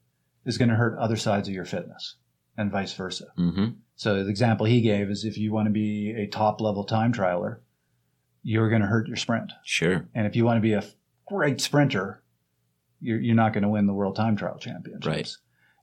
is 0.44 0.59
going 0.59 0.68
to 0.68 0.76
hurt 0.76 0.98
other 0.98 1.16
sides 1.16 1.48
of 1.48 1.55
your 1.55 1.64
fitness 1.64 2.16
and 2.57 2.70
vice 2.70 2.92
versa. 2.92 3.26
Mm-hmm. 3.38 3.70
So 3.97 4.22
the 4.22 4.30
example 4.30 4.66
he 4.66 4.80
gave 4.80 5.11
is 5.11 5.24
if 5.24 5.38
you 5.38 5.53
want 5.53 5.66
to 5.66 5.72
be 5.72 6.12
a 6.16 6.26
top 6.26 6.61
level 6.61 6.84
time 6.84 7.12
trialer, 7.12 7.59
you're 8.42 8.68
going 8.68 8.82
to 8.82 8.88
hurt 8.88 9.07
your 9.07 9.16
sprint. 9.16 9.53
Sure. 9.64 10.09
And 10.14 10.26
if 10.26 10.36
you 10.36 10.45
want 10.45 10.59
to 10.59 10.62
be 10.62 10.72
a 10.72 10.84
great 11.26 11.61
sprinter, 11.61 12.22
you're, 13.01 13.20
you're 13.20 13.36
not 13.36 13.53
going 13.53 13.62
to 13.62 13.68
win 13.68 13.86
the 13.86 13.95
world 13.95 14.16
time 14.16 14.36
trial 14.36 14.59
championships. 14.59 15.07
Right. 15.07 15.30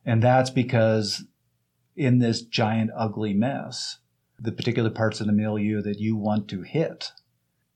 And 0.06 0.22
that's 0.22 0.50
because 0.50 1.24
in 1.96 2.20
this 2.20 2.42
giant 2.42 2.92
ugly 2.96 3.34
mess, 3.34 4.00
the 4.40 4.52
particular 4.52 4.90
parts 4.90 5.22
of 5.22 5.28
the 5.28 5.34
milieu 5.34 5.82
that 5.82 6.00
you 6.00 6.16
want 6.16 6.48
to 6.50 6.64
hit 6.64 7.12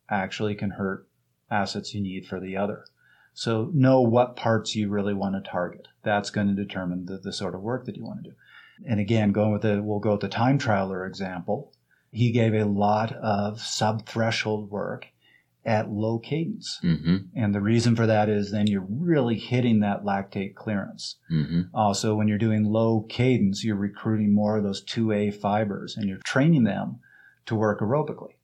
actually 0.09 0.55
can 0.55 0.71
hurt 0.71 1.07
assets 1.49 1.93
you 1.93 2.01
need 2.01 2.25
for 2.25 2.39
the 2.39 2.57
other. 2.57 2.85
So 3.33 3.69
know 3.73 4.01
what 4.01 4.35
parts 4.35 4.75
you 4.75 4.89
really 4.89 5.13
want 5.13 5.35
to 5.35 5.49
target. 5.49 5.87
That's 6.03 6.29
going 6.29 6.47
to 6.47 6.53
determine 6.53 7.05
the, 7.05 7.17
the 7.17 7.33
sort 7.33 7.53
of 7.53 7.61
work 7.61 7.85
that 7.85 7.97
you 7.97 8.03
want 8.03 8.23
to 8.23 8.29
do. 8.31 8.35
And 8.85 8.99
again, 8.99 9.31
going 9.31 9.51
with 9.51 9.61
the, 9.61 9.81
we'll 9.81 9.99
go 9.99 10.11
with 10.11 10.21
the 10.21 10.27
time 10.27 10.59
trialer 10.59 11.07
example. 11.07 11.73
He 12.11 12.31
gave 12.31 12.53
a 12.53 12.65
lot 12.65 13.13
of 13.13 13.61
sub 13.61 14.05
threshold 14.05 14.69
work 14.69 15.07
at 15.65 15.89
low 15.89 16.19
cadence. 16.19 16.79
Mm-hmm. 16.83 17.17
And 17.35 17.55
the 17.55 17.61
reason 17.61 17.95
for 17.95 18.05
that 18.05 18.29
is 18.29 18.51
then 18.51 18.67
you're 18.67 18.85
really 18.87 19.37
hitting 19.37 19.79
that 19.79 20.03
lactate 20.03 20.55
clearance. 20.55 21.15
Mm-hmm. 21.31 21.61
Also, 21.73 22.15
when 22.15 22.27
you're 22.27 22.37
doing 22.37 22.65
low 22.65 23.01
cadence, 23.09 23.63
you're 23.63 23.75
recruiting 23.75 24.33
more 24.33 24.57
of 24.57 24.63
those 24.63 24.83
2A 24.85 25.33
fibers 25.33 25.97
and 25.97 26.07
you're 26.07 26.19
training 26.23 26.63
them 26.63 26.99
to 27.47 27.55
work 27.55 27.81
aerobically. 27.81 28.35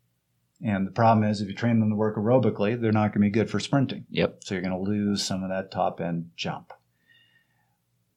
And 0.64 0.86
the 0.86 0.92
problem 0.92 1.28
is 1.28 1.42
if 1.42 1.48
you 1.48 1.56
train 1.56 1.80
them 1.80 1.90
to 1.90 1.96
work 1.96 2.16
aerobically, 2.16 2.80
they're 2.80 2.92
not 2.92 3.14
going 3.14 3.22
to 3.22 3.28
be 3.28 3.30
good 3.30 3.50
for 3.50 3.60
sprinting. 3.60 4.06
Yep. 4.10 4.44
So 4.44 4.56
you're 4.56 4.64
going 4.64 4.74
to 4.74 4.92
lose 4.92 5.24
some 5.24 5.44
of 5.44 5.50
that 5.50 5.72
top 5.72 6.02
end 6.02 6.32
jump. 6.36 6.74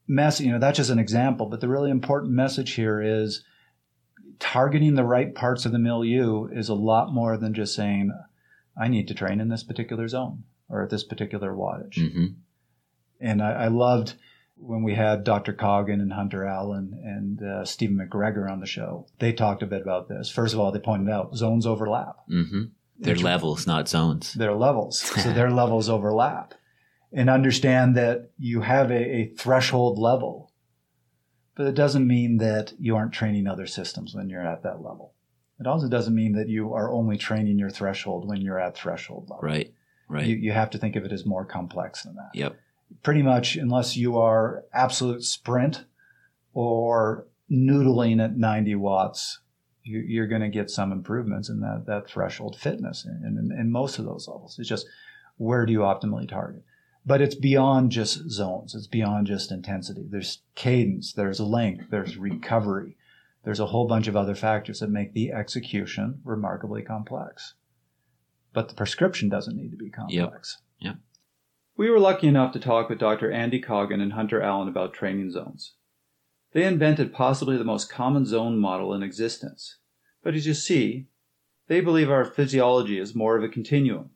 Mess, 0.07 0.41
you 0.41 0.53
know, 0.53 0.59
that's 0.59 0.77
just 0.77 0.91
an 0.91 0.99
example, 0.99 1.47
but 1.47 1.61
the 1.61 1.69
really 1.69 1.91
important 1.91 2.33
message 2.33 2.73
here 2.75 3.01
is 3.01 3.43
targeting 4.39 4.95
the 4.95 5.05
right 5.05 5.35
parts 5.35 5.65
of 5.65 5.73
the 5.73 5.79
milieu 5.79 6.47
is 6.47 6.69
a 6.69 6.75
lot 6.75 7.13
more 7.13 7.37
than 7.37 7.55
just 7.55 7.75
saying, 7.75 8.13
I 8.77 8.89
need 8.89 9.09
to 9.09 9.15
train 9.15 9.41
in 9.41 9.49
this 9.49 9.63
particular 9.63 10.09
zone. 10.09 10.45
or 10.69 10.83
at 10.83 10.91
this 10.91 11.05
particular 11.05 11.53
wattage. 11.53 11.97
Mm-hmm. 11.97 12.27
And 13.21 13.43
I, 13.43 13.53
I, 13.53 13.69
loved 13.69 14.15
when 14.57 14.83
we 14.83 14.95
had 14.95 15.25
Dr. 15.25 15.53
Coggan 15.53 16.01
and 16.01 16.13
Hunter 16.13 16.45
Allen 16.45 17.01
and 17.05 17.43
uh, 17.43 17.65
Stephen 17.65 17.97
McGregor 17.99 18.51
on 18.51 18.61
the 18.61 18.67
show. 18.67 19.07
They 19.19 19.33
talked 19.33 19.63
a 19.63 19.67
bit 19.67 19.83
about 19.83 20.09
this. 20.09 20.31
First 20.31 20.55
of 20.55 20.61
all, 20.61 20.73
they 20.73 20.79
pointed 20.79 21.13
out 21.13 21.37
zones 21.37 21.67
overlap. 21.67 22.17
Mm-hmm. 22.31 22.65
They're 22.99 23.17
levels, 23.17 23.67
not 23.67 23.89
zones. 23.89 24.35
They're 24.35 24.55
levels. 24.55 25.01
so 25.01 25.33
their 25.35 25.51
levels 25.51 25.89
overlap. 25.89 26.55
And 27.17 27.31
understand 27.31 27.97
that 27.97 28.31
you 28.39 28.63
have 28.63 28.91
a, 28.91 28.95
a 28.95 29.27
threshold 29.37 29.99
level, 29.99 30.53
but 31.55 31.67
it 31.67 31.75
doesn't 31.75 32.07
mean 32.07 32.39
that 32.39 32.73
you 32.79 32.97
aren't 32.97 33.13
training 33.13 33.47
other 33.47 33.67
systems 33.67 34.15
when 34.15 34.29
you're 34.29 34.47
at 34.47 34.65
that 34.65 34.83
level. 34.83 35.15
It 35.61 35.67
also 35.67 35.89
doesn't 35.89 36.15
mean 36.15 36.33
that 36.33 36.49
you 36.49 36.75
are 36.75 36.93
only 36.93 37.17
training 37.17 37.59
your 37.59 37.71
threshold 37.71 38.27
when 38.27 38.41
you're 38.41 38.59
at 38.59 38.77
threshold 38.77 39.29
level. 39.31 39.43
Right. 39.43 39.73
Right. 40.09 40.27
You, 40.27 40.37
you 40.37 40.53
have 40.53 40.71
to 40.71 40.79
think 40.79 40.97
of 40.97 41.05
it 41.05 41.13
as 41.13 41.25
more 41.25 41.45
complex 41.45 42.03
than 42.03 42.17
that. 42.17 42.31
Yep. 42.35 42.57
Pretty 43.03 43.23
much, 43.23 43.57
unless 43.57 43.97
you 43.97 44.19
are 44.19 44.65
absolute 44.73 45.23
sprint 45.23 45.85
or 46.53 47.27
noodling 47.51 48.23
at 48.23 48.37
90 48.37 48.75
watts, 48.75 49.41
you, 49.83 50.23
are 50.23 50.27
going 50.27 50.43
to 50.43 50.49
get 50.49 50.71
some 50.71 50.93
improvements 50.93 51.49
in 51.49 51.61
that, 51.61 51.85
that 51.87 52.09
threshold 52.09 52.57
fitness 52.57 53.05
in, 53.05 53.39
in, 53.39 53.59
in 53.59 53.71
most 53.71 53.99
of 53.99 54.05
those 54.05 54.27
levels. 54.29 54.59
It's 54.59 54.69
just 54.69 54.87
where 55.37 55.67
do 55.67 55.73
you 55.73 55.81
optimally 55.81 56.29
target? 56.29 56.65
But 57.07 57.21
it's 57.21 57.35
beyond 57.35 57.93
just 57.93 58.31
zones. 58.31 58.75
It's 58.75 58.87
beyond 58.87 59.27
just 59.27 59.53
intensity. 59.53 60.07
There's 60.09 60.41
cadence, 60.55 61.13
there's 61.13 61.41
length, 61.41 61.91
there's 61.91 62.17
recovery. 62.17 62.97
There's 63.45 63.61
a 63.61 63.67
whole 63.67 63.87
bunch 63.87 64.09
of 64.09 64.17
other 64.17 64.35
factors 64.35 64.81
that 64.81 64.89
make 64.89 65.13
the 65.13 65.33
execution 65.33 66.21
remarkably 66.25 66.83
complex 66.83 67.55
but 68.55 68.69
the 68.69 68.75
prescription 68.75 69.29
doesn't 69.29 69.57
need 69.57 69.73
to 69.73 69.77
be 69.77 69.91
complex. 69.91 70.59
Yep. 70.79 70.95
yep. 70.95 70.97
We 71.77 71.91
were 71.91 71.99
lucky 71.99 72.29
enough 72.29 72.53
to 72.53 72.61
talk 72.61 72.89
with 72.89 73.01
Dr. 73.01 73.31
Andy 73.31 73.61
Coggan 73.61 74.01
and 74.01 74.13
Hunter 74.13 74.41
Allen 74.41 74.69
about 74.69 74.95
training 74.95 75.33
zones. 75.33 75.75
They 76.53 76.65
invented 76.65 77.13
possibly 77.13 77.57
the 77.59 77.65
most 77.65 77.91
common 77.91 78.25
zone 78.25 78.59
model 78.59 78.95
in 78.95 79.03
existence. 79.03 79.79
But 80.23 80.35
as 80.35 80.47
you 80.47 80.55
see, 80.55 81.09
they 81.67 81.81
believe 81.81 82.11
our 82.11 82.25
physiology 82.25 82.99
is 82.99 83.15
more 83.15 83.37
of 83.37 83.43
a 83.43 83.49
continuum, 83.49 84.11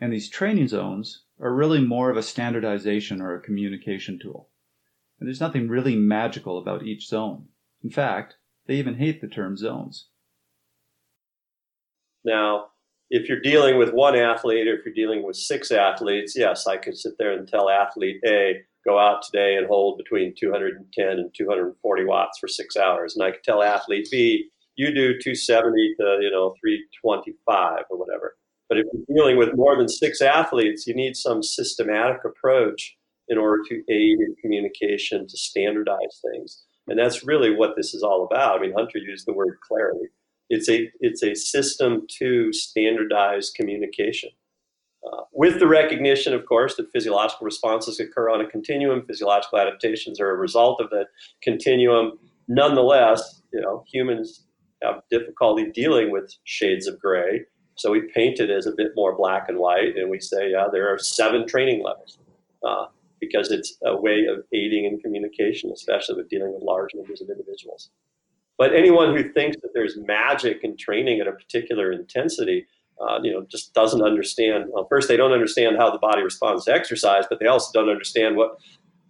and 0.00 0.12
these 0.12 0.28
training 0.28 0.68
zones 0.68 1.22
are 1.40 1.54
really 1.54 1.80
more 1.80 2.10
of 2.10 2.16
a 2.16 2.22
standardization 2.22 3.20
or 3.20 3.34
a 3.34 3.40
communication 3.40 4.18
tool. 4.18 4.48
And 5.18 5.28
there's 5.28 5.40
nothing 5.40 5.68
really 5.68 5.96
magical 5.96 6.58
about 6.58 6.84
each 6.84 7.08
zone. 7.08 7.46
In 7.82 7.90
fact, 7.90 8.36
they 8.66 8.74
even 8.74 8.96
hate 8.96 9.20
the 9.20 9.28
term 9.28 9.56
zones. 9.56 10.08
Now, 12.24 12.66
if 13.10 13.28
you're 13.28 13.40
dealing 13.40 13.78
with 13.78 13.92
one 13.92 14.16
athlete 14.16 14.68
or 14.68 14.78
if 14.78 14.84
you're 14.84 14.94
dealing 14.94 15.24
with 15.24 15.36
six 15.36 15.70
athletes, 15.70 16.34
yes, 16.36 16.66
I 16.66 16.76
could 16.76 16.96
sit 16.96 17.14
there 17.18 17.32
and 17.32 17.48
tell 17.48 17.70
athlete 17.70 18.20
A, 18.26 18.60
go 18.84 18.98
out 18.98 19.22
today 19.22 19.56
and 19.56 19.66
hold 19.66 19.98
between 19.98 20.34
210 20.38 21.06
and 21.06 21.30
240 21.34 22.04
watts 22.04 22.38
for 22.38 22.48
six 22.48 22.76
hours. 22.76 23.16
And 23.16 23.24
I 23.24 23.30
could 23.30 23.42
tell 23.44 23.62
athlete 23.62 24.08
B, 24.10 24.50
you 24.76 24.94
do 24.94 25.18
270 25.18 25.94
to, 26.00 26.18
you 26.20 26.30
know, 26.30 26.54
325 26.60 27.84
or 27.90 27.98
whatever. 27.98 28.36
But 28.68 28.78
if 28.78 28.86
you're 28.92 29.16
dealing 29.16 29.38
with 29.38 29.56
more 29.56 29.76
than 29.76 29.88
six 29.88 30.20
athletes, 30.20 30.86
you 30.86 30.94
need 30.94 31.16
some 31.16 31.42
systematic 31.42 32.18
approach 32.24 32.96
in 33.28 33.38
order 33.38 33.62
to 33.68 33.74
aid 33.90 34.18
in 34.20 34.34
communication 34.40 35.26
to 35.26 35.36
standardize 35.36 36.20
things. 36.32 36.64
And 36.86 36.98
that's 36.98 37.26
really 37.26 37.54
what 37.54 37.76
this 37.76 37.94
is 37.94 38.02
all 38.02 38.26
about. 38.30 38.58
I 38.58 38.62
mean, 38.62 38.72
Hunter 38.74 38.98
used 38.98 39.26
the 39.26 39.34
word 39.34 39.58
clarity 39.66 40.08
it's 40.48 40.68
a 40.68 40.90
it's 41.00 41.22
a 41.22 41.34
system 41.34 42.06
to 42.18 42.52
standardize 42.52 43.50
communication. 43.50 44.30
Uh, 45.06 45.22
with 45.32 45.60
the 45.60 45.66
recognition, 45.66 46.34
of 46.34 46.44
course, 46.46 46.74
that 46.76 46.90
physiological 46.92 47.44
responses 47.44 48.00
occur 48.00 48.30
on 48.30 48.40
a 48.40 48.48
continuum, 48.48 49.04
physiological 49.06 49.58
adaptations 49.58 50.20
are 50.20 50.30
a 50.30 50.36
result 50.36 50.80
of 50.80 50.90
that 50.90 51.06
continuum. 51.42 52.18
Nonetheless, 52.48 53.42
you 53.52 53.60
know, 53.60 53.84
humans 53.92 54.44
have 54.82 55.02
difficulty 55.10 55.70
dealing 55.70 56.10
with 56.10 56.32
shades 56.44 56.86
of 56.86 56.98
gray, 56.98 57.42
so 57.78 57.92
we 57.92 58.02
paint 58.12 58.40
it 58.40 58.50
as 58.50 58.66
a 58.66 58.72
bit 58.72 58.88
more 58.96 59.16
black 59.16 59.48
and 59.48 59.58
white, 59.58 59.96
and 59.96 60.10
we 60.10 60.18
say, 60.18 60.50
yeah, 60.50 60.66
there 60.70 60.92
are 60.92 60.98
seven 60.98 61.46
training 61.46 61.82
levels, 61.82 62.18
uh, 62.66 62.86
because 63.20 63.52
it's 63.52 63.78
a 63.84 63.96
way 63.96 64.26
of 64.26 64.44
aiding 64.52 64.84
in 64.84 64.98
communication, 64.98 65.70
especially 65.72 66.16
with 66.16 66.28
dealing 66.28 66.52
with 66.52 66.62
large 66.62 66.92
numbers 66.94 67.20
of 67.20 67.30
individuals. 67.30 67.90
But 68.58 68.74
anyone 68.74 69.16
who 69.16 69.32
thinks 69.32 69.56
that 69.62 69.70
there's 69.74 69.96
magic 69.96 70.64
in 70.64 70.76
training 70.76 71.20
at 71.20 71.28
a 71.28 71.32
particular 71.32 71.92
intensity, 71.92 72.66
uh, 73.00 73.20
you 73.22 73.32
know, 73.32 73.46
just 73.48 73.72
doesn't 73.74 74.02
understand. 74.02 74.64
Well, 74.70 74.88
first, 74.90 75.06
they 75.06 75.16
don't 75.16 75.30
understand 75.30 75.76
how 75.78 75.92
the 75.92 75.98
body 75.98 76.22
responds 76.22 76.64
to 76.64 76.74
exercise, 76.74 77.24
but 77.30 77.38
they 77.38 77.46
also 77.46 77.70
don't 77.72 77.88
understand 77.88 78.36
what, 78.36 78.58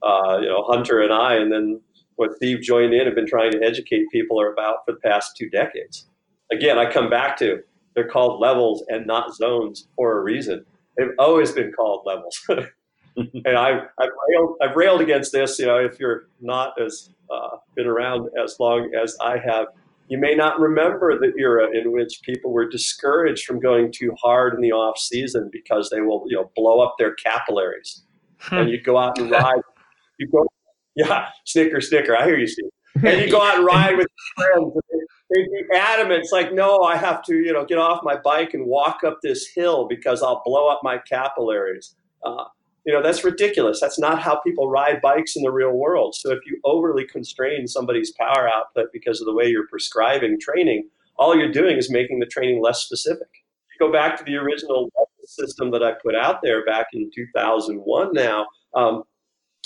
uh, 0.02 0.38
you 0.42 0.48
know, 0.48 0.64
Hunter 0.64 1.00
and 1.00 1.12
I, 1.12 1.36
and 1.36 1.50
then 1.50 1.80
what 2.16 2.34
Steve 2.36 2.60
joined 2.60 2.92
in, 2.92 3.06
have 3.06 3.14
been 3.14 3.26
trying 3.26 3.52
to 3.52 3.62
educate 3.62 4.10
people 4.12 4.46
about 4.52 4.84
for 4.84 4.92
the 4.92 5.00
past 5.00 5.36
two 5.38 5.48
decades. 5.48 6.06
Again, 6.52 6.78
I 6.78 6.90
come 6.90 7.08
back 7.08 7.38
to 7.38 7.62
they're 7.98 8.06
called 8.06 8.40
levels 8.40 8.84
and 8.88 9.08
not 9.08 9.34
zones 9.34 9.88
for 9.96 10.18
a 10.18 10.22
reason. 10.22 10.64
They've 10.96 11.10
always 11.18 11.50
been 11.50 11.72
called 11.72 12.06
levels. 12.06 12.40
and 13.16 13.58
I've, 13.58 13.88
I've 13.98 14.10
railed, 14.28 14.56
I've, 14.62 14.76
railed, 14.76 15.00
against 15.00 15.32
this. 15.32 15.58
You 15.58 15.66
know, 15.66 15.78
if 15.78 15.98
you're 15.98 16.28
not 16.40 16.80
as 16.80 17.10
uh, 17.28 17.56
been 17.74 17.88
around 17.88 18.28
as 18.40 18.60
long 18.60 18.92
as 18.94 19.16
I 19.20 19.38
have, 19.38 19.66
you 20.06 20.16
may 20.16 20.36
not 20.36 20.60
remember 20.60 21.18
the 21.18 21.32
era 21.36 21.66
in 21.76 21.90
which 21.90 22.20
people 22.22 22.52
were 22.52 22.68
discouraged 22.68 23.44
from 23.44 23.58
going 23.58 23.90
too 23.90 24.14
hard 24.22 24.54
in 24.54 24.60
the 24.60 24.70
off 24.70 24.96
season 24.96 25.50
because 25.50 25.90
they 25.90 26.00
will, 26.00 26.22
you 26.28 26.36
know, 26.36 26.52
blow 26.54 26.78
up 26.78 26.94
their 27.00 27.14
capillaries. 27.14 28.04
Hmm. 28.38 28.58
And 28.58 28.70
you 28.70 28.80
go 28.80 28.96
out 28.96 29.18
and 29.18 29.28
ride. 29.28 29.60
You 30.20 30.28
go, 30.28 30.46
yeah, 30.94 31.26
snicker, 31.44 31.80
snicker. 31.80 32.16
I 32.16 32.26
hear 32.26 32.38
you, 32.38 32.46
Steve. 32.46 32.70
And 32.94 33.20
you 33.22 33.28
go 33.28 33.42
out 33.42 33.56
and 33.56 33.66
ride 33.66 33.96
with 33.96 34.06
friends. 34.36 34.72
They'd 35.30 35.44
be 35.44 35.76
adamant. 35.76 36.20
It's 36.20 36.32
like, 36.32 36.54
no, 36.54 36.82
I 36.82 36.96
have 36.96 37.22
to, 37.24 37.34
you 37.34 37.52
know, 37.52 37.64
get 37.64 37.78
off 37.78 38.00
my 38.02 38.16
bike 38.16 38.54
and 38.54 38.66
walk 38.66 39.00
up 39.04 39.18
this 39.22 39.46
hill 39.54 39.86
because 39.86 40.22
I'll 40.22 40.42
blow 40.44 40.68
up 40.68 40.80
my 40.82 40.98
capillaries. 40.98 41.94
Uh, 42.24 42.44
you 42.88 42.94
know 42.94 43.02
that's 43.02 43.22
ridiculous 43.22 43.80
that's 43.80 43.98
not 43.98 44.22
how 44.22 44.36
people 44.36 44.70
ride 44.70 45.02
bikes 45.02 45.36
in 45.36 45.42
the 45.42 45.50
real 45.50 45.72
world 45.72 46.14
so 46.14 46.30
if 46.30 46.38
you 46.46 46.58
overly 46.64 47.04
constrain 47.04 47.66
somebody's 47.66 48.10
power 48.12 48.48
output 48.48 48.86
because 48.94 49.20
of 49.20 49.26
the 49.26 49.32
way 49.34 49.46
you're 49.46 49.66
prescribing 49.68 50.40
training 50.40 50.88
all 51.16 51.36
you're 51.36 51.52
doing 51.52 51.76
is 51.76 51.90
making 51.90 52.18
the 52.18 52.26
training 52.26 52.62
less 52.62 52.80
specific 52.80 53.28
go 53.78 53.92
back 53.92 54.16
to 54.16 54.24
the 54.24 54.36
original 54.36 54.90
system 55.24 55.70
that 55.70 55.82
i 55.82 55.92
put 56.02 56.14
out 56.14 56.40
there 56.42 56.64
back 56.64 56.86
in 56.94 57.10
2001 57.14 58.10
now 58.14 58.46
um, 58.74 59.02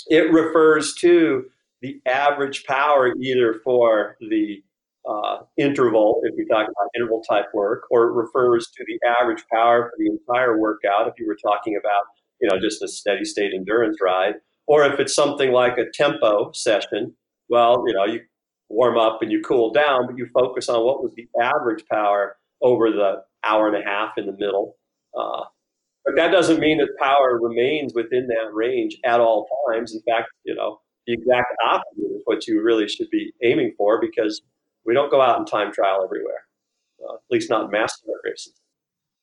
it 0.07 0.29
refers 0.33 0.93
to 0.95 1.45
the 1.81 2.01
average 2.05 2.65
power 2.65 3.13
either 3.15 3.61
for 3.63 4.17
the 4.19 4.61
uh, 5.07 5.39
interval, 5.57 6.21
if 6.23 6.33
you're 6.37 6.47
talking 6.47 6.71
about 6.71 6.89
interval 6.95 7.21
type 7.29 7.47
work, 7.53 7.83
or 7.91 8.09
it 8.09 8.13
refers 8.13 8.67
to 8.77 8.85
the 8.87 8.99
average 9.19 9.43
power 9.51 9.89
for 9.89 9.95
the 9.97 10.09
entire 10.09 10.59
workout, 10.59 11.07
if 11.07 11.13
you 11.17 11.27
were 11.27 11.37
talking 11.43 11.75
about 11.75 12.03
you 12.43 12.49
know, 12.49 12.59
just 12.59 12.83
a 12.83 12.87
steady 12.87 13.23
state 13.23 13.53
endurance 13.55 13.97
ride. 14.01 14.35
Or 14.67 14.85
if 14.85 14.99
it's 14.99 15.15
something 15.15 15.51
like 15.51 15.77
a 15.77 15.89
tempo 15.93 16.51
session, 16.53 17.15
well, 17.49 17.83
you 17.87 17.93
know, 17.93 18.05
you 18.05 18.21
warm 18.69 18.97
up 18.97 19.21
and 19.21 19.31
you 19.31 19.41
cool 19.41 19.71
down, 19.71 20.07
but 20.07 20.17
you 20.17 20.27
focus 20.33 20.67
on 20.67 20.83
what 20.83 21.01
was 21.01 21.13
the 21.15 21.27
average 21.41 21.83
power 21.89 22.35
over 22.61 22.91
the 22.91 23.23
hour 23.45 23.67
and 23.67 23.81
a 23.81 23.89
half 23.89 24.11
in 24.17 24.25
the 24.25 24.33
middle. 24.33 24.75
Uh, 25.17 25.43
but 26.05 26.15
that 26.17 26.31
doesn't 26.31 26.59
mean 26.59 26.79
that 26.79 26.89
power 26.99 27.39
remains 27.41 27.93
within 27.93 28.27
that 28.27 28.53
range 28.53 28.97
at 29.05 29.21
all 29.21 29.47
times. 29.69 29.93
In 29.93 30.01
fact, 30.01 30.29
you 30.43 30.53
know, 30.53 30.81
the 31.07 31.13
exact 31.13 31.55
opposite 31.65 32.15
is 32.15 32.21
what 32.25 32.45
you 32.45 32.61
really 32.61 32.89
should 32.89 33.09
be 33.09 33.31
aiming 33.41 33.73
for 33.77 34.01
because 34.01 34.41
we 34.85 34.93
don't 34.93 35.11
go 35.11 35.21
out 35.21 35.37
and 35.37 35.47
time 35.47 35.71
trial 35.71 36.03
everywhere, 36.03 36.43
uh, 37.07 37.15
at 37.15 37.21
least 37.31 37.49
not 37.49 37.65
in 37.65 37.71
mass 37.71 37.99
races. 38.23 38.53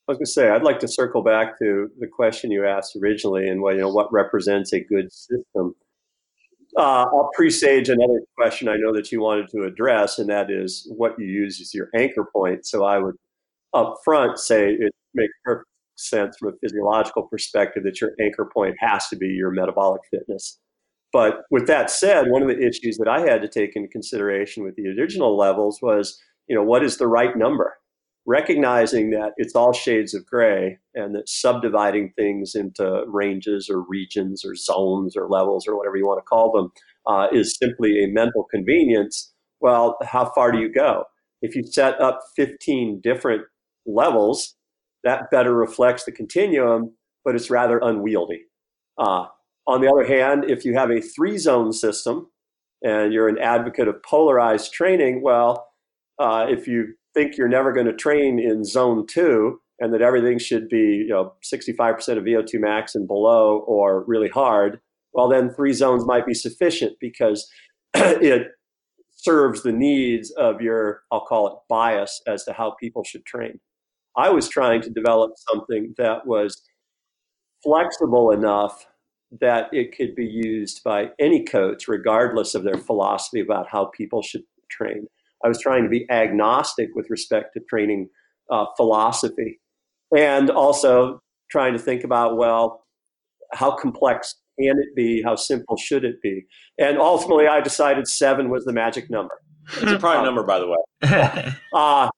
I 0.08 0.12
was 0.12 0.18
going 0.18 0.24
to 0.24 0.30
say, 0.30 0.48
I'd 0.48 0.64
like 0.64 0.80
to 0.80 0.88
circle 0.88 1.22
back 1.22 1.58
to 1.60 1.88
the 2.00 2.06
question 2.08 2.50
you 2.50 2.66
asked 2.66 2.96
originally, 2.96 3.48
and 3.48 3.62
what 3.62 3.76
you 3.76 3.82
know, 3.82 3.92
what 3.92 4.12
represents 4.12 4.72
a 4.72 4.80
good 4.80 5.12
system. 5.12 5.74
Uh, 6.76 7.04
I'll 7.04 7.30
presage 7.34 7.88
another 7.88 8.20
question 8.36 8.68
I 8.68 8.76
know 8.76 8.92
that 8.94 9.12
you 9.12 9.20
wanted 9.20 9.48
to 9.50 9.64
address, 9.64 10.18
and 10.18 10.28
that 10.28 10.50
is 10.50 10.90
what 10.96 11.18
you 11.18 11.26
use 11.26 11.60
as 11.60 11.74
your 11.74 11.88
anchor 11.94 12.26
point. 12.32 12.66
So 12.66 12.84
I 12.84 12.98
would 12.98 13.14
up 13.72 13.96
front 14.04 14.38
say 14.38 14.72
it 14.72 14.92
makes 15.14 15.32
perfect 15.44 15.68
sense 15.96 16.36
from 16.38 16.48
a 16.48 16.56
physiological 16.60 17.24
perspective 17.24 17.84
that 17.84 18.00
your 18.00 18.12
anchor 18.20 18.48
point 18.52 18.74
has 18.80 19.06
to 19.08 19.16
be 19.16 19.28
your 19.28 19.50
metabolic 19.50 20.00
fitness. 20.10 20.58
But 21.12 21.42
with 21.50 21.66
that 21.66 21.90
said, 21.90 22.26
one 22.28 22.42
of 22.42 22.48
the 22.48 22.60
issues 22.60 22.96
that 22.98 23.08
I 23.08 23.20
had 23.20 23.42
to 23.42 23.48
take 23.48 23.74
into 23.74 23.88
consideration 23.88 24.62
with 24.62 24.76
the 24.76 24.88
original 24.88 25.36
levels 25.36 25.80
was, 25.82 26.20
you 26.46 26.54
know, 26.54 26.62
what 26.62 26.84
is 26.84 26.98
the 26.98 27.08
right 27.08 27.36
number? 27.36 27.74
recognizing 28.26 29.10
that 29.10 29.32
it's 29.38 29.56
all 29.56 29.72
shades 29.72 30.14
of 30.14 30.26
gray 30.26 30.78
and 30.94 31.14
that 31.14 31.28
subdividing 31.28 32.12
things 32.16 32.54
into 32.54 33.02
ranges 33.08 33.68
or 33.68 33.80
regions 33.80 34.44
or 34.44 34.54
zones 34.54 35.16
or 35.16 35.28
levels 35.28 35.66
or 35.66 35.76
whatever 35.76 35.96
you 35.96 36.06
want 36.06 36.18
to 36.18 36.28
call 36.28 36.52
them 36.52 36.70
uh, 37.06 37.26
is 37.32 37.56
simply 37.56 38.04
a 38.04 38.08
mental 38.08 38.46
convenience. 38.50 39.32
Well, 39.60 39.96
how 40.02 40.30
far 40.34 40.52
do 40.52 40.58
you 40.58 40.72
go? 40.72 41.04
If 41.42 41.56
you 41.56 41.64
set 41.64 42.00
up 42.00 42.20
15 42.36 43.00
different 43.02 43.42
levels, 43.86 44.54
that 45.02 45.30
better 45.30 45.54
reflects 45.54 46.04
the 46.04 46.12
continuum 46.12 46.92
but 47.22 47.34
it's 47.34 47.50
rather 47.50 47.78
unwieldy. 47.82 48.44
Uh, 48.98 49.26
on 49.70 49.80
the 49.80 49.88
other 49.88 50.04
hand, 50.04 50.50
if 50.50 50.64
you 50.64 50.74
have 50.74 50.90
a 50.90 51.00
three 51.00 51.38
zone 51.38 51.72
system 51.72 52.28
and 52.82 53.12
you're 53.12 53.28
an 53.28 53.38
advocate 53.38 53.88
of 53.88 54.02
polarized 54.02 54.72
training, 54.72 55.22
well, 55.22 55.68
uh, 56.18 56.46
if 56.48 56.66
you 56.66 56.94
think 57.14 57.36
you're 57.36 57.48
never 57.48 57.72
going 57.72 57.86
to 57.86 57.92
train 57.92 58.38
in 58.38 58.64
zone 58.64 59.06
two 59.06 59.60
and 59.78 59.94
that 59.94 60.02
everything 60.02 60.38
should 60.38 60.68
be 60.68 61.04
you 61.06 61.08
know 61.08 61.34
65% 61.42 62.18
of 62.18 62.24
VO2 62.24 62.60
max 62.60 62.94
and 62.94 63.06
below 63.06 63.58
or 63.66 64.04
really 64.04 64.28
hard, 64.28 64.80
well, 65.12 65.28
then 65.28 65.52
three 65.54 65.72
zones 65.72 66.04
might 66.04 66.26
be 66.26 66.34
sufficient 66.34 66.96
because 67.00 67.48
it 67.94 68.48
serves 69.10 69.62
the 69.62 69.72
needs 69.72 70.30
of 70.32 70.60
your, 70.60 71.02
I'll 71.12 71.26
call 71.26 71.46
it 71.48 71.54
bias 71.68 72.22
as 72.26 72.44
to 72.44 72.52
how 72.52 72.72
people 72.80 73.04
should 73.04 73.24
train. 73.24 73.60
I 74.16 74.30
was 74.30 74.48
trying 74.48 74.82
to 74.82 74.90
develop 74.90 75.32
something 75.36 75.94
that 75.98 76.26
was 76.26 76.62
flexible 77.62 78.30
enough 78.30 78.86
that 79.40 79.68
it 79.72 79.96
could 79.96 80.14
be 80.14 80.26
used 80.26 80.82
by 80.84 81.10
any 81.20 81.44
coach, 81.44 81.86
regardless 81.86 82.54
of 82.54 82.64
their 82.64 82.76
philosophy 82.76 83.40
about 83.40 83.68
how 83.70 83.86
people 83.96 84.22
should 84.22 84.42
train. 84.70 85.06
I 85.44 85.48
was 85.48 85.60
trying 85.60 85.84
to 85.84 85.88
be 85.88 86.06
agnostic 86.10 86.88
with 86.94 87.08
respect 87.08 87.54
to 87.54 87.60
training 87.68 88.08
uh, 88.50 88.66
philosophy 88.76 89.60
and 90.16 90.50
also 90.50 91.20
trying 91.50 91.72
to 91.72 91.78
think 91.78 92.04
about, 92.04 92.36
well, 92.36 92.84
how 93.52 93.70
complex 93.70 94.36
can 94.60 94.78
it 94.78 94.94
be? 94.94 95.22
How 95.22 95.36
simple 95.36 95.76
should 95.76 96.04
it 96.04 96.20
be? 96.22 96.44
And 96.78 96.98
ultimately, 96.98 97.46
I 97.46 97.60
decided 97.60 98.06
seven 98.08 98.50
was 98.50 98.64
the 98.64 98.72
magic 98.72 99.10
number. 99.10 99.34
It's 99.74 99.92
a 99.92 99.98
prime 99.98 100.24
number, 100.24 100.42
by 100.42 100.58
the 100.58 100.68
way. 100.68 101.54
uh, 101.74 102.10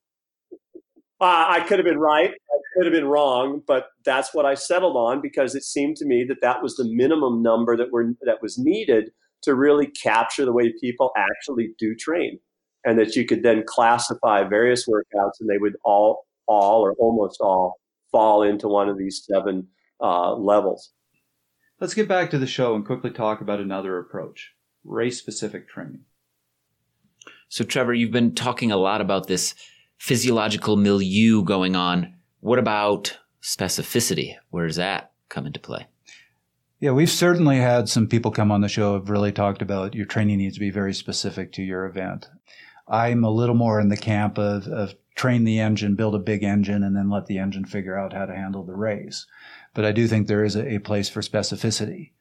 uh, 1.23 1.45
I 1.47 1.61
could 1.61 1.79
have 1.79 1.85
been 1.85 1.99
right. 1.99 2.31
I 2.31 2.57
could 2.75 2.85
have 2.85 2.93
been 2.93 3.07
wrong, 3.07 3.61
but 3.65 3.87
that's 4.03 4.33
what 4.33 4.45
I 4.45 4.55
settled 4.55 4.97
on 4.97 5.21
because 5.21 5.55
it 5.55 5.63
seemed 5.63 5.95
to 5.97 6.05
me 6.05 6.25
that 6.27 6.41
that 6.41 6.61
was 6.61 6.75
the 6.75 6.85
minimum 6.85 7.41
number 7.41 7.77
that 7.77 7.91
were 7.91 8.11
that 8.23 8.41
was 8.41 8.57
needed 8.57 9.11
to 9.43 9.55
really 9.55 9.87
capture 9.87 10.45
the 10.45 10.53
way 10.53 10.73
people 10.81 11.11
actually 11.15 11.73
do 11.79 11.95
train, 11.95 12.39
and 12.83 12.99
that 12.99 13.15
you 13.15 13.25
could 13.25 13.43
then 13.43 13.63
classify 13.65 14.43
various 14.43 14.87
workouts, 14.87 15.39
and 15.39 15.49
they 15.49 15.57
would 15.57 15.75
all, 15.83 16.25
all 16.47 16.81
or 16.81 16.93
almost 16.99 17.39
all, 17.41 17.79
fall 18.11 18.43
into 18.43 18.67
one 18.67 18.89
of 18.89 18.97
these 18.97 19.25
seven 19.25 19.67
uh, 20.01 20.33
levels. 20.33 20.91
Let's 21.79 21.93
get 21.93 22.07
back 22.07 22.29
to 22.31 22.37
the 22.37 22.47
show 22.47 22.75
and 22.75 22.85
quickly 22.85 23.11
talk 23.11 23.41
about 23.41 23.59
another 23.59 23.97
approach: 23.97 24.51
race-specific 24.83 25.69
training. 25.69 26.01
So, 27.47 27.63
Trevor, 27.63 27.93
you've 27.93 28.11
been 28.11 28.35
talking 28.35 28.71
a 28.71 28.77
lot 28.77 28.99
about 28.99 29.27
this 29.27 29.53
physiological 30.03 30.75
milieu 30.75 31.41
going 31.41 31.77
on. 31.77 32.13
What 32.41 32.59
about 32.59 33.17
specificity? 33.41 34.35
Where 34.49 34.67
does 34.67 34.75
that 34.75 35.13
come 35.29 35.45
into 35.45 35.61
play? 35.61 35.87
Yeah, 36.81 36.91
we've 36.91 37.09
certainly 37.09 37.59
had 37.59 37.87
some 37.87 38.07
people 38.07 38.29
come 38.29 38.51
on 38.51 38.59
the 38.59 38.67
show 38.67 38.95
have 38.95 39.09
really 39.09 39.31
talked 39.31 39.61
about 39.61 39.95
your 39.95 40.05
training 40.05 40.39
needs 40.39 40.55
to 40.55 40.59
be 40.59 40.71
very 40.71 40.93
specific 40.93 41.53
to 41.53 41.63
your 41.63 41.85
event. 41.85 42.27
I'm 42.85 43.23
a 43.23 43.29
little 43.29 43.55
more 43.55 43.79
in 43.79 43.87
the 43.87 43.95
camp 43.95 44.37
of, 44.37 44.67
of 44.67 44.93
train 45.15 45.45
the 45.45 45.61
engine, 45.61 45.95
build 45.95 46.15
a 46.15 46.19
big 46.19 46.43
engine, 46.43 46.83
and 46.83 46.97
then 46.97 47.09
let 47.09 47.27
the 47.27 47.37
engine 47.37 47.63
figure 47.63 47.97
out 47.97 48.11
how 48.11 48.25
to 48.25 48.35
handle 48.35 48.65
the 48.65 48.75
race. 48.75 49.25
But 49.73 49.85
I 49.85 49.93
do 49.93 50.09
think 50.09 50.27
there 50.27 50.43
is 50.43 50.57
a, 50.57 50.75
a 50.75 50.79
place 50.79 51.07
for 51.07 51.21
specificity. 51.21 52.11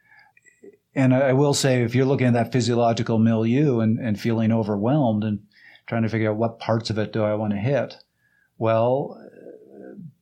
And 0.94 1.12
I 1.12 1.32
will 1.32 1.54
say, 1.54 1.82
if 1.82 1.96
you're 1.96 2.06
looking 2.06 2.28
at 2.28 2.34
that 2.34 2.52
physiological 2.52 3.18
milieu 3.18 3.80
and, 3.80 3.98
and 3.98 4.20
feeling 4.20 4.52
overwhelmed 4.52 5.24
and 5.24 5.40
trying 5.92 6.02
to 6.04 6.08
figure 6.08 6.30
out 6.30 6.38
what 6.38 6.58
parts 6.58 6.88
of 6.88 6.96
it 6.96 7.12
do 7.12 7.22
I 7.22 7.34
want 7.34 7.52
to 7.52 7.58
hit. 7.58 7.98
Well, 8.56 9.14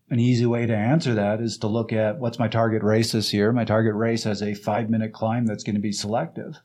an 0.08 0.18
easy 0.18 0.44
way 0.44 0.66
to 0.66 0.74
answer 0.76 1.14
that 1.14 1.40
is 1.40 1.58
to 1.58 1.68
look 1.68 1.92
at 1.92 2.18
what's 2.18 2.40
my 2.40 2.48
target 2.48 2.82
race 2.82 3.12
this 3.12 3.32
year. 3.32 3.52
My 3.52 3.64
target 3.64 3.94
race 3.94 4.24
has 4.24 4.42
a 4.42 4.54
five 4.54 4.90
minute 4.90 5.12
climb 5.12 5.46
that's 5.46 5.62
going 5.62 5.76
to 5.76 5.80
be 5.80 5.92
selective. 5.92 6.58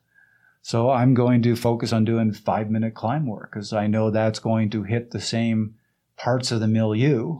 So 0.60 0.90
I'm 0.90 1.14
going 1.14 1.40
to 1.42 1.54
focus 1.54 1.92
on 1.92 2.04
doing 2.04 2.32
five 2.32 2.68
minute 2.68 2.94
climb 2.96 3.26
work 3.28 3.52
because 3.52 3.72
I 3.72 3.86
know 3.86 4.10
that's 4.10 4.40
going 4.40 4.70
to 4.70 4.82
hit 4.82 5.12
the 5.12 5.20
same 5.20 5.76
parts 6.16 6.50
of 6.50 6.58
the 6.58 6.66
milieu 6.66 7.38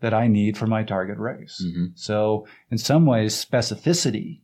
that 0.00 0.14
I 0.14 0.26
need 0.26 0.56
for 0.56 0.66
my 0.66 0.84
target 0.84 1.18
race. 1.18 1.62
Mm-hmm. 1.62 1.86
So 1.96 2.46
in 2.70 2.78
some 2.78 3.04
ways, 3.04 3.34
specificity 3.44 4.40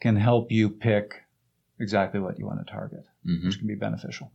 can 0.00 0.16
help 0.16 0.50
you 0.50 0.68
pick 0.68 1.26
exactly 1.78 2.18
what 2.18 2.40
you 2.40 2.46
want 2.46 2.58
to 2.66 2.72
target, 2.72 3.04
Mhm. 3.24 3.44
which 3.44 3.58
can 3.58 3.68
be 3.68 3.76
beneficial. 3.76 4.32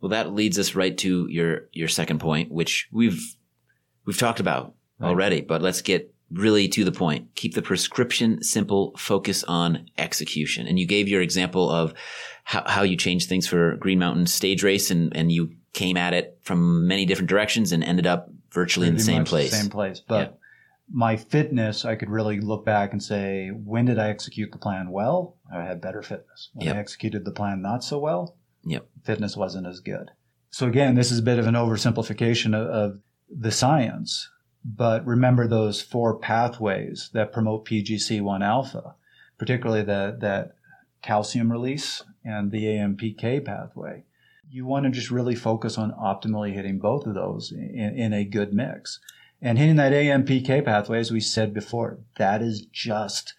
Well, 0.00 0.10
that 0.10 0.32
leads 0.34 0.58
us 0.58 0.74
right 0.74 0.96
to 0.98 1.26
your 1.30 1.68
your 1.72 1.88
second 1.88 2.20
point, 2.20 2.52
which 2.52 2.88
we've 2.92 3.20
we've 4.04 4.18
talked 4.18 4.40
about 4.40 4.74
Right. 4.98 5.08
already, 5.08 5.40
but 5.40 5.60
let's 5.60 5.82
get 5.82 6.14
really 6.30 6.68
to 6.68 6.84
the 6.84 6.92
point. 6.92 7.34
Keep 7.34 7.54
the 7.54 7.62
prescription 7.62 8.42
simple, 8.42 8.94
focus 8.96 9.42
on 9.44 9.88
execution. 9.98 10.66
And 10.68 10.78
you 10.78 10.86
gave 10.86 11.08
your 11.08 11.20
example 11.20 11.68
of 11.68 11.94
how, 12.44 12.62
how 12.66 12.82
you 12.82 12.96
changed 12.96 13.28
things 13.28 13.46
for 13.46 13.76
Green 13.76 13.98
Mountain 13.98 14.26
stage 14.26 14.62
race 14.62 14.90
and, 14.90 15.14
and 15.16 15.32
you 15.32 15.50
came 15.72 15.96
at 15.96 16.14
it 16.14 16.38
from 16.42 16.86
many 16.86 17.06
different 17.06 17.28
directions 17.28 17.72
and 17.72 17.82
ended 17.82 18.06
up 18.06 18.28
virtually 18.52 18.86
in 18.86 18.94
the 18.94 19.02
same 19.02 19.24
place. 19.24 19.50
Same 19.50 19.68
place. 19.68 20.00
But 20.00 20.38
my 20.88 21.16
fitness, 21.16 21.84
I 21.84 21.96
could 21.96 22.10
really 22.10 22.40
look 22.40 22.64
back 22.64 22.92
and 22.92 23.02
say, 23.02 23.48
when 23.48 23.84
did 23.86 23.98
I 23.98 24.10
execute 24.10 24.52
the 24.52 24.58
plan 24.58 24.90
well? 24.90 25.36
I 25.52 25.62
had 25.64 25.80
better 25.80 26.02
fitness. 26.02 26.50
When 26.54 26.66
Yep. 26.66 26.76
I 26.76 26.78
executed 26.78 27.24
the 27.24 27.32
plan 27.32 27.62
not 27.62 27.82
so 27.82 27.98
well, 27.98 28.36
Yep. 28.66 28.86
fitness 29.04 29.36
wasn't 29.36 29.66
as 29.66 29.80
good. 29.80 30.10
So 30.50 30.66
again, 30.66 30.94
this 30.94 31.10
is 31.10 31.18
a 31.18 31.22
bit 31.22 31.38
of 31.38 31.46
an 31.46 31.54
oversimplification 31.54 32.54
of, 32.54 32.68
of 32.68 32.98
the 33.28 33.50
science. 33.50 34.30
But 34.64 35.04
remember 35.04 35.46
those 35.46 35.82
four 35.82 36.16
pathways 36.16 37.10
that 37.12 37.32
promote 37.32 37.66
PGC1 37.66 38.42
alpha, 38.42 38.94
particularly 39.36 39.82
the, 39.82 40.16
that 40.20 40.56
calcium 41.02 41.52
release 41.52 42.02
and 42.24 42.50
the 42.50 42.64
AMPK 42.64 43.44
pathway. 43.44 44.04
You 44.48 44.64
want 44.64 44.84
to 44.84 44.90
just 44.90 45.10
really 45.10 45.34
focus 45.34 45.76
on 45.76 45.92
optimally 45.92 46.54
hitting 46.54 46.78
both 46.78 47.06
of 47.06 47.14
those 47.14 47.52
in, 47.52 47.94
in 47.96 48.12
a 48.12 48.24
good 48.24 48.54
mix. 48.54 49.00
And 49.42 49.58
hitting 49.58 49.76
that 49.76 49.92
AMPK 49.92 50.64
pathway, 50.64 51.00
as 51.00 51.12
we 51.12 51.20
said 51.20 51.52
before, 51.52 51.98
that 52.16 52.40
is 52.40 52.64
just 52.72 53.34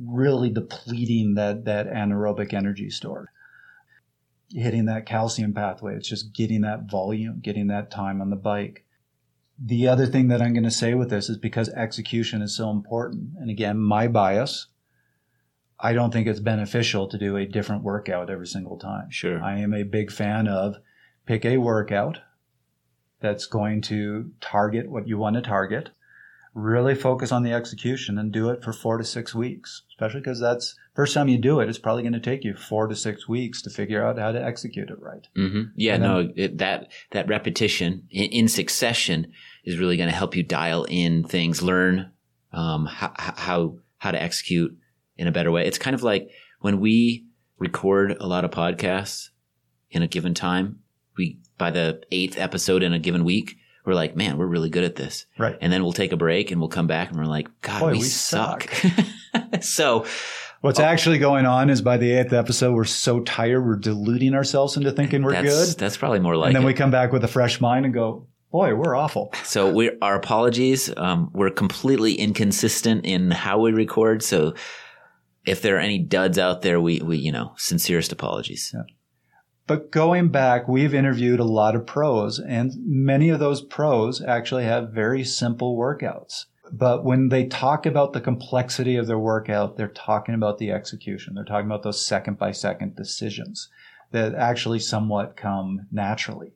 really 0.00 0.50
depleting 0.50 1.34
that, 1.34 1.64
that 1.64 1.88
anaerobic 1.88 2.54
energy 2.54 2.90
store. 2.90 3.32
Hitting 4.50 4.86
that 4.86 5.06
calcium 5.06 5.52
pathway, 5.52 5.94
it's 5.94 6.08
just 6.08 6.32
getting 6.32 6.62
that 6.62 6.90
volume, 6.90 7.40
getting 7.40 7.66
that 7.66 7.90
time 7.90 8.20
on 8.22 8.30
the 8.30 8.36
bike. 8.36 8.84
The 9.58 9.88
other 9.88 10.06
thing 10.06 10.28
that 10.28 10.40
I'm 10.40 10.52
going 10.52 10.64
to 10.64 10.70
say 10.70 10.94
with 10.94 11.10
this 11.10 11.28
is 11.28 11.36
because 11.36 11.68
execution 11.70 12.42
is 12.42 12.56
so 12.56 12.70
important. 12.70 13.30
And 13.38 13.50
again, 13.50 13.78
my 13.78 14.08
bias, 14.08 14.68
I 15.80 15.92
don't 15.92 16.12
think 16.12 16.26
it's 16.26 16.40
beneficial 16.40 17.08
to 17.08 17.18
do 17.18 17.36
a 17.36 17.46
different 17.46 17.82
workout 17.82 18.30
every 18.30 18.46
single 18.46 18.78
time. 18.78 19.10
Sure. 19.10 19.42
I 19.42 19.58
am 19.58 19.74
a 19.74 19.82
big 19.82 20.10
fan 20.10 20.48
of 20.48 20.76
pick 21.26 21.44
a 21.44 21.58
workout 21.58 22.20
that's 23.20 23.46
going 23.46 23.82
to 23.82 24.30
target 24.40 24.90
what 24.90 25.06
you 25.06 25.18
want 25.18 25.36
to 25.36 25.42
target. 25.42 25.90
Really 26.60 26.96
focus 26.96 27.30
on 27.30 27.44
the 27.44 27.52
execution 27.52 28.18
and 28.18 28.32
do 28.32 28.48
it 28.50 28.64
for 28.64 28.72
four 28.72 28.98
to 28.98 29.04
six 29.04 29.32
weeks, 29.32 29.82
especially 29.90 30.20
because 30.20 30.40
that's 30.40 30.74
first 30.92 31.14
time 31.14 31.28
you 31.28 31.38
do 31.38 31.60
it. 31.60 31.68
It's 31.68 31.78
probably 31.78 32.02
going 32.02 32.14
to 32.14 32.20
take 32.20 32.42
you 32.42 32.54
four 32.56 32.88
to 32.88 32.96
six 32.96 33.28
weeks 33.28 33.62
to 33.62 33.70
figure 33.70 34.04
out 34.04 34.18
how 34.18 34.32
to 34.32 34.42
execute 34.44 34.90
it 34.90 34.98
right. 35.00 35.24
hmm 35.36 35.62
Yeah, 35.76 35.92
then- 35.98 36.00
no, 36.00 36.32
it, 36.34 36.58
that 36.58 36.88
that 37.12 37.28
repetition 37.28 38.08
in, 38.10 38.24
in 38.30 38.48
succession 38.48 39.32
is 39.62 39.78
really 39.78 39.96
going 39.96 40.08
to 40.10 40.14
help 40.16 40.34
you 40.34 40.42
dial 40.42 40.84
in 40.88 41.22
things, 41.22 41.62
learn 41.62 42.10
um, 42.52 42.86
how, 42.86 43.12
how 43.16 43.76
how 43.98 44.10
to 44.10 44.20
execute 44.20 44.76
in 45.16 45.28
a 45.28 45.32
better 45.32 45.52
way. 45.52 45.64
It's 45.64 45.78
kind 45.78 45.94
of 45.94 46.02
like 46.02 46.28
when 46.60 46.80
we 46.80 47.24
record 47.58 48.16
a 48.18 48.26
lot 48.26 48.44
of 48.44 48.50
podcasts 48.50 49.28
in 49.90 50.02
a 50.02 50.08
given 50.08 50.34
time. 50.34 50.80
We 51.16 51.38
by 51.56 51.70
the 51.70 52.02
eighth 52.10 52.36
episode 52.36 52.82
in 52.82 52.92
a 52.92 52.98
given 52.98 53.22
week, 53.24 53.56
we're 53.88 53.94
like, 53.94 54.14
man, 54.14 54.36
we're 54.36 54.46
really 54.46 54.70
good 54.70 54.84
at 54.84 54.94
this. 54.94 55.26
Right. 55.38 55.56
And 55.60 55.72
then 55.72 55.82
we'll 55.82 55.92
take 55.92 56.12
a 56.12 56.16
break 56.16 56.50
and 56.52 56.60
we'll 56.60 56.68
come 56.68 56.86
back 56.86 57.08
and 57.08 57.18
we're 57.18 57.24
like, 57.24 57.48
God, 57.62 57.80
Boy, 57.80 57.92
we, 57.92 57.98
we 57.98 58.04
suck. 58.04 58.70
so 59.60 60.04
What's 60.60 60.80
actually 60.80 61.18
going 61.18 61.46
on 61.46 61.70
is 61.70 61.82
by 61.82 61.98
the 61.98 62.10
eighth 62.10 62.32
episode, 62.32 62.74
we're 62.74 62.84
so 62.84 63.20
tired, 63.20 63.64
we're 63.64 63.76
deluding 63.76 64.34
ourselves 64.34 64.76
into 64.76 64.90
thinking 64.90 65.22
we're 65.22 65.32
that's 65.32 65.74
good. 65.74 65.78
that's 65.78 65.96
probably 65.96 66.18
more 66.18 66.36
like 66.36 66.48
and 66.48 66.56
then 66.56 66.64
it. 66.64 66.66
we 66.66 66.74
come 66.74 66.90
back 66.90 67.12
with 67.12 67.22
a 67.22 67.28
fresh 67.28 67.60
mind 67.60 67.84
and 67.84 67.94
go, 67.94 68.26
boy, 68.50 68.74
we're 68.74 68.96
awful. 68.96 69.32
So 69.44 69.72
we 69.72 69.92
our 70.02 70.16
apologies. 70.16 70.92
Um, 70.96 71.30
we're 71.32 71.50
completely 71.50 72.14
inconsistent 72.14 73.04
in 73.04 73.30
how 73.30 73.60
we 73.60 73.72
record. 73.72 74.22
So 74.22 74.54
if 75.46 75.62
there 75.62 75.76
are 75.76 75.80
any 75.80 76.00
duds 76.00 76.38
out 76.38 76.62
there, 76.62 76.80
we 76.80 77.00
we 77.00 77.18
you 77.18 77.30
know 77.30 77.52
sincerest 77.56 78.10
apologies. 78.12 78.74
But 79.68 79.92
going 79.92 80.30
back, 80.30 80.66
we've 80.66 80.94
interviewed 80.94 81.38
a 81.38 81.44
lot 81.44 81.76
of 81.76 81.86
pros, 81.86 82.40
and 82.40 82.72
many 82.84 83.28
of 83.28 83.38
those 83.38 83.60
pros 83.62 84.20
actually 84.22 84.64
have 84.64 84.90
very 84.90 85.22
simple 85.22 85.76
workouts. 85.76 86.46
But 86.72 87.04
when 87.04 87.28
they 87.28 87.46
talk 87.46 87.86
about 87.86 88.12
the 88.14 88.20
complexity 88.20 88.96
of 88.96 89.06
their 89.06 89.18
workout, 89.18 89.76
they're 89.76 89.88
talking 89.88 90.34
about 90.34 90.58
the 90.58 90.70
execution. 90.70 91.34
They're 91.34 91.44
talking 91.44 91.66
about 91.66 91.82
those 91.82 92.04
second 92.04 92.38
by 92.38 92.52
second 92.52 92.96
decisions 92.96 93.68
that 94.10 94.34
actually 94.34 94.78
somewhat 94.80 95.36
come 95.36 95.86
naturally 95.92 96.54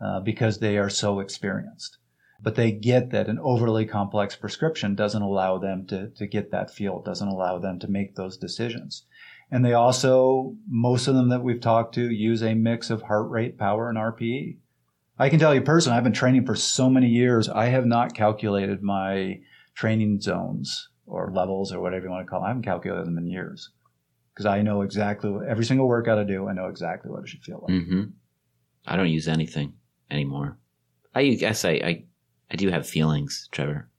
uh, 0.00 0.20
because 0.20 0.58
they 0.58 0.78
are 0.78 0.88
so 0.90 1.20
experienced. 1.20 1.98
but 2.42 2.56
they 2.56 2.72
get 2.72 3.10
that 3.10 3.28
an 3.28 3.38
overly 3.38 3.86
complex 3.86 4.34
prescription 4.34 4.94
doesn't 4.94 5.22
allow 5.22 5.58
them 5.58 5.86
to, 5.86 6.08
to 6.10 6.26
get 6.26 6.50
that 6.50 6.70
feel, 6.70 7.00
doesn't 7.00 7.28
allow 7.28 7.58
them 7.58 7.78
to 7.78 7.88
make 7.88 8.16
those 8.16 8.36
decisions. 8.36 9.04
And 9.52 9.62
they 9.62 9.74
also, 9.74 10.56
most 10.66 11.06
of 11.06 11.14
them 11.14 11.28
that 11.28 11.42
we've 11.42 11.60
talked 11.60 11.94
to, 11.96 12.10
use 12.10 12.42
a 12.42 12.54
mix 12.54 12.88
of 12.88 13.02
heart 13.02 13.28
rate, 13.28 13.58
power, 13.58 13.90
and 13.90 13.98
RPE. 13.98 14.56
I 15.18 15.28
can 15.28 15.38
tell 15.38 15.54
you 15.54 15.60
personally, 15.60 15.98
I've 15.98 16.04
been 16.04 16.14
training 16.14 16.46
for 16.46 16.56
so 16.56 16.88
many 16.88 17.08
years, 17.08 17.50
I 17.50 17.66
have 17.66 17.84
not 17.84 18.14
calculated 18.14 18.82
my 18.82 19.40
training 19.74 20.22
zones 20.22 20.88
or 21.06 21.30
levels 21.34 21.70
or 21.70 21.82
whatever 21.82 22.06
you 22.06 22.10
want 22.10 22.26
to 22.26 22.30
call 22.30 22.40
them. 22.40 22.46
I 22.46 22.48
haven't 22.48 22.62
calculated 22.62 23.06
them 23.06 23.18
in 23.18 23.26
years 23.26 23.70
because 24.32 24.46
I 24.46 24.62
know 24.62 24.80
exactly 24.80 25.28
what, 25.28 25.46
every 25.46 25.66
single 25.66 25.86
workout 25.86 26.18
I 26.18 26.24
do, 26.24 26.48
I 26.48 26.54
know 26.54 26.68
exactly 26.68 27.10
what 27.10 27.22
it 27.22 27.28
should 27.28 27.42
feel 27.42 27.60
like. 27.68 27.76
Mm-hmm. 27.76 28.02
I 28.86 28.96
don't 28.96 29.10
use 29.10 29.28
anything 29.28 29.74
anymore. 30.10 30.56
I 31.14 31.28
guess 31.28 31.66
I, 31.66 31.72
I, 31.72 32.04
I 32.50 32.56
do 32.56 32.70
have 32.70 32.88
feelings, 32.88 33.50
Trevor. 33.52 33.90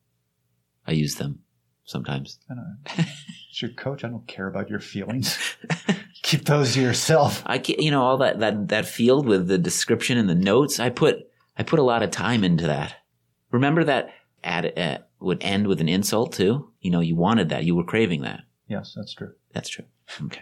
I 0.88 0.94
use 0.94 1.16
them 1.16 1.42
sometimes. 1.86 2.40
It's 3.54 3.62
your 3.62 3.70
coach. 3.70 4.04
I 4.04 4.08
don't 4.08 4.26
care 4.26 4.48
about 4.48 4.72
your 4.72 4.80
feelings. 4.80 5.38
Keep 6.24 6.46
those 6.46 6.74
to 6.74 6.82
yourself. 6.82 7.44
I 7.46 7.60
can't, 7.60 7.80
you 7.80 7.92
know, 7.92 8.02
all 8.02 8.18
that, 8.18 8.40
that, 8.40 8.70
that 8.70 8.88
field 8.88 9.28
with 9.28 9.48
the 9.48 9.60
description 9.60 10.18
and 10.18 10.28
the 10.28 10.34
notes. 10.34 10.80
I 10.80 10.90
put, 10.90 11.28
I 11.56 11.62
put 11.62 11.78
a 11.78 11.84
lot 11.84 12.02
of 12.02 12.10
time 12.10 12.44
into 12.44 12.66
that. 12.66 12.96
Remember 13.52 13.84
that 13.84 14.10
ad, 14.44 14.74
uh, 14.76 14.98
would 15.20 15.44
end 15.44 15.68
with 15.68 15.82
an 15.82 15.88
insult 15.88 16.34
too? 16.34 16.72
You 16.82 16.90
know, 16.90 17.00
you 17.00 17.16
wanted 17.16 17.50
that. 17.50 17.64
You 17.64 17.76
were 17.76 17.84
craving 17.84 18.24
that. 18.24 18.40
Yes, 18.68 18.94
that's 18.96 19.14
true. 19.14 19.34
That's 19.54 19.70
true. 19.70 19.86
Okay. 20.24 20.42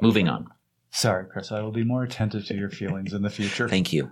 Moving 0.00 0.28
on. 0.28 0.46
Sorry, 0.92 1.26
Chris. 1.28 1.50
I 1.50 1.62
will 1.62 1.72
be 1.72 1.82
more 1.82 2.04
attentive 2.04 2.46
to 2.46 2.54
your 2.54 2.70
feelings 2.70 3.12
in 3.12 3.22
the 3.22 3.30
future. 3.30 3.68
Thank 3.68 3.92
you. 3.92 4.08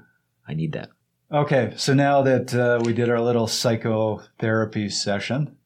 I 0.48 0.54
need 0.54 0.72
that. 0.72 0.88
Okay, 1.32 1.72
so 1.76 1.94
now 1.94 2.22
that 2.22 2.52
uh, 2.52 2.80
we 2.84 2.92
did 2.92 3.08
our 3.08 3.20
little 3.20 3.46
psychotherapy 3.46 4.88
session, 4.88 5.56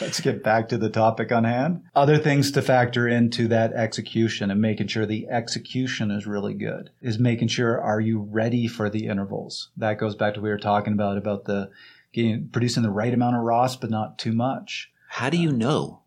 let's 0.00 0.20
get 0.20 0.42
back 0.42 0.68
to 0.68 0.78
the 0.78 0.90
topic 0.90 1.32
on 1.32 1.44
hand. 1.44 1.82
Other 1.94 2.18
things 2.18 2.50
to 2.52 2.62
factor 2.62 3.08
into 3.08 3.48
that 3.48 3.72
execution 3.72 4.50
and 4.50 4.60
making 4.60 4.88
sure 4.88 5.06
the 5.06 5.28
execution 5.28 6.10
is 6.10 6.26
really 6.26 6.54
good 6.54 6.90
is 7.00 7.18
making 7.18 7.48
sure 7.48 7.80
are 7.80 8.00
you 8.00 8.20
ready 8.20 8.66
for 8.66 8.90
the 8.90 9.06
intervals? 9.06 9.70
That 9.76 9.98
goes 9.98 10.14
back 10.14 10.34
to 10.34 10.40
what 10.40 10.44
we 10.44 10.50
were 10.50 10.58
talking 10.58 10.92
about 10.92 11.18
about 11.18 11.44
the 11.44 11.70
getting 12.12 12.48
producing 12.48 12.82
the 12.82 12.90
right 12.90 13.12
amount 13.12 13.36
of 13.36 13.42
ROS 13.42 13.76
but 13.76 13.90
not 13.90 14.18
too 14.18 14.32
much. 14.32 14.90
How 15.08 15.30
do 15.30 15.36
you 15.36 15.52
know? 15.52 16.02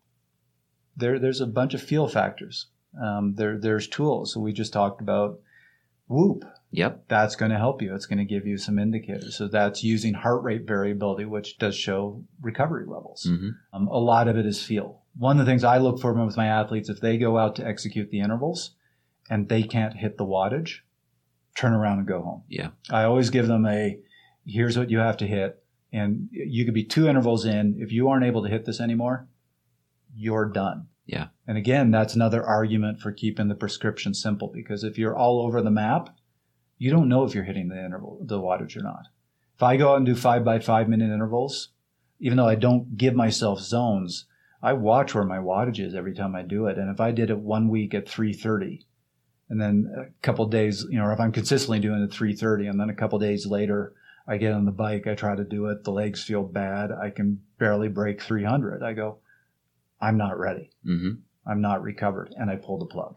There, 0.96 1.18
there's 1.18 1.40
a 1.40 1.46
bunch 1.46 1.74
of 1.74 1.82
feel 1.82 2.08
factors. 2.08 2.66
Um, 3.00 3.34
there, 3.36 3.56
there's 3.56 3.86
tools. 3.86 4.34
So 4.34 4.40
we 4.40 4.52
just 4.52 4.72
talked 4.72 5.00
about 5.00 5.40
Whoop. 6.10 6.44
Yep. 6.72 7.04
That's 7.06 7.36
going 7.36 7.52
to 7.52 7.58
help 7.58 7.80
you. 7.80 7.94
It's 7.94 8.06
going 8.06 8.18
to 8.18 8.24
give 8.24 8.44
you 8.44 8.58
some 8.58 8.80
indicators. 8.80 9.36
So 9.36 9.46
that's 9.46 9.84
using 9.84 10.14
heart 10.14 10.42
rate 10.42 10.66
variability, 10.66 11.24
which 11.24 11.56
does 11.56 11.76
show 11.76 12.24
recovery 12.40 12.84
levels. 12.84 13.28
Mm-hmm. 13.30 13.50
Um, 13.72 13.86
a 13.86 13.98
lot 13.98 14.26
of 14.26 14.36
it 14.36 14.44
is 14.44 14.60
feel. 14.60 15.02
One 15.16 15.38
of 15.38 15.46
the 15.46 15.50
things 15.50 15.62
I 15.62 15.78
look 15.78 16.00
for 16.00 16.12
with 16.12 16.36
my 16.36 16.46
athletes, 16.46 16.88
if 16.88 17.00
they 17.00 17.16
go 17.16 17.38
out 17.38 17.54
to 17.56 17.66
execute 17.66 18.10
the 18.10 18.20
intervals 18.20 18.72
and 19.28 19.48
they 19.48 19.62
can't 19.62 19.96
hit 19.96 20.18
the 20.18 20.26
wattage, 20.26 20.78
turn 21.54 21.72
around 21.72 21.98
and 21.98 22.08
go 22.08 22.22
home. 22.22 22.42
Yeah. 22.48 22.70
I 22.90 23.04
always 23.04 23.30
give 23.30 23.46
them 23.46 23.64
a, 23.66 23.96
here's 24.44 24.76
what 24.76 24.90
you 24.90 24.98
have 24.98 25.16
to 25.18 25.28
hit. 25.28 25.62
And 25.92 26.28
you 26.32 26.64
could 26.64 26.74
be 26.74 26.84
two 26.84 27.08
intervals 27.08 27.44
in. 27.44 27.76
If 27.78 27.92
you 27.92 28.08
aren't 28.08 28.24
able 28.24 28.42
to 28.42 28.48
hit 28.48 28.64
this 28.64 28.80
anymore, 28.80 29.28
you're 30.14 30.48
done. 30.48 30.88
Yeah. 31.10 31.26
And 31.48 31.58
again, 31.58 31.90
that's 31.90 32.14
another 32.14 32.46
argument 32.46 33.00
for 33.00 33.10
keeping 33.10 33.48
the 33.48 33.56
prescription 33.56 34.14
simple 34.14 34.46
because 34.46 34.84
if 34.84 34.96
you're 34.96 35.16
all 35.16 35.40
over 35.40 35.60
the 35.60 35.70
map, 35.70 36.16
you 36.78 36.92
don't 36.92 37.08
know 37.08 37.24
if 37.24 37.34
you're 37.34 37.42
hitting 37.42 37.68
the 37.68 37.84
interval, 37.84 38.20
the 38.22 38.38
wattage 38.38 38.76
or 38.76 38.82
not. 38.82 39.08
If 39.56 39.62
I 39.64 39.76
go 39.76 39.90
out 39.90 39.96
and 39.96 40.06
do 40.06 40.14
five 40.14 40.44
by 40.44 40.60
five 40.60 40.88
minute 40.88 41.12
intervals, 41.12 41.70
even 42.20 42.36
though 42.36 42.46
I 42.46 42.54
don't 42.54 42.96
give 42.96 43.16
myself 43.16 43.58
zones, 43.58 44.26
I 44.62 44.74
watch 44.74 45.12
where 45.12 45.24
my 45.24 45.38
wattage 45.38 45.84
is 45.84 45.96
every 45.96 46.14
time 46.14 46.36
I 46.36 46.42
do 46.42 46.66
it. 46.66 46.78
And 46.78 46.88
if 46.88 47.00
I 47.00 47.10
did 47.10 47.30
it 47.30 47.38
one 47.40 47.68
week 47.68 47.92
at 47.92 48.08
330 48.08 48.86
and 49.48 49.60
then 49.60 49.92
a 49.98 50.22
couple 50.22 50.46
days, 50.46 50.86
you 50.88 50.98
know, 51.00 51.06
or 51.06 51.12
if 51.12 51.18
I'm 51.18 51.32
consistently 51.32 51.80
doing 51.80 52.02
it 52.02 52.12
330 52.12 52.68
and 52.68 52.78
then 52.78 52.88
a 52.88 52.94
couple 52.94 53.18
days 53.18 53.46
later, 53.46 53.94
I 54.28 54.36
get 54.36 54.52
on 54.52 54.64
the 54.64 54.70
bike, 54.70 55.08
I 55.08 55.16
try 55.16 55.34
to 55.34 55.42
do 55.42 55.66
it, 55.66 55.82
the 55.82 55.90
legs 55.90 56.22
feel 56.22 56.44
bad, 56.44 56.92
I 56.92 57.10
can 57.10 57.40
barely 57.58 57.88
break 57.88 58.22
300. 58.22 58.84
I 58.84 58.92
go, 58.92 59.18
I'm 60.00 60.16
not 60.16 60.38
ready. 60.38 60.70
Mm-hmm. 60.86 61.20
I'm 61.46 61.60
not 61.60 61.82
recovered. 61.82 62.34
And 62.36 62.50
I 62.50 62.56
pull 62.56 62.78
the 62.78 62.86
plug. 62.86 63.16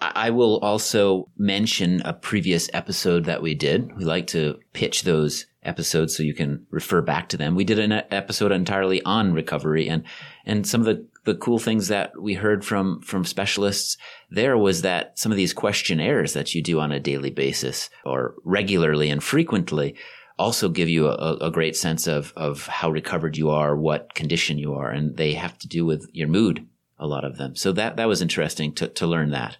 I 0.00 0.30
will 0.30 0.58
also 0.58 1.30
mention 1.38 2.02
a 2.02 2.12
previous 2.12 2.68
episode 2.72 3.24
that 3.24 3.42
we 3.42 3.54
did. 3.54 3.96
We 3.96 4.04
like 4.04 4.26
to 4.28 4.58
pitch 4.74 5.04
those 5.04 5.46
episodes 5.62 6.16
so 6.16 6.22
you 6.22 6.34
can 6.34 6.66
refer 6.70 7.00
back 7.00 7.28
to 7.30 7.36
them. 7.36 7.54
We 7.54 7.64
did 7.64 7.78
an 7.78 7.92
episode 7.92 8.52
entirely 8.52 9.02
on 9.04 9.32
recovery 9.32 9.88
and, 9.88 10.04
and 10.44 10.66
some 10.66 10.82
of 10.82 10.86
the, 10.86 11.06
the 11.24 11.34
cool 11.34 11.58
things 11.58 11.88
that 11.88 12.12
we 12.20 12.34
heard 12.34 12.64
from, 12.64 13.00
from 13.02 13.24
specialists 13.24 13.96
there 14.30 14.56
was 14.56 14.82
that 14.82 15.18
some 15.18 15.32
of 15.32 15.36
these 15.36 15.52
questionnaires 15.52 16.32
that 16.32 16.54
you 16.54 16.62
do 16.62 16.80
on 16.80 16.92
a 16.92 17.00
daily 17.00 17.30
basis 17.30 17.90
or 18.04 18.34
regularly 18.44 19.10
and 19.10 19.22
frequently 19.22 19.94
also 20.40 20.70
give 20.70 20.88
you 20.88 21.06
a, 21.06 21.36
a 21.36 21.50
great 21.50 21.76
sense 21.76 22.06
of, 22.06 22.32
of 22.34 22.66
how 22.66 22.90
recovered 22.90 23.36
you 23.36 23.50
are, 23.50 23.76
what 23.76 24.14
condition 24.14 24.58
you 24.58 24.74
are, 24.74 24.90
and 24.90 25.16
they 25.16 25.34
have 25.34 25.58
to 25.58 25.68
do 25.68 25.84
with 25.84 26.08
your 26.12 26.28
mood, 26.28 26.66
a 26.98 27.06
lot 27.06 27.24
of 27.24 27.36
them. 27.36 27.54
So 27.54 27.72
that, 27.72 27.96
that 27.96 28.08
was 28.08 28.22
interesting 28.22 28.72
to, 28.74 28.88
to 28.88 29.06
learn 29.06 29.30
that. 29.30 29.58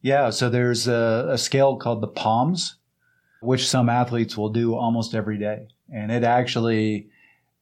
Yeah, 0.00 0.30
so 0.30 0.48
there's 0.48 0.88
a, 0.88 1.28
a, 1.30 1.38
scale 1.38 1.76
called 1.76 2.00
the 2.00 2.08
POMS, 2.08 2.76
which 3.40 3.68
some 3.68 3.88
athletes 3.88 4.36
will 4.36 4.48
do 4.48 4.74
almost 4.74 5.14
every 5.14 5.38
day. 5.38 5.68
And 5.92 6.10
it 6.10 6.24
actually 6.24 7.08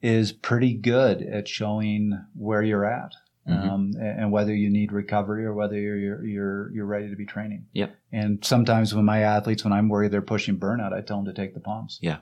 is 0.03 0.33
pretty 0.33 0.75
good 0.75 1.23
at 1.23 1.49
showing 1.49 2.19
where 2.35 2.63
you're 2.63 2.87
at 2.87 3.13
mm-hmm. 3.49 3.69
um, 3.69 3.93
and 3.99 4.33
whether 4.33 4.55
you 4.55 4.71
need 4.71 4.93
recovery 4.93 5.45
or 5.45 5.55
whether 5.55 5.79
you're, 5.79 5.97
you're, 5.97 6.25
you're, 6.25 6.73
you're 6.73 6.87
ready 6.87 7.11
to 7.11 7.17
be 7.17 7.27
training. 7.27 7.67
Yep. 7.73 7.95
And 8.13 8.45
sometimes 8.45 8.95
when 8.95 9.05
my 9.05 9.21
athletes, 9.21 9.65
when 9.65 9.73
I'm 9.73 9.89
worried 9.89 10.13
they're 10.13 10.23
pushing 10.23 10.59
burnout, 10.59 10.93
I 10.93 11.01
tell 11.01 11.23
them 11.23 11.27
to 11.27 11.35
take 11.35 11.55
the 11.55 11.61
POMS. 11.61 11.99
Yeah. 12.01 12.19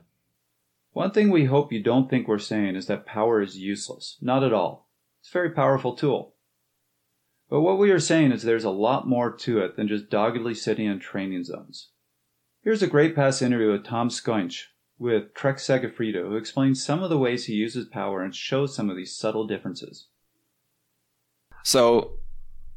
One 0.93 1.11
thing 1.11 1.31
we 1.31 1.45
hope 1.45 1.73
you 1.73 1.83
don't 1.83 2.09
think 2.09 2.27
we're 2.27 2.39
saying 2.39 2.77
is 2.77 2.87
that 2.87 3.07
power 3.07 3.41
is 3.41 3.59
useless. 3.59 4.17
Not 4.21 4.43
at 4.43 4.53
all. 4.53 4.91
It's 5.21 5.31
a 5.31 5.33
very 5.33 5.51
powerful 5.51 5.95
tool. 5.95 6.35
But 7.51 7.61
what 7.61 7.79
we 7.79 7.91
are 7.91 8.01
saying 8.01 8.33
is 8.33 8.43
there's 8.43 8.65
a 8.65 8.71
lot 8.71 9.07
more 9.07 9.35
to 9.37 9.61
it 9.61 9.77
than 9.77 9.89
just 9.89 10.11
doggedly 10.11 10.55
sitting 10.55 10.87
in 10.87 10.99
training 10.99 11.45
zones. 11.45 11.91
Here's 12.63 12.83
a 12.83 12.89
great 12.89 13.15
past 13.15 13.41
interview 13.41 13.73
with 13.73 13.85
Tom 13.85 14.09
Skujins 14.11 14.65
with 14.99 15.33
Trek 15.33 15.59
Segafredo, 15.59 16.29
who 16.29 16.37
explains 16.37 16.85
some 16.85 17.03
of 17.03 17.11
the 17.11 17.19
ways 17.19 17.45
he 17.45 17.55
uses 17.55 17.87
power 17.87 18.23
and 18.23 18.35
shows 18.35 18.75
some 18.75 18.91
of 18.91 18.97
these 18.97 19.15
subtle 19.15 19.47
differences. 19.47 20.09
So 21.63 22.19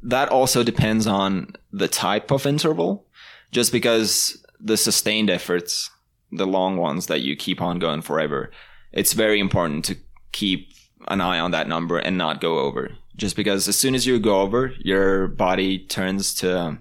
that 0.03 0.29
also 0.29 0.63
depends 0.63 1.07
on 1.07 1.53
the 1.71 1.87
type 1.87 2.31
of 2.31 2.45
interval, 2.45 3.07
just 3.51 3.71
because 3.71 4.43
the 4.59 4.77
sustained 4.77 5.29
efforts, 5.29 5.89
the 6.31 6.47
long 6.47 6.77
ones 6.77 7.07
that 7.07 7.21
you 7.21 7.35
keep 7.35 7.61
on 7.61 7.79
going 7.79 8.01
forever, 8.01 8.51
it's 8.91 9.13
very 9.13 9.39
important 9.39 9.85
to 9.85 9.97
keep 10.31 10.73
an 11.07 11.21
eye 11.21 11.39
on 11.39 11.51
that 11.51 11.67
number 11.67 11.97
and 11.97 12.17
not 12.17 12.41
go 12.41 12.59
over 12.59 12.91
just 13.15 13.35
because 13.35 13.67
as 13.67 13.77
soon 13.77 13.95
as 13.95 14.05
you 14.05 14.19
go 14.19 14.41
over, 14.41 14.73
your 14.79 15.27
body 15.27 15.79
turns 15.79 16.33
to 16.35 16.79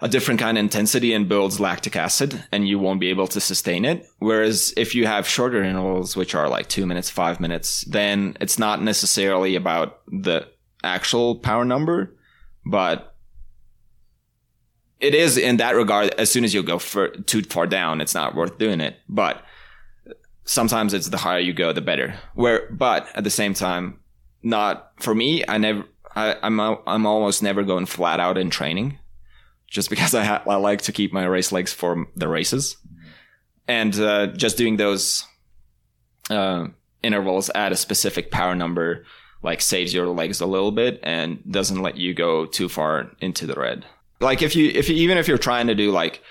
a 0.00 0.08
different 0.08 0.40
kind 0.40 0.56
of 0.56 0.62
intensity 0.62 1.12
and 1.12 1.28
builds 1.28 1.60
lactic 1.60 1.96
acid 1.96 2.44
and 2.52 2.68
you 2.68 2.78
won't 2.78 3.00
be 3.00 3.10
able 3.10 3.26
to 3.28 3.40
sustain 3.40 3.84
it. 3.84 4.06
Whereas 4.18 4.72
if 4.76 4.94
you 4.94 5.06
have 5.06 5.26
shorter 5.26 5.62
intervals, 5.62 6.16
which 6.16 6.34
are 6.34 6.48
like 6.48 6.68
two 6.68 6.86
minutes, 6.86 7.10
five 7.10 7.40
minutes, 7.40 7.84
then 7.88 8.36
it's 8.40 8.58
not 8.58 8.82
necessarily 8.82 9.56
about 9.56 10.00
the 10.06 10.48
actual 10.84 11.36
power 11.36 11.64
number, 11.64 12.16
but 12.64 13.07
it 15.00 15.14
is 15.14 15.36
in 15.36 15.58
that 15.58 15.76
regard. 15.76 16.14
As 16.18 16.30
soon 16.30 16.44
as 16.44 16.52
you 16.52 16.62
go 16.62 16.78
for, 16.78 17.08
too 17.08 17.42
far 17.42 17.66
down, 17.66 18.00
it's 18.00 18.14
not 18.14 18.34
worth 18.34 18.58
doing 18.58 18.80
it. 18.80 18.96
But 19.08 19.42
sometimes 20.44 20.94
it's 20.94 21.08
the 21.08 21.18
higher 21.18 21.38
you 21.38 21.52
go, 21.52 21.72
the 21.72 21.80
better. 21.80 22.14
Where, 22.34 22.68
but 22.70 23.08
at 23.14 23.24
the 23.24 23.30
same 23.30 23.54
time, 23.54 24.00
not 24.42 24.92
for 24.98 25.14
me. 25.14 25.44
I 25.46 25.58
never, 25.58 25.84
I, 26.16 26.36
I'm, 26.42 26.58
I'm 26.58 27.06
almost 27.06 27.42
never 27.42 27.62
going 27.62 27.86
flat 27.86 28.20
out 28.20 28.38
in 28.38 28.50
training 28.50 28.98
just 29.66 29.90
because 29.90 30.14
I, 30.14 30.24
ha- 30.24 30.42
I 30.48 30.56
like 30.56 30.82
to 30.82 30.92
keep 30.92 31.12
my 31.12 31.24
race 31.24 31.52
legs 31.52 31.72
for 31.72 32.06
the 32.16 32.28
races 32.28 32.76
and, 33.66 33.94
uh, 33.98 34.28
just 34.28 34.56
doing 34.56 34.76
those, 34.78 35.24
uh, 36.30 36.68
intervals 37.02 37.50
at 37.50 37.70
a 37.70 37.76
specific 37.76 38.30
power 38.30 38.54
number, 38.54 39.04
like 39.42 39.60
saves 39.60 39.94
your 39.94 40.08
legs 40.08 40.40
a 40.40 40.46
little 40.46 40.72
bit 40.72 40.98
and 41.02 41.40
doesn't 41.48 41.82
let 41.82 41.96
you 41.96 42.14
go 42.14 42.44
too 42.44 42.68
far 42.68 43.12
into 43.20 43.46
the 43.46 43.54
red. 43.54 43.84
Like 44.20 44.42
if 44.42 44.56
you, 44.56 44.70
if 44.74 44.88
you, 44.88 44.96
even 44.96 45.18
if 45.18 45.28
you're 45.28 45.38
trying 45.38 45.68
to 45.68 45.74
do 45.74 45.90
like 45.90 46.22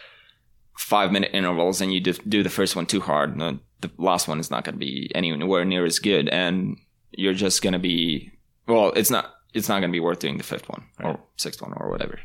five 0.77 1.11
minute 1.11 1.31
intervals 1.33 1.81
and 1.81 1.93
you 1.93 2.01
do 2.01 2.43
the 2.43 2.49
first 2.49 2.75
one 2.75 2.85
too 2.85 3.01
hard, 3.01 3.37
the 3.37 3.91
last 3.97 4.27
one 4.27 4.39
is 4.39 4.51
not 4.51 4.63
going 4.63 4.75
to 4.75 4.79
be 4.79 5.11
anywhere 5.15 5.65
near 5.65 5.85
as 5.85 5.99
good. 5.99 6.29
And 6.29 6.77
you're 7.11 7.33
just 7.33 7.61
going 7.61 7.73
to 7.73 7.79
be 7.79 8.31
well 8.67 8.91
it's 8.91 9.09
not 9.09 9.33
it's 9.53 9.69
not 9.69 9.79
going 9.79 9.89
to 9.89 9.95
be 9.95 9.99
worth 9.99 10.19
doing 10.19 10.37
the 10.37 10.43
fifth 10.43 10.67
one 10.69 10.83
right. 10.99 11.15
or 11.15 11.19
sixth 11.37 11.61
one 11.61 11.73
or 11.77 11.89
whatever 11.89 12.19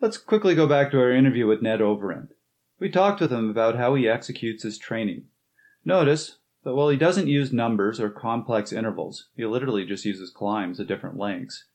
let's 0.00 0.16
quickly 0.16 0.54
go 0.54 0.66
back 0.66 0.90
to 0.90 0.98
our 0.98 1.12
interview 1.12 1.46
with 1.46 1.60
ned 1.60 1.80
overend 1.80 2.28
we 2.80 2.88
talked 2.88 3.20
with 3.20 3.30
him 3.30 3.50
about 3.50 3.76
how 3.76 3.94
he 3.94 4.08
executes 4.08 4.62
his 4.62 4.78
training 4.78 5.24
Notice 5.84 6.38
that 6.64 6.74
while 6.74 6.88
he 6.88 6.96
doesn't 6.96 7.28
use 7.28 7.52
numbers 7.52 8.00
or 8.00 8.08
complex 8.08 8.72
intervals, 8.72 9.28
he 9.36 9.44
literally 9.44 9.84
just 9.84 10.04
uses 10.04 10.30
climbs 10.30 10.80
at 10.80 10.86
different 10.86 11.18
lengths. 11.18 11.66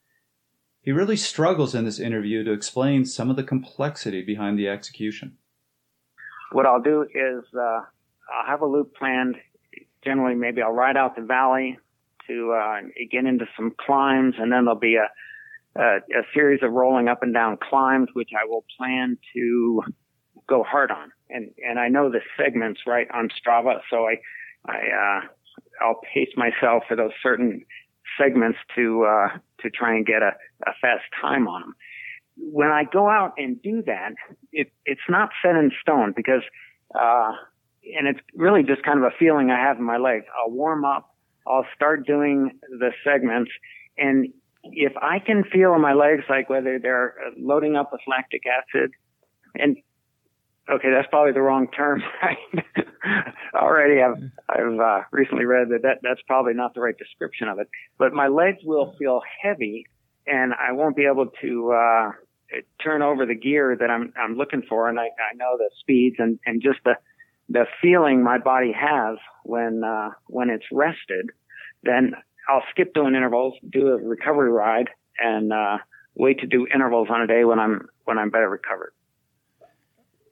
He 0.82 0.92
really 0.92 1.18
struggles 1.18 1.76
in 1.76 1.86
this 1.86 2.00
interview 2.00 2.44
to 2.44 2.54
explain 2.54 3.06
some 3.06 3.30
of 3.30 3.36
the 3.36 3.44
complexity 3.44 4.24
behind 4.24 4.58
the 4.58 4.70
execution. 4.70 5.38
What 6.52 6.66
I'll 6.66 6.82
do 6.82 7.04
is 7.04 7.44
uh, 7.54 7.60
I'll 7.60 8.48
have 8.48 8.62
a 8.62 8.66
loop 8.66 8.96
planned. 8.96 9.36
Generally, 10.04 10.36
maybe 10.36 10.62
I'll 10.62 10.72
ride 10.72 10.98
out 10.98 11.16
the 11.16 11.22
valley 11.22 11.78
to 12.28 12.54
uh, 12.54 12.82
get 13.12 13.26
into 13.26 13.46
some 13.58 13.74
climbs, 13.86 14.36
and 14.38 14.52
then 14.52 14.66
there'll 14.66 14.80
be 14.80 14.96
a, 14.96 15.80
a, 15.80 15.98
a 15.98 16.24
series 16.34 16.62
of 16.64 16.72
rolling 16.72 17.08
up 17.08 17.24
and 17.24 17.34
down 17.34 17.58
climbs, 17.58 18.08
which 18.14 18.30
I 18.34 18.48
will 18.48 18.64
plan 18.78 19.18
to 19.34 19.84
go 20.48 20.64
hard 20.64 20.92
on. 20.92 21.12
And 21.30 21.52
and 21.68 21.78
I 21.78 21.90
know 21.90 22.10
the 22.10 22.22
segments 22.38 22.82
right 22.88 23.08
on 23.14 23.30
Strava, 23.30 23.82
so 23.90 24.08
I 24.08 24.16
I 24.66 24.78
uh, 24.78 25.22
I'll 25.82 26.02
pace 26.14 26.30
myself 26.36 26.84
for 26.88 26.96
those 26.96 27.12
certain 27.22 27.66
segments 28.20 28.60
to 28.76 29.04
uh, 29.04 29.38
to 29.62 29.70
try 29.70 29.96
and 29.96 30.06
get 30.06 30.22
a, 30.22 30.32
a 30.66 30.72
fast 30.82 31.04
time 31.22 31.48
on 31.48 31.62
them. 31.62 31.76
When 32.38 32.70
I 32.70 32.84
go 32.84 33.10
out 33.10 33.34
and 33.38 33.62
do 33.62 33.82
that, 33.86 34.14
it 34.52 34.72
it's 34.86 35.02
not 35.10 35.30
set 35.44 35.56
in 35.56 35.72
stone 35.82 36.14
because 36.16 36.44
uh, 36.94 37.32
and 37.98 38.08
it's 38.08 38.20
really 38.36 38.64
just 38.64 38.84
kind 38.84 39.00
of 39.00 39.06
a 39.06 39.16
feeling 39.18 39.52
I 39.52 39.60
have 39.60 39.78
in 39.78 39.84
my 39.84 39.98
legs. 39.98 40.26
I'll 40.38 40.52
warm 40.52 40.86
up, 40.86 41.16
I'll 41.48 41.66
start 41.76 42.06
doing 42.06 42.60
the 42.70 42.92
segments, 43.04 43.52
and 43.98 44.28
if 44.64 44.94
I 44.98 45.20
can 45.20 45.44
feel 45.44 45.74
in 45.74 45.82
my 45.82 45.94
legs 45.94 46.24
like 46.30 46.50
whether 46.50 46.80
they're 46.80 47.16
loading 47.38 47.76
up 47.76 47.92
with 47.92 48.02
lactic 48.08 48.44
acid, 48.46 48.92
and 49.56 49.78
okay, 50.72 50.90
that's 50.92 51.08
probably 51.10 51.34
the 51.34 51.42
wrong 51.42 51.68
term. 51.76 52.04
Already, 53.56 54.02
I've 54.02 54.22
I've 54.50 54.80
uh, 54.80 55.02
recently 55.12 55.46
read 55.46 55.70
that, 55.70 55.82
that 55.84 56.00
that's 56.02 56.22
probably 56.28 56.54
not 56.54 56.74
the 56.74 56.82
right 56.82 56.98
description 56.98 57.48
of 57.48 57.60
it. 57.60 57.68
But 57.98 58.14
my 58.14 58.28
legs 58.28 58.60
will 58.64 58.96
feel 58.98 59.22
heavy, 59.42 59.88
and 60.28 60.54
I 60.54 60.74
won't 60.74 60.96
be 60.96 61.06
able 61.06 61.28
to 61.42 61.72
uh, 61.72 62.12
turn 62.84 63.02
over 63.02 63.26
the 63.26 63.36
gear 63.36 63.76
that 63.80 63.90
I'm 63.90 64.14
I'm 64.18 64.36
looking 64.36 64.64
for, 64.68 64.90
and 64.90 65.00
I, 65.00 65.06
I 65.06 65.36
know 65.36 65.58
the 65.58 65.70
speeds 65.80 66.18
and 66.20 66.40
and 66.46 66.62
just 66.62 66.80
the 66.86 66.96
the 67.50 67.66
feeling 67.82 68.24
my 68.24 68.38
body 68.38 68.72
has 68.72 69.18
when 69.44 69.84
uh, 69.84 70.12
when 70.28 70.50
it's 70.50 70.66
rested. 70.72 71.30
Then 71.84 72.14
I'll 72.48 72.64
skip 72.72 72.94
doing 72.94 73.16
intervals, 73.16 73.54
do 73.70 73.88
a 73.90 73.98
recovery 73.98 74.52
ride, 74.52 74.90
and 75.18 75.54
uh, 75.54 75.78
wait 76.16 76.40
to 76.40 76.48
do 76.48 76.68
intervals 76.74 77.08
on 77.10 77.22
a 77.22 77.28
day 77.28 77.44
when 77.46 77.60
I'm 77.60 77.88
when 78.06 78.18
I'm 78.18 78.30
better 78.30 78.50
recovered 78.50 78.94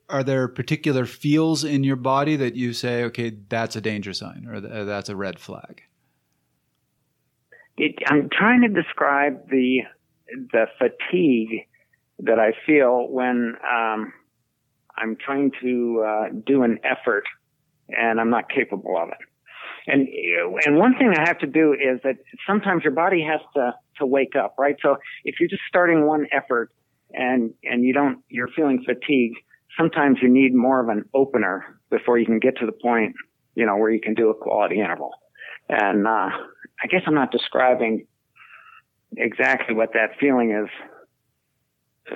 are 0.09 0.23
there 0.23 0.47
particular 0.47 1.05
feels 1.05 1.63
in 1.63 1.83
your 1.83 1.95
body 1.95 2.35
that 2.37 2.55
you 2.55 2.73
say, 2.73 3.03
okay, 3.05 3.37
that's 3.49 3.75
a 3.75 3.81
danger 3.81 4.13
sign 4.13 4.47
or 4.49 4.61
that's 4.61 5.09
a 5.09 5.15
red 5.15 5.39
flag? 5.39 5.83
It, 7.77 7.95
I'm 8.07 8.29
trying 8.31 8.61
to 8.61 8.69
describe 8.69 9.49
the 9.49 9.81
the 10.51 10.65
fatigue 10.77 11.67
that 12.19 12.39
I 12.39 12.51
feel 12.65 13.07
when 13.07 13.55
um, 13.63 14.13
I'm 14.97 15.15
trying 15.15 15.51
to 15.61 16.05
uh, 16.05 16.23
do 16.45 16.63
an 16.63 16.79
effort 16.83 17.23
and 17.89 18.19
I'm 18.19 18.29
not 18.29 18.49
capable 18.49 18.97
of 18.97 19.09
it. 19.09 19.17
And 19.89 20.07
and 20.65 20.77
one 20.77 20.97
thing 20.97 21.13
I 21.15 21.27
have 21.27 21.37
to 21.39 21.47
do 21.47 21.73
is 21.73 22.01
that 22.03 22.17
sometimes 22.45 22.83
your 22.83 22.93
body 22.93 23.23
has 23.23 23.39
to 23.55 23.73
to 23.99 24.05
wake 24.05 24.35
up, 24.35 24.55
right? 24.57 24.75
So 24.81 24.97
if 25.23 25.35
you're 25.39 25.49
just 25.49 25.61
starting 25.69 26.05
one 26.05 26.27
effort 26.31 26.71
and 27.13 27.53
and 27.63 27.85
you 27.85 27.93
don't 27.93 28.19
you're 28.27 28.49
feeling 28.49 28.83
fatigue, 28.83 29.33
sometimes 29.77 30.17
you 30.21 30.29
need 30.29 30.53
more 30.53 30.81
of 30.81 30.89
an 30.89 31.05
opener 31.13 31.79
before 31.89 32.17
you 32.17 32.25
can 32.25 32.39
get 32.39 32.57
to 32.57 32.65
the 32.65 32.71
point, 32.71 33.15
you 33.55 33.65
know, 33.65 33.77
where 33.77 33.91
you 33.91 34.01
can 34.01 34.13
do 34.13 34.29
a 34.29 34.33
quality 34.33 34.79
interval. 34.79 35.11
And 35.69 36.07
uh, 36.07 36.29
I 36.81 36.87
guess 36.89 37.01
I'm 37.05 37.13
not 37.13 37.31
describing 37.31 38.07
exactly 39.15 39.75
what 39.75 39.93
that 39.93 40.17
feeling 40.19 40.51
is 40.51 40.69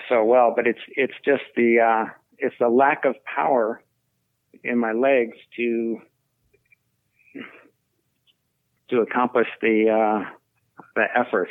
so 0.09 0.23
well, 0.23 0.53
but 0.55 0.67
it's 0.67 0.79
it's 0.87 1.13
just 1.25 1.43
the 1.55 1.79
uh, 1.79 2.11
it's 2.37 2.55
the 2.59 2.69
lack 2.69 3.05
of 3.05 3.15
power 3.25 3.83
in 4.63 4.77
my 4.77 4.93
legs 4.93 5.37
to 5.57 6.01
to 8.89 9.01
accomplish 9.01 9.47
the 9.61 9.89
uh, 9.89 10.29
the 10.95 11.05
effort. 11.15 11.49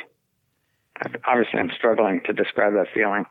Obviously, 1.25 1.59
I'm 1.59 1.71
struggling 1.75 2.21
to 2.25 2.33
describe 2.33 2.73
that 2.73 2.87
feeling. 2.93 3.25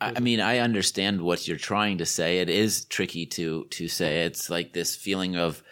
I 0.00 0.18
mean, 0.20 0.40
I 0.40 0.58
understand 0.58 1.20
what 1.20 1.46
you're 1.46 1.58
trying 1.58 1.98
to 1.98 2.06
say. 2.06 2.38
It 2.38 2.48
is 2.48 2.86
tricky 2.86 3.26
to 3.26 3.64
to 3.70 3.88
say. 3.88 4.24
It's 4.24 4.48
like 4.48 4.72
this 4.72 4.96
feeling 4.96 5.36
of 5.36 5.62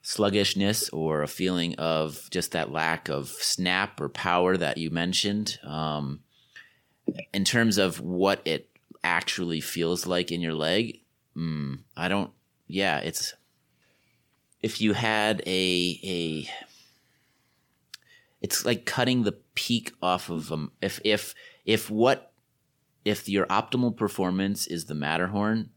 sluggishness 0.00 0.88
or 0.88 1.22
a 1.22 1.28
feeling 1.28 1.74
of 1.74 2.28
just 2.30 2.52
that 2.52 2.72
lack 2.72 3.10
of 3.10 3.28
snap 3.28 4.00
or 4.00 4.08
power 4.08 4.56
that 4.56 4.78
you 4.78 4.90
mentioned. 4.90 5.58
Um, 5.64 6.20
in 7.34 7.44
terms 7.44 7.76
of 7.76 8.00
what 8.00 8.40
it 8.46 8.70
actually 9.04 9.60
feels 9.60 10.06
like 10.06 10.32
in 10.32 10.40
your 10.40 10.54
leg, 10.54 11.00
mm, 11.36 11.80
I 11.94 12.08
don't. 12.08 12.30
Yeah, 12.66 12.98
it's 12.98 13.34
if 14.62 14.80
you 14.80 14.94
had 14.94 15.42
a 15.46 16.00
a. 16.02 16.50
It's 18.40 18.64
like 18.64 18.86
cutting 18.86 19.24
the 19.24 19.36
peak 19.54 19.92
off 20.00 20.30
of 20.30 20.48
them. 20.48 20.72
If 20.80 21.00
if 21.04 21.34
if 21.66 21.90
what 21.90 22.27
if 23.04 23.28
your 23.28 23.46
optimal 23.46 23.96
performance 23.96 24.66
is 24.66 24.86
the 24.86 24.94
Matterhorn, 24.94 25.70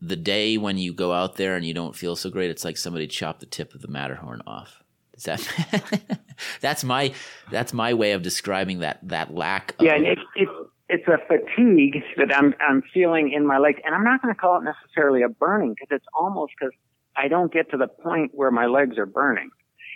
the 0.00 0.16
day 0.16 0.56
when 0.56 0.78
you 0.78 0.92
go 0.92 1.12
out 1.12 1.36
there 1.36 1.56
and 1.56 1.64
you 1.64 1.74
don't 1.74 1.94
feel 1.94 2.16
so 2.16 2.30
great, 2.30 2.50
it's 2.50 2.64
like 2.64 2.76
somebody 2.76 3.06
chopped 3.06 3.40
the 3.40 3.46
tip 3.46 3.74
of 3.74 3.82
the 3.82 3.88
Matterhorn 3.88 4.42
off. 4.46 4.82
Is 5.14 5.24
that 5.24 6.20
that's 6.60 6.82
my 6.82 7.12
that's 7.50 7.74
my 7.74 7.92
way 7.92 8.12
of 8.12 8.22
describing 8.22 8.78
that 8.80 9.00
that 9.08 9.34
lack. 9.34 9.74
Of, 9.78 9.84
yeah, 9.84 9.94
and 9.94 10.06
it's 10.06 10.22
it's 10.34 10.50
it's 10.88 11.06
a 11.06 11.18
fatigue 11.26 12.02
that 12.16 12.34
I'm 12.34 12.54
I'm 12.60 12.82
feeling 12.94 13.32
in 13.32 13.46
my 13.46 13.58
legs, 13.58 13.80
and 13.84 13.94
I'm 13.94 14.04
not 14.04 14.22
going 14.22 14.34
to 14.34 14.40
call 14.40 14.58
it 14.58 14.64
necessarily 14.64 15.22
a 15.22 15.28
burning 15.28 15.74
because 15.74 15.94
it's 15.94 16.06
almost 16.18 16.52
because 16.58 16.72
I 17.16 17.28
don't 17.28 17.52
get 17.52 17.70
to 17.72 17.76
the 17.76 17.88
point 17.88 18.30
where 18.34 18.50
my 18.50 18.66
legs 18.66 18.96
are 18.96 19.06
burning. 19.06 19.50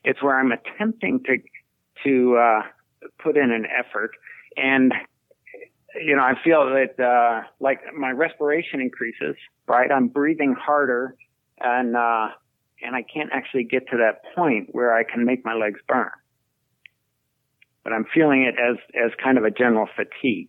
It's 0.04 0.22
where 0.22 0.38
I'm 0.38 0.52
attempting 0.52 1.22
to 1.24 1.38
to 2.04 2.36
uh, 2.36 2.62
put 3.18 3.38
in 3.38 3.50
an 3.50 3.66
effort, 3.66 4.10
and 4.58 4.92
you 6.02 6.16
know, 6.16 6.22
I 6.22 6.34
feel 6.42 6.64
that 6.66 7.02
uh, 7.02 7.46
like 7.60 7.80
my 7.96 8.10
respiration 8.10 8.80
increases, 8.80 9.36
right? 9.66 9.90
I'm 9.90 10.08
breathing 10.08 10.54
harder, 10.58 11.14
and 11.60 11.96
uh, 11.96 12.28
and 12.82 12.94
I 12.94 13.02
can't 13.02 13.30
actually 13.32 13.64
get 13.64 13.88
to 13.90 13.98
that 13.98 14.22
point 14.34 14.68
where 14.72 14.94
I 14.94 15.04
can 15.04 15.24
make 15.24 15.44
my 15.44 15.54
legs 15.54 15.80
burn. 15.88 16.10
But 17.82 17.92
I'm 17.92 18.06
feeling 18.14 18.42
it 18.42 18.54
as 18.58 18.76
as 18.94 19.12
kind 19.22 19.38
of 19.38 19.44
a 19.44 19.50
general 19.50 19.88
fatigue. 19.94 20.48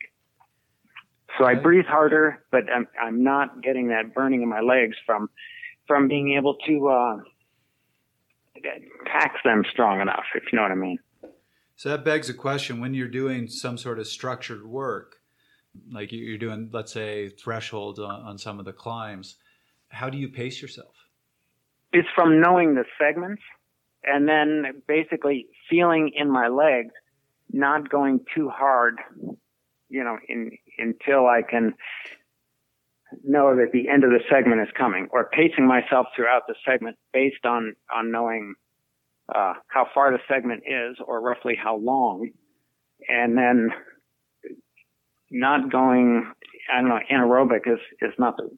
So 1.37 1.45
I 1.45 1.55
breathe 1.55 1.85
harder, 1.85 2.43
but 2.51 2.63
I'm 2.73 2.87
I'm 3.01 3.23
not 3.23 3.61
getting 3.61 3.89
that 3.89 4.13
burning 4.13 4.41
in 4.41 4.49
my 4.49 4.61
legs 4.61 4.95
from 5.05 5.29
from 5.87 6.07
being 6.07 6.35
able 6.37 6.55
to 6.65 6.87
uh, 6.87 7.17
tax 9.05 9.35
them 9.43 9.63
strong 9.71 10.01
enough, 10.01 10.23
if 10.33 10.43
you 10.51 10.55
know 10.55 10.63
what 10.63 10.71
I 10.71 10.75
mean. 10.75 10.97
So 11.75 11.89
that 11.89 12.05
begs 12.05 12.29
a 12.29 12.33
question: 12.33 12.79
when 12.79 12.93
you're 12.93 13.07
doing 13.07 13.47
some 13.47 13.77
sort 13.77 13.99
of 13.99 14.07
structured 14.07 14.65
work, 14.65 15.17
like 15.91 16.11
you're 16.11 16.37
doing, 16.37 16.69
let's 16.71 16.93
say, 16.93 17.29
thresholds 17.29 17.99
on, 17.99 18.21
on 18.21 18.37
some 18.37 18.59
of 18.59 18.65
the 18.65 18.73
climbs. 18.73 19.35
How 19.89 20.09
do 20.09 20.17
you 20.17 20.29
pace 20.29 20.61
yourself? 20.61 20.93
It's 21.91 22.07
from 22.15 22.41
knowing 22.41 22.75
the 22.75 22.85
segments 22.99 23.41
and 24.03 24.27
then 24.27 24.81
basically 24.87 25.47
feeling 25.69 26.11
in 26.15 26.29
my 26.29 26.47
legs, 26.47 26.93
not 27.51 27.89
going 27.89 28.19
too 28.35 28.49
hard, 28.49 28.99
you 29.89 30.03
know, 30.03 30.17
in, 30.27 30.51
until 30.77 31.25
I 31.25 31.41
can 31.41 31.73
know 33.23 33.55
that 33.55 33.71
the 33.71 33.87
end 33.89 34.03
of 34.03 34.09
the 34.09 34.19
segment 34.29 34.61
is 34.61 34.67
coming, 34.77 35.07
or 35.11 35.29
pacing 35.31 35.67
myself 35.67 36.07
throughout 36.15 36.43
the 36.47 36.55
segment 36.67 36.97
based 37.13 37.45
on 37.45 37.75
on 37.95 38.11
knowing 38.11 38.55
uh, 39.33 39.53
how 39.67 39.87
far 39.93 40.11
the 40.11 40.19
segment 40.27 40.63
is, 40.67 40.97
or 41.05 41.21
roughly 41.21 41.55
how 41.61 41.77
long, 41.77 42.29
and 43.07 43.37
then 43.37 43.69
not 45.31 45.71
going, 45.71 46.31
I 46.71 46.81
don't 46.81 46.89
know, 46.89 46.99
anaerobic 47.11 47.67
is, 47.67 47.79
is 48.01 48.13
not 48.17 48.37
the, 48.37 48.49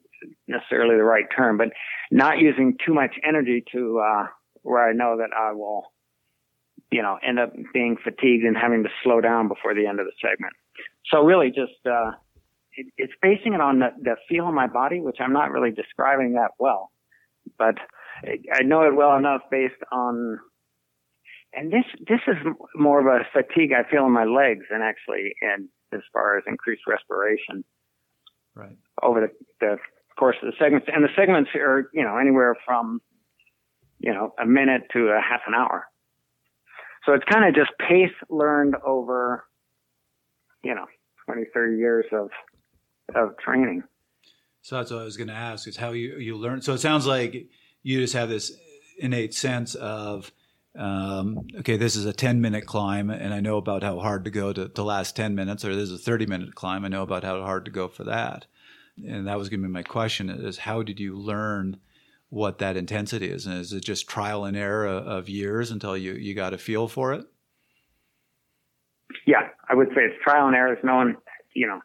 necessarily 0.46 0.96
the 0.96 1.04
right 1.04 1.26
term, 1.34 1.58
but 1.58 1.68
not 2.10 2.38
using 2.38 2.76
too 2.84 2.94
much 2.94 3.14
energy 3.26 3.64
to, 3.72 4.00
uh, 4.00 4.26
where 4.62 4.88
I 4.88 4.92
know 4.92 5.18
that 5.18 5.30
I 5.36 5.52
will, 5.52 5.84
you 6.90 7.02
know, 7.02 7.18
end 7.26 7.38
up 7.38 7.52
being 7.72 7.96
fatigued 8.02 8.44
and 8.44 8.56
having 8.56 8.82
to 8.84 8.88
slow 9.02 9.20
down 9.20 9.48
before 9.48 9.74
the 9.74 9.86
end 9.86 10.00
of 10.00 10.06
the 10.06 10.12
segment. 10.20 10.54
So 11.12 11.22
really 11.24 11.48
just, 11.48 11.78
uh, 11.86 12.12
it, 12.72 12.86
it's 12.96 13.12
basing 13.22 13.54
it 13.54 13.60
on 13.60 13.80
the, 13.80 13.88
the 14.00 14.16
feel 14.28 14.48
of 14.48 14.54
my 14.54 14.66
body, 14.66 15.00
which 15.00 15.18
I'm 15.20 15.32
not 15.32 15.50
really 15.50 15.70
describing 15.70 16.34
that 16.34 16.52
well, 16.58 16.90
but 17.58 17.76
I 18.24 18.62
know 18.62 18.82
it 18.82 18.94
well 18.94 19.16
enough 19.16 19.42
based 19.50 19.82
on 19.92 20.38
and 21.52 21.72
this 21.72 21.84
this 22.06 22.20
is 22.26 22.36
more 22.74 23.00
of 23.00 23.06
a 23.06 23.24
fatigue 23.32 23.72
I 23.72 23.88
feel 23.90 24.04
in 24.04 24.12
my 24.12 24.24
legs 24.24 24.66
than 24.70 24.82
actually 24.82 25.34
in 25.40 25.68
as 25.92 26.00
far 26.12 26.38
as 26.38 26.44
increased 26.46 26.82
respiration. 26.86 27.64
Right. 28.54 28.76
Over 29.02 29.20
the, 29.20 29.28
the 29.60 29.76
course 30.18 30.36
of 30.42 30.50
the 30.50 30.56
segments, 30.58 30.88
and 30.92 31.04
the 31.04 31.08
segments 31.16 31.50
are 31.54 31.90
you 31.92 32.02
know 32.02 32.18
anywhere 32.18 32.56
from 32.66 33.00
you 33.98 34.12
know, 34.12 34.32
a 34.40 34.46
minute 34.46 34.82
to 34.92 35.08
a 35.08 35.20
half 35.20 35.40
an 35.46 35.54
hour. 35.54 35.86
So 37.04 37.14
it's 37.14 37.24
kind 37.30 37.48
of 37.48 37.54
just 37.54 37.70
pace 37.78 38.14
learned 38.28 38.76
over, 38.84 39.44
you 40.62 40.74
know, 40.74 40.86
20, 41.26 41.44
30 41.52 41.76
years 41.76 42.04
of, 42.12 42.30
of 43.14 43.36
training. 43.38 43.82
So 44.62 44.76
that's 44.76 44.90
what 44.90 45.00
I 45.00 45.04
was 45.04 45.16
going 45.16 45.28
to 45.28 45.34
ask 45.34 45.66
is 45.66 45.76
how 45.76 45.92
you, 45.92 46.16
you 46.18 46.36
learn. 46.36 46.60
So 46.62 46.74
it 46.74 46.78
sounds 46.78 47.06
like 47.06 47.48
you 47.82 48.00
just 48.00 48.14
have 48.14 48.28
this 48.28 48.52
innate 48.98 49.34
sense 49.34 49.74
of, 49.74 50.30
um, 50.78 51.48
okay, 51.58 51.76
this 51.76 51.96
is 51.96 52.04
a 52.04 52.12
10 52.12 52.40
minute 52.40 52.64
climb 52.64 53.10
and 53.10 53.34
I 53.34 53.40
know 53.40 53.56
about 53.56 53.82
how 53.82 53.98
hard 53.98 54.24
to 54.24 54.30
go 54.30 54.52
to, 54.52 54.68
to 54.68 54.82
last 54.82 55.16
10 55.16 55.34
minutes, 55.34 55.64
or 55.64 55.74
this 55.74 55.90
is 55.90 56.00
a 56.00 56.02
30 56.02 56.26
minute 56.26 56.54
climb. 56.54 56.84
I 56.84 56.88
know 56.88 57.02
about 57.02 57.24
how 57.24 57.42
hard 57.42 57.64
to 57.64 57.70
go 57.70 57.88
for 57.88 58.04
that. 58.04 58.46
And 59.04 59.26
that 59.26 59.38
was 59.38 59.48
going 59.48 59.60
to 59.60 59.68
be 59.68 59.72
my 59.72 59.82
question 59.82 60.30
is 60.30 60.58
how 60.58 60.82
did 60.82 61.00
you 61.00 61.16
learn 61.16 61.78
what 62.28 62.58
that 62.58 62.76
intensity 62.76 63.28
is? 63.28 63.46
And 63.46 63.58
is 63.58 63.72
it 63.72 63.84
just 63.84 64.08
trial 64.08 64.44
and 64.44 64.56
error 64.56 64.86
of 64.86 65.28
years 65.28 65.72
until 65.72 65.96
you, 65.96 66.12
you 66.12 66.34
got 66.34 66.54
a 66.54 66.58
feel 66.58 66.86
for 66.86 67.12
it? 67.12 67.26
Yeah, 69.26 69.48
I 69.68 69.74
would 69.74 69.88
say 69.88 70.02
it's 70.02 70.22
trial 70.22 70.46
and 70.46 70.54
error. 70.54 70.72
It's 70.72 70.84
knowing, 70.84 71.16
you 71.54 71.66
know, 71.66 71.80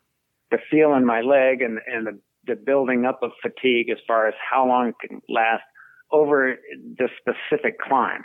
the 0.52 0.60
feel 0.70 0.94
in 0.94 1.06
my 1.06 1.22
leg 1.22 1.62
and, 1.62 1.80
and 1.88 2.06
the, 2.06 2.20
the 2.46 2.56
building 2.56 3.06
up 3.06 3.24
of 3.24 3.32
fatigue 3.42 3.90
as 3.90 3.98
far 4.06 4.28
as 4.28 4.36
how 4.52 4.68
long 4.68 4.90
it 4.90 4.96
can 5.08 5.22
last 5.30 5.64
over 6.12 6.58
the 6.98 7.10
specific 7.20 7.80
climb 7.80 8.22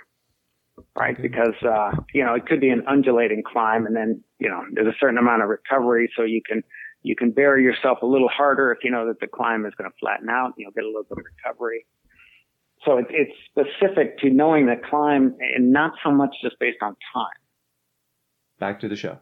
right? 0.99 1.15
Okay. 1.19 1.23
Because, 1.23 1.55
uh, 1.63 1.93
you 2.13 2.25
know, 2.25 2.35
it 2.35 2.47
could 2.47 2.61
be 2.61 2.71
an 2.71 2.85
undulating 2.87 3.43
climb 3.45 3.87
and 3.87 3.95
then, 3.97 4.23
you 4.39 4.49
know, 4.49 4.63
there's 4.73 4.89
a 4.89 4.97
certain 4.99 5.19
amount 5.19 5.43
of 5.43 5.49
recovery 5.49 6.11
so 6.17 6.23
you 6.23 6.41
can, 6.47 6.63
you 7.03 7.15
can 7.15 7.31
bury 7.31 7.63
yourself 7.63 7.99
a 8.03 8.07
little 8.07 8.29
harder 8.29 8.73
if 8.73 8.79
you 8.83 8.91
know 8.91 9.07
that 9.07 9.21
the 9.21 9.27
climb 9.27 9.65
is 9.67 9.73
going 9.79 9.89
to 9.89 9.97
flatten 10.01 10.29
out, 10.29 10.47
and 10.47 10.55
you'll 10.59 10.73
get 10.73 10.85
a 10.85 10.89
little 10.89 11.05
bit 11.05 11.19
of 11.19 11.25
recovery. 11.37 11.87
So 12.85 12.99
it, 12.99 13.07
it's 13.11 13.33
specific 13.51 14.19
to 14.19 14.31
knowing 14.31 14.67
the 14.67 14.77
climb 14.91 15.37
and 15.55 15.73
not 15.73 15.93
so 16.05 16.11
much 16.11 16.35
just 16.43 16.59
based 16.59 16.79
on 16.83 16.97
time. 17.15 17.39
Back 18.59 18.81
to 18.81 18.89
the 18.89 18.97
show. 18.97 19.19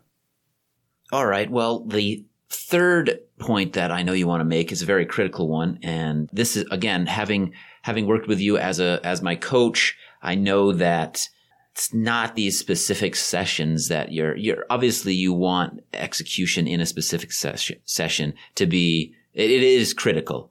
All 1.13 1.27
right. 1.27 1.51
Well, 1.51 1.85
the 1.85 2.25
third 2.49 3.21
point 3.39 3.75
that 3.75 3.93
I 3.93 4.03
know 4.03 4.13
you 4.13 4.27
want 4.27 4.41
to 4.41 4.45
make 4.45 4.73
is 4.73 4.83
a 4.83 4.87
very 4.87 5.05
critical 5.05 5.49
one. 5.49 5.79
And 5.83 6.29
this 6.33 6.57
is, 6.57 6.65
again, 6.71 7.07
having, 7.07 7.53
having 7.83 8.07
worked 8.07 8.27
with 8.27 8.41
you 8.41 8.57
as 8.57 8.81
a, 8.81 9.01
as 9.05 9.21
my 9.21 9.37
coach, 9.37 9.97
I 10.23 10.35
know 10.35 10.73
that 10.73 11.29
it's 11.77 11.93
not 11.93 12.35
these 12.35 12.59
specific 12.59 13.15
sessions 13.15 13.89
that 13.89 14.11
you're, 14.11 14.35
you're 14.35 14.65
obviously 14.71 15.13
you 15.13 15.35
want 15.35 15.85
execution 15.93 16.67
in 16.67 16.81
a 16.81 16.87
specific 16.87 17.31
session, 17.31 17.79
session 17.85 18.33
to 18.55 18.65
be, 18.65 19.15
it, 19.35 19.51
it 19.51 19.63
is 19.63 19.93
critical, 19.93 20.51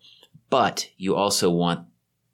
but 0.52 0.88
you 0.98 1.16
also 1.16 1.50
want 1.50 1.88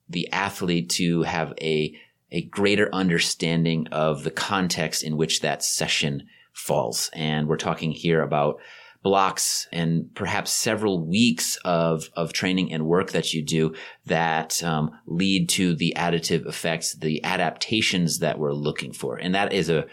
the 0.10 0.30
athlete 0.34 0.90
to 0.90 1.24
have 1.24 1.54
a, 1.62 1.98
a 2.32 2.42
greater 2.42 2.94
understanding 2.94 3.88
of 3.94 4.26
the 4.26 4.32
context 4.32 5.04
in 5.04 5.16
which 5.16 5.40
that 5.40 5.64
session 5.64 6.28
falls. 6.52 7.10
And 7.14 7.48
we're 7.48 7.56
talking 7.56 7.94
here 7.94 8.22
about 8.22 8.60
blocks 9.04 9.68
and 9.72 10.14
perhaps 10.14 10.52
several 10.52 11.06
weeks 11.06 11.58
of, 11.66 12.10
of 12.16 12.34
training 12.34 12.72
and 12.72 12.86
work 12.86 13.12
that 13.12 13.34
you 13.34 13.44
do 13.44 13.74
that 14.06 14.64
um, 14.64 14.92
lead 15.06 15.50
to 15.50 15.76
the 15.76 15.94
additive 15.98 16.46
effects, 16.48 16.94
the 16.96 17.24
adaptations 17.24 18.20
that 18.20 18.38
we're 18.38 18.54
looking 18.54 18.94
for. 18.94 19.18
And 19.18 19.34
that 19.34 19.54
is 19.54 19.70
a, 19.70 19.86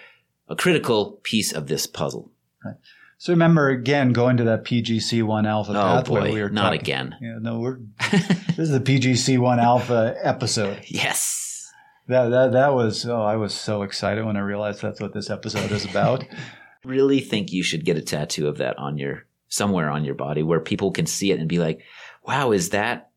a 0.49 0.57
critical 0.57 1.21
piece 1.23 1.53
of 1.53 1.69
this 1.69 1.87
puzzle. 1.87 2.31
Right. 2.65 2.77
So 3.21 3.33
remember 3.33 3.69
again 3.69 4.13
going 4.13 4.37
to 4.37 4.45
that 4.45 4.65
PGC 4.65 5.25
one 5.25 5.45
alpha 5.45 5.73
oh 5.73 5.75
pathway. 5.75 6.21
Boy, 6.21 6.33
we 6.35 6.43
were 6.43 6.51
not 6.51 6.71
talking, 6.71 6.81
again. 6.81 7.17
Yeah, 7.21 7.39
no, 7.41 7.59
we're 7.59 7.81
this 8.11 8.59
is 8.59 8.71
the 8.71 8.81
PGC 8.81 9.39
one 9.39 9.59
alpha 9.59 10.17
episode. 10.23 10.85
Yes. 10.87 11.73
That, 12.07 12.29
that 12.29 12.53
that 12.53 12.75
was 12.75 13.05
oh 13.07 13.23
I 13.23 13.37
was 13.37 13.55
so 13.55 13.83
excited 13.83 14.25
when 14.25 14.37
I 14.37 14.41
realized 14.41 14.81
that's 14.83 15.01
what 15.01 15.15
this 15.15 15.31
episode 15.31 15.73
is 15.73 15.85
about. 15.85 16.25
really 16.85 17.21
think 17.21 17.53
you 17.53 17.63
should 17.63 17.85
get 17.85 17.97
a 17.97 18.03
tattoo 18.03 18.49
of 18.49 18.59
that 18.59 18.79
on 18.79 18.99
your 18.99 19.25
somewhere 19.49 19.91
on 19.91 20.05
your 20.05 20.15
body 20.15 20.43
where 20.43 20.61
people 20.61 20.91
can 20.91 21.07
see 21.07 21.33
it 21.33 21.39
and 21.41 21.49
be 21.49 21.59
like, 21.59 21.81
"Wow, 22.27 22.53
is 22.53 22.71
that 22.71 23.11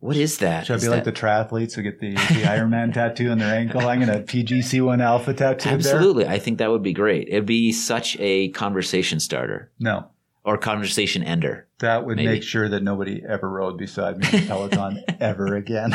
what 0.00 0.16
is 0.16 0.38
that?" 0.38 0.66
Should 0.66 0.74
I 0.74 0.76
be 0.78 0.84
that- 0.86 0.90
like 0.90 1.04
the 1.04 1.12
triathletes 1.12 1.74
who 1.74 1.82
get 1.82 2.00
the, 2.00 2.14
the 2.14 2.44
Iron 2.50 2.70
Man 2.70 2.92
tattoo 2.92 3.30
on 3.30 3.38
their 3.38 3.54
ankle? 3.54 3.80
I'm 3.86 4.00
going 4.04 4.12
to 4.12 4.24
PGC 4.24 4.84
one 4.84 5.00
alpha 5.00 5.32
tattoo. 5.34 5.68
Absolutely, 5.70 6.24
There. 6.24 6.32
I 6.32 6.38
think 6.38 6.58
that 6.58 6.70
would 6.70 6.82
be 6.82 6.92
great. 6.92 7.28
It'd 7.28 7.46
be 7.46 7.72
such 7.72 8.16
a 8.20 8.48
conversation 8.50 9.20
starter. 9.20 9.70
No, 9.78 10.06
or 10.44 10.58
conversation 10.58 11.22
ender. 11.22 11.66
That 11.78 12.04
would 12.06 12.16
Maybe. 12.16 12.28
make 12.28 12.42
sure 12.42 12.68
that 12.68 12.82
nobody 12.82 13.22
ever 13.28 13.48
rode 13.50 13.76
beside 13.78 14.18
me 14.18 14.26
in 14.32 14.46
Peloton 14.46 15.02
ever 15.20 15.54
again. 15.56 15.94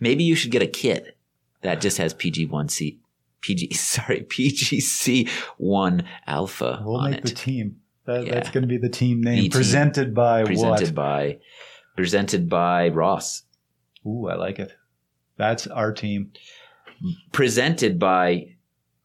Maybe 0.00 0.24
you 0.24 0.34
should 0.34 0.50
get 0.50 0.62
a 0.62 0.66
kit 0.66 1.16
that 1.62 1.80
just 1.80 1.96
has 1.98 2.12
PG1C, 2.14 2.98
PG, 3.44 3.74
sorry, 3.74 4.22
PGC 4.28 5.28
one 5.58 6.04
alpha 6.26 6.82
We'll 6.84 7.02
make 7.02 7.18
it. 7.18 7.24
the 7.24 7.30
team. 7.34 7.76
That, 8.06 8.26
Yeah. 8.26 8.34
That's 8.34 8.50
going 8.50 8.62
to 8.62 8.68
be 8.68 8.78
the 8.78 8.88
team 8.88 9.20
name. 9.22 9.36
The 9.36 9.42
team. 9.42 9.50
presented 9.50 10.14
by 10.14 10.44
presented 10.44 10.88
what? 10.88 10.94
by, 10.94 11.38
presented 11.96 12.48
by 12.48 12.88
ROS. 12.88 13.42
Ooh, 14.06 14.28
I 14.28 14.34
like 14.36 14.58
it. 14.58 14.72
That's 15.36 15.66
our 15.66 15.92
team. 15.92 16.32
Presented 17.32 17.98
by 17.98 18.54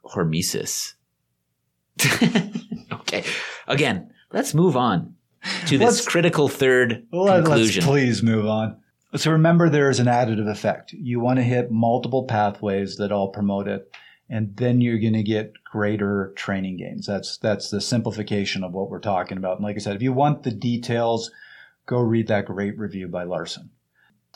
Hormesis. 0.05 0.93
okay. 2.93 3.23
Again, 3.67 4.11
let's 4.31 4.53
move 4.53 4.77
on 4.77 5.15
to 5.67 5.77
this 5.77 5.85
Let's- 5.97 6.07
critical 6.07 6.47
third 6.47 7.03
let- 7.11 7.43
conclusion. 7.43 7.81
Let's 7.81 7.89
please 7.91 8.23
move 8.23 8.45
on. 8.45 8.77
So 9.15 9.31
remember, 9.31 9.69
there 9.69 9.89
is 9.89 9.99
an 9.99 10.05
additive 10.05 10.47
effect. 10.47 10.93
You 10.93 11.19
want 11.19 11.37
to 11.37 11.43
hit 11.43 11.71
multiple 11.71 12.25
pathways 12.25 12.97
that 12.97 13.11
all 13.11 13.29
promote 13.29 13.67
it, 13.67 13.89
and 14.29 14.55
then 14.57 14.79
you're 14.79 14.99
going 14.99 15.13
to 15.13 15.23
get 15.23 15.53
greater 15.63 16.33
training 16.35 16.77
gains. 16.77 17.07
That's 17.07 17.37
that's 17.37 17.69
the 17.69 17.81
simplification 17.81 18.63
of 18.63 18.73
what 18.73 18.89
we're 18.89 18.99
talking 18.99 19.37
about. 19.37 19.57
And 19.57 19.63
like 19.63 19.75
I 19.75 19.79
said, 19.79 19.95
if 19.95 20.01
you 20.01 20.13
want 20.13 20.43
the 20.43 20.51
details, 20.51 21.31
go 21.85 21.99
read 21.99 22.27
that 22.27 22.45
great 22.45 22.77
review 22.77 23.07
by 23.07 23.23
Larson. 23.23 23.71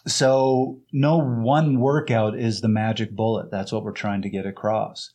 So 0.06 0.80
no 0.92 1.18
one 1.18 1.80
workout 1.80 2.38
is 2.38 2.60
the 2.60 2.68
magic 2.68 3.12
bullet. 3.16 3.52
That's 3.52 3.72
what 3.72 3.84
we're 3.84 3.92
trying 3.92 4.22
to 4.24 4.30
get 4.30 4.46
across. 4.46 5.12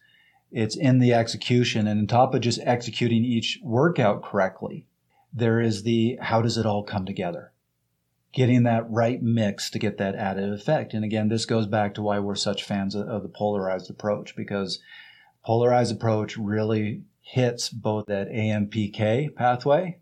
It's 0.51 0.77
in 0.77 0.99
the 0.99 1.13
execution, 1.13 1.87
and 1.87 2.01
on 2.01 2.07
top 2.07 2.35
of 2.35 2.41
just 2.41 2.61
executing 2.63 3.23
each 3.23 3.61
workout 3.63 4.23
correctly, 4.23 4.87
there 5.33 5.61
is 5.61 5.83
the 5.83 6.19
how 6.23 6.41
does 6.41 6.57
it 6.57 6.65
all 6.65 6.85
come 6.85 7.05
together? 7.05 7.53
Getting 8.39 8.63
that 8.63 8.89
right 8.89 9.21
mix 9.21 9.69
to 9.71 9.81
get 9.81 9.99
that 9.99 10.15
added 10.15 10.53
effect. 10.53 10.95
And 10.95 11.05
again, 11.05 11.29
this 11.29 11.45
goes 11.45 11.67
back 11.67 11.93
to 11.95 12.03
why 12.03 12.21
we're 12.21 12.37
such 12.37 12.63
fans 12.63 12.95
of, 12.95 13.09
of 13.09 13.25
the 13.25 13.29
polarized 13.29 13.91
approach 13.91 14.37
because 14.37 14.79
polarized 15.45 15.93
approach 15.93 16.37
really 16.37 17.03
hits 17.21 17.69
both 17.69 18.07
that 18.07 18.29
AMPK 18.29 19.35
pathway 19.35 19.99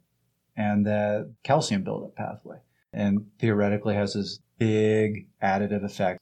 and 0.55 0.85
that 0.85 1.33
calcium 1.45 1.83
buildup 1.83 2.15
pathway 2.15 2.59
and 2.93 3.25
theoretically 3.39 3.95
has 3.95 4.13
this 4.13 4.41
big 4.59 5.29
additive 5.43 5.83
effect. 5.83 6.21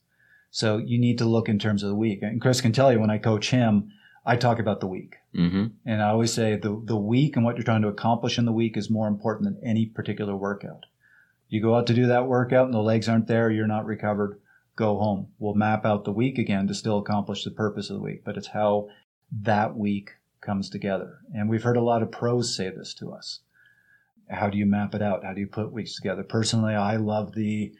So 0.51 0.77
you 0.77 0.97
need 0.97 1.17
to 1.17 1.25
look 1.25 1.49
in 1.49 1.59
terms 1.59 1.83
of 1.83 1.89
the 1.89 1.95
week. 1.95 2.19
And 2.21 2.39
Chris 2.39 2.61
can 2.61 2.71
tell 2.71 2.93
you 2.93 2.99
when 3.01 3.09
I 3.09 3.17
coach 3.17 3.49
him, 3.49 3.91
I 4.25 4.37
talk 4.37 4.59
about 4.59 4.79
the 4.79 4.87
week. 4.87 5.17
hmm 5.35 5.65
And 5.85 6.01
I 6.01 6.11
always 6.11 6.31
say 6.31 6.55
the, 6.55 6.81
the 6.81 6.95
week 6.95 7.35
and 7.35 7.43
what 7.43 7.57
you're 7.57 7.65
trying 7.65 7.81
to 7.81 7.89
accomplish 7.89 8.37
in 8.37 8.45
the 8.45 8.53
week 8.53 8.77
is 8.77 8.89
more 8.89 9.09
important 9.09 9.43
than 9.49 9.69
any 9.69 9.85
particular 9.85 10.33
workout. 10.33 10.85
You 11.47 11.61
go 11.61 11.75
out 11.75 11.87
to 11.87 11.93
do 11.93 12.07
that 12.07 12.27
workout 12.27 12.65
and 12.65 12.73
the 12.73 12.79
legs 12.79 13.07
aren't 13.07 13.27
there, 13.27 13.51
you're 13.51 13.67
not 13.67 13.85
recovered, 13.85 14.39
go 14.75 14.97
home. 14.97 15.27
We'll 15.39 15.53
map 15.53 15.85
out 15.85 16.03
the 16.03 16.11
week 16.11 16.37
again 16.37 16.67
to 16.67 16.73
still 16.73 16.97
accomplish 16.97 17.43
the 17.43 17.51
purpose 17.51 17.89
of 17.89 17.97
the 17.97 18.01
week, 18.01 18.23
but 18.25 18.37
it's 18.37 18.47
how 18.47 18.87
that 19.41 19.75
week 19.77 20.11
comes 20.41 20.69
together. 20.69 21.19
And 21.33 21.49
we've 21.49 21.63
heard 21.63 21.77
a 21.77 21.81
lot 21.83 22.01
of 22.03 22.11
pros 22.11 22.55
say 22.55 22.69
this 22.69 22.93
to 22.95 23.11
us. 23.11 23.41
How 24.29 24.49
do 24.49 24.57
you 24.57 24.65
map 24.65 24.95
it 24.95 25.01
out? 25.01 25.23
How 25.23 25.33
do 25.33 25.39
you 25.39 25.47
put 25.47 25.71
weeks 25.71 25.95
together? 25.95 26.23
Personally, 26.23 26.73
I 26.73 26.95
love 26.95 27.33
the 27.33 27.73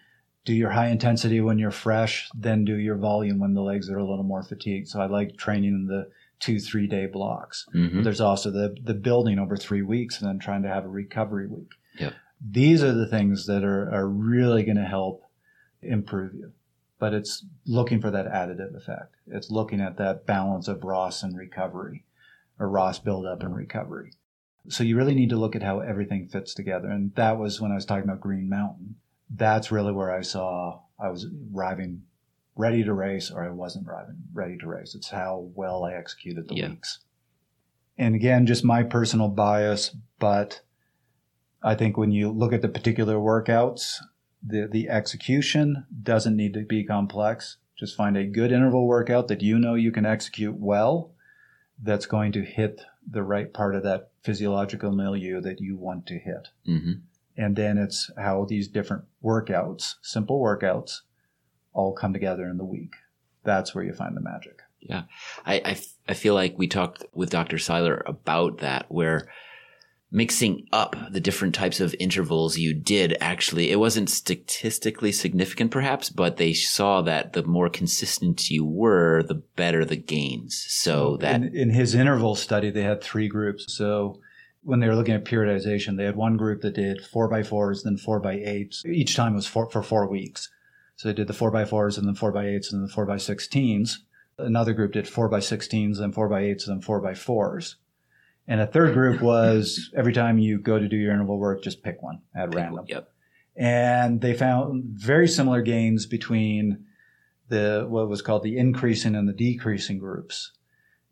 do 0.45 0.53
your 0.53 0.69
high 0.69 0.89
intensity 0.89 1.41
when 1.41 1.57
you're 1.57 1.71
fresh, 1.71 2.29
then 2.35 2.65
do 2.65 2.75
your 2.77 2.97
volume 2.97 3.39
when 3.39 3.55
the 3.55 3.63
legs 3.63 3.89
are 3.89 3.97
a 3.97 4.07
little 4.07 4.23
more 4.23 4.43
fatigued. 4.43 4.87
So 4.87 5.01
I 5.01 5.07
like 5.07 5.37
training 5.37 5.73
in 5.73 5.87
the 5.87 6.07
two, 6.39 6.59
three 6.59 6.85
day 6.85 7.07
blocks. 7.07 7.65
Mhm. 7.73 8.03
There's 8.03 8.21
also 8.21 8.51
the, 8.51 8.75
the 8.83 8.93
building 8.93 9.39
over 9.39 9.57
three 9.57 9.81
weeks 9.81 10.21
and 10.21 10.29
then 10.29 10.37
trying 10.37 10.61
to 10.61 10.69
have 10.69 10.85
a 10.85 10.89
recovery 10.89 11.47
week. 11.47 11.71
Yep. 11.99 12.13
These 12.40 12.84
are 12.84 12.94
the 12.94 13.07
things 13.07 13.45
that 13.48 13.64
are, 13.64 13.91
are 13.94 14.07
really 14.07 14.64
going 14.64 14.78
to 14.78 14.86
help 14.86 15.24
improve 15.82 16.34
you. 16.34 16.52
But 16.99 17.14
it's 17.14 17.45
looking 17.66 18.02
for 18.02 18.12
that 18.12 18.26
additive 18.28 18.76
effect. 18.76 19.16
It's 19.28 19.52
looking 19.52 19.82
at 19.82 19.98
that 19.98 20.26
balance 20.26 20.68
of 20.68 20.84
ROS 20.84 21.24
and 21.24 21.38
recovery 21.38 22.06
or 22.60 22.70
ROS 22.70 22.99
buildup 22.99 23.44
and 23.44 23.56
recovery. 23.56 24.14
So 24.70 24.84
you 24.84 24.98
really 24.98 25.14
need 25.14 25.30
to 25.30 25.36
look 25.36 25.56
at 25.56 25.64
how 25.64 25.80
everything 25.80 26.28
fits 26.28 26.53
together. 26.53 26.88
And 26.90 27.14
that 27.16 27.38
was 27.38 27.62
when 27.62 27.72
I 27.72 27.76
was 27.76 27.86
talking 27.86 28.06
about 28.06 28.22
Green 28.22 28.49
Mountain. 28.49 28.95
That's 29.30 29.72
really 29.72 29.91
where 29.91 30.12
I 30.12 30.22
saw 30.22 30.82
I 30.99 31.10
was 31.10 31.28
arriving 31.53 32.03
ready 32.56 32.84
to 32.84 32.94
race 32.94 33.30
or 33.30 33.44
I 33.44 33.49
wasn't 33.49 33.88
arriving 33.88 34.16
ready 34.34 34.57
to 34.57 34.68
race. 34.68 34.95
It's 34.95 35.10
how 35.10 35.49
well 35.53 35.84
I 35.84 35.94
executed 35.94 36.48
the 36.48 36.56
Yeah. 36.56 36.70
weeks. 36.70 36.99
And 37.98 38.16
again, 38.16 38.45
just 38.45 38.64
my 38.64 38.84
personal 38.84 39.28
bias, 39.30 39.95
but 40.20 40.62
I 41.65 41.73
think 41.73 41.97
when 41.97 42.11
you 42.11 42.31
look 42.31 42.53
at 42.53 42.61
the 42.61 42.69
particular 42.69 43.15
workouts, 43.15 43.95
the, 44.41 44.69
the 44.71 44.87
execution 44.87 45.87
doesn't 46.03 46.37
need 46.37 46.53
to 46.53 46.61
be 46.61 46.83
complex. 46.83 47.57
Just 47.75 47.97
find 47.97 48.15
a 48.15 48.23
good 48.23 48.51
interval 48.51 48.85
workout 48.85 49.27
that 49.29 49.41
you 49.41 49.57
know 49.57 49.73
you 49.73 49.91
can 49.91 50.05
execute 50.05 50.55
well 50.55 51.11
that's 51.81 52.05
going 52.05 52.31
to 52.33 52.43
hit 52.43 52.81
the 53.09 53.23
right 53.23 53.51
part 53.51 53.75
of 53.75 53.81
that 53.83 54.11
physiological 54.21 54.91
milieu 54.91 55.41
that 55.41 55.59
you 55.59 55.75
want 55.75 56.05
to 56.05 56.19
hit. 56.19 56.49
Mm-hmm. 56.67 56.91
And 57.35 57.55
then 57.55 57.79
it's 57.79 58.11
how 58.15 58.45
these 58.45 58.67
different 58.67 59.05
workouts, 59.23 59.95
simple 60.03 60.39
workouts, 60.39 61.01
all 61.73 61.93
come 61.93 62.13
together 62.13 62.45
in 62.47 62.57
the 62.57 62.63
week. 62.63 62.93
That's 63.43 63.73
where 63.73 63.83
you 63.83 63.91
find 63.91 64.15
the 64.15 64.21
magic. 64.21 64.61
Yeah. 64.79 65.03
I, 65.45 65.55
I, 65.55 65.77
I 66.07 66.13
feel 66.13 66.35
like 66.35 66.57
we 66.57 66.67
talked 66.67 67.03
with 67.13 67.31
Dr. 67.31 67.57
Seiler 67.57 68.03
about 68.05 68.59
that, 68.59 68.85
where 68.89 69.27
mixing 70.15 70.65
up 70.71 70.95
the 71.11 71.19
different 71.19 71.53
types 71.53 71.81
of 71.81 71.93
intervals 71.99 72.57
you 72.57 72.73
did 72.73 73.17
actually, 73.19 73.69
it 73.69 73.75
wasn't 73.75 74.09
statistically 74.09 75.11
significant 75.11 75.71
perhaps, 75.71 76.09
but 76.09 76.37
they 76.37 76.53
saw 76.53 77.01
that 77.01 77.33
the 77.33 77.43
more 77.43 77.69
consistent 77.69 78.49
you 78.49 78.65
were, 78.65 79.23
the 79.23 79.35
better 79.35 79.83
the 79.83 79.97
gains. 79.97 80.65
So 80.69 81.17
that. 81.17 81.35
In, 81.35 81.53
in 81.53 81.69
his 81.69 81.93
interval 81.93 82.35
study, 82.35 82.71
they 82.71 82.83
had 82.83 83.03
three 83.03 83.27
groups. 83.27 83.75
So 83.75 84.21
when 84.63 84.79
they 84.79 84.87
were 84.87 84.95
looking 84.95 85.15
at 85.15 85.25
periodization, 85.25 85.97
they 85.97 86.05
had 86.05 86.15
one 86.15 86.37
group 86.37 86.61
that 86.61 86.75
did 86.75 87.05
four 87.05 87.27
by 87.27 87.43
fours, 87.43 87.83
then 87.83 87.97
four 87.97 88.21
by 88.21 88.35
eights. 88.35 88.85
Each 88.85 89.17
time 89.17 89.35
was 89.35 89.45
four, 89.45 89.69
for 89.69 89.83
four 89.83 90.07
weeks. 90.07 90.49
So 90.95 91.09
they 91.09 91.13
did 91.13 91.27
the 91.27 91.33
four 91.33 91.51
by 91.51 91.65
fours 91.65 91.97
and 91.97 92.07
then 92.07 92.15
four 92.15 92.31
by 92.31 92.47
eights 92.47 92.71
and 92.71 92.81
then 92.81 92.87
four 92.87 93.05
by 93.05 93.17
sixteens. 93.17 94.05
Another 94.37 94.71
group 94.71 94.93
did 94.93 95.09
four 95.09 95.27
by 95.27 95.41
sixteens, 95.41 95.99
then 95.99 96.13
four 96.13 96.29
by 96.29 96.41
eights, 96.41 96.67
and 96.67 96.77
then 96.77 96.81
four 96.81 97.01
by 97.01 97.13
fours. 97.13 97.75
And 98.47 98.61
a 98.61 98.67
third 98.67 98.93
group 98.93 99.22
was 99.22 99.91
every 99.95 100.13
time 100.13 100.38
you 100.38 100.59
go 100.59 100.77
to 100.77 100.88
do 100.88 100.95
your 100.95 101.13
interval 101.13 101.39
work, 101.39 101.63
just 101.63 101.84
pick 101.84 102.01
one 102.01 102.22
at 102.35 102.49
pick 102.49 102.55
random. 102.57 102.76
One, 102.76 102.85
yep. 102.88 103.11
And 103.55 104.22
they 104.22 104.34
found 104.34 104.84
very 104.85 105.27
similar 105.27 105.61
gains 105.61 106.05
between 106.05 106.85
the 107.49 107.85
what 107.88 108.09
was 108.09 108.22
called 108.22 108.43
the 108.43 108.57
increasing 108.57 109.15
and 109.15 109.27
the 109.27 109.34
decreasing 109.34 109.97
groups. 109.97 110.51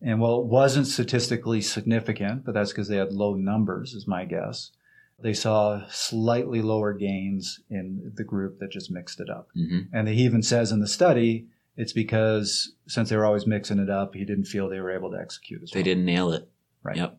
And 0.02 0.20
while 0.20 0.42
it 0.42 0.48
wasn't 0.48 0.88
statistically 0.88 1.62
significant, 1.62 2.44
but 2.46 2.54
that's 2.54 2.72
because 2.72 2.90
they 2.90 2.98
had 2.98 3.14
low 3.14 3.36
numbers, 3.36 3.94
is 3.94 4.06
my 4.08 4.26
guess. 4.26 4.72
They 5.18 5.34
saw 5.34 5.88
slightly 5.88 6.62
lower 6.62 6.94
gains 6.94 7.62
in 7.70 8.12
the 8.16 8.26
group 8.26 8.60
that 8.60 8.72
just 8.72 8.92
mixed 8.92 9.22
it 9.22 9.30
up. 9.30 9.48
Mm-hmm. 9.58 9.96
And 9.96 10.10
he 10.10 10.24
even 10.24 10.44
says 10.44 10.74
in 10.74 10.82
the 10.82 10.88
study, 10.88 11.48
it's 11.78 11.94
because 11.94 12.74
since 12.88 13.10
they 13.10 13.16
were 13.16 13.26
always 13.26 13.48
mixing 13.48 13.80
it 13.80 13.90
up, 13.90 14.14
he 14.14 14.26
didn't 14.26 14.46
feel 14.46 14.68
they 14.68 14.82
were 14.82 14.92
able 14.92 15.12
to 15.12 15.18
execute 15.18 15.64
as 15.64 15.72
well. 15.72 15.80
They 15.80 15.84
didn't 15.84 16.06
nail 16.06 16.32
it. 16.34 16.50
Right. 16.84 16.98
Yep. 16.98 17.18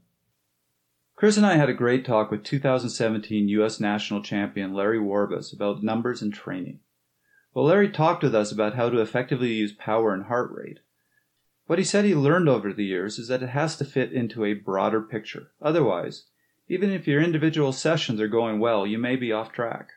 Chris 1.25 1.39
and 1.39 1.47
I 1.47 1.57
had 1.57 1.71
a 1.71 1.73
great 1.73 2.05
talk 2.05 2.31
with 2.31 2.45
2017 2.45 3.49
U.S. 3.49 3.81
national 3.81 4.23
champion 4.23 4.75
Larry 4.75 4.99
Warbasse 4.99 5.55
about 5.55 5.83
numbers 5.83 6.21
and 6.21 6.35
training. 6.35 6.81
Well, 7.55 7.65
Larry 7.65 7.89
talked 7.89 8.23
with 8.23 8.35
us 8.35 8.53
about 8.53 8.75
how 8.75 8.91
to 8.91 9.01
effectively 9.01 9.55
use 9.55 9.73
power 9.73 10.13
and 10.13 10.25
heart 10.25 10.51
rate. 10.53 10.81
What 11.67 11.79
he 11.79 11.85
said 11.87 12.05
he 12.05 12.15
learned 12.15 12.51
over 12.51 12.75
the 12.75 12.85
years 12.85 13.19
is 13.19 13.29
that 13.29 13.43
it 13.43 13.49
has 13.49 13.75
to 13.79 13.87
fit 13.87 14.13
into 14.13 14.45
a 14.45 14.53
broader 14.53 15.01
picture. 15.01 15.53
Otherwise, 15.63 16.25
even 16.69 16.91
if 16.91 17.09
your 17.09 17.23
individual 17.23 17.73
sessions 17.73 18.21
are 18.21 18.29
going 18.29 18.61
well, 18.61 18.87
you 18.87 18.99
may 18.99 19.17
be 19.17 19.33
off 19.33 19.51
track. 19.51 19.93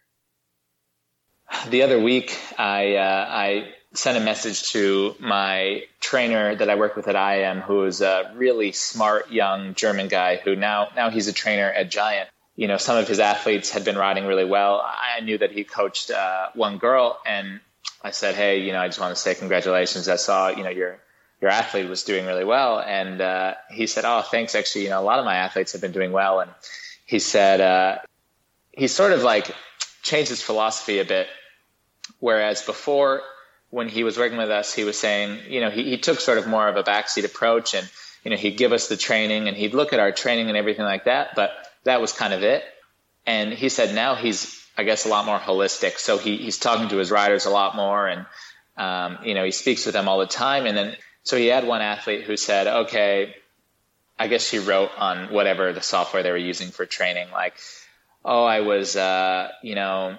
The 1.68 1.82
other 1.82 2.00
week, 2.02 2.40
I 2.58 2.96
uh, 2.96 3.26
I 3.28 3.74
sent 3.94 4.18
a 4.18 4.22
message 4.22 4.72
to 4.72 5.16
my 5.20 5.84
trainer 6.00 6.56
that 6.56 6.70
I 6.70 6.76
work 6.76 6.96
with 6.96 7.08
at 7.08 7.16
IM, 7.16 7.62
who 7.62 7.86
is 7.86 8.02
a 8.02 8.32
really 8.36 8.72
smart 8.72 9.32
young 9.32 9.74
German 9.76 10.08
guy 10.08 10.38
who 10.38 10.56
now 10.56 10.90
now 10.96 11.10
he's 11.10 11.28
a 11.28 11.34
trainer 11.34 11.70
at 11.70 11.90
Giant. 11.90 12.30
You 12.56 12.68
know, 12.68 12.78
some 12.78 12.98
of 12.98 13.08
his 13.08 13.20
athletes 13.20 13.70
had 13.70 13.86
been 13.86 13.98
riding 13.98 14.26
really 14.26 14.46
well. 14.46 14.82
I 14.84 15.20
knew 15.22 15.38
that 15.38 15.52
he 15.52 15.64
coached 15.64 16.12
uh, 16.12 16.50
one 16.54 16.80
girl, 16.80 17.20
and 17.26 17.60
I 18.02 18.12
said, 18.12 18.36
"Hey, 18.36 18.60
you 18.60 18.72
know, 18.72 18.80
I 18.80 18.88
just 18.88 19.00
want 19.00 19.16
to 19.16 19.22
say 19.22 19.36
congratulations. 19.36 20.08
I 20.08 20.16
saw, 20.18 20.50
you 20.50 20.64
know, 20.64 20.70
your 20.70 21.00
your 21.40 21.52
athlete 21.52 21.88
was 21.88 22.04
doing 22.04 22.26
really 22.26 22.46
well." 22.46 22.80
And 22.80 23.22
uh, 23.22 23.56
he 23.72 23.88
said, 23.88 24.06
"Oh, 24.06 24.22
thanks. 24.22 24.56
Actually, 24.56 24.86
you 24.86 24.90
know, 24.90 25.00
a 25.00 25.06
lot 25.06 25.20
of 25.20 25.26
my 25.26 25.38
athletes 25.38 25.72
have 25.74 25.82
been 25.82 25.92
doing 25.92 26.12
well." 26.12 26.40
And 26.40 26.52
he 27.06 27.20
said 27.20 27.62
uh, 27.62 28.00
he 28.72 28.88
sort 28.88 29.14
of 29.14 29.24
like 29.24 29.56
changed 30.02 30.30
his 30.30 30.42
philosophy 30.42 31.00
a 31.00 31.06
bit, 31.06 31.28
whereas 32.20 32.62
before 32.64 33.22
when 33.70 33.90
he 33.90 34.04
was 34.04 34.18
working 34.18 34.38
with 34.38 34.50
us, 34.50 34.74
he 34.74 34.84
was 34.84 34.98
saying, 34.98 35.40
you 35.50 35.62
know, 35.62 35.70
he, 35.70 35.84
he 35.84 35.98
took 35.98 36.20
sort 36.20 36.38
of 36.38 36.48
more 36.48 36.68
of 36.68 36.78
a 36.78 36.84
backseat 36.84 37.26
approach 37.26 37.74
and, 37.74 37.90
you 38.24 38.32
know, 38.32 38.38
he'd 38.38 38.58
give 38.58 38.72
us 38.72 38.88
the 38.88 38.98
training 38.98 39.48
and 39.48 39.58
he'd 39.58 39.74
look 39.74 39.94
at 39.94 40.00
our 40.00 40.12
training 40.12 40.48
and 40.48 40.58
everything 40.58 40.86
like 40.86 41.06
that, 41.06 41.36
but 41.36 41.52
that 41.84 42.00
was 42.00 42.14
kind 42.14 42.34
of 42.34 42.44
it. 42.44 42.64
And 43.26 43.52
he 43.52 43.70
said 43.70 43.94
now 43.94 44.16
he's, 44.16 44.66
I 44.78 44.84
guess, 44.84 45.06
a 45.06 45.10
lot 45.10 45.26
more 45.26 45.38
holistic. 45.38 45.98
So 45.98 46.18
he, 46.18 46.38
he's 46.38 46.58
talking 46.58 46.90
to 46.90 46.98
his 46.98 47.12
riders 47.12 47.46
a 47.46 47.50
lot 47.50 47.76
more 47.76 48.08
and, 48.08 48.26
um, 48.78 49.20
you 49.24 49.34
know, 49.34 49.44
he 49.44 49.52
speaks 49.52 49.86
with 49.86 49.94
them 49.94 50.08
all 50.08 50.20
the 50.20 50.28
time. 50.28 50.66
And 50.66 50.78
then, 50.78 50.96
so 51.24 51.36
he 51.36 51.48
had 51.48 51.68
one 51.68 51.82
athlete 51.82 52.24
who 52.24 52.38
said, 52.38 52.68
okay, 52.68 53.36
I 54.18 54.28
guess 54.28 54.48
she 54.48 54.60
wrote 54.60 54.92
on 54.98 55.34
whatever 55.34 55.74
the 55.74 55.82
software 55.82 56.24
they 56.24 56.32
were 56.32 56.38
using 56.38 56.70
for 56.70 56.86
training, 56.86 57.28
like, 57.32 57.56
oh, 58.24 58.44
I 58.44 58.62
was, 58.62 58.96
uh, 58.96 59.50
you 59.62 59.76
know, 59.76 60.18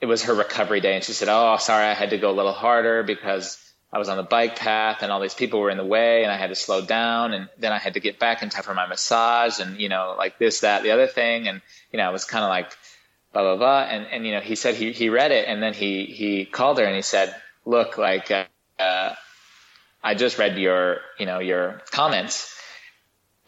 it 0.00 0.06
was 0.06 0.24
her 0.24 0.34
recovery 0.34 0.80
day 0.80 0.94
and 0.94 1.04
she 1.04 1.12
said, 1.12 1.28
Oh, 1.28 1.56
sorry, 1.58 1.86
I 1.86 1.94
had 1.94 2.10
to 2.10 2.18
go 2.18 2.30
a 2.30 2.32
little 2.32 2.52
harder 2.52 3.02
because 3.02 3.58
I 3.92 3.98
was 3.98 4.08
on 4.08 4.16
the 4.16 4.22
bike 4.22 4.56
path 4.56 5.02
and 5.02 5.10
all 5.10 5.20
these 5.20 5.34
people 5.34 5.60
were 5.60 5.70
in 5.70 5.76
the 5.76 5.84
way 5.84 6.22
and 6.22 6.32
I 6.32 6.36
had 6.36 6.48
to 6.48 6.54
slow 6.54 6.80
down 6.80 7.32
and 7.32 7.48
then 7.58 7.72
I 7.72 7.78
had 7.78 7.94
to 7.94 8.00
get 8.00 8.18
back 8.18 8.42
in 8.42 8.48
time 8.48 8.62
for 8.62 8.74
my 8.74 8.86
massage 8.86 9.58
and, 9.58 9.80
you 9.80 9.88
know, 9.88 10.14
like 10.16 10.38
this, 10.38 10.60
that, 10.60 10.82
the 10.82 10.92
other 10.92 11.08
thing. 11.08 11.48
And, 11.48 11.60
you 11.92 11.98
know, 11.98 12.04
I 12.04 12.10
was 12.10 12.24
kind 12.24 12.44
of 12.44 12.50
like, 12.50 12.70
blah, 13.32 13.42
blah, 13.42 13.56
blah. 13.56 13.82
And, 13.82 14.06
and, 14.06 14.24
you 14.24 14.32
know, 14.32 14.40
he 14.40 14.54
said 14.54 14.76
he, 14.76 14.92
he 14.92 15.08
read 15.08 15.32
it 15.32 15.48
and 15.48 15.60
then 15.60 15.74
he, 15.74 16.06
he 16.06 16.44
called 16.44 16.78
her 16.78 16.84
and 16.84 16.94
he 16.94 17.02
said, 17.02 17.34
look, 17.64 17.98
like, 17.98 18.30
uh, 18.30 18.44
uh, 18.78 19.14
I 20.02 20.14
just 20.14 20.38
read 20.38 20.56
your, 20.56 20.98
you 21.18 21.26
know, 21.26 21.40
your 21.40 21.82
comments 21.90 22.56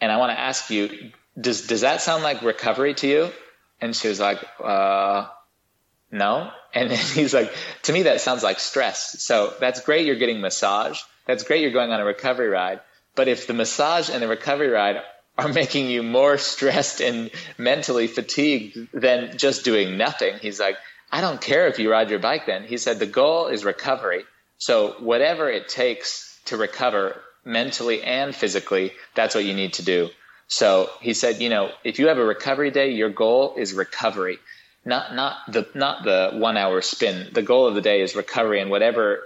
and 0.01 0.11
I 0.11 0.17
want 0.17 0.33
to 0.33 0.39
ask 0.39 0.69
you, 0.69 1.11
does, 1.39 1.65
does 1.67 1.81
that 1.81 2.01
sound 2.01 2.21
like 2.21 2.41
recovery 2.41 2.93
to 2.95 3.07
you? 3.07 3.29
And 3.79 3.95
she 3.95 4.09
was 4.09 4.19
like, 4.19 4.39
uh, 4.61 5.27
no. 6.13 6.51
And 6.73 6.91
he's 6.91 7.33
like, 7.33 7.53
to 7.83 7.93
me, 7.93 8.03
that 8.03 8.21
sounds 8.21 8.43
like 8.43 8.59
stress. 8.59 9.21
So 9.21 9.53
that's 9.59 9.81
great. 9.81 10.05
You're 10.05 10.15
getting 10.15 10.39
massage. 10.39 11.01
That's 11.25 11.43
great. 11.43 11.61
You're 11.61 11.71
going 11.71 11.91
on 11.91 11.99
a 11.99 12.05
recovery 12.05 12.49
ride. 12.49 12.79
But 13.15 13.27
if 13.27 13.47
the 13.47 13.53
massage 13.53 14.09
and 14.09 14.21
the 14.21 14.27
recovery 14.27 14.69
ride 14.69 15.01
are 15.37 15.47
making 15.61 15.89
you 15.89 16.03
more 16.03 16.37
stressed 16.37 17.01
and 17.01 17.31
mentally 17.57 18.07
fatigued 18.07 18.77
than 18.93 19.37
just 19.37 19.65
doing 19.65 19.97
nothing, 19.97 20.37
he's 20.39 20.59
like, 20.59 20.77
I 21.11 21.21
don't 21.21 21.41
care 21.41 21.67
if 21.67 21.79
you 21.79 21.91
ride 21.91 22.09
your 22.09 22.19
bike 22.19 22.45
then. 22.45 22.63
He 22.63 22.77
said, 22.77 22.99
the 22.99 23.05
goal 23.05 23.47
is 23.47 23.65
recovery. 23.65 24.23
So 24.57 24.95
whatever 24.99 25.49
it 25.49 25.67
takes 25.67 26.39
to 26.45 26.57
recover 26.57 27.21
mentally 27.45 28.01
and 28.01 28.33
physically, 28.33 28.93
that's 29.15 29.35
what 29.35 29.45
you 29.45 29.53
need 29.53 29.73
to 29.73 29.83
do. 29.83 30.09
So 30.47 30.89
he 31.01 31.13
said, 31.13 31.41
you 31.41 31.49
know, 31.49 31.71
if 31.83 31.99
you 31.99 32.07
have 32.07 32.17
a 32.17 32.25
recovery 32.25 32.71
day, 32.71 32.91
your 32.91 33.09
goal 33.09 33.55
is 33.57 33.73
recovery 33.73 34.39
not 34.85 35.15
not 35.15 35.37
the 35.47 35.67
not 35.73 36.03
the 36.03 36.31
one 36.33 36.57
hour 36.57 36.81
spin. 36.81 37.29
The 37.31 37.41
goal 37.41 37.67
of 37.67 37.75
the 37.75 37.81
day 37.81 38.01
is 38.01 38.15
recovery, 38.15 38.59
and 38.61 38.69
whatever 38.69 39.23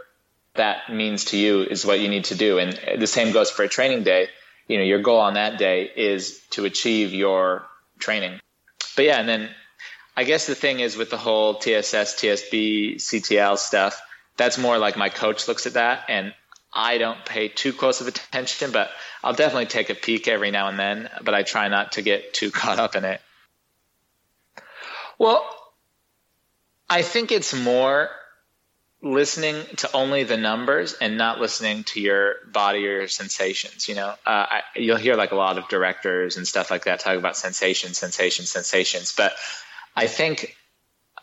that 0.55 0.91
means 0.91 1.25
to 1.25 1.37
you 1.37 1.61
is 1.61 1.85
what 1.85 1.99
you 1.99 2.09
need 2.09 2.25
to 2.25 2.35
do. 2.35 2.59
And 2.59 2.99
the 2.99 3.07
same 3.07 3.31
goes 3.31 3.49
for 3.49 3.63
a 3.63 3.69
training 3.69 4.03
day. 4.03 4.27
You 4.67 4.77
know, 4.77 4.83
your 4.83 5.01
goal 5.01 5.19
on 5.19 5.35
that 5.35 5.57
day 5.57 5.89
is 5.95 6.41
to 6.51 6.65
achieve 6.65 7.13
your 7.13 7.65
training. 7.99 8.39
But 8.95 9.05
yeah, 9.05 9.19
and 9.19 9.29
then 9.29 9.49
I 10.15 10.23
guess 10.23 10.47
the 10.47 10.55
thing 10.55 10.79
is 10.79 10.97
with 10.97 11.09
the 11.09 11.17
whole 11.17 11.55
TSS, 11.55 12.15
TSB, 12.15 12.95
CTL 12.95 13.57
stuff, 13.57 14.01
that's 14.35 14.57
more 14.57 14.77
like 14.77 14.97
my 14.97 15.09
coach 15.09 15.47
looks 15.47 15.67
at 15.67 15.73
that, 15.73 16.05
and 16.09 16.33
I 16.73 16.97
don't 16.97 17.23
pay 17.25 17.47
too 17.47 17.73
close 17.73 18.01
of 18.01 18.07
attention, 18.07 18.71
but 18.71 18.89
I'll 19.23 19.33
definitely 19.33 19.67
take 19.67 19.89
a 19.89 19.95
peek 19.95 20.27
every 20.27 20.51
now 20.51 20.67
and 20.67 20.77
then. 20.77 21.09
But 21.23 21.33
I 21.33 21.43
try 21.43 21.67
not 21.69 21.93
to 21.93 22.01
get 22.01 22.33
too 22.33 22.51
caught 22.61 22.79
up 22.79 22.95
in 22.95 23.05
it. 23.05 23.21
Well, 25.17 25.45
I 26.89 27.01
think 27.01 27.31
it's 27.31 27.53
more 27.53 28.09
listening 29.01 29.63
to 29.77 29.91
only 29.93 30.23
the 30.23 30.37
numbers 30.37 30.93
and 30.99 31.17
not 31.17 31.39
listening 31.39 31.83
to 31.83 32.01
your 32.01 32.35
body 32.51 32.87
or 32.87 32.91
your 32.99 33.07
sensations. 33.07 33.87
You 33.87 33.95
know, 33.95 34.07
uh, 34.07 34.15
I, 34.25 34.61
you'll 34.75 34.97
hear 34.97 35.15
like 35.15 35.31
a 35.31 35.35
lot 35.35 35.57
of 35.57 35.67
directors 35.69 36.37
and 36.37 36.47
stuff 36.47 36.71
like 36.71 36.85
that 36.85 36.99
talk 36.99 37.17
about 37.17 37.37
sensations, 37.37 37.97
sensations, 37.97 38.49
sensations. 38.49 39.13
But 39.15 39.33
I 39.95 40.07
think 40.07 40.55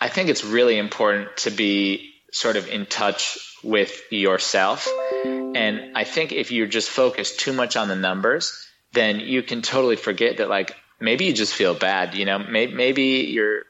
I 0.00 0.08
think 0.08 0.28
it's 0.28 0.44
really 0.44 0.78
important 0.78 1.36
to 1.38 1.50
be 1.50 2.14
sort 2.32 2.56
of 2.56 2.68
in 2.68 2.86
touch 2.86 3.38
with 3.62 4.02
yourself. 4.10 4.88
And 5.24 5.96
I 5.96 6.04
think 6.04 6.32
if 6.32 6.50
you're 6.50 6.66
just 6.66 6.90
focused 6.90 7.40
too 7.40 7.52
much 7.52 7.76
on 7.76 7.88
the 7.88 7.96
numbers, 7.96 8.68
then 8.92 9.20
you 9.20 9.42
can 9.42 9.62
totally 9.62 9.96
forget 9.96 10.38
that 10.38 10.48
like 10.48 10.76
maybe 11.00 11.26
you 11.26 11.32
just 11.32 11.54
feel 11.54 11.74
bad. 11.74 12.14
You 12.14 12.24
know, 12.24 12.38
maybe, 12.38 12.74
maybe 12.74 13.02
you're 13.30 13.62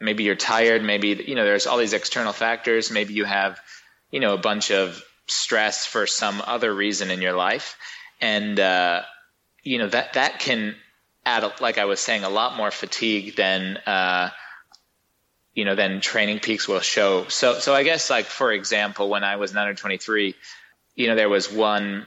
maybe 0.00 0.24
you're 0.24 0.36
tired. 0.36 0.82
Maybe 0.82 1.22
you 1.26 1.34
know 1.34 1.44
there's 1.44 1.66
all 1.66 1.78
these 1.78 1.92
external 1.92 2.32
factors. 2.32 2.90
Maybe 2.90 3.14
you 3.14 3.24
have 3.24 3.60
you 4.10 4.20
know 4.20 4.34
a 4.34 4.38
bunch 4.38 4.70
of 4.70 5.02
stress 5.26 5.86
for 5.86 6.06
some 6.06 6.42
other 6.46 6.72
reason 6.72 7.10
in 7.10 7.22
your 7.22 7.34
life. 7.34 7.76
And 8.20 8.58
uh, 8.58 9.02
you 9.62 9.78
know 9.78 9.88
that 9.88 10.14
that 10.14 10.40
can 10.40 10.74
add 11.26 11.60
like 11.60 11.76
i 11.76 11.84
was 11.84 12.00
saying 12.00 12.24
a 12.24 12.28
lot 12.30 12.56
more 12.56 12.70
fatigue 12.70 13.36
than 13.36 13.76
uh, 13.84 14.30
you 15.58 15.64
know, 15.64 15.74
than 15.74 16.00
training 16.00 16.38
peaks 16.38 16.68
will 16.68 16.78
show. 16.78 17.26
So, 17.26 17.58
so 17.58 17.74
I 17.74 17.82
guess 17.82 18.10
like, 18.10 18.26
for 18.26 18.52
example, 18.52 19.08
when 19.08 19.24
I 19.24 19.34
was 19.34 19.56
under 19.56 19.74
23, 19.74 20.36
you 20.94 21.06
know, 21.08 21.16
there 21.16 21.28
was 21.28 21.50
one, 21.50 22.06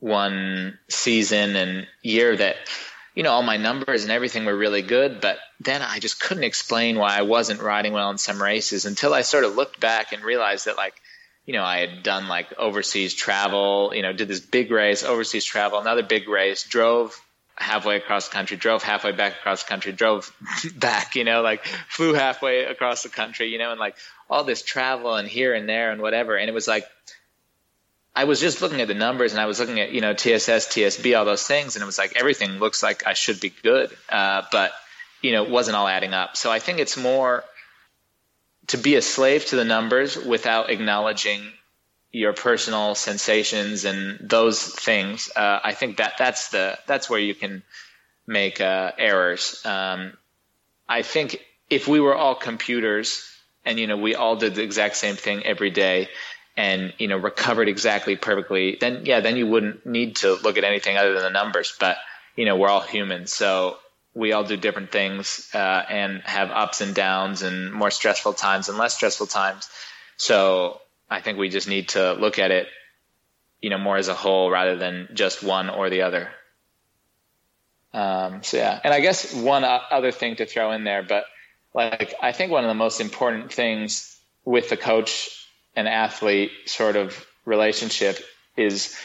one 0.00 0.76
season 0.88 1.54
and 1.54 1.86
year 2.02 2.36
that, 2.36 2.56
you 3.20 3.24
know, 3.24 3.32
all 3.32 3.42
my 3.42 3.58
numbers 3.58 4.04
and 4.04 4.10
everything 4.10 4.46
were 4.46 4.56
really 4.56 4.80
good, 4.80 5.20
but 5.20 5.38
then 5.60 5.82
I 5.82 5.98
just 5.98 6.18
couldn't 6.18 6.42
explain 6.42 6.96
why 6.96 7.18
I 7.18 7.20
wasn't 7.20 7.60
riding 7.60 7.92
well 7.92 8.08
in 8.08 8.16
some 8.16 8.42
races 8.42 8.86
until 8.86 9.12
I 9.12 9.20
sort 9.20 9.44
of 9.44 9.56
looked 9.56 9.78
back 9.78 10.12
and 10.14 10.24
realized 10.24 10.64
that 10.64 10.78
like, 10.78 10.94
you 11.44 11.52
know, 11.52 11.62
I 11.62 11.80
had 11.80 12.02
done 12.02 12.28
like 12.28 12.58
overseas 12.58 13.12
travel, 13.12 13.92
you 13.94 14.00
know, 14.00 14.14
did 14.14 14.28
this 14.28 14.40
big 14.40 14.70
race, 14.70 15.04
overseas 15.04 15.44
travel, 15.44 15.78
another 15.78 16.02
big 16.02 16.30
race, 16.30 16.62
drove 16.62 17.14
halfway 17.56 17.96
across 17.96 18.28
the 18.28 18.32
country, 18.32 18.56
drove 18.56 18.82
halfway 18.82 19.12
back 19.12 19.34
across 19.34 19.64
the 19.64 19.68
country, 19.68 19.92
drove 19.92 20.34
back, 20.78 21.14
you 21.14 21.24
know, 21.24 21.42
like 21.42 21.62
flew 21.90 22.14
halfway 22.14 22.64
across 22.64 23.02
the 23.02 23.10
country, 23.10 23.48
you 23.48 23.58
know, 23.58 23.70
and 23.70 23.78
like 23.78 23.96
all 24.30 24.44
this 24.44 24.62
travel 24.62 25.14
and 25.14 25.28
here 25.28 25.52
and 25.52 25.68
there 25.68 25.92
and 25.92 26.00
whatever. 26.00 26.36
And 26.36 26.48
it 26.48 26.54
was 26.54 26.66
like, 26.66 26.86
I 28.14 28.24
was 28.24 28.40
just 28.40 28.60
looking 28.60 28.80
at 28.80 28.88
the 28.88 28.94
numbers 28.94 29.32
and 29.32 29.40
I 29.40 29.46
was 29.46 29.60
looking 29.60 29.80
at, 29.80 29.92
you 29.92 30.00
know, 30.00 30.14
TSS, 30.14 30.66
TSB, 30.68 31.16
all 31.16 31.24
those 31.24 31.46
things. 31.46 31.76
And 31.76 31.82
it 31.82 31.86
was 31.86 31.98
like, 31.98 32.16
everything 32.16 32.58
looks 32.58 32.82
like 32.82 33.06
I 33.06 33.12
should 33.12 33.40
be 33.40 33.50
good. 33.50 33.96
Uh, 34.08 34.42
but, 34.50 34.72
you 35.22 35.32
know, 35.32 35.44
it 35.44 35.50
wasn't 35.50 35.76
all 35.76 35.86
adding 35.86 36.12
up. 36.12 36.36
So 36.36 36.50
I 36.50 36.58
think 36.58 36.80
it's 36.80 36.96
more 36.96 37.44
to 38.68 38.78
be 38.78 38.96
a 38.96 39.02
slave 39.02 39.46
to 39.46 39.56
the 39.56 39.64
numbers 39.64 40.16
without 40.16 40.70
acknowledging 40.70 41.42
your 42.12 42.32
personal 42.32 42.94
sensations 42.94 43.84
and 43.84 44.18
those 44.20 44.62
things, 44.64 45.30
uh, 45.34 45.60
I 45.62 45.74
think 45.74 45.98
that 45.98 46.14
that's 46.18 46.48
the 46.50 46.78
that's 46.86 47.08
where 47.08 47.20
you 47.20 47.34
can 47.34 47.62
make 48.26 48.60
uh, 48.60 48.92
errors. 48.98 49.64
Um, 49.64 50.14
I 50.88 51.02
think 51.02 51.40
if 51.68 51.86
we 51.86 52.00
were 52.00 52.16
all 52.16 52.34
computers 52.34 53.26
and 53.64 53.78
you 53.78 53.86
know 53.86 53.96
we 53.96 54.14
all 54.14 54.36
did 54.36 54.56
the 54.56 54.62
exact 54.62 54.96
same 54.96 55.16
thing 55.16 55.44
every 55.44 55.70
day 55.70 56.08
and 56.60 56.92
you 56.98 57.08
know 57.08 57.16
recovered 57.16 57.68
exactly 57.70 58.16
perfectly, 58.16 58.76
then 58.78 59.06
yeah, 59.06 59.20
then 59.20 59.38
you 59.38 59.46
wouldn't 59.46 59.86
need 59.86 60.16
to 60.16 60.34
look 60.34 60.58
at 60.58 60.64
anything 60.64 60.98
other 60.98 61.14
than 61.14 61.22
the 61.22 61.30
numbers. 61.30 61.74
But 61.80 61.96
you 62.36 62.44
know 62.44 62.56
we're 62.56 62.68
all 62.68 62.82
humans, 62.82 63.32
so 63.32 63.78
we 64.12 64.32
all 64.32 64.44
do 64.44 64.58
different 64.58 64.92
things 64.92 65.48
uh, 65.54 65.82
and 65.88 66.20
have 66.24 66.50
ups 66.50 66.82
and 66.82 66.94
downs 66.94 67.40
and 67.40 67.72
more 67.72 67.90
stressful 67.90 68.34
times 68.34 68.68
and 68.68 68.76
less 68.76 68.94
stressful 68.94 69.28
times. 69.28 69.70
So 70.18 70.82
I 71.08 71.22
think 71.22 71.38
we 71.38 71.48
just 71.48 71.66
need 71.66 71.88
to 71.90 72.12
look 72.12 72.38
at 72.38 72.50
it, 72.50 72.66
you 73.62 73.70
know, 73.70 73.78
more 73.78 73.96
as 73.96 74.08
a 74.08 74.14
whole 74.14 74.50
rather 74.50 74.76
than 74.76 75.08
just 75.14 75.42
one 75.42 75.70
or 75.70 75.88
the 75.88 76.02
other. 76.02 76.28
Um, 77.94 78.42
so 78.42 78.58
yeah, 78.58 78.78
and 78.84 78.92
I 78.92 79.00
guess 79.00 79.32
one 79.32 79.64
other 79.64 80.12
thing 80.12 80.36
to 80.36 80.44
throw 80.44 80.72
in 80.72 80.84
there, 80.84 81.02
but 81.02 81.24
like 81.72 82.12
I 82.20 82.32
think 82.32 82.52
one 82.52 82.64
of 82.64 82.68
the 82.68 82.74
most 82.74 83.00
important 83.00 83.50
things 83.50 84.14
with 84.44 84.68
the 84.68 84.76
coach 84.76 85.39
and 85.76 85.88
athlete 85.88 86.52
sort 86.66 86.96
of 86.96 87.26
relationship 87.44 88.18
is 88.56 88.96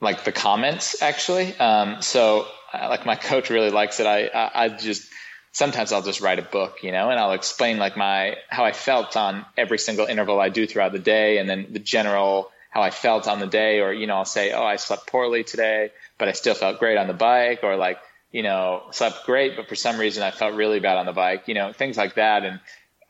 like 0.00 0.24
the 0.24 0.32
comments 0.32 1.02
actually. 1.02 1.54
Um, 1.56 2.02
so 2.02 2.46
like 2.72 3.06
my 3.06 3.16
coach 3.16 3.50
really 3.50 3.70
likes 3.70 4.00
it. 4.00 4.06
I, 4.06 4.26
I, 4.26 4.64
I 4.64 4.68
just 4.68 5.08
sometimes 5.52 5.92
I'll 5.92 6.02
just 6.02 6.20
write 6.20 6.38
a 6.38 6.42
book, 6.42 6.82
you 6.82 6.92
know, 6.92 7.10
and 7.10 7.18
I'll 7.18 7.32
explain 7.32 7.78
like 7.78 7.96
my 7.96 8.36
how 8.48 8.64
I 8.64 8.72
felt 8.72 9.16
on 9.16 9.44
every 9.56 9.78
single 9.78 10.06
interval 10.06 10.40
I 10.40 10.48
do 10.48 10.66
throughout 10.66 10.92
the 10.92 10.98
day, 10.98 11.38
and 11.38 11.48
then 11.48 11.66
the 11.70 11.78
general 11.78 12.50
how 12.70 12.82
I 12.82 12.90
felt 12.90 13.26
on 13.26 13.40
the 13.40 13.46
day, 13.46 13.80
or 13.80 13.92
you 13.92 14.06
know, 14.06 14.16
I'll 14.16 14.24
say, 14.24 14.52
oh, 14.52 14.64
I 14.64 14.76
slept 14.76 15.08
poorly 15.08 15.42
today, 15.42 15.90
but 16.18 16.28
I 16.28 16.32
still 16.32 16.54
felt 16.54 16.78
great 16.78 16.96
on 16.96 17.08
the 17.08 17.14
bike, 17.14 17.60
or 17.62 17.76
like 17.76 17.98
you 18.30 18.44
know, 18.44 18.84
slept 18.92 19.26
great, 19.26 19.56
but 19.56 19.68
for 19.68 19.74
some 19.74 19.98
reason 19.98 20.22
I 20.22 20.30
felt 20.30 20.54
really 20.54 20.78
bad 20.78 20.98
on 20.98 21.06
the 21.06 21.12
bike, 21.12 21.48
you 21.48 21.54
know, 21.54 21.72
things 21.72 21.96
like 21.96 22.14
that, 22.14 22.44
and 22.44 22.60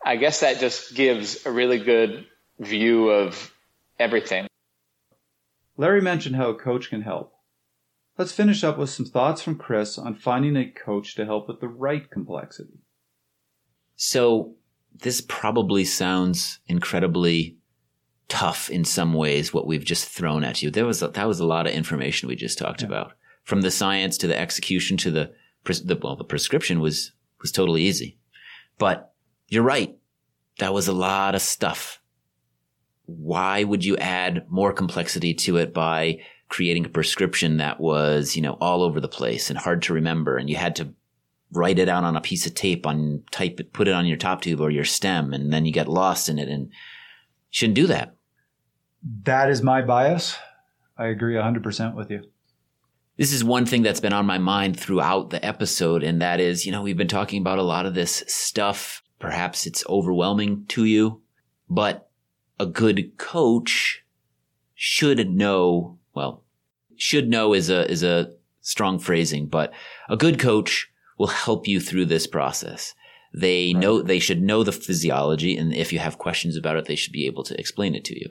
I 0.03 0.17
guess 0.17 0.41
that 0.41 0.61
just 0.61 0.95
gives 0.95 1.45
a 1.45 1.51
really 1.51 1.79
good 1.79 2.27
view 2.61 3.09
of 3.09 3.53
everything. 3.99 4.47
Larry 5.77 6.01
mentioned 6.01 6.37
how 6.37 6.51
a 6.51 6.55
coach 6.55 6.91
can 6.91 7.03
help. 7.03 7.33
Let's 8.19 8.33
finish 8.33 8.63
up 8.63 8.77
with 8.77 8.91
some 8.91 9.07
thoughts 9.07 9.41
from 9.41 9.57
Chris 9.57 9.97
on 9.97 10.15
finding 10.15 10.57
a 10.57 10.71
coach 10.71 11.15
to 11.15 11.25
help 11.25 11.49
with 11.49 11.61
the 11.61 11.69
right 11.69 12.09
complexity. 12.11 12.81
So, 13.97 14.55
this 14.93 15.21
probably 15.21 15.85
sounds 15.85 16.59
incredibly 16.67 17.57
tough 18.29 18.69
in 18.71 18.85
some 18.85 19.15
ways 19.15 19.55
what 19.55 19.67
we've 19.67 19.85
just 19.85 20.07
thrown 20.09 20.45
at 20.45 20.63
you. 20.63 20.71
There 20.71 20.85
was 20.85 21.03
a, 21.03 21.09
that 21.09 21.29
was 21.29 21.41
a 21.41 21.47
lot 21.47 21.67
of 21.67 21.73
information 21.73 22.29
we 22.29 22.37
just 22.37 22.59
talked 22.59 22.83
yeah. 22.83 22.89
about. 22.89 23.13
From 23.45 23.63
the 23.63 23.71
science 23.71 24.19
to 24.19 24.27
the 24.27 24.39
execution 24.39 24.97
to 24.99 25.11
the, 25.11 25.33
the 25.65 25.99
well 26.01 26.17
the 26.17 26.25
prescription 26.25 26.81
was 26.81 27.13
was 27.41 27.53
totally 27.53 27.83
easy. 27.83 28.19
But 28.79 29.13
you're 29.49 29.63
right. 29.63 29.97
That 30.59 30.75
was 30.75 30.89
a 30.89 30.93
lot 30.93 31.35
of 31.35 31.43
stuff. 31.43 32.00
Why 33.19 33.65
would 33.65 33.85
you 33.85 33.97
add 33.97 34.47
more 34.51 34.73
complexity 34.73 35.35
to 35.35 35.57
it 35.57 35.75
by 35.75 36.21
creating 36.51 36.85
a 36.85 36.91
prescription 36.91 37.57
that 37.57 37.81
was, 37.81 38.37
you 38.37 38.43
know, 38.43 38.59
all 38.61 38.83
over 38.83 39.01
the 39.01 39.09
place 39.09 39.49
and 39.49 39.59
hard 39.59 39.83
to 39.83 39.95
remember. 39.95 40.37
And 40.37 40.51
you 40.51 40.57
had 40.57 40.77
to 40.77 40.93
write 41.53 41.79
it 41.79 41.89
out 41.89 42.05
on 42.05 42.17
a 42.17 42.21
piece 42.21 42.45
of 42.45 42.55
tape 42.55 42.87
on 42.87 43.23
type 43.31 43.59
it, 43.61 43.73
put 43.73 43.89
it 43.89 43.95
on 43.95 44.07
your 44.07 44.19
top 44.19 44.43
tube 44.43 44.61
or 44.61 44.71
your 44.71 44.85
stem. 44.85 45.33
And 45.33 45.53
then 45.53 45.65
you 45.65 45.73
get 45.73 45.89
lost 45.89 46.29
in 46.29 46.39
it 46.39 46.49
and 46.49 46.71
shouldn't 47.51 47.77
do 47.77 47.87
that. 47.87 48.17
That 49.25 49.49
is 49.49 49.63
my 49.63 49.81
bias. 49.81 50.37
I 50.99 51.07
agree 51.07 51.35
100% 51.35 51.95
with 51.95 52.11
you. 52.11 52.25
This 53.17 53.33
is 53.33 53.45
one 53.45 53.65
thing 53.65 53.83
that's 53.83 54.01
been 54.01 54.13
on 54.13 54.27
my 54.27 54.39
mind 54.39 54.79
throughout 54.79 55.31
the 55.31 55.45
episode. 55.45 56.03
And 56.03 56.21
that 56.21 56.41
is, 56.41 56.67
you 56.67 56.73
know, 56.73 56.83
we've 56.83 56.97
been 56.97 57.09
talking 57.09 57.41
about 57.41 57.59
a 57.59 57.63
lot 57.63 57.87
of 57.87 57.95
this 57.95 58.25
stuff. 58.27 59.03
Perhaps 59.19 59.67
it's 59.67 59.85
overwhelming 59.89 60.65
to 60.69 60.85
you, 60.85 61.23
but 61.69 62.10
a 62.61 62.67
good 62.67 63.17
coach 63.17 64.05
should 64.75 65.31
know 65.31 65.99
well, 66.15 66.45
should 66.97 67.29
know 67.29 67.55
is 67.55 67.71
a, 67.71 67.91
is 67.91 68.03
a 68.03 68.33
strong 68.61 68.99
phrasing, 68.99 69.47
but 69.47 69.73
a 70.09 70.17
good 70.17 70.39
coach 70.39 70.91
will 71.19 71.29
help 71.29 71.67
you 71.67 71.81
through 71.81 72.05
this 72.05 72.27
process. 72.27 72.95
They 73.33 73.73
right. 73.75 73.81
know, 73.81 74.03
they 74.03 74.19
should 74.19 74.43
know 74.43 74.63
the 74.63 74.73
physiology. 74.73 75.57
And 75.57 75.75
if 75.75 75.93
you 75.93 75.99
have 76.01 76.19
questions 76.19 76.57
about 76.57 76.77
it, 76.77 76.85
they 76.85 76.97
should 76.97 77.13
be 77.13 77.27
able 77.27 77.45
to 77.45 77.59
explain 77.59 77.95
it 77.95 78.05
to 78.07 78.19
you. 78.19 78.29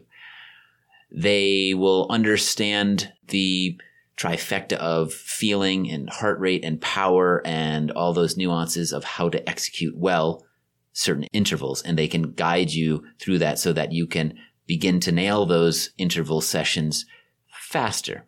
They 1.11 1.73
will 1.73 2.05
understand 2.11 3.11
the 3.29 3.79
trifecta 4.15 4.73
of 4.73 5.11
feeling 5.13 5.89
and 5.89 6.09
heart 6.09 6.39
rate 6.39 6.63
and 6.63 6.79
power 6.81 7.41
and 7.45 7.89
all 7.91 8.13
those 8.13 8.37
nuances 8.37 8.91
of 8.91 9.03
how 9.03 9.29
to 9.29 9.49
execute 9.49 9.97
well 9.97 10.45
certain 10.93 11.25
intervals. 11.33 11.81
And 11.81 11.97
they 11.97 12.07
can 12.07 12.31
guide 12.33 12.71
you 12.71 13.03
through 13.19 13.39
that 13.39 13.59
so 13.59 13.73
that 13.73 13.91
you 13.91 14.07
can 14.07 14.33
begin 14.67 14.99
to 15.01 15.11
nail 15.11 15.45
those 15.45 15.89
interval 15.97 16.41
sessions 16.41 17.05
faster. 17.51 18.25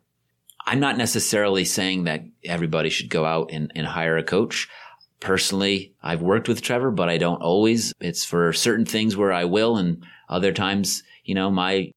I'm 0.66 0.80
not 0.80 0.96
necessarily 0.96 1.64
saying 1.64 2.04
that 2.04 2.22
everybody 2.44 2.90
should 2.90 3.10
go 3.10 3.24
out 3.24 3.50
and, 3.52 3.72
and 3.74 3.86
hire 3.86 4.16
a 4.16 4.22
coach. 4.22 4.68
Personally, 5.20 5.94
I've 6.02 6.22
worked 6.22 6.48
with 6.48 6.62
Trevor, 6.62 6.90
but 6.90 7.08
I 7.08 7.18
don't 7.18 7.42
always. 7.42 7.92
It's 8.00 8.24
for 8.24 8.52
certain 8.52 8.84
things 8.84 9.16
where 9.16 9.32
I 9.32 9.44
will, 9.44 9.76
and 9.76 10.04
other 10.28 10.52
times, 10.52 11.02
you 11.24 11.34
know, 11.34 11.50
my 11.50 11.92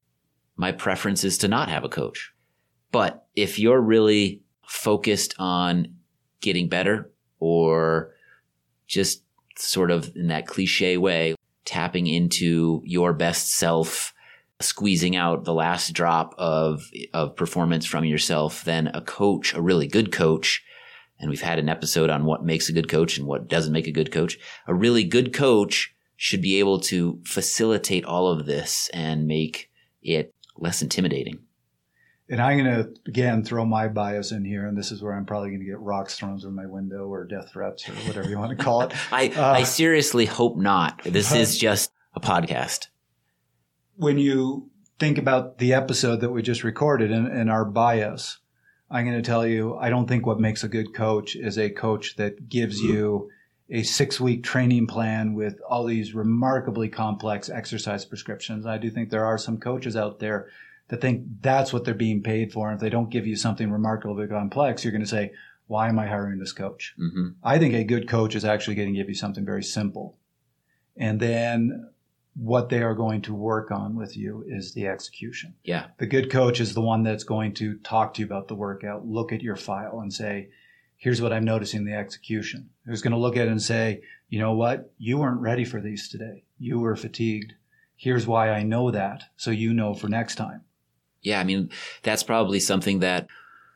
my 0.57 0.71
preference 0.71 1.23
is 1.23 1.37
to 1.39 1.47
not 1.47 1.69
have 1.69 1.83
a 1.83 1.89
coach. 1.89 2.33
But 2.91 3.25
if 3.35 3.59
you're 3.59 3.81
really 3.81 4.41
focused 4.67 5.35
on 5.37 5.95
getting 6.41 6.69
better 6.69 7.11
or 7.39 8.13
just 8.87 9.23
sort 9.57 9.91
of 9.91 10.11
in 10.15 10.27
that 10.27 10.47
cliche 10.47 10.97
way, 10.97 11.35
tapping 11.65 12.07
into 12.07 12.81
your 12.85 13.13
best 13.13 13.53
self 13.53 14.13
squeezing 14.61 15.17
out 15.17 15.43
the 15.43 15.53
last 15.53 15.91
drop 15.91 16.33
of 16.37 16.89
of 17.13 17.35
performance 17.35 17.85
from 17.85 18.05
yourself 18.05 18.63
then 18.63 18.87
a 18.93 19.01
coach 19.01 19.53
a 19.53 19.61
really 19.61 19.85
good 19.85 20.13
coach 20.13 20.63
and 21.19 21.29
we've 21.29 21.41
had 21.41 21.59
an 21.59 21.69
episode 21.69 22.09
on 22.09 22.25
what 22.25 22.43
makes 22.43 22.69
a 22.69 22.73
good 22.73 22.89
coach 22.89 23.17
and 23.17 23.27
what 23.27 23.47
doesn't 23.47 23.73
make 23.73 23.87
a 23.87 23.91
good 23.91 24.11
coach. 24.11 24.37
A 24.67 24.73
really 24.73 25.03
good 25.03 25.33
coach 25.33 25.93
should 26.17 26.41
be 26.41 26.59
able 26.59 26.79
to 26.79 27.19
facilitate 27.25 28.05
all 28.05 28.27
of 28.27 28.45
this 28.45 28.89
and 28.93 29.27
make 29.27 29.69
it 30.01 30.33
less 30.57 30.81
intimidating 30.81 31.39
and 32.29 32.41
I'm 32.41 32.57
going 32.57 32.73
to 32.73 32.93
again 33.07 33.43
throw 33.43 33.65
my 33.65 33.87
bias 33.87 34.31
in 34.31 34.45
here, 34.45 34.65
and 34.65 34.77
this 34.77 34.91
is 34.91 35.01
where 35.01 35.13
I'm 35.13 35.25
probably 35.25 35.49
going 35.49 35.61
to 35.61 35.65
get 35.65 35.79
rocks 35.79 36.17
thrown 36.17 36.39
through 36.39 36.51
my 36.51 36.65
window 36.65 37.07
or 37.07 37.25
death 37.25 37.51
threats 37.51 37.87
or 37.87 37.93
whatever 37.93 38.29
you 38.29 38.37
want 38.37 38.57
to 38.57 38.63
call 38.63 38.81
it. 38.81 38.93
I, 39.11 39.29
uh, 39.29 39.53
I 39.53 39.63
seriously 39.63 40.25
hope 40.25 40.57
not. 40.57 41.03
This 41.03 41.33
is 41.33 41.57
just 41.57 41.91
a 42.13 42.19
podcast 42.19 42.87
when 43.95 44.17
you 44.17 44.69
think 44.99 45.17
about 45.17 45.57
the 45.57 45.73
episode 45.73 46.21
that 46.21 46.31
we 46.31 46.41
just 46.41 46.63
recorded 46.63 47.11
and, 47.11 47.27
and 47.27 47.49
our 47.49 47.65
bias, 47.65 48.39
I'm 48.89 49.05
going 49.05 49.21
to 49.21 49.27
tell 49.27 49.45
you, 49.45 49.75
I 49.75 49.89
don't 49.89 50.07
think 50.07 50.25
what 50.25 50.39
makes 50.39 50.63
a 50.63 50.69
good 50.69 50.93
coach 50.93 51.35
is 51.35 51.57
a 51.57 51.69
coach 51.69 52.15
that 52.17 52.49
gives 52.49 52.81
you 52.81 53.29
a 53.69 53.83
six 53.83 54.19
week 54.19 54.43
training 54.43 54.87
plan 54.87 55.33
with 55.33 55.59
all 55.67 55.85
these 55.85 56.13
remarkably 56.13 56.87
complex 56.87 57.49
exercise 57.49 58.05
prescriptions. 58.05 58.65
I 58.65 58.77
do 58.77 58.91
think 58.91 59.09
there 59.09 59.25
are 59.25 59.37
some 59.37 59.57
coaches 59.57 59.95
out 59.95 60.19
there 60.19 60.49
that 60.89 61.01
think 61.01 61.23
that's 61.41 61.73
what 61.73 61.83
they're 61.83 61.93
being 61.93 62.21
paid 62.21 62.53
for. 62.53 62.69
And 62.69 62.77
if 62.77 62.81
they 62.81 62.89
don't 62.89 63.09
give 63.09 63.25
you 63.25 63.35
something 63.35 63.71
remarkably 63.71 64.27
complex, 64.27 64.83
you're 64.83 64.91
going 64.91 65.01
to 65.03 65.07
say, 65.07 65.31
why 65.67 65.89
am 65.89 65.97
I 65.97 66.05
hiring 66.05 66.39
this 66.39 66.51
coach? 66.53 66.93
Mm-hmm. 66.99 67.29
I 67.43 67.57
think 67.57 67.73
a 67.73 67.83
good 67.83 68.07
coach 68.07 68.35
is 68.35 68.45
actually 68.45 68.75
going 68.75 68.93
to 68.93 68.97
give 68.99 69.09
you 69.09 69.15
something 69.15 69.45
very 69.45 69.63
simple 69.63 70.17
And 70.97 71.19
then 71.19 71.89
what 72.35 72.69
they 72.69 72.81
are 72.81 72.95
going 72.95 73.21
to 73.23 73.33
work 73.33 73.71
on 73.71 73.95
with 73.95 74.17
you 74.17 74.43
is 74.47 74.73
the 74.73 74.87
execution. 74.87 75.55
Yeah. 75.63 75.87
The 75.97 76.05
good 76.05 76.31
coach 76.31 76.59
is 76.59 76.73
the 76.73 76.81
one 76.81 77.03
that's 77.03 77.23
going 77.23 77.53
to 77.55 77.77
talk 77.77 78.13
to 78.13 78.21
you 78.21 78.25
about 78.25 78.47
the 78.47 78.55
workout, 78.55 79.07
look 79.07 79.31
at 79.31 79.41
your 79.41 79.55
file 79.55 79.99
and 80.01 80.13
say, 80.13 80.49
here's 80.97 81.21
what 81.21 81.33
I'm 81.33 81.45
noticing 81.45 81.81
in 81.81 81.85
the 81.85 81.93
execution. 81.93 82.69
Who's 82.85 83.01
going 83.01 83.13
to 83.13 83.19
look 83.19 83.37
at 83.37 83.47
it 83.47 83.51
and 83.51 83.61
say, 83.61 84.01
you 84.29 84.39
know 84.39 84.53
what? 84.53 84.91
You 84.97 85.17
weren't 85.17 85.41
ready 85.41 85.63
for 85.63 85.79
these 85.79 86.09
today. 86.09 86.43
You 86.57 86.79
were 86.79 86.95
fatigued. 86.95 87.53
Here's 87.95 88.27
why 88.27 88.49
I 88.49 88.63
know 88.63 88.91
that. 88.91 89.23
So 89.37 89.51
you 89.51 89.73
know 89.73 89.93
for 89.93 90.09
next 90.09 90.35
time. 90.35 90.61
Yeah. 91.25 91.39
I 91.39 91.43
mean, 91.43 91.69
that's 92.03 92.23
probably 92.23 92.59
something 92.59 92.99
that 92.99 93.27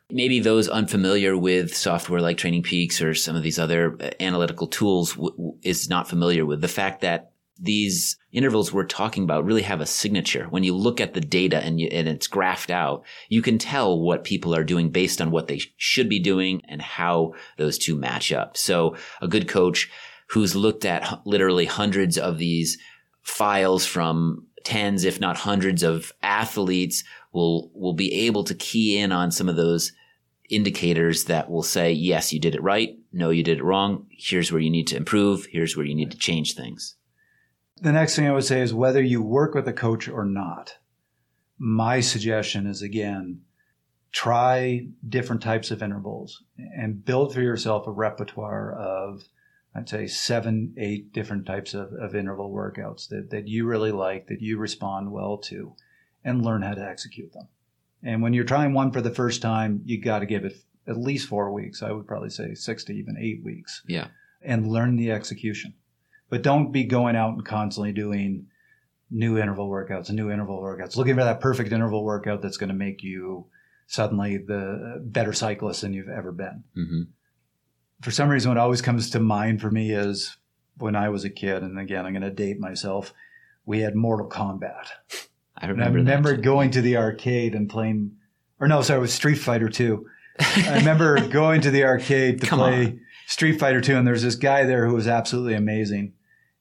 maybe 0.09 0.39
those 0.39 0.67
unfamiliar 0.67 1.37
with 1.37 1.75
software 1.75 2.21
like 2.21 2.37
Training 2.37 2.63
Peaks 2.63 3.01
or 3.01 3.13
some 3.13 3.35
of 3.35 3.43
these 3.43 3.59
other 3.59 3.97
uh, 3.99 4.09
analytical 4.19 4.67
tools 4.67 5.13
w- 5.13 5.55
is 5.61 5.89
not 5.89 6.07
familiar 6.07 6.45
with. 6.45 6.61
The 6.61 6.67
fact 6.67 7.01
that 7.01 7.31
these 7.61 8.17
intervals 8.31 8.71
we're 8.71 8.85
talking 8.85 9.23
about 9.23 9.43
really 9.43 9.63
have 9.63 9.81
a 9.81 9.85
signature. 9.85 10.45
When 10.49 10.63
you 10.63 10.75
look 10.75 11.01
at 11.01 11.13
the 11.13 11.21
data 11.21 11.57
and, 11.57 11.79
you, 11.79 11.89
and 11.91 12.07
it's 12.07 12.27
graphed 12.27 12.69
out, 12.69 13.03
you 13.27 13.41
can 13.41 13.57
tell 13.57 13.99
what 13.99 14.23
people 14.23 14.55
are 14.55 14.63
doing 14.63 14.91
based 14.91 15.21
on 15.21 15.31
what 15.31 15.47
they 15.47 15.59
should 15.77 16.07
be 16.07 16.19
doing 16.19 16.61
and 16.69 16.81
how 16.81 17.33
those 17.57 17.77
two 17.77 17.95
match 17.97 18.31
up. 18.31 18.55
So 18.55 18.95
a 19.21 19.27
good 19.27 19.49
coach 19.49 19.91
who's 20.29 20.55
looked 20.55 20.85
at 20.85 21.21
literally 21.25 21.65
hundreds 21.65 22.17
of 22.17 22.37
these 22.37 22.77
files 23.23 23.85
from 23.85 24.47
tens, 24.63 25.03
if 25.03 25.19
not 25.19 25.37
hundreds 25.37 25.83
of 25.83 26.13
athletes 26.21 27.03
will, 27.31 27.71
will 27.73 27.93
be 27.93 28.13
able 28.25 28.43
to 28.43 28.55
key 28.55 28.97
in 28.97 29.11
on 29.11 29.31
some 29.31 29.49
of 29.49 29.55
those 29.55 29.91
indicators 30.49 31.25
that 31.25 31.49
will 31.49 31.63
say, 31.63 31.91
yes, 31.91 32.33
you 32.33 32.39
did 32.39 32.55
it 32.55 32.63
right. 32.63 32.97
No, 33.13 33.29
you 33.29 33.43
did 33.43 33.59
it 33.59 33.63
wrong. 33.63 34.07
Here's 34.09 34.51
where 34.51 34.61
you 34.61 34.69
need 34.69 34.87
to 34.87 34.97
improve. 34.97 35.45
Here's 35.51 35.77
where 35.77 35.85
you 35.85 35.95
need 35.95 36.11
to 36.11 36.17
change 36.17 36.55
things. 36.55 36.95
The 37.81 37.91
next 37.91 38.15
thing 38.15 38.27
I 38.27 38.33
would 38.33 38.43
say 38.43 38.61
is 38.61 38.73
whether 38.73 39.01
you 39.01 39.21
work 39.21 39.53
with 39.53 39.67
a 39.67 39.73
coach 39.73 40.09
or 40.09 40.25
not, 40.25 40.77
my 41.57 41.99
suggestion 41.99 42.65
is 42.65 42.81
again, 42.81 43.41
try 44.11 44.87
different 45.07 45.41
types 45.41 45.71
of 45.71 45.83
intervals 45.83 46.43
and 46.57 47.05
build 47.05 47.33
for 47.33 47.41
yourself 47.41 47.85
a 47.85 47.91
repertoire 47.91 48.73
of, 48.73 49.23
I'd 49.75 49.87
say, 49.87 50.07
seven, 50.07 50.73
eight 50.77 51.13
different 51.13 51.45
types 51.45 51.73
of, 51.73 51.93
of 51.93 52.15
interval 52.15 52.51
workouts 52.51 53.07
that, 53.09 53.29
that 53.29 53.47
you 53.47 53.65
really 53.65 53.91
like, 53.91 54.27
that 54.27 54.41
you 54.41 54.57
respond 54.57 55.11
well 55.11 55.37
to, 55.37 55.75
and 56.29 56.45
learn 56.45 56.61
how 56.61 56.73
to 56.73 56.87
execute 56.87 57.33
them. 57.33 57.47
And 58.03 58.21
when 58.21 58.33
you're 58.33 58.43
trying 58.43 58.73
one 58.73 58.91
for 58.91 59.01
the 59.01 59.09
first 59.13 59.41
time, 59.41 59.81
you 59.85 59.99
got 59.99 60.19
to 60.19 60.25
give 60.25 60.45
it 60.45 60.53
at 60.87 60.97
least 60.97 61.27
four 61.27 61.51
weeks. 61.51 61.83
I 61.83 61.91
would 61.91 62.07
probably 62.07 62.29
say 62.29 62.53
six 62.53 62.83
to 62.85 62.93
even 62.93 63.17
eight 63.19 63.43
weeks. 63.43 63.83
Yeah. 63.87 64.07
And 64.41 64.67
learn 64.67 64.95
the 64.95 65.11
execution. 65.11 65.73
But 66.29 66.43
don't 66.43 66.71
be 66.71 66.83
going 66.83 67.15
out 67.15 67.33
and 67.33 67.45
constantly 67.45 67.91
doing 67.91 68.45
new 69.11 69.39
interval 69.39 69.67
workouts 69.67 70.11
new 70.11 70.29
interval 70.29 70.61
workouts, 70.61 70.95
looking 70.95 71.15
for 71.15 71.23
that 71.23 71.41
perfect 71.41 71.71
interval 71.71 72.03
workout 72.03 72.43
that's 72.43 72.57
going 72.57 72.69
to 72.69 72.75
make 72.75 73.01
you 73.01 73.47
suddenly 73.87 74.37
the 74.37 75.01
better 75.03 75.33
cyclist 75.33 75.81
than 75.81 75.93
you've 75.93 76.09
ever 76.09 76.31
been. 76.31 76.63
Mm-hmm. 76.77 77.01
For 78.01 78.11
some 78.11 78.29
reason, 78.29 78.49
what 78.49 78.59
always 78.59 78.83
comes 78.83 79.09
to 79.09 79.19
mind 79.19 79.61
for 79.61 79.71
me 79.71 79.91
is 79.91 80.37
when 80.77 80.95
I 80.95 81.09
was 81.09 81.25
a 81.25 81.29
kid, 81.29 81.63
and 81.63 81.79
again, 81.79 82.05
I'm 82.05 82.13
going 82.13 82.21
to 82.21 82.29
date 82.29 82.59
myself, 82.59 83.13
we 83.65 83.79
had 83.79 83.95
Mortal 83.95 84.29
Kombat. 84.29 84.89
I 85.61 85.67
remember 85.67 85.97
I 85.97 86.01
remember 86.01 86.35
going 86.37 86.71
to 86.71 86.81
the 86.81 86.97
arcade 86.97 87.53
and 87.55 87.69
playing, 87.69 88.11
or 88.59 88.67
no, 88.67 88.81
sorry, 88.81 88.97
it 88.99 89.01
was 89.01 89.13
Street 89.13 89.35
Fighter 89.35 89.69
2. 89.69 90.05
I 90.39 90.77
remember 90.77 91.27
going 91.27 91.61
to 91.61 91.71
the 91.71 91.83
arcade 91.83 92.41
to 92.41 92.47
Come 92.47 92.59
play 92.59 92.85
on. 92.85 92.99
Street 93.27 93.59
Fighter 93.59 93.81
2, 93.81 93.95
and 93.97 94.07
there's 94.07 94.23
this 94.23 94.35
guy 94.35 94.63
there 94.65 94.87
who 94.87 94.95
was 94.95 95.07
absolutely 95.07 95.53
amazing. 95.55 96.13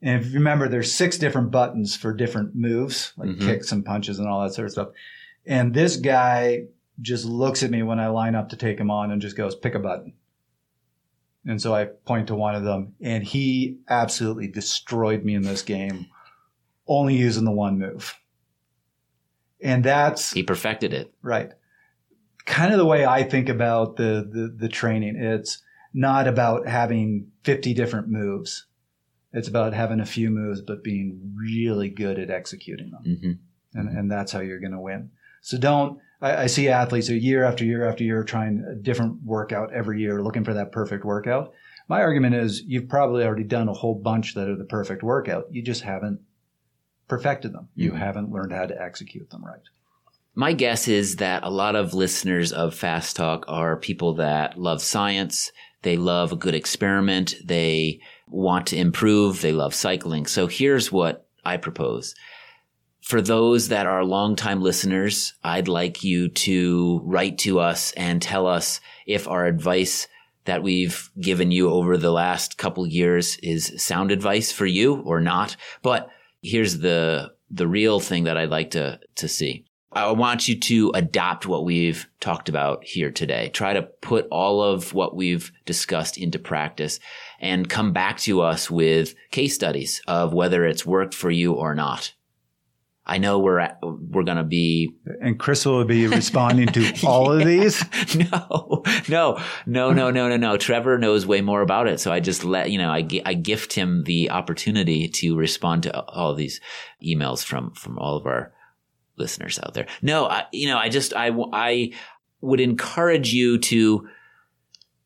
And 0.03 0.21
if 0.21 0.29
you 0.29 0.35
remember, 0.35 0.69
there's 0.69 0.93
six 0.93 1.17
different 1.19 1.51
buttons 1.51 1.97
for 1.97 2.13
different 2.13 2.55
moves, 2.55 3.13
like 3.17 3.31
Mhm. 3.31 3.41
kicks 3.41 3.73
and 3.73 3.85
punches 3.85 4.19
and 4.19 4.29
all 4.29 4.43
that 4.43 4.55
sort 4.55 4.67
of 4.67 4.73
stuff. 4.73 4.89
And 5.47 5.73
this 5.75 5.97
guy 5.97 6.65
just 7.01 7.25
looks 7.25 7.63
at 7.63 7.71
me 7.71 7.83
when 7.83 7.99
I 8.01 8.09
line 8.09 8.35
up 8.35 8.49
to 8.51 8.57
take 8.57 8.79
him 8.79 8.91
on 8.91 9.11
and 9.11 9.23
just 9.23 9.37
goes, 9.37 9.55
pick 9.55 9.75
a 9.75 9.79
button. 9.79 10.13
And 11.47 11.63
so 11.63 11.75
I 11.75 11.85
point 11.87 12.27
to 12.29 12.35
one 12.35 12.55
of 12.55 12.65
them, 12.65 12.95
and 13.01 13.25
he 13.25 13.79
absolutely 13.89 14.49
destroyed 14.49 15.25
me 15.25 15.35
in 15.35 15.43
this 15.43 15.63
game, 15.63 16.07
only 16.87 17.17
using 17.17 17.45
the 17.45 17.51
one 17.53 17.79
move. 17.79 18.15
And 19.61 19.85
that's 19.85 20.33
He 20.33 20.43
perfected 20.43 20.93
it. 20.93 21.13
Right. 21.23 21.53
Kind 22.47 22.73
of 22.73 22.79
the 22.79 22.87
way 22.87 23.05
I 23.05 23.23
think 23.25 23.49
about 23.49 23.97
the, 23.97 24.29
the, 24.31 24.55
the 24.57 24.69
training. 24.69 25.17
It's 25.17 25.63
not 25.93 26.29
about 26.29 26.67
having 26.67 27.31
50 27.45 27.75
different 27.75 28.09
moves. 28.09 28.67
It's 29.33 29.49
about 29.49 29.75
having 29.75 30.01
a 30.01 30.07
few 30.07 30.31
moves, 30.31 30.63
but 30.63 30.83
being 30.83 31.35
really 31.37 31.91
good 31.91 32.19
at 32.19 32.31
executing 32.31 32.91
them. 32.91 33.05
Mm-hmm. 33.07 33.79
And, 33.79 33.99
and 33.99 34.11
that's 34.11 34.33
how 34.33 34.41
you're 34.41 34.61
going 34.61 34.73
to 34.73 34.81
win. 34.81 35.11
So 35.43 35.59
don't, 35.59 35.99
I, 36.21 36.45
I 36.45 36.47
see 36.47 36.69
athletes 36.69 37.11
a 37.11 37.19
year 37.19 37.45
after 37.45 37.65
year 37.65 37.87
after 37.87 38.05
year 38.05 38.25
trying 38.25 38.65
a 38.71 38.75
different 38.75 39.23
workout 39.25 39.73
every 39.73 40.01
year, 40.01 40.23
looking 40.23 40.45
for 40.45 40.55
that 40.55 40.73
perfect 40.73 41.05
workout. 41.05 41.53
My 41.89 42.03
argument 42.03 42.35
is 42.35 42.63
you've 42.67 42.89
probably 42.89 43.25
already 43.25 43.45
done 43.45 43.69
a 43.69 43.73
whole 43.73 43.95
bunch 43.95 44.35
that 44.35 44.49
are 44.49 44.57
the 44.57 44.65
perfect 44.65 45.03
workout. 45.03 45.47
You 45.51 45.63
just 45.63 45.83
haven't 45.83 46.21
perfected 47.09 47.53
them. 47.53 47.69
You 47.75 47.91
mm-hmm. 47.91 48.01
haven't 48.01 48.31
learned 48.31 48.53
how 48.53 48.67
to 48.67 48.81
execute 48.81 49.31
them 49.31 49.45
right. 49.45 49.63
My 50.35 50.53
guess 50.53 50.87
is 50.87 51.17
that 51.17 51.43
a 51.43 51.51
lot 51.51 51.75
of 51.75 51.95
listeners 51.95 52.53
of 52.53 52.75
Fast 52.75 53.17
Talk 53.17 53.45
are 53.49 53.77
people 53.77 54.15
that 54.15 54.57
love 54.57 54.81
science. 54.81 55.51
They 55.83 55.97
love 55.97 56.33
a 56.33 56.37
good 56.37 56.55
experiment. 56.55 57.35
They 57.45 58.01
want 58.29 58.69
to 58.69 58.77
improve. 58.77 59.41
They 59.41 59.53
love 59.53 59.75
cycling. 59.75 60.27
So 60.27 60.47
here's 60.47 60.93
what 60.93 61.27
I 61.45 61.57
propose. 61.57 62.15
For 63.03 63.23
those 63.23 63.69
that 63.69 63.87
are 63.87 64.05
longtime 64.05 64.61
listeners, 64.61 65.33
I'd 65.43 65.67
like 65.67 66.05
you 66.05 66.29
to 66.29 67.01
write 67.05 67.39
to 67.39 67.59
us 67.59 67.93
and 67.93 68.21
tell 68.21 68.47
us 68.47 68.81
if 69.07 69.27
our 69.27 69.47
advice 69.47 70.07
that 70.45 70.63
we've 70.63 71.11
given 71.21 71.51
you 71.51 71.71
over 71.71 71.97
the 71.97 72.13
last 72.13 72.59
couple 72.59 72.87
years 72.87 73.39
is 73.39 73.73
sound 73.83 74.11
advice 74.11 74.53
for 74.53 74.67
you 74.67 74.97
or 74.97 75.21
not. 75.21 75.57
But 75.83 76.11
here's 76.43 76.79
the 76.79 77.33
the 77.51 77.67
real 77.67 78.01
thing 78.01 78.25
that 78.25 78.37
I'd 78.37 78.51
like 78.51 78.73
to 78.73 79.01
to 79.17 79.29
see. 79.29 79.65
I 79.91 80.13
want 80.13 80.49
you 80.49 80.61
to 80.61 80.93
adopt 80.95 81.47
what 81.47 81.65
we've 81.65 82.07
talked 82.21 82.51
about 82.51 82.85
here 82.85 83.11
today. 83.11 83.49
Try 83.49 83.73
to 83.73 83.83
put 83.83 84.29
all 84.31 84.63
of 84.63 84.93
what 84.93 85.17
we've 85.17 85.51
discussed 85.65 86.19
into 86.19 86.39
practice 86.39 87.01
and 87.41 87.69
come 87.69 87.95
back 87.95 88.19
to 88.19 88.43
us 88.43 88.71
with 88.71 89.15
case 89.31 89.55
studies 89.55 90.03
of 90.07 90.35
whether 90.35 90.67
it's 90.67 90.85
worked 90.85 91.15
for 91.15 91.31
you 91.31 91.55
or 91.55 91.75
not. 91.75 92.13
I 93.09 93.17
know 93.17 93.39
we're 93.39 93.59
at, 93.59 93.79
we're 93.83 94.23
going 94.23 94.37
to 94.37 94.45
be 94.45 94.95
And 95.23 95.39
Chris 95.39 95.65
will 95.65 95.85
be 95.85 96.07
responding 96.07 96.67
to 96.69 96.93
all 97.07 97.33
of 97.33 97.45
these. 97.45 97.83
no, 98.15 98.83
no, 99.09 99.41
no, 99.67 99.93
no, 99.93 100.11
no, 100.11 100.29
no, 100.29 100.37
no. 100.37 100.57
Trevor 100.59 100.99
knows 100.99 101.27
way 101.27 101.41
more 101.41 101.63
about 101.63 101.89
it. 101.89 102.01
So 102.01 102.13
I 102.13 102.21
just 102.21 102.45
let, 102.45 102.71
you 102.71 102.77
know, 102.77 102.91
I, 102.91 103.09
I 103.25 103.33
gift 103.33 103.73
him 103.73 104.05
the 104.05 104.31
opportunity 104.31 105.09
to 105.09 105.37
respond 105.37 105.85
to 105.85 106.01
all 106.01 106.33
of 106.33 106.37
these 106.37 106.61
emails 107.03 107.43
from, 107.43 107.73
from 107.73 107.99
all 107.99 108.17
of 108.17 108.27
our 108.27 108.53
listeners 109.17 109.59
out 109.59 109.73
there. 109.73 109.87
No, 110.03 110.27
I, 110.27 110.45
you 110.53 110.69
know, 110.69 110.77
I 110.77 110.91
just, 110.91 111.15
I, 111.15 111.31
I 111.53 111.93
would 112.43 112.61
encourage 112.61 113.33
you 113.33 113.59
to 113.59 114.07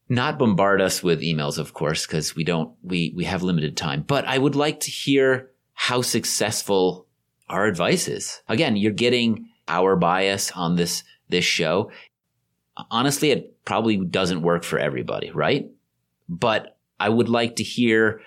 not 0.08 0.40
bombard 0.40 0.80
us 0.80 1.04
with 1.04 1.22
emails, 1.22 1.56
of 1.56 1.72
course, 1.72 2.04
because 2.04 2.34
we 2.34 2.42
don't, 2.42 2.74
we, 2.82 3.14
we 3.16 3.24
have 3.24 3.44
limited 3.44 3.76
time, 3.76 4.02
but 4.02 4.24
I 4.24 4.36
would 4.36 4.56
like 4.56 4.80
to 4.80 4.90
hear 4.90 5.50
how 5.72 6.02
successful 6.02 7.06
our 7.52 7.66
advice 7.66 8.08
is. 8.08 8.42
Again, 8.48 8.76
you're 8.76 8.92
getting 8.92 9.48
our 9.68 9.94
bias 9.94 10.50
on 10.52 10.74
this, 10.76 11.04
this 11.28 11.44
show 11.44 11.90
honestly, 12.90 13.30
it 13.30 13.64
probably 13.64 13.96
doesn't 13.96 14.42
work 14.42 14.64
for 14.64 14.78
everybody, 14.78 15.30
right? 15.30 15.70
But 16.28 16.76
I 16.98 17.08
would 17.08 17.28
like 17.28 17.56
to 17.56 17.62
hear 17.62 18.20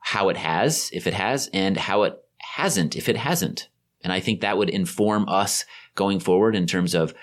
how 0.00 0.28
it 0.28 0.36
has, 0.36 0.90
if 0.92 1.06
it 1.06 1.14
has, 1.14 1.48
and 1.52 1.76
how 1.76 2.02
it 2.02 2.18
hasn't, 2.38 2.96
if 2.96 3.08
it 3.08 3.16
hasn't. 3.16 3.68
And 4.02 4.12
I 4.12 4.20
think 4.20 4.40
that 4.40 4.58
would 4.58 4.70
inform 4.70 5.28
us 5.28 5.64
going 5.94 6.18
forward 6.18 6.56
in 6.56 6.66
terms 6.66 6.94
of 6.94 7.14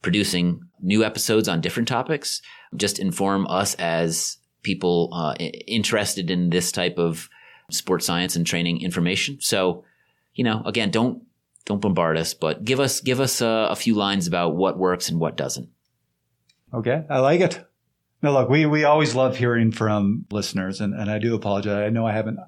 producing 0.00 0.62
new 0.80 1.04
episodes 1.04 1.46
on 1.46 1.60
different 1.60 1.88
topics, 1.88 2.40
just 2.74 2.98
inform 2.98 3.46
us 3.48 3.74
as 3.74 4.38
people 4.62 5.10
uh, 5.12 5.34
interested 5.34 6.30
in 6.30 6.50
this 6.50 6.72
type 6.72 6.98
of 6.98 7.28
sports 7.70 8.06
science 8.06 8.34
and 8.34 8.46
training 8.46 8.80
information. 8.80 9.38
So, 9.40 9.84
you 10.34 10.44
know, 10.44 10.62
again, 10.64 10.90
don't 10.90 11.22
don't 11.64 11.80
bombard 11.80 12.16
us, 12.16 12.34
but 12.34 12.64
give 12.64 12.80
us 12.80 13.00
give 13.00 13.20
us 13.20 13.40
a, 13.40 13.68
a 13.70 13.76
few 13.76 13.94
lines 13.94 14.26
about 14.26 14.56
what 14.56 14.78
works 14.78 15.08
and 15.08 15.20
what 15.20 15.36
doesn't. 15.36 15.68
Okay, 16.74 17.04
I 17.08 17.18
like 17.20 17.40
it. 17.40 17.64
No, 18.22 18.32
look, 18.32 18.48
we, 18.48 18.66
we 18.66 18.84
always 18.84 19.16
love 19.16 19.36
hearing 19.36 19.72
from 19.72 20.26
listeners, 20.30 20.80
and, 20.80 20.94
and 20.94 21.10
I 21.10 21.18
do 21.18 21.34
apologize. 21.34 21.86
I 21.86 21.90
know 21.90 22.06
I 22.06 22.12
haven't 22.12 22.38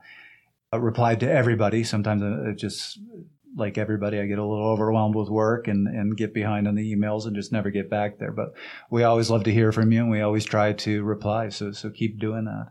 uh, 0.73 0.79
replied 0.79 1.21
to 1.21 1.31
everybody. 1.31 1.83
Sometimes 1.83 2.23
I 2.23 2.51
I 2.51 2.53
just, 2.53 3.01
like 3.57 3.77
everybody, 3.77 4.21
I 4.21 4.27
get 4.27 4.39
a 4.39 4.47
little 4.47 4.69
overwhelmed 4.69 5.17
with 5.17 5.29
work 5.29 5.67
and, 5.67 5.89
and 5.89 6.17
get 6.17 6.33
behind 6.33 6.69
on 6.69 6.77
the 6.77 6.95
emails 6.95 7.27
and 7.27 7.35
just 7.35 7.51
never 7.51 7.71
get 7.71 7.91
back 7.91 8.19
there. 8.19 8.31
But 8.31 8.55
we 8.89 9.03
always 9.03 9.31
love 9.31 9.45
to 9.45 9.53
hear 9.53 9.73
from 9.73 9.91
you, 9.91 10.01
and 10.01 10.11
we 10.11 10.21
always 10.21 10.45
try 10.45 10.73
to 10.73 11.03
reply. 11.03 11.49
So 11.49 11.73
so 11.73 11.91
keep 11.91 12.21
doing 12.21 12.45
that. 12.45 12.69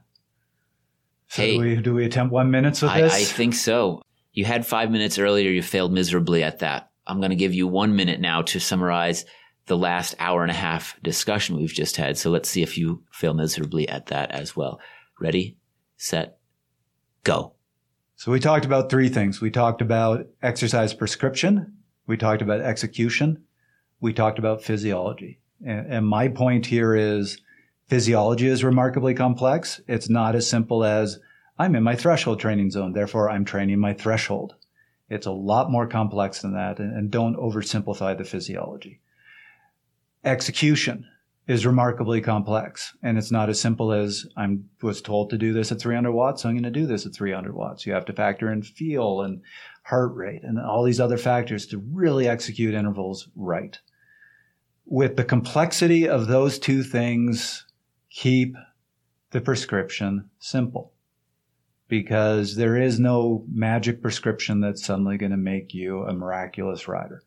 So 1.28 1.42
hey, 1.42 1.58
do 1.58 1.60
we, 1.60 1.76
do 1.76 1.94
we 1.94 2.06
attempt 2.06 2.32
one 2.32 2.52
minutes 2.52 2.82
with 2.82 2.92
I, 2.92 3.02
this? 3.02 3.14
I 3.14 3.24
think 3.24 3.54
so. 3.54 4.02
You 4.34 4.46
had 4.46 4.66
five 4.66 4.92
minutes 4.92 5.20
earlier. 5.20 5.52
You 5.52 5.62
failed 5.62 5.94
miserably 5.94 6.44
at 6.44 6.60
that. 6.60 6.90
I'm 7.06 7.20
going 7.20 7.30
to 7.30 7.36
give 7.36 7.54
you 7.54 7.68
one 7.68 7.96
minute 7.96 8.20
now 8.20 8.42
to 8.44 8.60
summarize 8.60 9.26
the 9.68 9.78
last 9.78 10.16
hour 10.20 10.42
and 10.42 10.52
a 10.52 10.56
half 10.56 11.00
discussion 11.04 11.56
we've 11.56 11.74
just 11.74 11.96
had. 11.98 12.18
So 12.18 12.30
let's 12.30 12.50
see 12.50 12.64
if 12.64 12.78
you 12.78 13.04
fail 13.12 13.34
miserably 13.34 13.88
at 13.88 14.08
that 14.08 14.32
as 14.32 14.56
well. 14.56 14.80
Ready, 15.20 15.58
set, 15.98 16.38
go. 17.24 17.54
So 18.16 18.32
we 18.32 18.40
talked 18.40 18.66
about 18.66 18.90
three 18.90 19.10
things. 19.10 19.40
We 19.40 19.52
talked 19.52 19.82
about 19.82 20.28
exercise 20.42 20.94
prescription. 20.94 21.78
We 22.08 22.18
talked 22.18 22.42
about 22.42 22.62
execution. 22.62 23.44
We 24.00 24.14
talked 24.14 24.40
about 24.40 24.64
physiology. 24.64 25.40
And, 25.66 25.92
and 25.92 26.08
my 26.08 26.28
point 26.28 26.66
here 26.66 26.96
is 26.96 27.40
physiology 27.88 28.48
is 28.48 28.64
remarkably 28.64 29.14
complex. 29.14 29.80
It's 29.88 30.10
not 30.10 30.36
as 30.36 30.50
simple 30.50 30.84
as 30.84 31.20
I'm 31.58 31.76
in 31.76 31.84
my 31.84 31.96
threshold 31.96 32.40
training 32.40 32.72
zone. 32.72 32.94
Therefore, 32.94 33.30
I'm 33.30 33.46
training 33.46 33.80
my 33.80 33.94
threshold. 33.94 34.56
It's 35.10 35.28
a 35.28 35.32
lot 35.32 35.70
more 35.70 35.88
complex 35.88 36.42
than 36.42 36.54
that. 36.54 36.80
And, 36.80 36.96
and 36.96 37.12
don't 37.12 37.38
oversimplify 37.38 38.18
the 38.18 38.24
physiology. 38.24 39.02
Execution 40.24 41.06
is 41.46 41.66
remarkably 41.66 42.22
complex 42.22 42.96
and 43.04 43.18
it's 43.18 43.32
not 43.32 43.50
as 43.50 43.60
simple 43.60 43.92
as 43.92 44.26
I 44.38 44.58
was 44.82 45.02
told 45.02 45.30
to 45.30 45.38
do 45.38 45.52
this 45.52 45.72
at 45.72 45.80
300 45.80 46.12
watts. 46.12 46.42
So 46.42 46.50
I'm 46.50 46.56
going 46.56 46.64
to 46.64 46.72
do 46.72 46.86
this 46.86 47.06
at 47.06 47.14
300 47.14 47.54
watts. 47.54 47.86
You 47.86 47.94
have 47.94 48.06
to 48.06 48.14
factor 48.14 48.52
in 48.52 48.64
feel 48.64 49.22
and 49.22 49.42
heart 49.84 50.16
rate 50.16 50.44
and 50.44 50.58
all 50.58 50.84
these 50.84 51.02
other 51.02 51.18
factors 51.18 51.68
to 51.68 51.84
really 51.92 52.28
execute 52.28 52.74
intervals 52.74 53.28
right. 53.36 53.78
With 54.86 55.18
the 55.18 55.26
complexity 55.26 56.08
of 56.08 56.28
those 56.28 56.58
two 56.58 56.82
things, 56.82 57.66
keep 58.10 58.56
the 59.32 59.42
prescription 59.42 60.30
simple 60.40 60.93
because 62.02 62.56
there 62.56 62.76
is 62.76 63.00
no 63.00 63.46
magic 63.52 64.02
prescription 64.02 64.62
that's 64.62 64.84
suddenly 64.84 65.18
going 65.18 65.32
to 65.32 65.38
make 65.38 65.74
you 65.74 66.04
a 66.04 66.14
miraculous 66.14 66.88
rider 66.88 67.22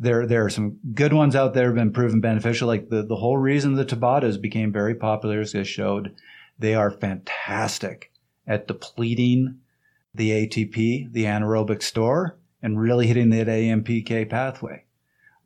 there 0.00 0.26
there 0.26 0.44
are 0.44 0.50
some 0.50 0.78
good 0.94 1.12
ones 1.12 1.36
out 1.36 1.52
there 1.52 1.64
that 1.64 1.68
have 1.68 1.74
been 1.76 1.92
proven 1.92 2.20
beneficial. 2.20 2.66
Like 2.66 2.88
the, 2.88 3.02
the 3.02 3.16
whole 3.16 3.36
reason 3.36 3.74
the 3.74 3.84
Tabatas 3.84 4.40
became 4.40 4.72
very 4.72 4.94
popular 4.94 5.42
is 5.42 5.52
they 5.52 5.62
showed 5.62 6.14
they 6.58 6.74
are 6.74 6.90
fantastic 6.90 8.10
at 8.46 8.66
depleting 8.66 9.58
the 10.14 10.30
ATP, 10.30 11.12
the 11.12 11.24
anaerobic 11.24 11.82
store, 11.82 12.38
and 12.62 12.80
really 12.80 13.06
hitting 13.06 13.28
that 13.30 13.46
AMPK 13.46 14.28
pathway. 14.28 14.84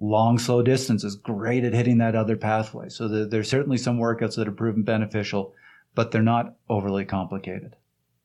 Long, 0.00 0.38
slow 0.38 0.62
distance 0.62 1.02
is 1.02 1.16
great 1.16 1.64
at 1.64 1.74
hitting 1.74 1.98
that 1.98 2.14
other 2.14 2.36
pathway. 2.36 2.88
So 2.88 3.08
the, 3.08 3.26
there's 3.26 3.50
certainly 3.50 3.78
some 3.78 3.98
workouts 3.98 4.36
that 4.36 4.48
are 4.48 4.52
proven 4.52 4.82
beneficial, 4.84 5.52
but 5.94 6.12
they're 6.12 6.22
not 6.22 6.54
overly 6.68 7.04
complicated. 7.04 7.76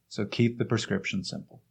So 0.09 0.25
keep 0.25 0.57
the 0.57 0.65
prescription 0.65 1.23
simple. 1.23 1.61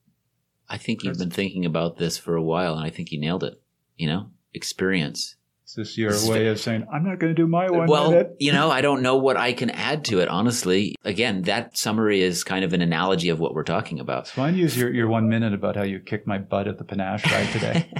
I 0.68 0.78
think 0.78 1.02
you've 1.02 1.18
been 1.18 1.30
thinking 1.30 1.64
about 1.64 1.98
this 1.98 2.18
for 2.18 2.36
a 2.36 2.42
while, 2.42 2.74
and 2.74 2.86
I 2.86 2.90
think 2.90 3.10
you 3.10 3.18
nailed 3.20 3.42
it. 3.42 3.60
You 3.96 4.06
know, 4.06 4.30
experience. 4.54 5.34
Is 5.66 5.74
this 5.74 5.98
your 5.98 6.12
way 6.30 6.46
of 6.46 6.58
saying 6.58 6.86
I'm 6.90 7.04
not 7.04 7.18
going 7.18 7.34
to 7.34 7.42
do 7.42 7.46
my 7.46 7.68
one 7.68 7.88
well, 7.88 8.24
you 8.38 8.52
know, 8.52 8.70
I 8.70 8.80
don't 8.80 9.02
know 9.02 9.16
what 9.16 9.36
I 9.36 9.52
can 9.52 9.68
add 9.70 10.04
to 10.06 10.20
it. 10.20 10.28
Honestly, 10.28 10.94
again, 11.04 11.42
that 11.42 11.76
summary 11.76 12.22
is 12.22 12.42
kind 12.42 12.64
of 12.64 12.72
an 12.72 12.80
analogy 12.80 13.28
of 13.28 13.38
what 13.38 13.54
we're 13.54 13.64
talking 13.64 14.00
about. 14.00 14.28
So 14.28 14.40
why 14.40 14.48
don't 14.48 14.56
you 14.56 14.62
use 14.62 14.78
your, 14.78 14.94
your 14.94 15.08
one 15.08 15.28
minute 15.28 15.52
about 15.52 15.76
how 15.76 15.82
you 15.82 15.98
kicked 15.98 16.26
my 16.26 16.38
butt 16.38 16.68
at 16.68 16.78
the 16.78 16.84
panache 16.84 17.30
ride 17.30 17.52
today? 17.52 17.92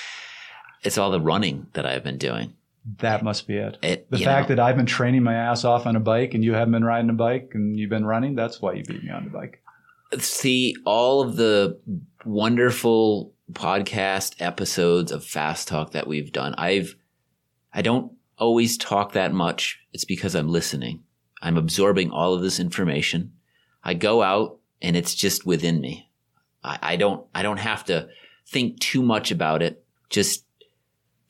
it's 0.82 0.96
all 0.96 1.10
the 1.10 1.20
running 1.20 1.66
that 1.74 1.84
I've 1.84 2.04
been 2.04 2.18
doing. 2.18 2.54
That 2.98 3.22
must 3.22 3.46
be 3.46 3.56
it. 3.56 3.78
it 3.82 4.10
the 4.10 4.18
fact 4.18 4.48
know, 4.48 4.56
that 4.56 4.62
I've 4.62 4.76
been 4.76 4.86
training 4.86 5.22
my 5.22 5.34
ass 5.34 5.64
off 5.64 5.86
on 5.86 5.96
a 5.96 6.00
bike 6.00 6.34
and 6.34 6.44
you 6.44 6.54
haven't 6.54 6.72
been 6.72 6.84
riding 6.84 7.10
a 7.10 7.14
bike 7.14 7.50
and 7.54 7.78
you've 7.78 7.90
been 7.90 8.06
running, 8.06 8.34
that's 8.34 8.60
why 8.60 8.72
you 8.74 8.84
beat 8.84 9.04
me 9.04 9.10
on 9.10 9.24
the 9.24 9.30
bike. 9.30 9.62
see 10.18 10.74
all 10.84 11.20
of 11.22 11.36
the 11.36 11.78
wonderful 12.24 13.34
podcast 13.52 14.36
episodes 14.40 15.12
of 15.12 15.24
Fast 15.24 15.68
Talk 15.68 15.92
that 15.92 16.06
we've 16.06 16.32
done. 16.32 16.54
I've 16.56 16.96
I 17.72 17.82
don't 17.82 18.12
always 18.38 18.76
talk 18.76 19.12
that 19.12 19.32
much. 19.32 19.78
It's 19.92 20.04
because 20.04 20.34
I'm 20.34 20.48
listening. 20.48 21.04
I'm 21.42 21.56
absorbing 21.56 22.10
all 22.10 22.34
of 22.34 22.42
this 22.42 22.58
information. 22.58 23.32
I 23.84 23.94
go 23.94 24.22
out 24.22 24.58
and 24.82 24.96
it's 24.96 25.14
just 25.14 25.46
within 25.46 25.80
me. 25.80 26.10
I, 26.64 26.78
I 26.82 26.96
don't 26.96 27.26
I 27.34 27.42
don't 27.42 27.58
have 27.58 27.84
to 27.84 28.08
think 28.48 28.80
too 28.80 29.02
much 29.02 29.30
about 29.30 29.62
it. 29.62 29.84
Just 30.08 30.44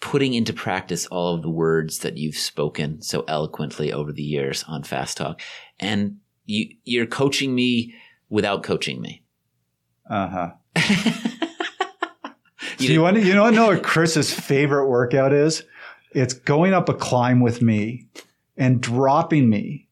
putting 0.00 0.34
into 0.34 0.52
practice 0.52 1.06
all 1.06 1.34
of 1.34 1.42
the 1.42 1.50
words 1.50 1.98
that 2.00 2.16
you've 2.16 2.36
spoken 2.36 3.02
so 3.02 3.24
eloquently 3.28 3.92
over 3.92 4.12
the 4.12 4.22
years 4.22 4.64
on 4.66 4.82
Fast 4.82 5.18
Talk. 5.18 5.40
And 5.78 6.18
you 6.46 6.74
you're 6.84 7.06
coaching 7.06 7.54
me 7.54 7.94
without 8.28 8.62
coaching 8.62 9.00
me. 9.00 9.22
Uh 10.08 10.28
huh. 10.28 10.50
so 12.78 12.84
you 12.84 13.02
want 13.02 13.16
to, 13.16 13.22
you 13.22 13.34
to 13.34 13.50
know 13.50 13.68
what 13.68 13.82
Chris's 13.82 14.32
favorite 14.32 14.88
workout 14.88 15.32
is? 15.32 15.64
It's 16.12 16.34
going 16.34 16.74
up 16.74 16.88
a 16.88 16.94
climb 16.94 17.40
with 17.40 17.62
me 17.62 18.08
and 18.56 18.80
dropping 18.80 19.48
me 19.48 19.88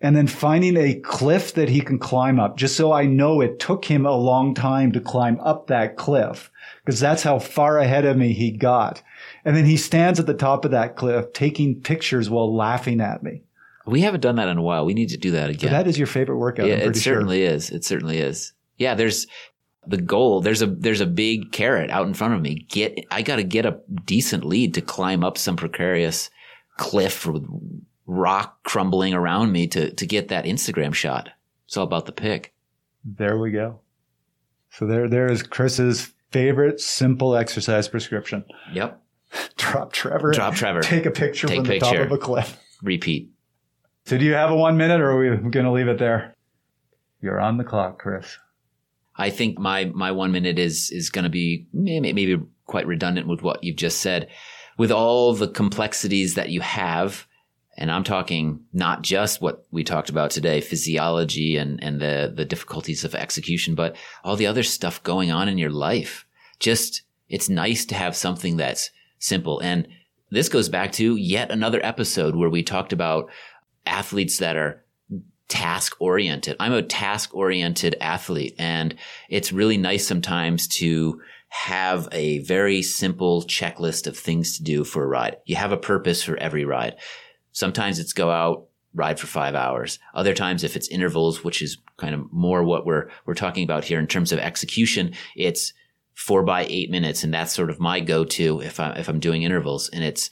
and 0.00 0.16
then 0.16 0.26
finding 0.26 0.76
a 0.76 0.94
cliff 0.94 1.54
that 1.54 1.68
he 1.68 1.80
can 1.80 1.98
climb 1.98 2.40
up 2.40 2.56
just 2.56 2.76
so 2.76 2.90
I 2.92 3.04
know 3.04 3.40
it 3.40 3.58
took 3.58 3.84
him 3.84 4.06
a 4.06 4.16
long 4.16 4.54
time 4.54 4.92
to 4.92 5.00
climb 5.00 5.38
up 5.40 5.66
that 5.66 5.96
cliff 5.96 6.50
because 6.84 6.98
that's 6.98 7.22
how 7.22 7.38
far 7.38 7.78
ahead 7.78 8.04
of 8.04 8.16
me 8.16 8.32
he 8.32 8.50
got. 8.50 9.02
And 9.44 9.56
then 9.56 9.64
he 9.64 9.76
stands 9.76 10.20
at 10.20 10.26
the 10.26 10.34
top 10.34 10.64
of 10.64 10.70
that 10.72 10.96
cliff 10.96 11.32
taking 11.32 11.80
pictures 11.80 12.28
while 12.28 12.54
laughing 12.54 13.00
at 13.00 13.22
me. 13.22 13.42
We 13.86 14.02
haven't 14.02 14.20
done 14.20 14.36
that 14.36 14.48
in 14.48 14.58
a 14.58 14.62
while. 14.62 14.84
We 14.84 14.94
need 14.94 15.08
to 15.10 15.16
do 15.16 15.30
that 15.32 15.50
again. 15.50 15.70
But 15.70 15.76
that 15.76 15.86
is 15.86 15.98
your 15.98 16.06
favorite 16.06 16.36
workout. 16.36 16.66
Yeah, 16.66 16.74
I'm 16.74 16.80
it 16.80 16.84
pretty 16.84 17.00
sure. 17.00 17.14
certainly 17.14 17.42
is. 17.42 17.70
It 17.70 17.84
certainly 17.84 18.18
is. 18.18 18.52
Yeah, 18.76 18.94
there's 18.94 19.26
the 19.86 19.96
goal. 20.00 20.40
There's 20.40 20.62
a 20.62 20.66
there's 20.66 21.00
a 21.00 21.06
big 21.06 21.52
carrot 21.52 21.90
out 21.90 22.06
in 22.06 22.14
front 22.14 22.34
of 22.34 22.42
me. 22.42 22.66
Get 22.68 22.98
I 23.10 23.22
got 23.22 23.36
to 23.36 23.44
get 23.44 23.66
a 23.66 23.80
decent 24.04 24.44
lead 24.44 24.74
to 24.74 24.80
climb 24.80 25.24
up 25.24 25.38
some 25.38 25.56
precarious 25.56 26.30
cliff 26.76 27.26
with 27.26 27.46
rock 28.06 28.62
crumbling 28.64 29.14
around 29.14 29.52
me 29.52 29.66
to 29.68 29.92
to 29.92 30.06
get 30.06 30.28
that 30.28 30.44
Instagram 30.44 30.94
shot. 30.94 31.30
It's 31.66 31.76
all 31.76 31.84
about 31.84 32.06
the 32.06 32.12
pick. 32.12 32.52
There 33.04 33.38
we 33.38 33.50
go. 33.50 33.80
So 34.70 34.86
there 34.86 35.08
there 35.08 35.30
is 35.30 35.42
Chris's 35.42 36.12
favorite 36.30 36.80
simple 36.80 37.34
exercise 37.34 37.88
prescription. 37.88 38.44
Yep. 38.72 39.00
Drop 39.56 39.92
Trevor. 39.92 40.32
Drop 40.32 40.54
Trevor. 40.54 40.82
Take 40.82 41.06
a 41.06 41.10
picture 41.10 41.46
Take 41.46 41.56
from 41.56 41.64
the 41.64 41.70
picture. 41.70 41.96
top 41.96 42.06
of 42.06 42.12
a 42.12 42.18
cliff. 42.18 42.58
Repeat. 42.82 43.30
So 44.06 44.18
do 44.18 44.24
you 44.24 44.32
have 44.32 44.50
a 44.50 44.56
one 44.56 44.76
minute 44.76 45.00
or 45.00 45.10
are 45.10 45.18
we 45.18 45.50
going 45.50 45.66
to 45.66 45.72
leave 45.72 45.88
it 45.88 45.98
there? 45.98 46.34
You're 47.20 47.40
on 47.40 47.58
the 47.58 47.64
clock, 47.64 47.98
Chris. 47.98 48.38
I 49.16 49.30
think 49.30 49.58
my 49.58 49.84
my 49.84 50.12
one 50.12 50.32
minute 50.32 50.58
is 50.58 50.90
is 50.90 51.10
going 51.10 51.24
to 51.24 51.30
be 51.30 51.66
maybe, 51.72 52.12
maybe 52.12 52.42
quite 52.66 52.86
redundant 52.86 53.28
with 53.28 53.42
what 53.42 53.62
you've 53.62 53.76
just 53.76 54.00
said. 54.00 54.28
With 54.78 54.90
all 54.90 55.34
the 55.34 55.48
complexities 55.48 56.36
that 56.36 56.48
you 56.48 56.62
have, 56.62 57.26
and 57.76 57.90
I'm 57.90 58.04
talking 58.04 58.64
not 58.72 59.02
just 59.02 59.42
what 59.42 59.66
we 59.70 59.84
talked 59.84 60.08
about 60.08 60.30
today, 60.30 60.62
physiology 60.62 61.58
and 61.58 61.82
and 61.84 62.00
the 62.00 62.32
the 62.34 62.46
difficulties 62.46 63.04
of 63.04 63.14
execution, 63.14 63.74
but 63.74 63.94
all 64.24 64.36
the 64.36 64.46
other 64.46 64.62
stuff 64.62 65.02
going 65.02 65.30
on 65.30 65.48
in 65.48 65.58
your 65.58 65.70
life. 65.70 66.24
Just 66.58 67.02
it's 67.28 67.50
nice 67.50 67.84
to 67.86 67.94
have 67.94 68.16
something 68.16 68.56
that's 68.56 68.90
simple. 69.20 69.60
And 69.60 69.86
this 70.30 70.48
goes 70.48 70.68
back 70.68 70.92
to 70.92 71.14
yet 71.14 71.52
another 71.52 71.80
episode 71.84 72.34
where 72.34 72.50
we 72.50 72.64
talked 72.64 72.92
about 72.92 73.30
athletes 73.86 74.38
that 74.38 74.56
are 74.56 74.84
task 75.48 75.96
oriented. 76.00 76.56
I'm 76.60 76.72
a 76.72 76.82
task 76.82 77.34
oriented 77.34 77.96
athlete 78.00 78.54
and 78.58 78.94
it's 79.28 79.52
really 79.52 79.76
nice 79.76 80.06
sometimes 80.06 80.68
to 80.68 81.20
have 81.48 82.08
a 82.12 82.38
very 82.40 82.80
simple 82.80 83.42
checklist 83.42 84.06
of 84.06 84.16
things 84.16 84.56
to 84.56 84.62
do 84.62 84.84
for 84.84 85.02
a 85.02 85.08
ride. 85.08 85.36
You 85.44 85.56
have 85.56 85.72
a 85.72 85.76
purpose 85.76 86.22
for 86.22 86.36
every 86.36 86.64
ride. 86.64 86.96
Sometimes 87.50 87.98
it's 87.98 88.12
go 88.12 88.30
out, 88.30 88.68
ride 88.94 89.18
for 89.18 89.26
five 89.26 89.56
hours. 89.56 89.98
Other 90.14 90.34
times, 90.34 90.62
if 90.62 90.76
it's 90.76 90.86
intervals, 90.86 91.42
which 91.42 91.60
is 91.60 91.78
kind 91.96 92.14
of 92.14 92.32
more 92.32 92.62
what 92.62 92.86
we're, 92.86 93.10
we're 93.26 93.34
talking 93.34 93.64
about 93.64 93.84
here 93.84 93.98
in 93.98 94.06
terms 94.06 94.30
of 94.30 94.38
execution, 94.38 95.12
it's 95.34 95.72
four 96.14 96.42
by 96.42 96.66
eight 96.68 96.90
minutes. 96.90 97.24
And 97.24 97.32
that's 97.32 97.52
sort 97.52 97.70
of 97.70 97.80
my 97.80 98.00
go-to 98.00 98.60
if 98.60 98.78
I'm 98.80 98.96
if 98.96 99.08
I'm 99.08 99.20
doing 99.20 99.42
intervals 99.42 99.88
and 99.88 100.04
it's, 100.04 100.30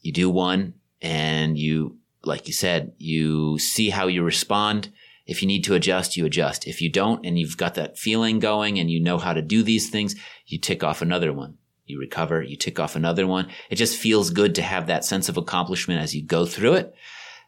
you 0.00 0.12
do 0.12 0.28
one 0.30 0.74
and 1.00 1.58
you 1.58 1.98
like 2.26 2.46
you 2.46 2.54
said, 2.54 2.92
you 2.98 3.58
see 3.58 3.90
how 3.90 4.06
you 4.06 4.22
respond. 4.22 4.90
If 5.26 5.40
you 5.40 5.48
need 5.48 5.64
to 5.64 5.74
adjust, 5.74 6.16
you 6.16 6.26
adjust. 6.26 6.66
If 6.66 6.80
you 6.82 6.90
don't, 6.90 7.24
and 7.24 7.38
you've 7.38 7.56
got 7.56 7.74
that 7.74 7.98
feeling 7.98 8.38
going 8.38 8.78
and 8.78 8.90
you 8.90 9.00
know 9.00 9.18
how 9.18 9.32
to 9.32 9.42
do 9.42 9.62
these 9.62 9.88
things, 9.90 10.14
you 10.46 10.58
tick 10.58 10.84
off 10.84 11.02
another 11.02 11.32
one. 11.32 11.56
You 11.86 11.98
recover, 11.98 12.42
you 12.42 12.56
tick 12.56 12.80
off 12.80 12.96
another 12.96 13.26
one. 13.26 13.48
It 13.70 13.76
just 13.76 13.98
feels 13.98 14.30
good 14.30 14.54
to 14.54 14.62
have 14.62 14.86
that 14.86 15.04
sense 15.04 15.28
of 15.28 15.36
accomplishment 15.36 16.00
as 16.00 16.14
you 16.14 16.22
go 16.22 16.46
through 16.46 16.74
it. 16.74 16.94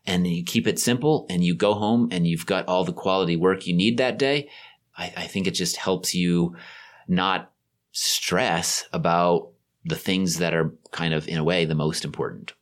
And 0.06 0.26
you 0.26 0.44
keep 0.44 0.66
it 0.66 0.78
simple 0.78 1.26
and 1.28 1.42
you 1.42 1.54
go 1.54 1.74
home 1.74 2.08
and 2.12 2.26
you've 2.26 2.46
got 2.46 2.68
all 2.68 2.84
the 2.84 2.92
quality 2.92 3.36
work 3.36 3.66
you 3.66 3.74
need 3.74 3.98
that 3.98 4.18
day. 4.18 4.48
I, 4.96 5.12
I 5.16 5.26
think 5.26 5.46
it 5.46 5.52
just 5.52 5.76
helps 5.76 6.14
you 6.14 6.54
not 7.08 7.52
stress 7.92 8.84
about 8.92 9.50
the 9.84 9.96
things 9.96 10.38
that 10.38 10.52
are 10.52 10.74
kind 10.90 11.14
of, 11.14 11.28
in 11.28 11.38
a 11.38 11.44
way, 11.44 11.64
the 11.64 11.74
most 11.74 12.04
important. 12.04 12.52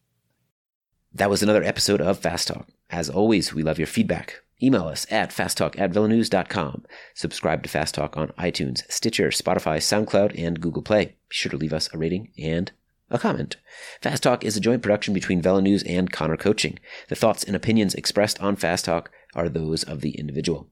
That 1.12 1.30
was 1.30 1.42
another 1.42 1.62
episode 1.62 2.00
of 2.00 2.18
Fast 2.18 2.48
Talk. 2.48 2.68
As 2.90 3.08
always, 3.08 3.54
we 3.54 3.62
love 3.62 3.78
your 3.78 3.86
feedback. 3.86 4.42
Email 4.62 4.84
us 4.84 5.06
at 5.10 5.30
fasttalk 5.30 5.78
at 5.78 5.92
velonews.com. 5.92 6.84
Subscribe 7.14 7.62
to 7.62 7.68
Fast 7.68 7.94
Talk 7.94 8.16
on 8.16 8.28
iTunes, 8.38 8.82
Stitcher, 8.90 9.28
Spotify, 9.28 9.78
SoundCloud, 9.78 10.38
and 10.38 10.60
Google 10.60 10.82
Play. 10.82 11.16
Be 11.28 11.34
sure 11.34 11.50
to 11.50 11.56
leave 11.56 11.72
us 11.72 11.92
a 11.92 11.98
rating 11.98 12.32
and 12.38 12.70
a 13.10 13.18
comment. 13.18 13.56
Fast 14.00 14.22
Talk 14.22 14.44
is 14.44 14.56
a 14.56 14.60
joint 14.60 14.82
production 14.82 15.12
between 15.12 15.42
Velo 15.42 15.60
News 15.60 15.82
and 15.84 16.10
Connor 16.10 16.36
Coaching. 16.36 16.78
The 17.08 17.16
thoughts 17.16 17.44
and 17.44 17.56
opinions 17.56 17.94
expressed 17.94 18.40
on 18.40 18.56
Fast 18.56 18.84
Talk 18.84 19.10
are 19.34 19.48
those 19.48 19.82
of 19.82 20.00
the 20.00 20.18
individual. 20.18 20.68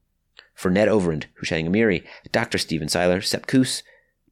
For 0.62 0.70
Ned 0.70 0.86
Overend, 0.86 1.24
Houshang 1.42 1.68
Amiri, 1.68 2.04
Dr. 2.30 2.56
Stephen 2.56 2.88
Seiler, 2.88 3.20
Sepp 3.20 3.48
Kuss, 3.48 3.82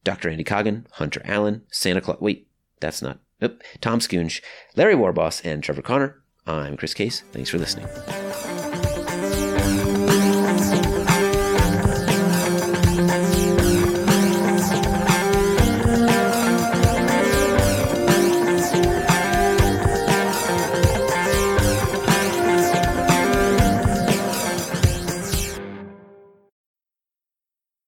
Dr. 0.04 0.28
Andy 0.30 0.44
Coggan, 0.44 0.86
Hunter 0.92 1.20
Allen, 1.24 1.62
Santa 1.72 2.00
Claus, 2.00 2.20
wait, 2.20 2.46
that's 2.78 3.02
not, 3.02 3.18
Nope. 3.40 3.60
Tom 3.80 3.98
Skujins, 3.98 4.40
Larry 4.76 4.94
Warbasse, 4.94 5.44
and 5.44 5.60
Trevor 5.60 5.82
Connor, 5.82 6.22
I'm 6.46 6.76
Chris 6.76 6.94
Case. 6.94 7.24
Thanks 7.32 7.50
for 7.50 7.58
listening. 7.58 8.29